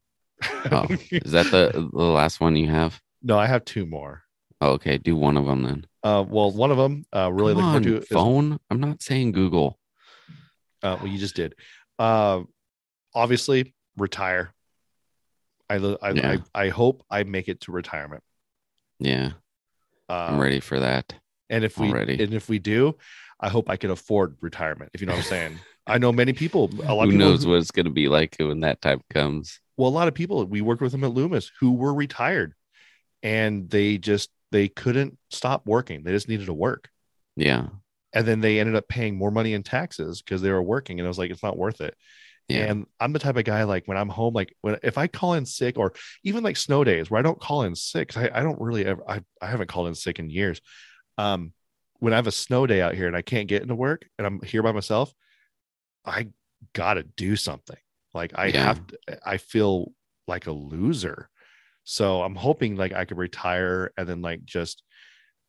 Oh, 0.71 0.87
is 1.11 1.33
that 1.33 1.51
the 1.51 1.89
the 1.93 2.03
last 2.03 2.41
one 2.41 2.57
you 2.57 2.69
have? 2.69 3.01
no, 3.23 3.39
I 3.39 3.47
have 3.47 3.65
two 3.65 3.85
more. 3.87 4.23
Oh, 4.63 4.73
okay, 4.73 4.99
do 4.99 5.17
one 5.17 5.37
of 5.37 5.47
them 5.47 5.63
then. 5.63 5.87
Uh, 6.03 6.25
well, 6.27 6.51
one 6.51 6.71
of 6.71 6.77
them, 6.79 7.05
uh, 7.15 7.31
really 7.33 7.55
Come 7.55 7.73
looking 7.75 7.85
forward 7.85 8.01
to 8.01 8.03
is 8.03 8.09
phone. 8.09 8.59
I'm 8.71 8.81
not 8.81 9.03
saying 9.03 9.33
Google. 9.33 9.79
Uh, 10.83 10.97
well, 11.01 11.07
you 11.07 11.19
just 11.19 11.35
did. 11.37 11.55
Uh, 11.99 12.43
obviously, 13.15 13.75
retire. 13.97 14.53
I, 15.71 15.77
I, 15.77 16.11
Yeah. 16.13 16.37
I, 16.55 16.65
I 16.65 16.69
hope 16.71 17.05
I 17.11 17.23
make 17.25 17.49
it 17.49 17.61
to 17.63 17.73
retirement. 17.73 18.23
Yeah, 18.99 19.33
Uh, 20.09 20.29
I'm 20.31 20.39
ready 20.41 20.61
for 20.61 20.81
that. 20.81 21.15
And 21.51 21.65
if 21.65 21.79
we 21.79 21.89
already. 21.89 22.23
and 22.23 22.33
if 22.33 22.49
we 22.49 22.59
do, 22.59 22.97
I 23.39 23.49
hope 23.49 23.69
I 23.69 23.77
can 23.77 23.91
afford 23.91 24.37
retirement. 24.41 24.91
If 24.95 25.01
you 25.01 25.07
know 25.07 25.15
what 25.15 25.25
I'm 25.25 25.31
saying. 25.31 25.59
I 25.87 25.99
know 25.99 26.13
many 26.13 26.33
people. 26.33 26.71
A 26.85 26.95
lot 26.95 27.03
Who 27.03 27.03
of 27.03 27.11
people 27.11 27.19
knows 27.19 27.47
what 27.47 27.59
it's 27.59 27.71
gonna 27.73 27.91
be 27.91 28.09
like 28.09 28.37
when 28.39 28.61
that 28.61 28.81
time 28.81 29.01
comes? 29.11 29.61
Well, 29.77 29.89
a 29.89 29.91
lot 29.91 30.09
of 30.09 30.15
people. 30.15 30.45
We 30.45 30.61
worked 30.61 30.83
with 30.83 30.93
them 30.93 31.05
at 31.05 31.11
Loomis 31.11 31.51
who 31.59 31.73
were 31.73 31.93
retired, 31.93 32.55
and 33.23 33.69
they 33.69 33.99
just 33.99 34.31
they 34.53 34.69
couldn't 34.69 35.19
stop 35.31 35.67
working. 35.67 36.05
They 36.05 36.13
just 36.13 36.29
needed 36.29 36.47
to 36.47 36.55
work. 36.55 36.89
Yeah, 37.35 37.69
and 38.13 38.27
then 38.27 38.41
they 38.41 38.59
ended 38.59 38.77
up 38.77 38.89
paying 38.89 39.17
more 39.17 39.31
money 39.31 39.53
in 39.55 39.63
taxes 39.63 40.23
because 40.23 40.43
they 40.43 40.51
were 40.51 40.63
working 40.63 40.99
and 40.99 41.07
i 41.07 41.09
was 41.09 41.19
like 41.19 41.31
it's 41.31 41.43
not 41.43 41.57
worth 41.57 41.81
it 41.81 41.95
yeah, 42.49 42.65
and 42.65 42.87
i'm 42.99 43.13
the 43.13 43.19
type 43.19 43.37
of 43.37 43.45
guy 43.45 43.63
like 43.65 43.87
when 43.87 43.97
i'm 43.97 44.09
home 44.09 44.35
like 44.35 44.55
when 44.61 44.77
if 44.83 44.99
i 44.99 45.07
call 45.07 45.35
in 45.35 45.47
sick 45.47 45.79
or 45.79 45.93
even 46.25 46.43
like 46.43 46.57
snow 46.57 46.83
days 46.85 47.11
where 47.11 47.19
i 47.19 47.23
don't 47.23 47.41
call 47.41 47.63
in 47.63 47.75
sick, 47.75 48.17
I, 48.17 48.31
I 48.35 48.43
don't 48.43 48.61
really 48.61 48.85
ever 48.85 49.03
I, 49.09 49.23
I 49.41 49.47
haven't 49.47 49.69
called 49.69 49.89
in 49.89 49.95
sick 49.95 50.19
in 50.19 50.31
years 50.31 50.61
um 51.21 51.53
when 51.99 52.13
i 52.13 52.17
have 52.17 52.27
a 52.27 52.33
snow 52.33 52.67
day 52.67 52.81
out 52.81 52.95
here 52.95 53.07
and 53.07 53.17
i 53.17 53.23
can't 53.23 53.49
get 53.49 53.63
into 53.63 53.75
work 53.75 54.07
and 54.19 54.27
i'm 54.27 54.41
here 54.43 54.63
by 54.63 54.73
myself 54.73 55.13
i 56.05 56.29
gotta 56.73 57.03
do 57.03 57.37
something 57.37 57.77
like 58.15 58.33
i 58.35 58.47
Yeah. 58.47 58.65
have 58.65 58.87
to, 58.87 58.99
i 59.25 59.37
feel 59.37 59.93
like 60.27 60.47
a 60.47 60.53
loser 60.53 61.29
so 61.85 62.23
i'm 62.23 62.35
hoping 62.37 62.77
like 62.77 62.93
i 62.93 63.05
could 63.05 63.19
retire 63.19 63.93
and 63.97 64.09
then 64.09 64.23
like 64.23 64.45
just 64.45 64.83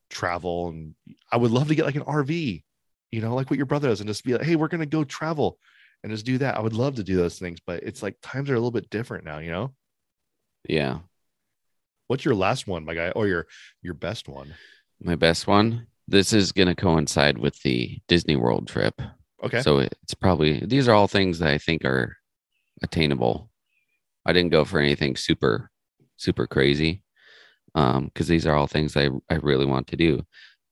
travel 0.09 0.67
and 0.69 0.93
I 1.31 1.37
would 1.37 1.51
love 1.51 1.69
to 1.69 1.75
get 1.75 1.85
like 1.85 1.95
an 1.95 2.03
RV, 2.03 2.63
you 3.11 3.21
know, 3.21 3.33
like 3.33 3.49
what 3.49 3.55
your 3.55 3.65
brother 3.65 3.87
does, 3.87 4.01
and 4.01 4.09
just 4.09 4.25
be 4.25 4.33
like, 4.33 4.41
hey, 4.45 4.57
we're 4.57 4.67
gonna 4.67 4.85
go 4.85 5.05
travel 5.05 5.57
and 6.03 6.11
just 6.11 6.25
do 6.25 6.37
that. 6.39 6.57
I 6.57 6.59
would 6.59 6.73
love 6.73 6.95
to 6.95 7.03
do 7.03 7.15
those 7.15 7.39
things, 7.39 7.59
but 7.65 7.83
it's 7.83 8.03
like 8.03 8.17
times 8.21 8.49
are 8.49 8.55
a 8.55 8.57
little 8.57 8.71
bit 8.71 8.89
different 8.89 9.23
now, 9.23 9.37
you 9.39 9.51
know. 9.51 9.73
yeah. 10.67 10.99
What's 12.07 12.25
your 12.25 12.35
last 12.35 12.67
one, 12.67 12.83
my 12.83 12.93
guy, 12.93 13.11
or 13.11 13.27
your 13.27 13.47
your 13.81 13.93
best 13.93 14.27
one? 14.27 14.53
My 15.01 15.15
best 15.15 15.47
one. 15.47 15.87
This 16.07 16.33
is 16.33 16.51
gonna 16.51 16.75
coincide 16.75 17.37
with 17.37 17.59
the 17.63 17.99
Disney 18.07 18.35
World 18.35 18.67
trip. 18.67 19.01
Okay. 19.43 19.61
So 19.61 19.79
it's 19.79 20.13
probably 20.13 20.63
these 20.65 20.87
are 20.87 20.93
all 20.93 21.07
things 21.07 21.39
that 21.39 21.49
I 21.49 21.57
think 21.57 21.83
are 21.85 22.17
attainable. 22.83 23.49
I 24.25 24.33
didn't 24.33 24.51
go 24.51 24.65
for 24.65 24.79
anything 24.79 25.15
super, 25.15 25.71
super 26.17 26.45
crazy. 26.47 27.03
Um, 27.73 28.05
because 28.05 28.27
these 28.27 28.45
are 28.45 28.53
all 28.53 28.67
things 28.67 28.97
I, 28.97 29.09
I 29.29 29.35
really 29.35 29.65
want 29.65 29.87
to 29.87 29.95
do. 29.95 30.25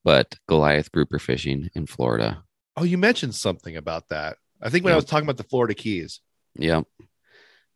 But 0.04 0.34
Goliath 0.46 0.92
grouper 0.92 1.18
fishing 1.18 1.70
in 1.74 1.86
Florida. 1.86 2.44
oh, 2.76 2.84
you 2.84 2.98
mentioned 2.98 3.34
something 3.34 3.76
about 3.76 4.08
that. 4.10 4.36
I 4.62 4.68
think 4.68 4.84
when 4.84 4.92
I 4.92 4.96
was 4.96 5.06
talking 5.06 5.24
about 5.24 5.38
the 5.38 5.48
Florida 5.48 5.74
Keys. 5.74 6.20
Yep. 6.56 6.84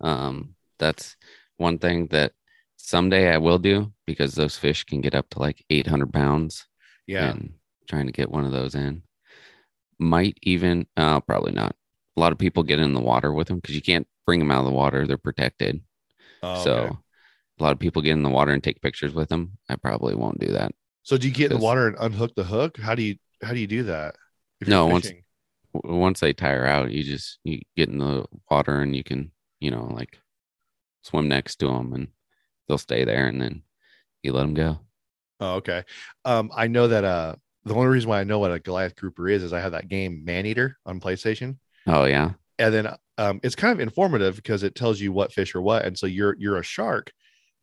Um, 0.00 0.54
that's 0.78 1.16
one 1.56 1.78
thing 1.78 2.08
that 2.08 2.32
someday 2.84 3.32
I 3.32 3.38
will 3.38 3.58
do 3.58 3.92
because 4.06 4.34
those 4.34 4.56
fish 4.58 4.84
can 4.84 5.00
get 5.00 5.14
up 5.14 5.30
to 5.30 5.38
like 5.38 5.64
800 5.70 6.12
pounds. 6.12 6.66
Yeah. 7.06 7.30
and 7.30 7.54
trying 7.86 8.06
to 8.06 8.12
get 8.12 8.30
one 8.30 8.44
of 8.46 8.52
those 8.52 8.74
in. 8.74 9.02
Might 9.98 10.38
even, 10.42 10.86
uh, 10.96 11.20
probably 11.20 11.52
not. 11.52 11.76
A 12.16 12.20
lot 12.20 12.32
of 12.32 12.38
people 12.38 12.62
get 12.62 12.78
in 12.78 12.94
the 12.94 13.00
water 13.00 13.32
with 13.32 13.48
them 13.48 13.56
because 13.58 13.74
you 13.74 13.82
can't 13.82 14.06
bring 14.26 14.38
them 14.40 14.50
out 14.50 14.60
of 14.60 14.64
the 14.66 14.72
water; 14.72 15.06
they're 15.06 15.18
protected. 15.18 15.82
Oh, 16.42 16.64
so, 16.64 16.74
okay. 16.76 16.96
a 17.58 17.62
lot 17.62 17.72
of 17.72 17.78
people 17.78 18.00
get 18.02 18.12
in 18.12 18.22
the 18.22 18.30
water 18.30 18.52
and 18.52 18.62
take 18.62 18.80
pictures 18.80 19.12
with 19.12 19.28
them. 19.28 19.58
I 19.68 19.76
probably 19.76 20.14
won't 20.14 20.40
do 20.40 20.52
that. 20.52 20.72
so 21.02 21.18
do 21.18 21.28
you 21.28 21.34
get 21.34 21.50
in 21.50 21.58
the 21.58 21.64
water 21.64 21.86
and 21.88 21.96
unhook 22.00 22.34
the 22.34 22.44
hook? 22.44 22.78
How 22.78 22.94
do 22.94 23.02
you 23.02 23.16
how 23.42 23.52
do 23.52 23.58
you 23.58 23.66
do 23.66 23.82
that? 23.84 24.16
if 24.60 24.68
No, 24.68 24.86
once- 24.86 25.12
Once 25.74 26.20
they 26.20 26.32
tire 26.32 26.64
out, 26.66 26.90
you 26.92 27.02
just 27.02 27.38
you 27.44 27.60
get 27.76 27.88
in 27.88 27.98
the 27.98 28.24
water 28.50 28.80
and 28.80 28.94
you 28.96 29.02
can, 29.04 29.32
you 29.60 29.70
know, 29.70 29.84
like 29.92 30.18
swim 31.02 31.28
next 31.28 31.56
to 31.56 31.66
them 31.66 31.92
and 31.92 32.08
they'll 32.68 32.78
stay 32.78 33.04
there, 33.04 33.26
and 33.26 33.40
then 33.40 33.62
you 34.22 34.32
let 34.32 34.42
them 34.42 34.54
go. 34.54 34.78
Oh, 35.40 35.54
okay. 35.56 35.84
Um, 36.24 36.50
I 36.54 36.68
know 36.68 36.88
that 36.88 37.04
uh 37.04 37.36
the 37.64 37.74
only 37.74 37.88
reason 37.88 38.10
why 38.10 38.20
I 38.20 38.24
know 38.24 38.38
what 38.38 38.52
a 38.52 38.60
Goliath 38.60 38.94
grouper 38.96 39.28
is 39.28 39.42
is 39.42 39.52
I 39.52 39.60
have 39.60 39.72
that 39.72 39.88
game 39.88 40.22
Maneater 40.24 40.76
on 40.84 41.00
PlayStation. 41.00 41.58
Oh 41.86 42.04
yeah, 42.04 42.32
and 42.58 42.74
then 42.74 42.88
um, 43.18 43.40
it's 43.42 43.54
kind 43.54 43.72
of 43.72 43.80
informative 43.80 44.36
because 44.36 44.62
it 44.62 44.74
tells 44.74 45.00
you 45.00 45.12
what 45.12 45.32
fish 45.32 45.54
are 45.54 45.62
what 45.62 45.84
and 45.84 45.96
so 45.96 46.06
you're 46.06 46.36
you're 46.38 46.58
a 46.58 46.64
shark 46.64 47.12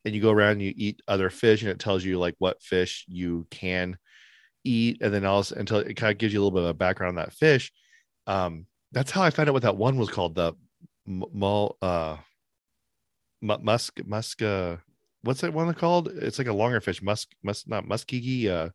and 0.06 0.16
you 0.16 0.22
go 0.22 0.32
around 0.32 0.54
and 0.54 0.62
you 0.62 0.74
eat 0.76 1.02
other 1.08 1.30
fish 1.30 1.62
and 1.62 1.72
it 1.72 1.80
tells 1.80 2.04
you 2.04 2.18
like 2.18 2.36
what 2.39 2.62
fish 2.62 3.06
you 3.08 3.45
can 3.52 3.97
eat 4.64 5.02
and 5.02 5.14
then 5.14 5.26
also 5.26 5.56
until 5.56 5.78
it 5.78 5.95
kind 5.95 6.12
of 6.12 6.18
gives 6.18 6.34
you 6.34 6.39
a 6.39 6.41
little 6.43 6.56
bit 6.58 6.64
of 6.64 6.70
a 6.70 6.74
background 6.74 7.18
on 7.18 7.24
that 7.24 7.34
fish 7.34 7.72
um 8.28 8.66
that's 8.91 9.12
how 9.12 9.22
i 9.22 9.30
found 9.30 9.49
out 9.49 9.54
what 9.54 9.64
that 9.64 9.76
one 9.78 9.97
was 9.97 10.10
called 10.10 10.36
the 10.36 10.54
mul 11.06 11.78
uh 11.82 12.18
musk 13.41 13.99
musk 14.06 14.41
uh 14.41 14.76
what's 15.24 15.41
that 15.41 15.53
one 15.53 15.74
called? 15.74 16.07
It's 16.09 16.38
like 16.38 16.47
a 16.47 16.53
longer 16.53 16.82
fish 16.82 17.01
musk 17.01 17.30
musk 17.43 17.67
not 17.67 17.88
muskegee 17.88 18.49
uh 18.49 18.69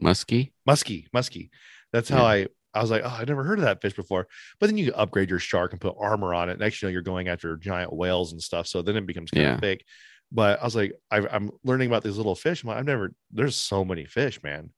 musky. 0.00 0.52
muskie 0.68 1.06
muskie. 1.14 1.50
That's 1.92 2.08
how 2.08 2.18
Yeah. 2.22 2.24
i 2.24 2.46
i 2.74 2.80
was 2.82 2.90
like 2.90 3.02
oh 3.04 3.16
i 3.20 3.24
never 3.24 3.42
heard 3.44 3.58
of 3.58 3.64
that 3.64 3.80
fish 3.80 3.94
before. 3.94 4.26
But 4.60 4.66
then 4.66 4.76
you 4.78 4.92
upgrade 4.94 5.30
your 5.30 5.38
shark 5.38 5.72
and 5.72 5.80
put 5.80 5.96
armor 5.98 6.34
on 6.34 6.48
it. 6.50 6.58
Next 6.58 6.80
you 6.82 6.88
know 6.88 6.92
you're 6.92 7.02
going 7.02 7.28
after 7.28 7.56
giant 7.56 7.92
whales 7.92 8.32
and 8.32 8.42
stuff 8.42 8.66
so 8.66 8.82
then 8.82 8.96
it 8.96 9.06
becomes 9.06 9.30
kind 9.30 9.46
Yeah. 9.46 9.54
of 9.54 9.60
fake. 9.60 9.84
But 10.30 10.60
i 10.60 10.64
was 10.64 10.76
like 10.76 10.92
I, 11.10 11.18
i'm 11.28 11.50
learning 11.64 11.88
about 11.88 12.04
these 12.04 12.16
little 12.16 12.34
fish. 12.34 12.62
I'm 12.62 12.68
like, 12.68 12.78
i've 12.78 12.84
never 12.84 13.12
there's 13.32 13.56
so 13.56 13.84
many 13.84 14.04
fish 14.04 14.42
man. 14.42 14.70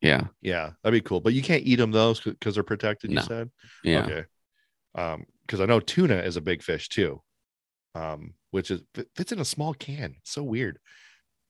Yeah, 0.00 0.26
yeah 0.42 0.70
that'd 0.82 0.96
be 0.96 1.06
cool. 1.06 1.20
But 1.20 1.32
you 1.34 1.42
can't 1.42 1.64
eat 1.64 1.76
them 1.76 1.90
though 1.90 2.14
because 2.24 2.54
they're 2.54 2.62
protected 2.62 3.10
you 3.10 3.20
said? 3.20 3.50
Yeah, 3.82 4.04
okay. 4.04 4.24
Um 4.94 5.24
because 5.46 5.60
i 5.62 5.66
know 5.66 5.80
tuna 5.80 6.16
is 6.18 6.36
a 6.36 6.42
big 6.42 6.62
fish 6.62 6.88
too 6.90 7.22
um 7.94 8.34
which 8.50 8.70
is 8.70 8.80
fits 9.16 9.32
in 9.32 9.38
a 9.40 9.44
small 9.44 9.74
can 9.74 10.14
it's 10.18 10.30
so 10.32 10.42
weird 10.42 10.78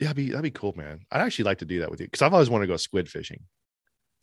yeah 0.01 0.07
that'd 0.09 0.17
be 0.17 0.29
that'd 0.31 0.43
be 0.43 0.51
cool 0.51 0.73
man 0.77 1.01
i'd 1.11 1.21
actually 1.21 1.45
like 1.45 1.59
to 1.59 1.65
do 1.65 1.81
that 1.81 1.91
with 1.91 2.01
you 2.01 2.07
because 2.07 2.23
i've 2.23 2.33
always 2.33 2.51
wanted 2.51 2.67
to 2.67 2.73
go 2.73 2.77
squid 2.77 3.09
fishing 3.09 3.41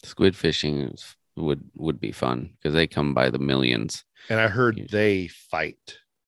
Squid 0.03 0.35
fishing 0.35 0.81
is, 0.81 1.15
would 1.35 1.63
would 1.75 1.99
be 1.99 2.11
fun 2.11 2.51
because 2.57 2.73
they 2.75 2.85
come 2.85 3.13
by 3.13 3.29
the 3.29 3.39
millions. 3.39 4.03
and 4.29 4.39
i 4.39 4.47
heard 4.47 4.77
Yeah. 4.77 4.85
they 4.91 5.27
fight 5.27 5.77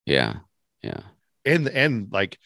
Yeah, 0.05 0.38
yeah, 0.81 1.01
and 1.45 1.68
and 1.68 2.07
like 2.11 2.38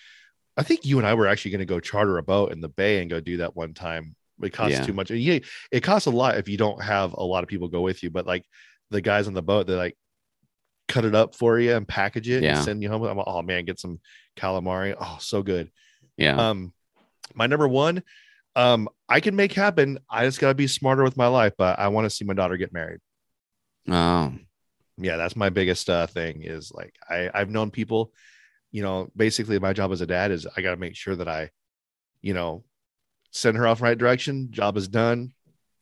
I 0.57 0.63
think 0.63 0.83
you 0.85 0.97
and 0.97 1.07
I 1.07 1.13
were 1.13 1.27
actually 1.27 1.51
going 1.51 1.59
to 1.59 1.65
go 1.65 1.79
charter 1.79 2.17
a 2.17 2.23
boat 2.23 2.51
in 2.51 2.59
the 2.59 2.67
bay 2.67 2.99
and 3.01 3.09
go 3.09 3.21
do 3.21 3.37
that 3.37 3.55
one 3.55 3.73
time. 3.73 4.15
It 4.43 4.51
costs 4.51 4.77
Yeah. 4.79 4.85
too 4.85 4.91
much. 4.93 5.09
Yeah, 5.09 5.39
it 5.71 5.79
costs 5.81 6.07
a 6.07 6.11
lot 6.11 6.37
if 6.37 6.49
you 6.49 6.57
don't 6.57 6.81
have 6.83 7.13
a 7.13 7.23
lot 7.23 7.41
of 7.43 7.47
people 7.49 7.69
go 7.69 7.79
with 7.81 8.03
you. 8.03 8.09
But 8.09 8.25
like 8.27 8.43
the 8.89 8.99
guys 8.99 9.27
on 9.27 9.33
the 9.33 9.41
boat, 9.41 9.65
they're 9.65 9.77
like 9.77 9.97
cut 10.91 11.05
it 11.05 11.15
up 11.15 11.35
for 11.35 11.59
you 11.59 11.75
and 11.75 11.87
package 11.87 12.29
it 12.29 12.43
Yeah. 12.43 12.55
and 12.57 12.65
send 12.65 12.83
you 12.83 12.89
home. 12.89 13.03
I'm 13.03 13.17
like, 13.17 13.27
oh 13.27 13.41
man, 13.41 13.65
get 13.65 13.79
some 13.79 13.99
calamari. 14.37 14.95
Oh, 14.99 15.17
so 15.19 15.41
good. 15.41 15.71
yeah. 16.17 16.49
Um, 16.49 16.73
my 17.33 17.47
number 17.47 17.67
one, 17.67 18.03
um, 18.55 18.89
I 19.07 19.19
can 19.21 19.35
make 19.35 19.53
happen. 19.53 19.99
I 20.09 20.25
just 20.25 20.39
gotta 20.39 20.53
be 20.55 20.67
smarter 20.67 21.03
with 21.03 21.15
my 21.17 21.27
life. 21.27 21.53
But 21.57 21.79
I 21.79 21.87
want 21.87 22.05
to 22.05 22.09
see 22.09 22.25
my 22.25 22.33
daughter 22.33 22.57
get 22.57 22.73
married. 22.73 22.99
oh, 23.89 24.33
yeah 24.97 25.17
that's 25.17 25.35
my 25.35 25.49
biggest 25.49 25.89
uh 25.89 26.05
thing 26.05 26.43
is 26.43 26.71
like 26.75 26.93
i 27.09 27.29
i've 27.33 27.49
known 27.49 27.71
people 27.71 28.11
you 28.71 28.83
know 28.83 29.09
basically 29.15 29.57
my 29.57 29.73
job 29.73 29.91
as 29.91 30.01
a 30.01 30.05
dad 30.05 30.29
is 30.29 30.45
i 30.55 30.61
got 30.61 30.71
to 30.71 30.77
make 30.77 30.95
sure 30.95 31.15
that 31.15 31.27
i 31.29 31.49
you 32.21 32.33
know 32.35 32.63
send 33.31 33.57
her 33.57 33.65
off 33.65 33.81
right 33.81 33.97
direction 33.97 34.49
job 34.51 34.77
is 34.77 34.87
done 34.87 35.31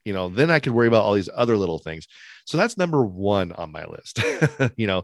you 0.09 0.13
know 0.13 0.29
then 0.29 0.49
i 0.49 0.59
could 0.59 0.73
worry 0.73 0.87
about 0.87 1.03
all 1.03 1.13
these 1.13 1.29
other 1.35 1.57
little 1.57 1.79
things 1.79 2.07
so 2.45 2.57
that's 2.57 2.77
number 2.77 3.03
one 3.03 3.51
on 3.53 3.71
my 3.71 3.85
list 3.85 4.21
you 4.75 4.87
know 4.87 5.03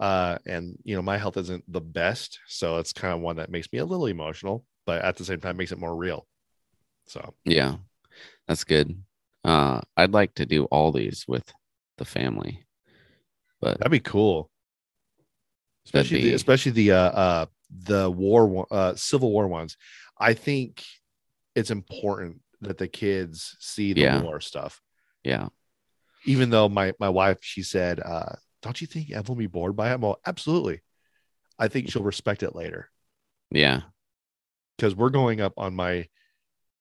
uh 0.00 0.36
and 0.46 0.76
you 0.84 0.94
know 0.94 1.02
my 1.02 1.16
health 1.16 1.36
isn't 1.36 1.64
the 1.72 1.80
best 1.80 2.38
so 2.46 2.78
it's 2.78 2.92
kind 2.92 3.14
of 3.14 3.20
one 3.20 3.36
that 3.36 3.50
makes 3.50 3.72
me 3.72 3.78
a 3.78 3.84
little 3.84 4.06
emotional 4.06 4.64
but 4.86 5.02
at 5.02 5.16
the 5.16 5.24
same 5.24 5.40
time 5.40 5.56
makes 5.56 5.72
it 5.72 5.78
more 5.78 5.96
real 5.96 6.26
so 7.06 7.34
yeah. 7.44 7.76
That's 8.48 8.64
good. 8.64 9.02
Uh, 9.44 9.80
I'd 9.96 10.12
like 10.12 10.34
to 10.34 10.46
do 10.46 10.64
all 10.64 10.92
these 10.92 11.24
with 11.26 11.52
the 11.98 12.04
family, 12.04 12.64
but 13.60 13.78
That'd 13.78 13.90
be 13.90 14.00
cool. 14.00 14.50
Especially 15.86 16.22
the, 16.22 16.34
especially 16.34 16.72
the 16.72 16.92
uh 16.92 17.10
uh 17.10 17.46
the 17.84 18.10
war 18.10 18.46
one- 18.46 18.66
uh 18.70 18.94
Civil 18.94 19.32
War 19.32 19.48
ones. 19.48 19.76
I 20.18 20.34
think 20.34 20.84
it's 21.56 21.70
important 21.70 22.40
that 22.62 22.78
the 22.78 22.88
kids 22.88 23.56
see 23.60 23.92
the 23.92 24.00
Yeah. 24.02 24.22
war 24.22 24.40
stuff. 24.40 24.80
yeah, 25.24 25.48
even 26.24 26.50
though 26.50 26.68
my 26.68 26.92
my 26.98 27.08
wife 27.08 27.38
she 27.42 27.62
said, 27.62 28.00
uh, 28.00 28.34
"Don't 28.62 28.80
you 28.80 28.86
think 28.86 29.10
Evan 29.10 29.26
will 29.28 29.36
be 29.36 29.46
bored 29.46 29.76
by 29.76 29.92
it?" 29.92 30.00
Well, 30.00 30.20
absolutely. 30.26 30.80
I 31.58 31.68
think 31.68 31.90
she'll 31.90 32.02
respect 32.02 32.42
it 32.42 32.54
later 32.56 32.90
Yeah. 33.50 33.82
because 34.76 34.96
we're 34.96 35.10
going 35.10 35.40
up 35.40 35.52
on 35.56 35.74
my 35.76 36.08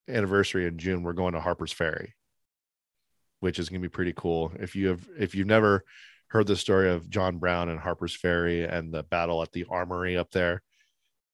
anniversary 0.08 0.66
in 0.66 0.78
June. 0.78 1.04
We're 1.04 1.14
going 1.14 1.34
to 1.34 1.42
Harper's 1.42 1.72
Ferry, 1.74 2.16
which 3.42 3.60
is 3.60 3.70
going 3.70 3.82
to 3.82 3.88
be 3.88 3.92
pretty 3.92 4.14
cool. 4.16 4.52
If 4.60 4.76
you 4.76 4.88
have 4.88 5.08
if 5.18 5.36
you've 5.36 5.48
never 5.48 5.84
heard 6.28 6.48
the 6.48 6.56
story 6.56 6.90
of 6.90 7.10
John 7.10 7.38
Brown 7.40 7.70
and 7.70 7.80
Harper's 7.80 8.16
Ferry 8.16 8.64
and 8.64 8.94
the 8.94 9.04
battle 9.04 9.42
at 9.42 9.52
the 9.52 9.66
armory 9.70 10.16
up 10.18 10.32
there, 10.32 10.62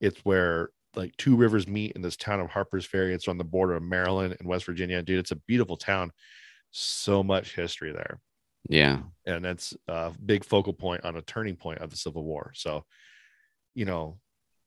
it's 0.02 0.20
where 0.26 0.70
like 0.96 1.16
two 1.18 1.36
rivers 1.36 1.68
meet 1.68 1.94
in 1.94 2.02
this 2.02 2.18
town 2.18 2.40
of 2.40 2.50
Harper's 2.50 2.86
Ferry. 2.86 3.14
It's 3.14 3.28
on 3.28 3.38
the 3.38 3.44
border 3.44 3.76
of 3.76 3.84
Maryland 3.84 4.36
and 4.40 4.48
West 4.48 4.66
Virginia. 4.66 5.02
Dude, 5.02 5.20
it's 5.20 5.32
a 5.32 5.36
beautiful 5.48 5.78
town. 5.78 6.12
So 6.72 7.24
much 7.24 7.56
history 7.56 7.92
there. 7.94 8.20
Yeah. 8.70 9.00
And 9.26 9.44
that's 9.44 9.76
a 9.88 10.12
big 10.26 10.44
focal 10.44 10.74
point 10.74 11.04
on 11.06 11.16
a 11.16 11.22
turning 11.22 11.56
point 11.56 11.80
of 11.80 11.90
the 11.90 11.98
Civil 11.98 12.24
War. 12.24 12.52
So, 12.56 12.86
you 13.76 13.86
know, 13.86 14.18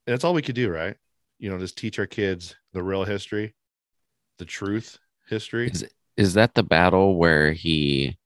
that's 0.07 0.25
all 0.25 0.35
we 0.35 0.43
could 0.43 0.55
do, 0.55 0.71
right? 0.71 0.97
You 1.39 1.51
know, 1.51 1.59
just 1.59 1.77
teach 1.77 1.99
our 1.99 2.07
kids 2.07 2.55
the 2.73 2.83
real 2.83 3.05
history, 3.05 3.55
the 4.39 4.45
truth 4.45 4.99
history. 5.29 5.69
Is 5.69 5.87
is 6.17 6.35
that 6.35 6.55
the 6.55 6.63
battle 6.63 7.17
where 7.17 7.53
he 7.53 8.19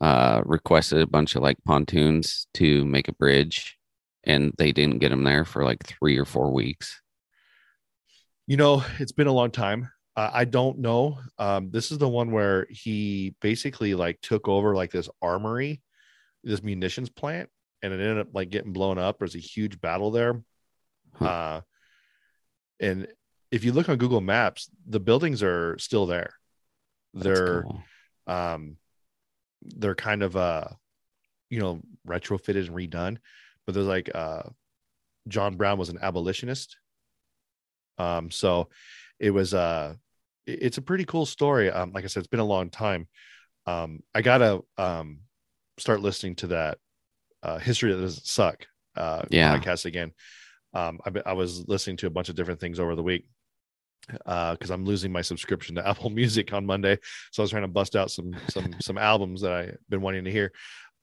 uh 0.00 0.42
requested 0.44 1.00
a 1.00 1.06
bunch 1.06 1.36
of 1.36 1.42
like 1.42 1.58
pontoons 1.64 2.46
to 2.54 2.84
make 2.86 3.08
a 3.08 3.12
bridge 3.12 3.76
and 4.24 4.52
they 4.58 4.72
didn't 4.72 4.98
get 4.98 5.12
him 5.12 5.24
there 5.24 5.44
for 5.44 5.64
like 5.64 5.84
three 5.84 6.16
or 6.18 6.24
four 6.24 6.52
weeks? 6.52 7.00
You 8.46 8.56
know, 8.56 8.82
it's 8.98 9.12
been 9.12 9.26
a 9.28 9.32
long 9.32 9.50
time. 9.50 9.90
Uh, 10.16 10.30
I 10.32 10.44
don't 10.44 10.78
know. 10.80 11.18
Um, 11.38 11.70
this 11.70 11.92
is 11.92 11.98
the 11.98 12.08
one 12.08 12.32
where 12.32 12.66
he 12.68 13.34
basically 13.40 13.94
like 13.94 14.20
took 14.20 14.48
over 14.48 14.74
like 14.74 14.90
this 14.90 15.08
armory, 15.22 15.80
this 16.42 16.62
munitions 16.62 17.08
plant, 17.10 17.48
and 17.82 17.92
it 17.92 18.00
ended 18.00 18.18
up 18.18 18.28
like 18.34 18.50
getting 18.50 18.72
blown 18.72 18.98
up. 18.98 19.18
There's 19.18 19.36
a 19.36 19.40
huge 19.40 19.80
battle 19.80 20.10
there. 20.10 20.42
Huh. 21.14 21.24
Uh, 21.24 21.60
and 22.80 23.06
if 23.50 23.62
you 23.64 23.72
look 23.72 23.88
on 23.88 23.98
Google 23.98 24.20
Maps, 24.20 24.68
the 24.86 25.00
buildings 25.00 25.42
are 25.42 25.78
still 25.78 26.06
there. 26.06 26.34
That's 27.14 27.24
They're 27.24 27.62
cool. 27.62 27.82
um 28.26 28.76
they're 29.62 29.94
kind 29.96 30.22
of 30.22 30.36
uh 30.36 30.64
you 31.50 31.58
know 31.58 31.80
retrofitted 32.08 32.66
and 32.68 32.74
redone 32.76 33.18
but 33.66 33.74
there's 33.74 33.86
like 33.86 34.08
uh 34.14 34.42
john 35.28 35.56
brown 35.56 35.76
was 35.76 35.88
an 35.90 35.98
abolitionist 36.00 36.78
um 38.00 38.30
so 38.30 38.68
it 39.18 39.30
was 39.30 39.52
uh 39.54 39.94
it's 40.46 40.78
a 40.78 40.82
pretty 40.82 41.04
cool 41.04 41.26
story 41.26 41.70
um 41.70 41.92
like 41.92 42.04
i 42.04 42.06
said 42.06 42.20
it's 42.20 42.28
been 42.34 42.40
a 42.48 42.54
long 42.56 42.70
time 42.70 43.06
um 43.66 44.00
i 44.14 44.22
gotta 44.22 44.60
um 44.78 45.20
start 45.78 46.00
listening 46.00 46.34
to 46.34 46.46
that 46.48 46.78
uh 47.42 47.58
history 47.58 47.92
that 47.92 48.00
doesn't 48.00 48.26
suck 48.26 48.66
uh 48.96 49.22
Yeah. 49.30 49.56
podcast 49.56 49.84
again 49.84 50.12
um 50.72 50.98
I, 51.04 51.10
I 51.30 51.32
was 51.34 51.68
listening 51.68 51.96
to 51.98 52.06
a 52.06 52.10
bunch 52.16 52.28
of 52.30 52.36
different 52.36 52.60
things 52.60 52.80
over 52.80 52.94
the 52.96 53.02
week 53.02 53.26
uh 54.26 54.52
because 54.52 54.70
i'm 54.70 54.84
losing 54.84 55.12
my 55.12 55.22
subscription 55.22 55.74
to 55.76 55.86
apple 55.92 56.10
music 56.10 56.52
on 56.52 56.64
monday 56.66 56.96
so 57.30 57.42
I 57.42 57.44
was 57.44 57.50
trying 57.50 57.68
to 57.68 57.76
bust 57.78 57.96
out 57.96 58.10
some 58.10 58.32
some 58.48 58.74
some 58.80 58.98
albums 58.98 59.42
that 59.42 59.52
I've 59.52 59.78
been 59.88 60.00
wanting 60.00 60.24
to 60.24 60.32
hear. 60.32 60.52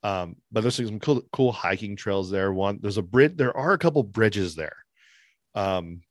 Um, 0.03 0.35
but 0.51 0.61
there's 0.61 0.75
some 0.75 0.99
cool 0.99 1.21
cool 1.31 1.51
hiking 1.51 1.95
trails 1.95 2.29
there. 2.29 2.53
One 2.53 2.79
there's 2.81 2.97
a 2.97 3.01
bridge. 3.01 3.33
There 3.35 3.55
are 3.57 3.73
a 3.73 3.77
couple 3.79 4.03
bridges 4.03 4.55
there, 4.55 4.77
um, 5.55 6.01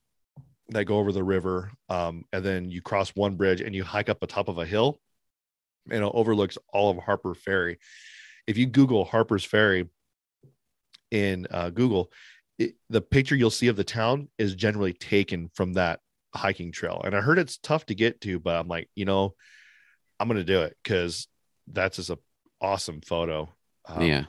that 0.71 0.85
go 0.85 0.99
over 0.99 1.13
the 1.13 1.25
river. 1.25 1.71
Um, 1.89 2.25
and 2.33 2.45
then 2.45 2.71
you 2.71 2.83
cross 2.83 3.11
one 3.11 3.37
bridge 3.37 3.61
and 3.61 3.75
you 3.75 3.85
hike 3.85 4.09
up 4.09 4.21
the 4.21 4.27
top 4.27 4.49
of 4.49 4.59
a 4.59 4.67
hill, 4.67 5.01
and 5.91 6.03
it 6.03 6.11
overlooks 6.15 6.59
all 6.73 6.91
of 6.91 6.99
Harper 6.99 7.35
Ferry. 7.35 7.79
If 8.47 8.59
you 8.59 8.67
Google 8.67 9.05
Harper's 9.05 9.45
Ferry 9.45 9.89
in 11.11 11.47
uh, 11.51 11.71
Google, 11.71 12.11
it, 12.59 12.75
the 12.91 13.01
picture 13.01 13.37
you'll 13.37 13.51
see 13.51 13.69
of 13.69 13.77
the 13.77 13.85
town 13.85 14.29
is 14.39 14.55
generally 14.55 14.93
taken 14.93 15.51
from 15.55 15.75
that 15.75 16.01
hiking 16.35 16.73
trail. 16.73 17.01
And 17.05 17.15
I 17.15 17.21
heard 17.21 17.39
it's 17.39 17.59
tough 17.59 17.87
to 17.87 17.95
get 17.95 18.21
to, 18.23 18.39
but 18.39 18.57
I'm 18.57 18.69
like, 18.69 18.89
you 18.95 19.05
know, 19.05 19.35
I'm 20.19 20.29
gonna 20.29 20.45
do 20.45 20.63
it 20.63 20.77
because 20.83 21.29
that's 21.67 21.97
just 21.97 22.11
a 22.11 22.19
awesome 22.61 23.01
photo. 23.01 23.53
Um, 23.89 24.03
yeah. 24.03 24.25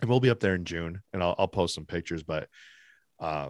and 0.00 0.08
we'll 0.08 0.20
be 0.20 0.30
up 0.30 0.40
there 0.40 0.54
in 0.54 0.64
June, 0.64 1.02
and 1.12 1.22
I'll, 1.22 1.34
I'll 1.38 1.48
post 1.48 1.74
some 1.74 1.84
pictures. 1.84 2.22
But 2.22 2.48
uh, 3.20 3.48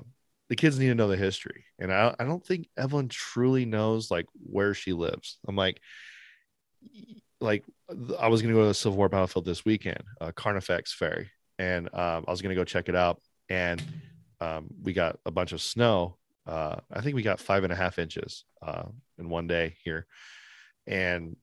the 0.48 0.56
kids 0.56 0.78
need 0.78 0.88
to 0.88 0.94
know 0.94 1.08
the 1.08 1.16
history, 1.16 1.64
and 1.78 1.92
I, 1.92 2.14
I 2.18 2.24
don't 2.24 2.44
think 2.44 2.68
Evelyn 2.76 3.08
truly 3.08 3.64
knows 3.64 4.10
like 4.10 4.26
where 4.34 4.74
she 4.74 4.92
lives. 4.92 5.38
I'm 5.46 5.56
like, 5.56 5.80
like 7.40 7.64
I 8.18 8.28
was 8.28 8.42
gonna 8.42 8.54
go 8.54 8.62
to 8.62 8.68
the 8.68 8.74
Civil 8.74 8.96
War 8.96 9.08
battlefield 9.08 9.44
this 9.44 9.64
weekend, 9.64 10.02
uh, 10.20 10.32
Carnifex 10.32 10.92
Ferry, 10.94 11.30
and 11.58 11.88
um, 11.94 12.24
I 12.26 12.30
was 12.30 12.42
gonna 12.42 12.54
go 12.54 12.64
check 12.64 12.88
it 12.88 12.96
out, 12.96 13.20
and 13.48 13.82
um, 14.40 14.68
we 14.82 14.92
got 14.92 15.18
a 15.26 15.30
bunch 15.30 15.52
of 15.52 15.60
snow. 15.60 16.16
Uh, 16.46 16.76
I 16.90 17.02
think 17.02 17.14
we 17.14 17.22
got 17.22 17.40
five 17.40 17.64
and 17.64 17.72
a 17.72 17.76
half 17.76 17.98
inches 17.98 18.44
uh, 18.62 18.84
in 19.18 19.28
one 19.28 19.46
day 19.46 19.76
here, 19.84 20.06
and 20.86 21.36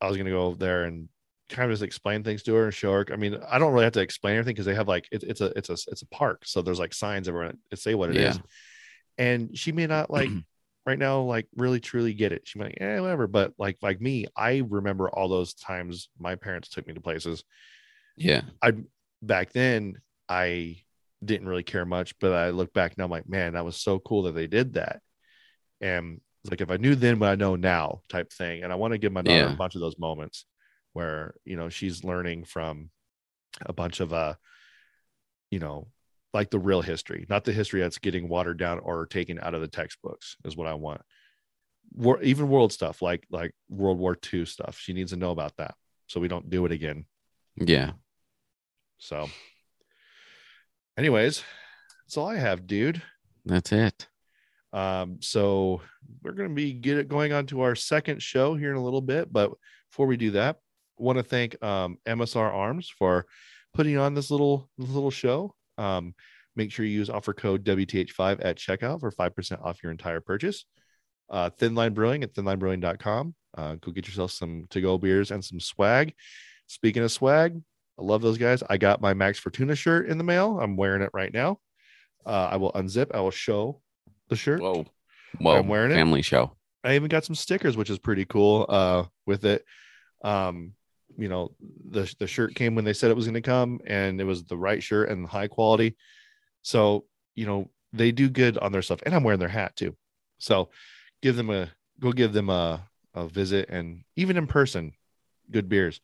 I 0.00 0.08
was 0.08 0.16
gonna 0.16 0.30
go 0.30 0.42
over 0.42 0.56
there 0.56 0.84
and 0.84 1.08
kind 1.52 1.70
of 1.70 1.74
just 1.74 1.84
explain 1.84 2.24
things 2.24 2.42
to 2.44 2.54
her 2.54 2.64
and 2.64 2.74
show 2.74 2.92
her. 2.92 3.06
I 3.12 3.16
mean, 3.16 3.38
I 3.48 3.58
don't 3.58 3.72
really 3.72 3.84
have 3.84 3.92
to 3.94 4.00
explain 4.00 4.34
everything 4.36 4.54
because 4.54 4.66
they 4.66 4.74
have 4.74 4.88
like 4.88 5.06
it, 5.12 5.22
it's 5.22 5.40
a 5.40 5.52
it's 5.56 5.68
a 5.68 5.76
it's 5.88 6.02
a 6.02 6.06
park, 6.06 6.42
so 6.44 6.62
there's 6.62 6.78
like 6.78 6.94
signs 6.94 7.28
everywhere 7.28 7.52
that 7.70 7.78
say 7.78 7.94
what 7.94 8.10
it 8.10 8.16
is. 8.16 8.36
Yeah. 8.36 8.42
And 9.18 9.56
she 9.56 9.72
may 9.72 9.86
not 9.86 10.10
like 10.10 10.30
right 10.86 10.98
now 10.98 11.20
like 11.20 11.46
really 11.56 11.78
truly 11.80 12.14
get 12.14 12.32
it. 12.32 12.42
She 12.44 12.58
might 12.58 12.76
yeah 12.80 12.96
eh, 12.96 13.00
whatever, 13.00 13.26
but 13.26 13.52
like 13.58 13.76
like 13.82 14.00
me, 14.00 14.26
I 14.36 14.62
remember 14.68 15.08
all 15.08 15.28
those 15.28 15.54
times 15.54 16.08
my 16.18 16.34
parents 16.34 16.68
took 16.70 16.86
me 16.86 16.94
to 16.94 17.00
places. 17.00 17.44
Yeah. 18.16 18.42
I 18.60 18.72
back 19.20 19.52
then 19.52 19.98
I 20.28 20.78
didn't 21.24 21.48
really 21.48 21.62
care 21.62 21.84
much, 21.84 22.18
but 22.18 22.32
I 22.32 22.50
look 22.50 22.72
back 22.72 22.98
now, 22.98 23.04
I'm 23.04 23.10
like, 23.10 23.28
man, 23.28 23.52
that 23.52 23.64
was 23.64 23.76
so 23.76 23.98
cool 24.00 24.22
that 24.24 24.32
they 24.34 24.48
did 24.48 24.74
that. 24.74 25.00
And 25.80 26.20
like 26.50 26.60
if 26.60 26.70
I 26.70 26.76
knew 26.78 26.94
then 26.96 27.20
what 27.20 27.28
I 27.28 27.34
know 27.36 27.54
now, 27.54 28.00
type 28.08 28.32
thing. 28.32 28.64
And 28.64 28.72
I 28.72 28.76
want 28.76 28.92
to 28.92 28.98
give 28.98 29.12
my 29.12 29.22
daughter 29.22 29.36
Yeah. 29.38 29.52
a 29.52 29.56
bunch 29.56 29.74
of 29.76 29.80
those 29.80 29.98
moments 29.98 30.44
where 30.92 31.34
you 31.44 31.56
know 31.56 31.68
she's 31.68 32.04
learning 32.04 32.44
from 32.44 32.90
a 33.64 33.72
bunch 33.72 34.00
of 34.00 34.12
uh, 34.12 34.34
you 35.50 35.58
know, 35.58 35.86
like 36.32 36.50
the 36.50 36.58
real 36.58 36.82
history, 36.82 37.26
not 37.28 37.44
the 37.44 37.52
history 37.52 37.80
that's 37.80 37.98
getting 37.98 38.28
watered 38.28 38.58
down 38.58 38.78
or 38.78 39.06
taken 39.06 39.38
out 39.40 39.54
of 39.54 39.60
the 39.60 39.68
textbooks, 39.68 40.36
is 40.44 40.56
what 40.56 40.66
I 40.66 40.74
want. 40.74 41.02
War, 41.94 42.22
even 42.22 42.48
world 42.48 42.72
stuff 42.72 43.02
like 43.02 43.26
like 43.30 43.54
World 43.68 43.98
War 43.98 44.16
II 44.32 44.46
stuff. 44.46 44.78
She 44.78 44.94
needs 44.94 45.12
to 45.12 45.18
know 45.18 45.30
about 45.30 45.56
that 45.58 45.74
so 46.06 46.20
we 46.20 46.28
don't 46.28 46.48
do 46.48 46.64
it 46.64 46.72
again. 46.72 47.04
Yeah. 47.56 47.92
So, 48.98 49.28
anyways, 50.96 51.44
that's 52.04 52.16
all 52.16 52.28
I 52.28 52.36
have, 52.36 52.66
dude. 52.66 53.02
That's 53.44 53.72
it. 53.72 54.08
Um, 54.72 55.18
so 55.20 55.82
we're 56.22 56.32
gonna 56.32 56.48
be 56.48 56.72
get 56.72 56.96
it 56.96 57.08
going 57.08 57.34
on 57.34 57.46
to 57.48 57.60
our 57.60 57.74
second 57.74 58.22
show 58.22 58.54
here 58.54 58.70
in 58.70 58.76
a 58.76 58.82
little 58.82 59.02
bit, 59.02 59.30
but 59.30 59.52
before 59.90 60.06
we 60.06 60.16
do 60.16 60.30
that, 60.30 60.58
want 61.02 61.18
to 61.18 61.22
thank 61.22 61.62
um, 61.62 61.98
MSR 62.06 62.52
Arms 62.52 62.88
for 62.88 63.26
putting 63.74 63.98
on 63.98 64.14
this 64.14 64.30
little 64.30 64.68
this 64.78 64.90
little 64.90 65.10
show. 65.10 65.54
Um, 65.78 66.14
make 66.56 66.70
sure 66.70 66.84
you 66.84 66.92
use 66.92 67.10
offer 67.10 67.32
code 67.32 67.64
WTH5 67.64 68.44
at 68.44 68.56
checkout 68.58 69.00
for 69.00 69.10
5% 69.10 69.64
off 69.64 69.82
your 69.82 69.90
entire 69.90 70.20
purchase. 70.20 70.64
Uh, 71.30 71.50
Thin 71.50 71.74
Line 71.74 71.94
Brewing 71.94 72.22
at 72.22 72.34
thinlinebrewing.com. 72.34 73.34
Uh, 73.56 73.76
go 73.76 73.92
get 73.92 74.06
yourself 74.06 74.30
some 74.32 74.66
to 74.70 74.80
go 74.80 74.98
beers 74.98 75.30
and 75.30 75.44
some 75.44 75.60
swag. 75.60 76.14
Speaking 76.66 77.02
of 77.02 77.12
swag, 77.12 77.60
I 77.98 78.02
love 78.02 78.22
those 78.22 78.38
guys. 78.38 78.62
I 78.68 78.76
got 78.76 79.00
my 79.00 79.14
Max 79.14 79.38
Fortuna 79.38 79.74
shirt 79.74 80.08
in 80.08 80.18
the 80.18 80.24
mail. 80.24 80.58
I'm 80.60 80.76
wearing 80.76 81.02
it 81.02 81.10
right 81.12 81.32
now. 81.32 81.58
Uh, 82.24 82.48
I 82.52 82.56
will 82.56 82.72
unzip, 82.72 83.14
I 83.14 83.20
will 83.20 83.30
show 83.30 83.80
the 84.28 84.36
shirt. 84.36 84.60
Whoa. 84.60 84.86
Whoa. 85.38 85.56
I'm 85.56 85.68
wearing 85.68 85.90
it. 85.90 85.94
Family 85.94 86.22
show. 86.22 86.52
I 86.84 86.96
even 86.96 87.08
got 87.08 87.24
some 87.24 87.34
stickers, 87.34 87.76
which 87.76 87.90
is 87.90 87.98
pretty 87.98 88.24
cool. 88.24 88.66
Uh, 88.68 89.04
with 89.26 89.44
it, 89.44 89.64
um, 90.22 90.72
you 91.16 91.28
know, 91.28 91.52
the 91.90 92.12
the 92.18 92.26
shirt 92.26 92.54
came 92.54 92.74
when 92.74 92.84
they 92.84 92.92
said 92.92 93.10
it 93.10 93.16
was 93.16 93.26
going 93.26 93.34
to 93.34 93.40
come, 93.40 93.80
and 93.86 94.20
it 94.20 94.24
was 94.24 94.44
the 94.44 94.56
right 94.56 94.82
shirt 94.82 95.08
and 95.08 95.26
high 95.26 95.48
quality. 95.48 95.96
So 96.62 97.06
you 97.34 97.46
know 97.46 97.70
they 97.92 98.12
do 98.12 98.28
good 98.28 98.58
on 98.58 98.72
their 98.72 98.82
stuff, 98.82 99.02
and 99.04 99.14
I'm 99.14 99.24
wearing 99.24 99.40
their 99.40 99.48
hat 99.48 99.76
too. 99.76 99.96
So 100.38 100.70
give 101.22 101.36
them 101.36 101.50
a 101.50 101.70
go, 102.00 102.12
give 102.12 102.32
them 102.32 102.50
a 102.50 102.88
a 103.14 103.26
visit, 103.26 103.68
and 103.68 104.04
even 104.16 104.36
in 104.36 104.46
person, 104.46 104.92
good 105.50 105.68
beers. 105.68 106.00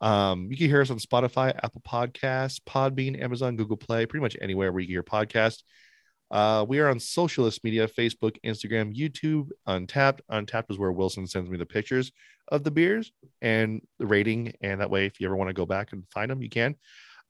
Um, 0.00 0.48
you 0.50 0.56
can 0.56 0.68
hear 0.68 0.80
us 0.80 0.90
on 0.90 0.98
Spotify, 0.98 1.48
Apple 1.62 1.82
Podcasts, 1.86 2.60
Podbean, 2.60 3.20
Amazon, 3.20 3.56
Google 3.56 3.76
Play, 3.76 4.06
pretty 4.06 4.22
much 4.22 4.36
anywhere 4.40 4.72
where 4.72 4.80
you 4.80 4.88
hear 4.88 5.02
podcasts. 5.02 5.62
Uh, 6.30 6.64
we 6.68 6.78
are 6.78 6.88
on 6.88 7.00
socialist 7.00 7.64
media 7.64 7.88
Facebook, 7.88 8.36
Instagram, 8.44 8.94
YouTube, 8.94 9.48
Untappd. 9.66 10.20
Untappd 10.30 10.70
is 10.70 10.78
where 10.78 10.92
Wilson 10.92 11.26
sends 11.26 11.48
me 11.48 11.56
the 11.56 11.66
pictures 11.66 12.12
of 12.48 12.64
the 12.64 12.70
beers 12.70 13.12
and 13.40 13.80
the 13.98 14.06
rating. 14.06 14.52
And 14.60 14.80
that 14.80 14.90
way, 14.90 15.06
if 15.06 15.20
you 15.20 15.26
ever 15.26 15.36
want 15.36 15.48
to 15.48 15.54
go 15.54 15.66
back 15.66 15.92
and 15.92 16.04
find 16.10 16.30
them, 16.30 16.42
you 16.42 16.50
can. 16.50 16.76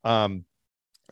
Um, 0.04 0.44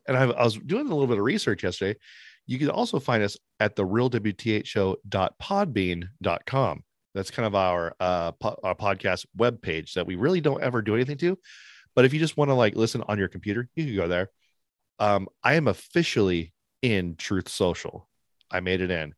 and 0.07 0.17
I, 0.17 0.25
I 0.25 0.45
was 0.45 0.57
doing 0.57 0.87
a 0.87 0.91
little 0.91 1.07
bit 1.07 1.19
of 1.19 1.25
research 1.25 1.63
yesterday. 1.63 1.99
You 2.47 2.59
can 2.59 2.71
also 2.71 2.99
find 3.01 3.23
us 3.23 3.37
at 3.61 3.77
the 3.77 3.85
realwth 3.85 4.67
show.podbean.com. 4.67 6.83
That's 7.15 7.31
kind 7.31 7.47
of 7.47 7.55
our 7.55 7.95
uh, 7.99 8.33
po- 8.33 8.61
our 8.63 8.75
podcast 8.75 9.25
webpage 9.39 9.95
that 9.95 10.07
we 10.07 10.17
really 10.17 10.41
don't 10.41 10.63
ever 10.63 10.83
do 10.83 10.95
anything 10.95 11.17
to, 11.19 11.39
But 11.95 12.05
if 12.05 12.13
you 12.13 12.21
just 12.21 12.37
want 12.37 12.51
to 12.51 12.55
like 12.55 12.77
listen 12.77 13.03
on 13.09 13.19
your 13.19 13.29
computer, 13.29 13.69
you 13.75 13.87
can 13.87 13.97
go 13.97 14.07
there. 14.07 14.29
Um, 14.99 15.29
I 15.43 15.55
am 15.55 15.67
officially 15.67 16.53
in 16.93 17.17
Truth 17.17 17.49
Social. 17.49 18.09
I 18.51 18.61
made 18.61 18.81
it 18.81 18.91
in. 18.91 19.15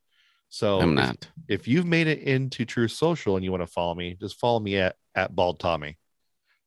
So 0.48 0.80
I'm 0.80 0.96
if- 0.98 1.04
not. 1.06 1.28
if 1.48 1.68
you've 1.68 1.86
made 1.86 2.06
it 2.06 2.20
into 2.20 2.64
Truth 2.64 2.92
Social 2.92 3.36
and 3.36 3.44
you 3.44 3.50
want 3.50 3.62
to 3.62 3.66
follow 3.66 3.94
me, 3.94 4.16
just 4.20 4.38
follow 4.38 4.60
me 4.60 4.76
at 4.78 4.96
at 5.14 5.34
Bald 5.34 5.58
Tommy. 5.60 5.98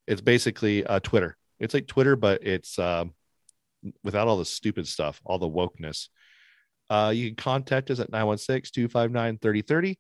It's 0.07 0.21
basically 0.21 0.85
uh, 0.85 0.99
Twitter. 0.99 1.37
It's 1.59 1.73
like 1.73 1.87
Twitter, 1.87 2.15
but 2.15 2.43
it's 2.45 2.77
um, 2.79 3.13
without 4.03 4.27
all 4.27 4.37
the 4.37 4.45
stupid 4.45 4.87
stuff, 4.87 5.21
all 5.25 5.39
the 5.39 5.49
wokeness. 5.49 6.09
Uh, 6.89 7.11
you 7.15 7.27
can 7.29 7.35
contact 7.35 7.89
us 7.89 7.99
at 7.99 8.11
916-259-3030 8.11 9.95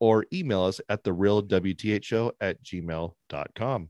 or 0.00 0.26
email 0.32 0.64
us 0.64 0.80
at 0.88 1.02
the 1.04 1.12
real 1.12 1.42
WTH 1.42 2.04
show 2.04 2.32
at 2.40 2.62
gmail.com. 2.62 3.88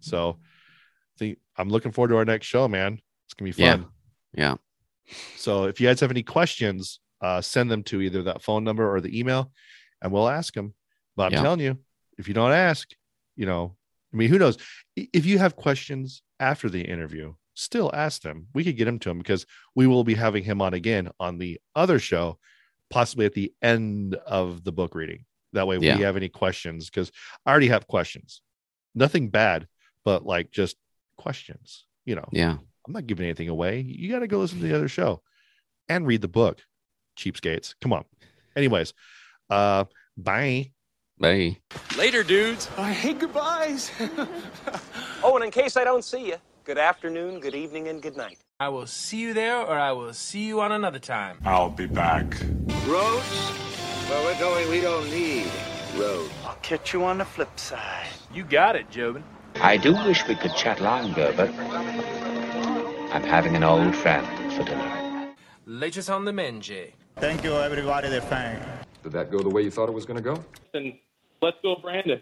So 0.00 0.38
I 0.38 1.18
think 1.18 1.38
I'm 1.56 1.68
looking 1.68 1.92
forward 1.92 2.08
to 2.08 2.16
our 2.16 2.24
next 2.24 2.46
show, 2.46 2.66
man. 2.68 2.98
It's 3.26 3.34
gonna 3.34 3.50
be 3.52 3.62
Yeah. 3.62 3.76
fun. 3.76 3.86
Yeah. 4.32 4.54
So 5.36 5.64
if 5.64 5.80
you 5.80 5.86
guys 5.88 6.00
have 6.00 6.10
any 6.10 6.22
questions, 6.22 7.00
uh, 7.20 7.40
send 7.40 7.70
them 7.70 7.82
to 7.84 8.00
either 8.00 8.22
that 8.24 8.42
phone 8.42 8.64
number 8.64 8.92
or 8.92 9.00
the 9.00 9.18
email, 9.18 9.52
and 10.02 10.12
we'll 10.12 10.28
ask 10.28 10.54
them. 10.54 10.74
But 11.16 11.26
I'm 11.26 11.32
Yeah. 11.32 11.42
telling 11.42 11.60
you, 11.60 11.78
if 12.18 12.28
you 12.28 12.34
don't 12.34 12.52
ask, 12.52 12.90
you 13.36 13.46
know, 13.46 13.76
I 14.12 14.16
mean, 14.16 14.28
who 14.28 14.38
knows? 14.38 14.56
If 14.96 15.26
you 15.26 15.38
have 15.38 15.56
questions 15.56 16.22
after 16.38 16.68
the 16.68 16.82
interview, 16.82 17.34
still 17.54 17.90
ask 17.94 18.22
them. 18.22 18.48
We 18.54 18.64
could 18.64 18.76
get 18.76 18.88
him 18.88 18.98
to 19.00 19.10
him 19.10 19.18
because 19.18 19.46
we 19.74 19.86
will 19.86 20.04
be 20.04 20.14
having 20.14 20.44
him 20.44 20.60
on 20.62 20.74
again 20.74 21.10
on 21.20 21.38
the 21.38 21.60
other 21.74 21.98
show, 21.98 22.38
possibly 22.90 23.26
at 23.26 23.32
the 23.34 23.52
end 23.62 24.14
of 24.14 24.64
the 24.64 24.72
book 24.72 24.94
reading. 24.94 25.24
That 25.52 25.66
way, 25.66 25.78
Yeah. 25.78 25.96
we 25.96 26.02
have 26.02 26.16
any 26.16 26.28
questions, 26.28 26.90
because 26.90 27.12
I 27.46 27.50
already 27.50 27.68
have 27.68 27.86
questions. 27.86 28.40
Nothing 28.94 29.30
bad, 29.30 29.68
but 30.04 30.24
like 30.24 30.50
just 30.50 30.76
questions. 31.16 31.86
You 32.04 32.16
know, 32.16 32.28
Yeah. 32.32 32.58
I'm 32.86 32.92
not 32.92 33.06
giving 33.06 33.24
anything 33.24 33.48
away. 33.48 33.80
You 33.80 34.10
got 34.10 34.20
to 34.20 34.26
go 34.26 34.38
listen 34.38 34.60
to 34.60 34.66
the 34.66 34.74
other 34.74 34.88
show 34.88 35.22
and 35.88 36.06
read 36.06 36.20
the 36.20 36.28
book. 36.28 36.60
Cheapskates. 37.16 37.74
Come 37.80 37.92
on. 37.92 38.04
Anyways, 38.56 38.92
uh, 39.50 39.84
bye. 40.16 40.70
Bye. 41.18 41.58
Later, 41.96 42.22
dudes. 42.22 42.68
I 42.76 42.92
hate 42.92 43.20
goodbyes. 43.20 43.90
oh, 45.22 45.36
and 45.36 45.44
in 45.44 45.50
case 45.50 45.76
I 45.76 45.84
don't 45.84 46.04
see 46.04 46.26
you, 46.26 46.36
good 46.64 46.78
afternoon, 46.78 47.40
good 47.40 47.54
evening, 47.54 47.88
and 47.88 48.02
good 48.02 48.16
night. 48.16 48.38
I 48.60 48.68
will 48.68 48.86
see 48.86 49.18
you 49.18 49.34
there, 49.34 49.60
or 49.60 49.78
I 49.78 49.92
will 49.92 50.12
see 50.12 50.44
you 50.44 50.60
on 50.60 50.72
another 50.72 50.98
time. 50.98 51.38
I'll 51.44 51.70
be 51.70 51.86
back. 51.86 52.24
Roads? 52.86 53.24
Where 54.08 54.24
we're 54.24 54.38
going, 54.38 54.68
we 54.70 54.80
don't 54.80 55.08
need 55.10 55.46
roads. 55.96 56.32
I'll 56.44 56.58
catch 56.62 56.92
you 56.92 57.04
on 57.04 57.18
the 57.18 57.24
flip 57.24 57.58
side. 57.58 58.08
You 58.32 58.44
got 58.44 58.76
it, 58.76 58.90
Jobin. 58.90 59.22
I 59.60 59.76
do 59.76 59.92
wish 59.92 60.26
we 60.26 60.34
could 60.34 60.54
chat 60.54 60.80
longer, 60.80 61.32
but 61.36 61.48
I'm 63.14 63.22
having 63.22 63.54
an 63.54 63.62
old 63.62 63.94
friend 63.94 64.26
for 64.54 64.64
dinner. 64.64 65.32
Latest 65.66 66.10
on 66.10 66.24
the 66.24 66.32
Menjay. 66.32 66.94
Thank 67.14 67.44
you, 67.44 67.54
everybody. 67.54 68.08
They're 68.08 68.20
fine. 68.20 68.58
Did 69.04 69.12
that 69.12 69.30
go 69.30 69.38
the 69.38 69.48
way 69.48 69.62
you 69.62 69.70
thought 69.70 69.88
it 69.88 69.92
was 69.92 70.04
going 70.04 70.16
to 70.16 70.22
go? 70.22 70.44
Then 70.72 70.98
let's 71.40 71.56
go, 71.62 71.76
Brandon. 71.76 72.20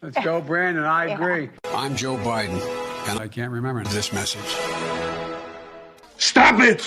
Let's 0.00 0.24
go, 0.24 0.40
Brandon. 0.40 0.84
I 0.84 1.06
agree. 1.06 1.50
I'm 1.74 1.96
Joe 1.96 2.16
Biden, 2.18 2.60
and 3.08 3.18
I 3.18 3.26
can't 3.26 3.50
remember 3.50 3.82
this 3.82 4.12
message. 4.12 4.40
Stop 6.16 6.60
it! 6.60 6.86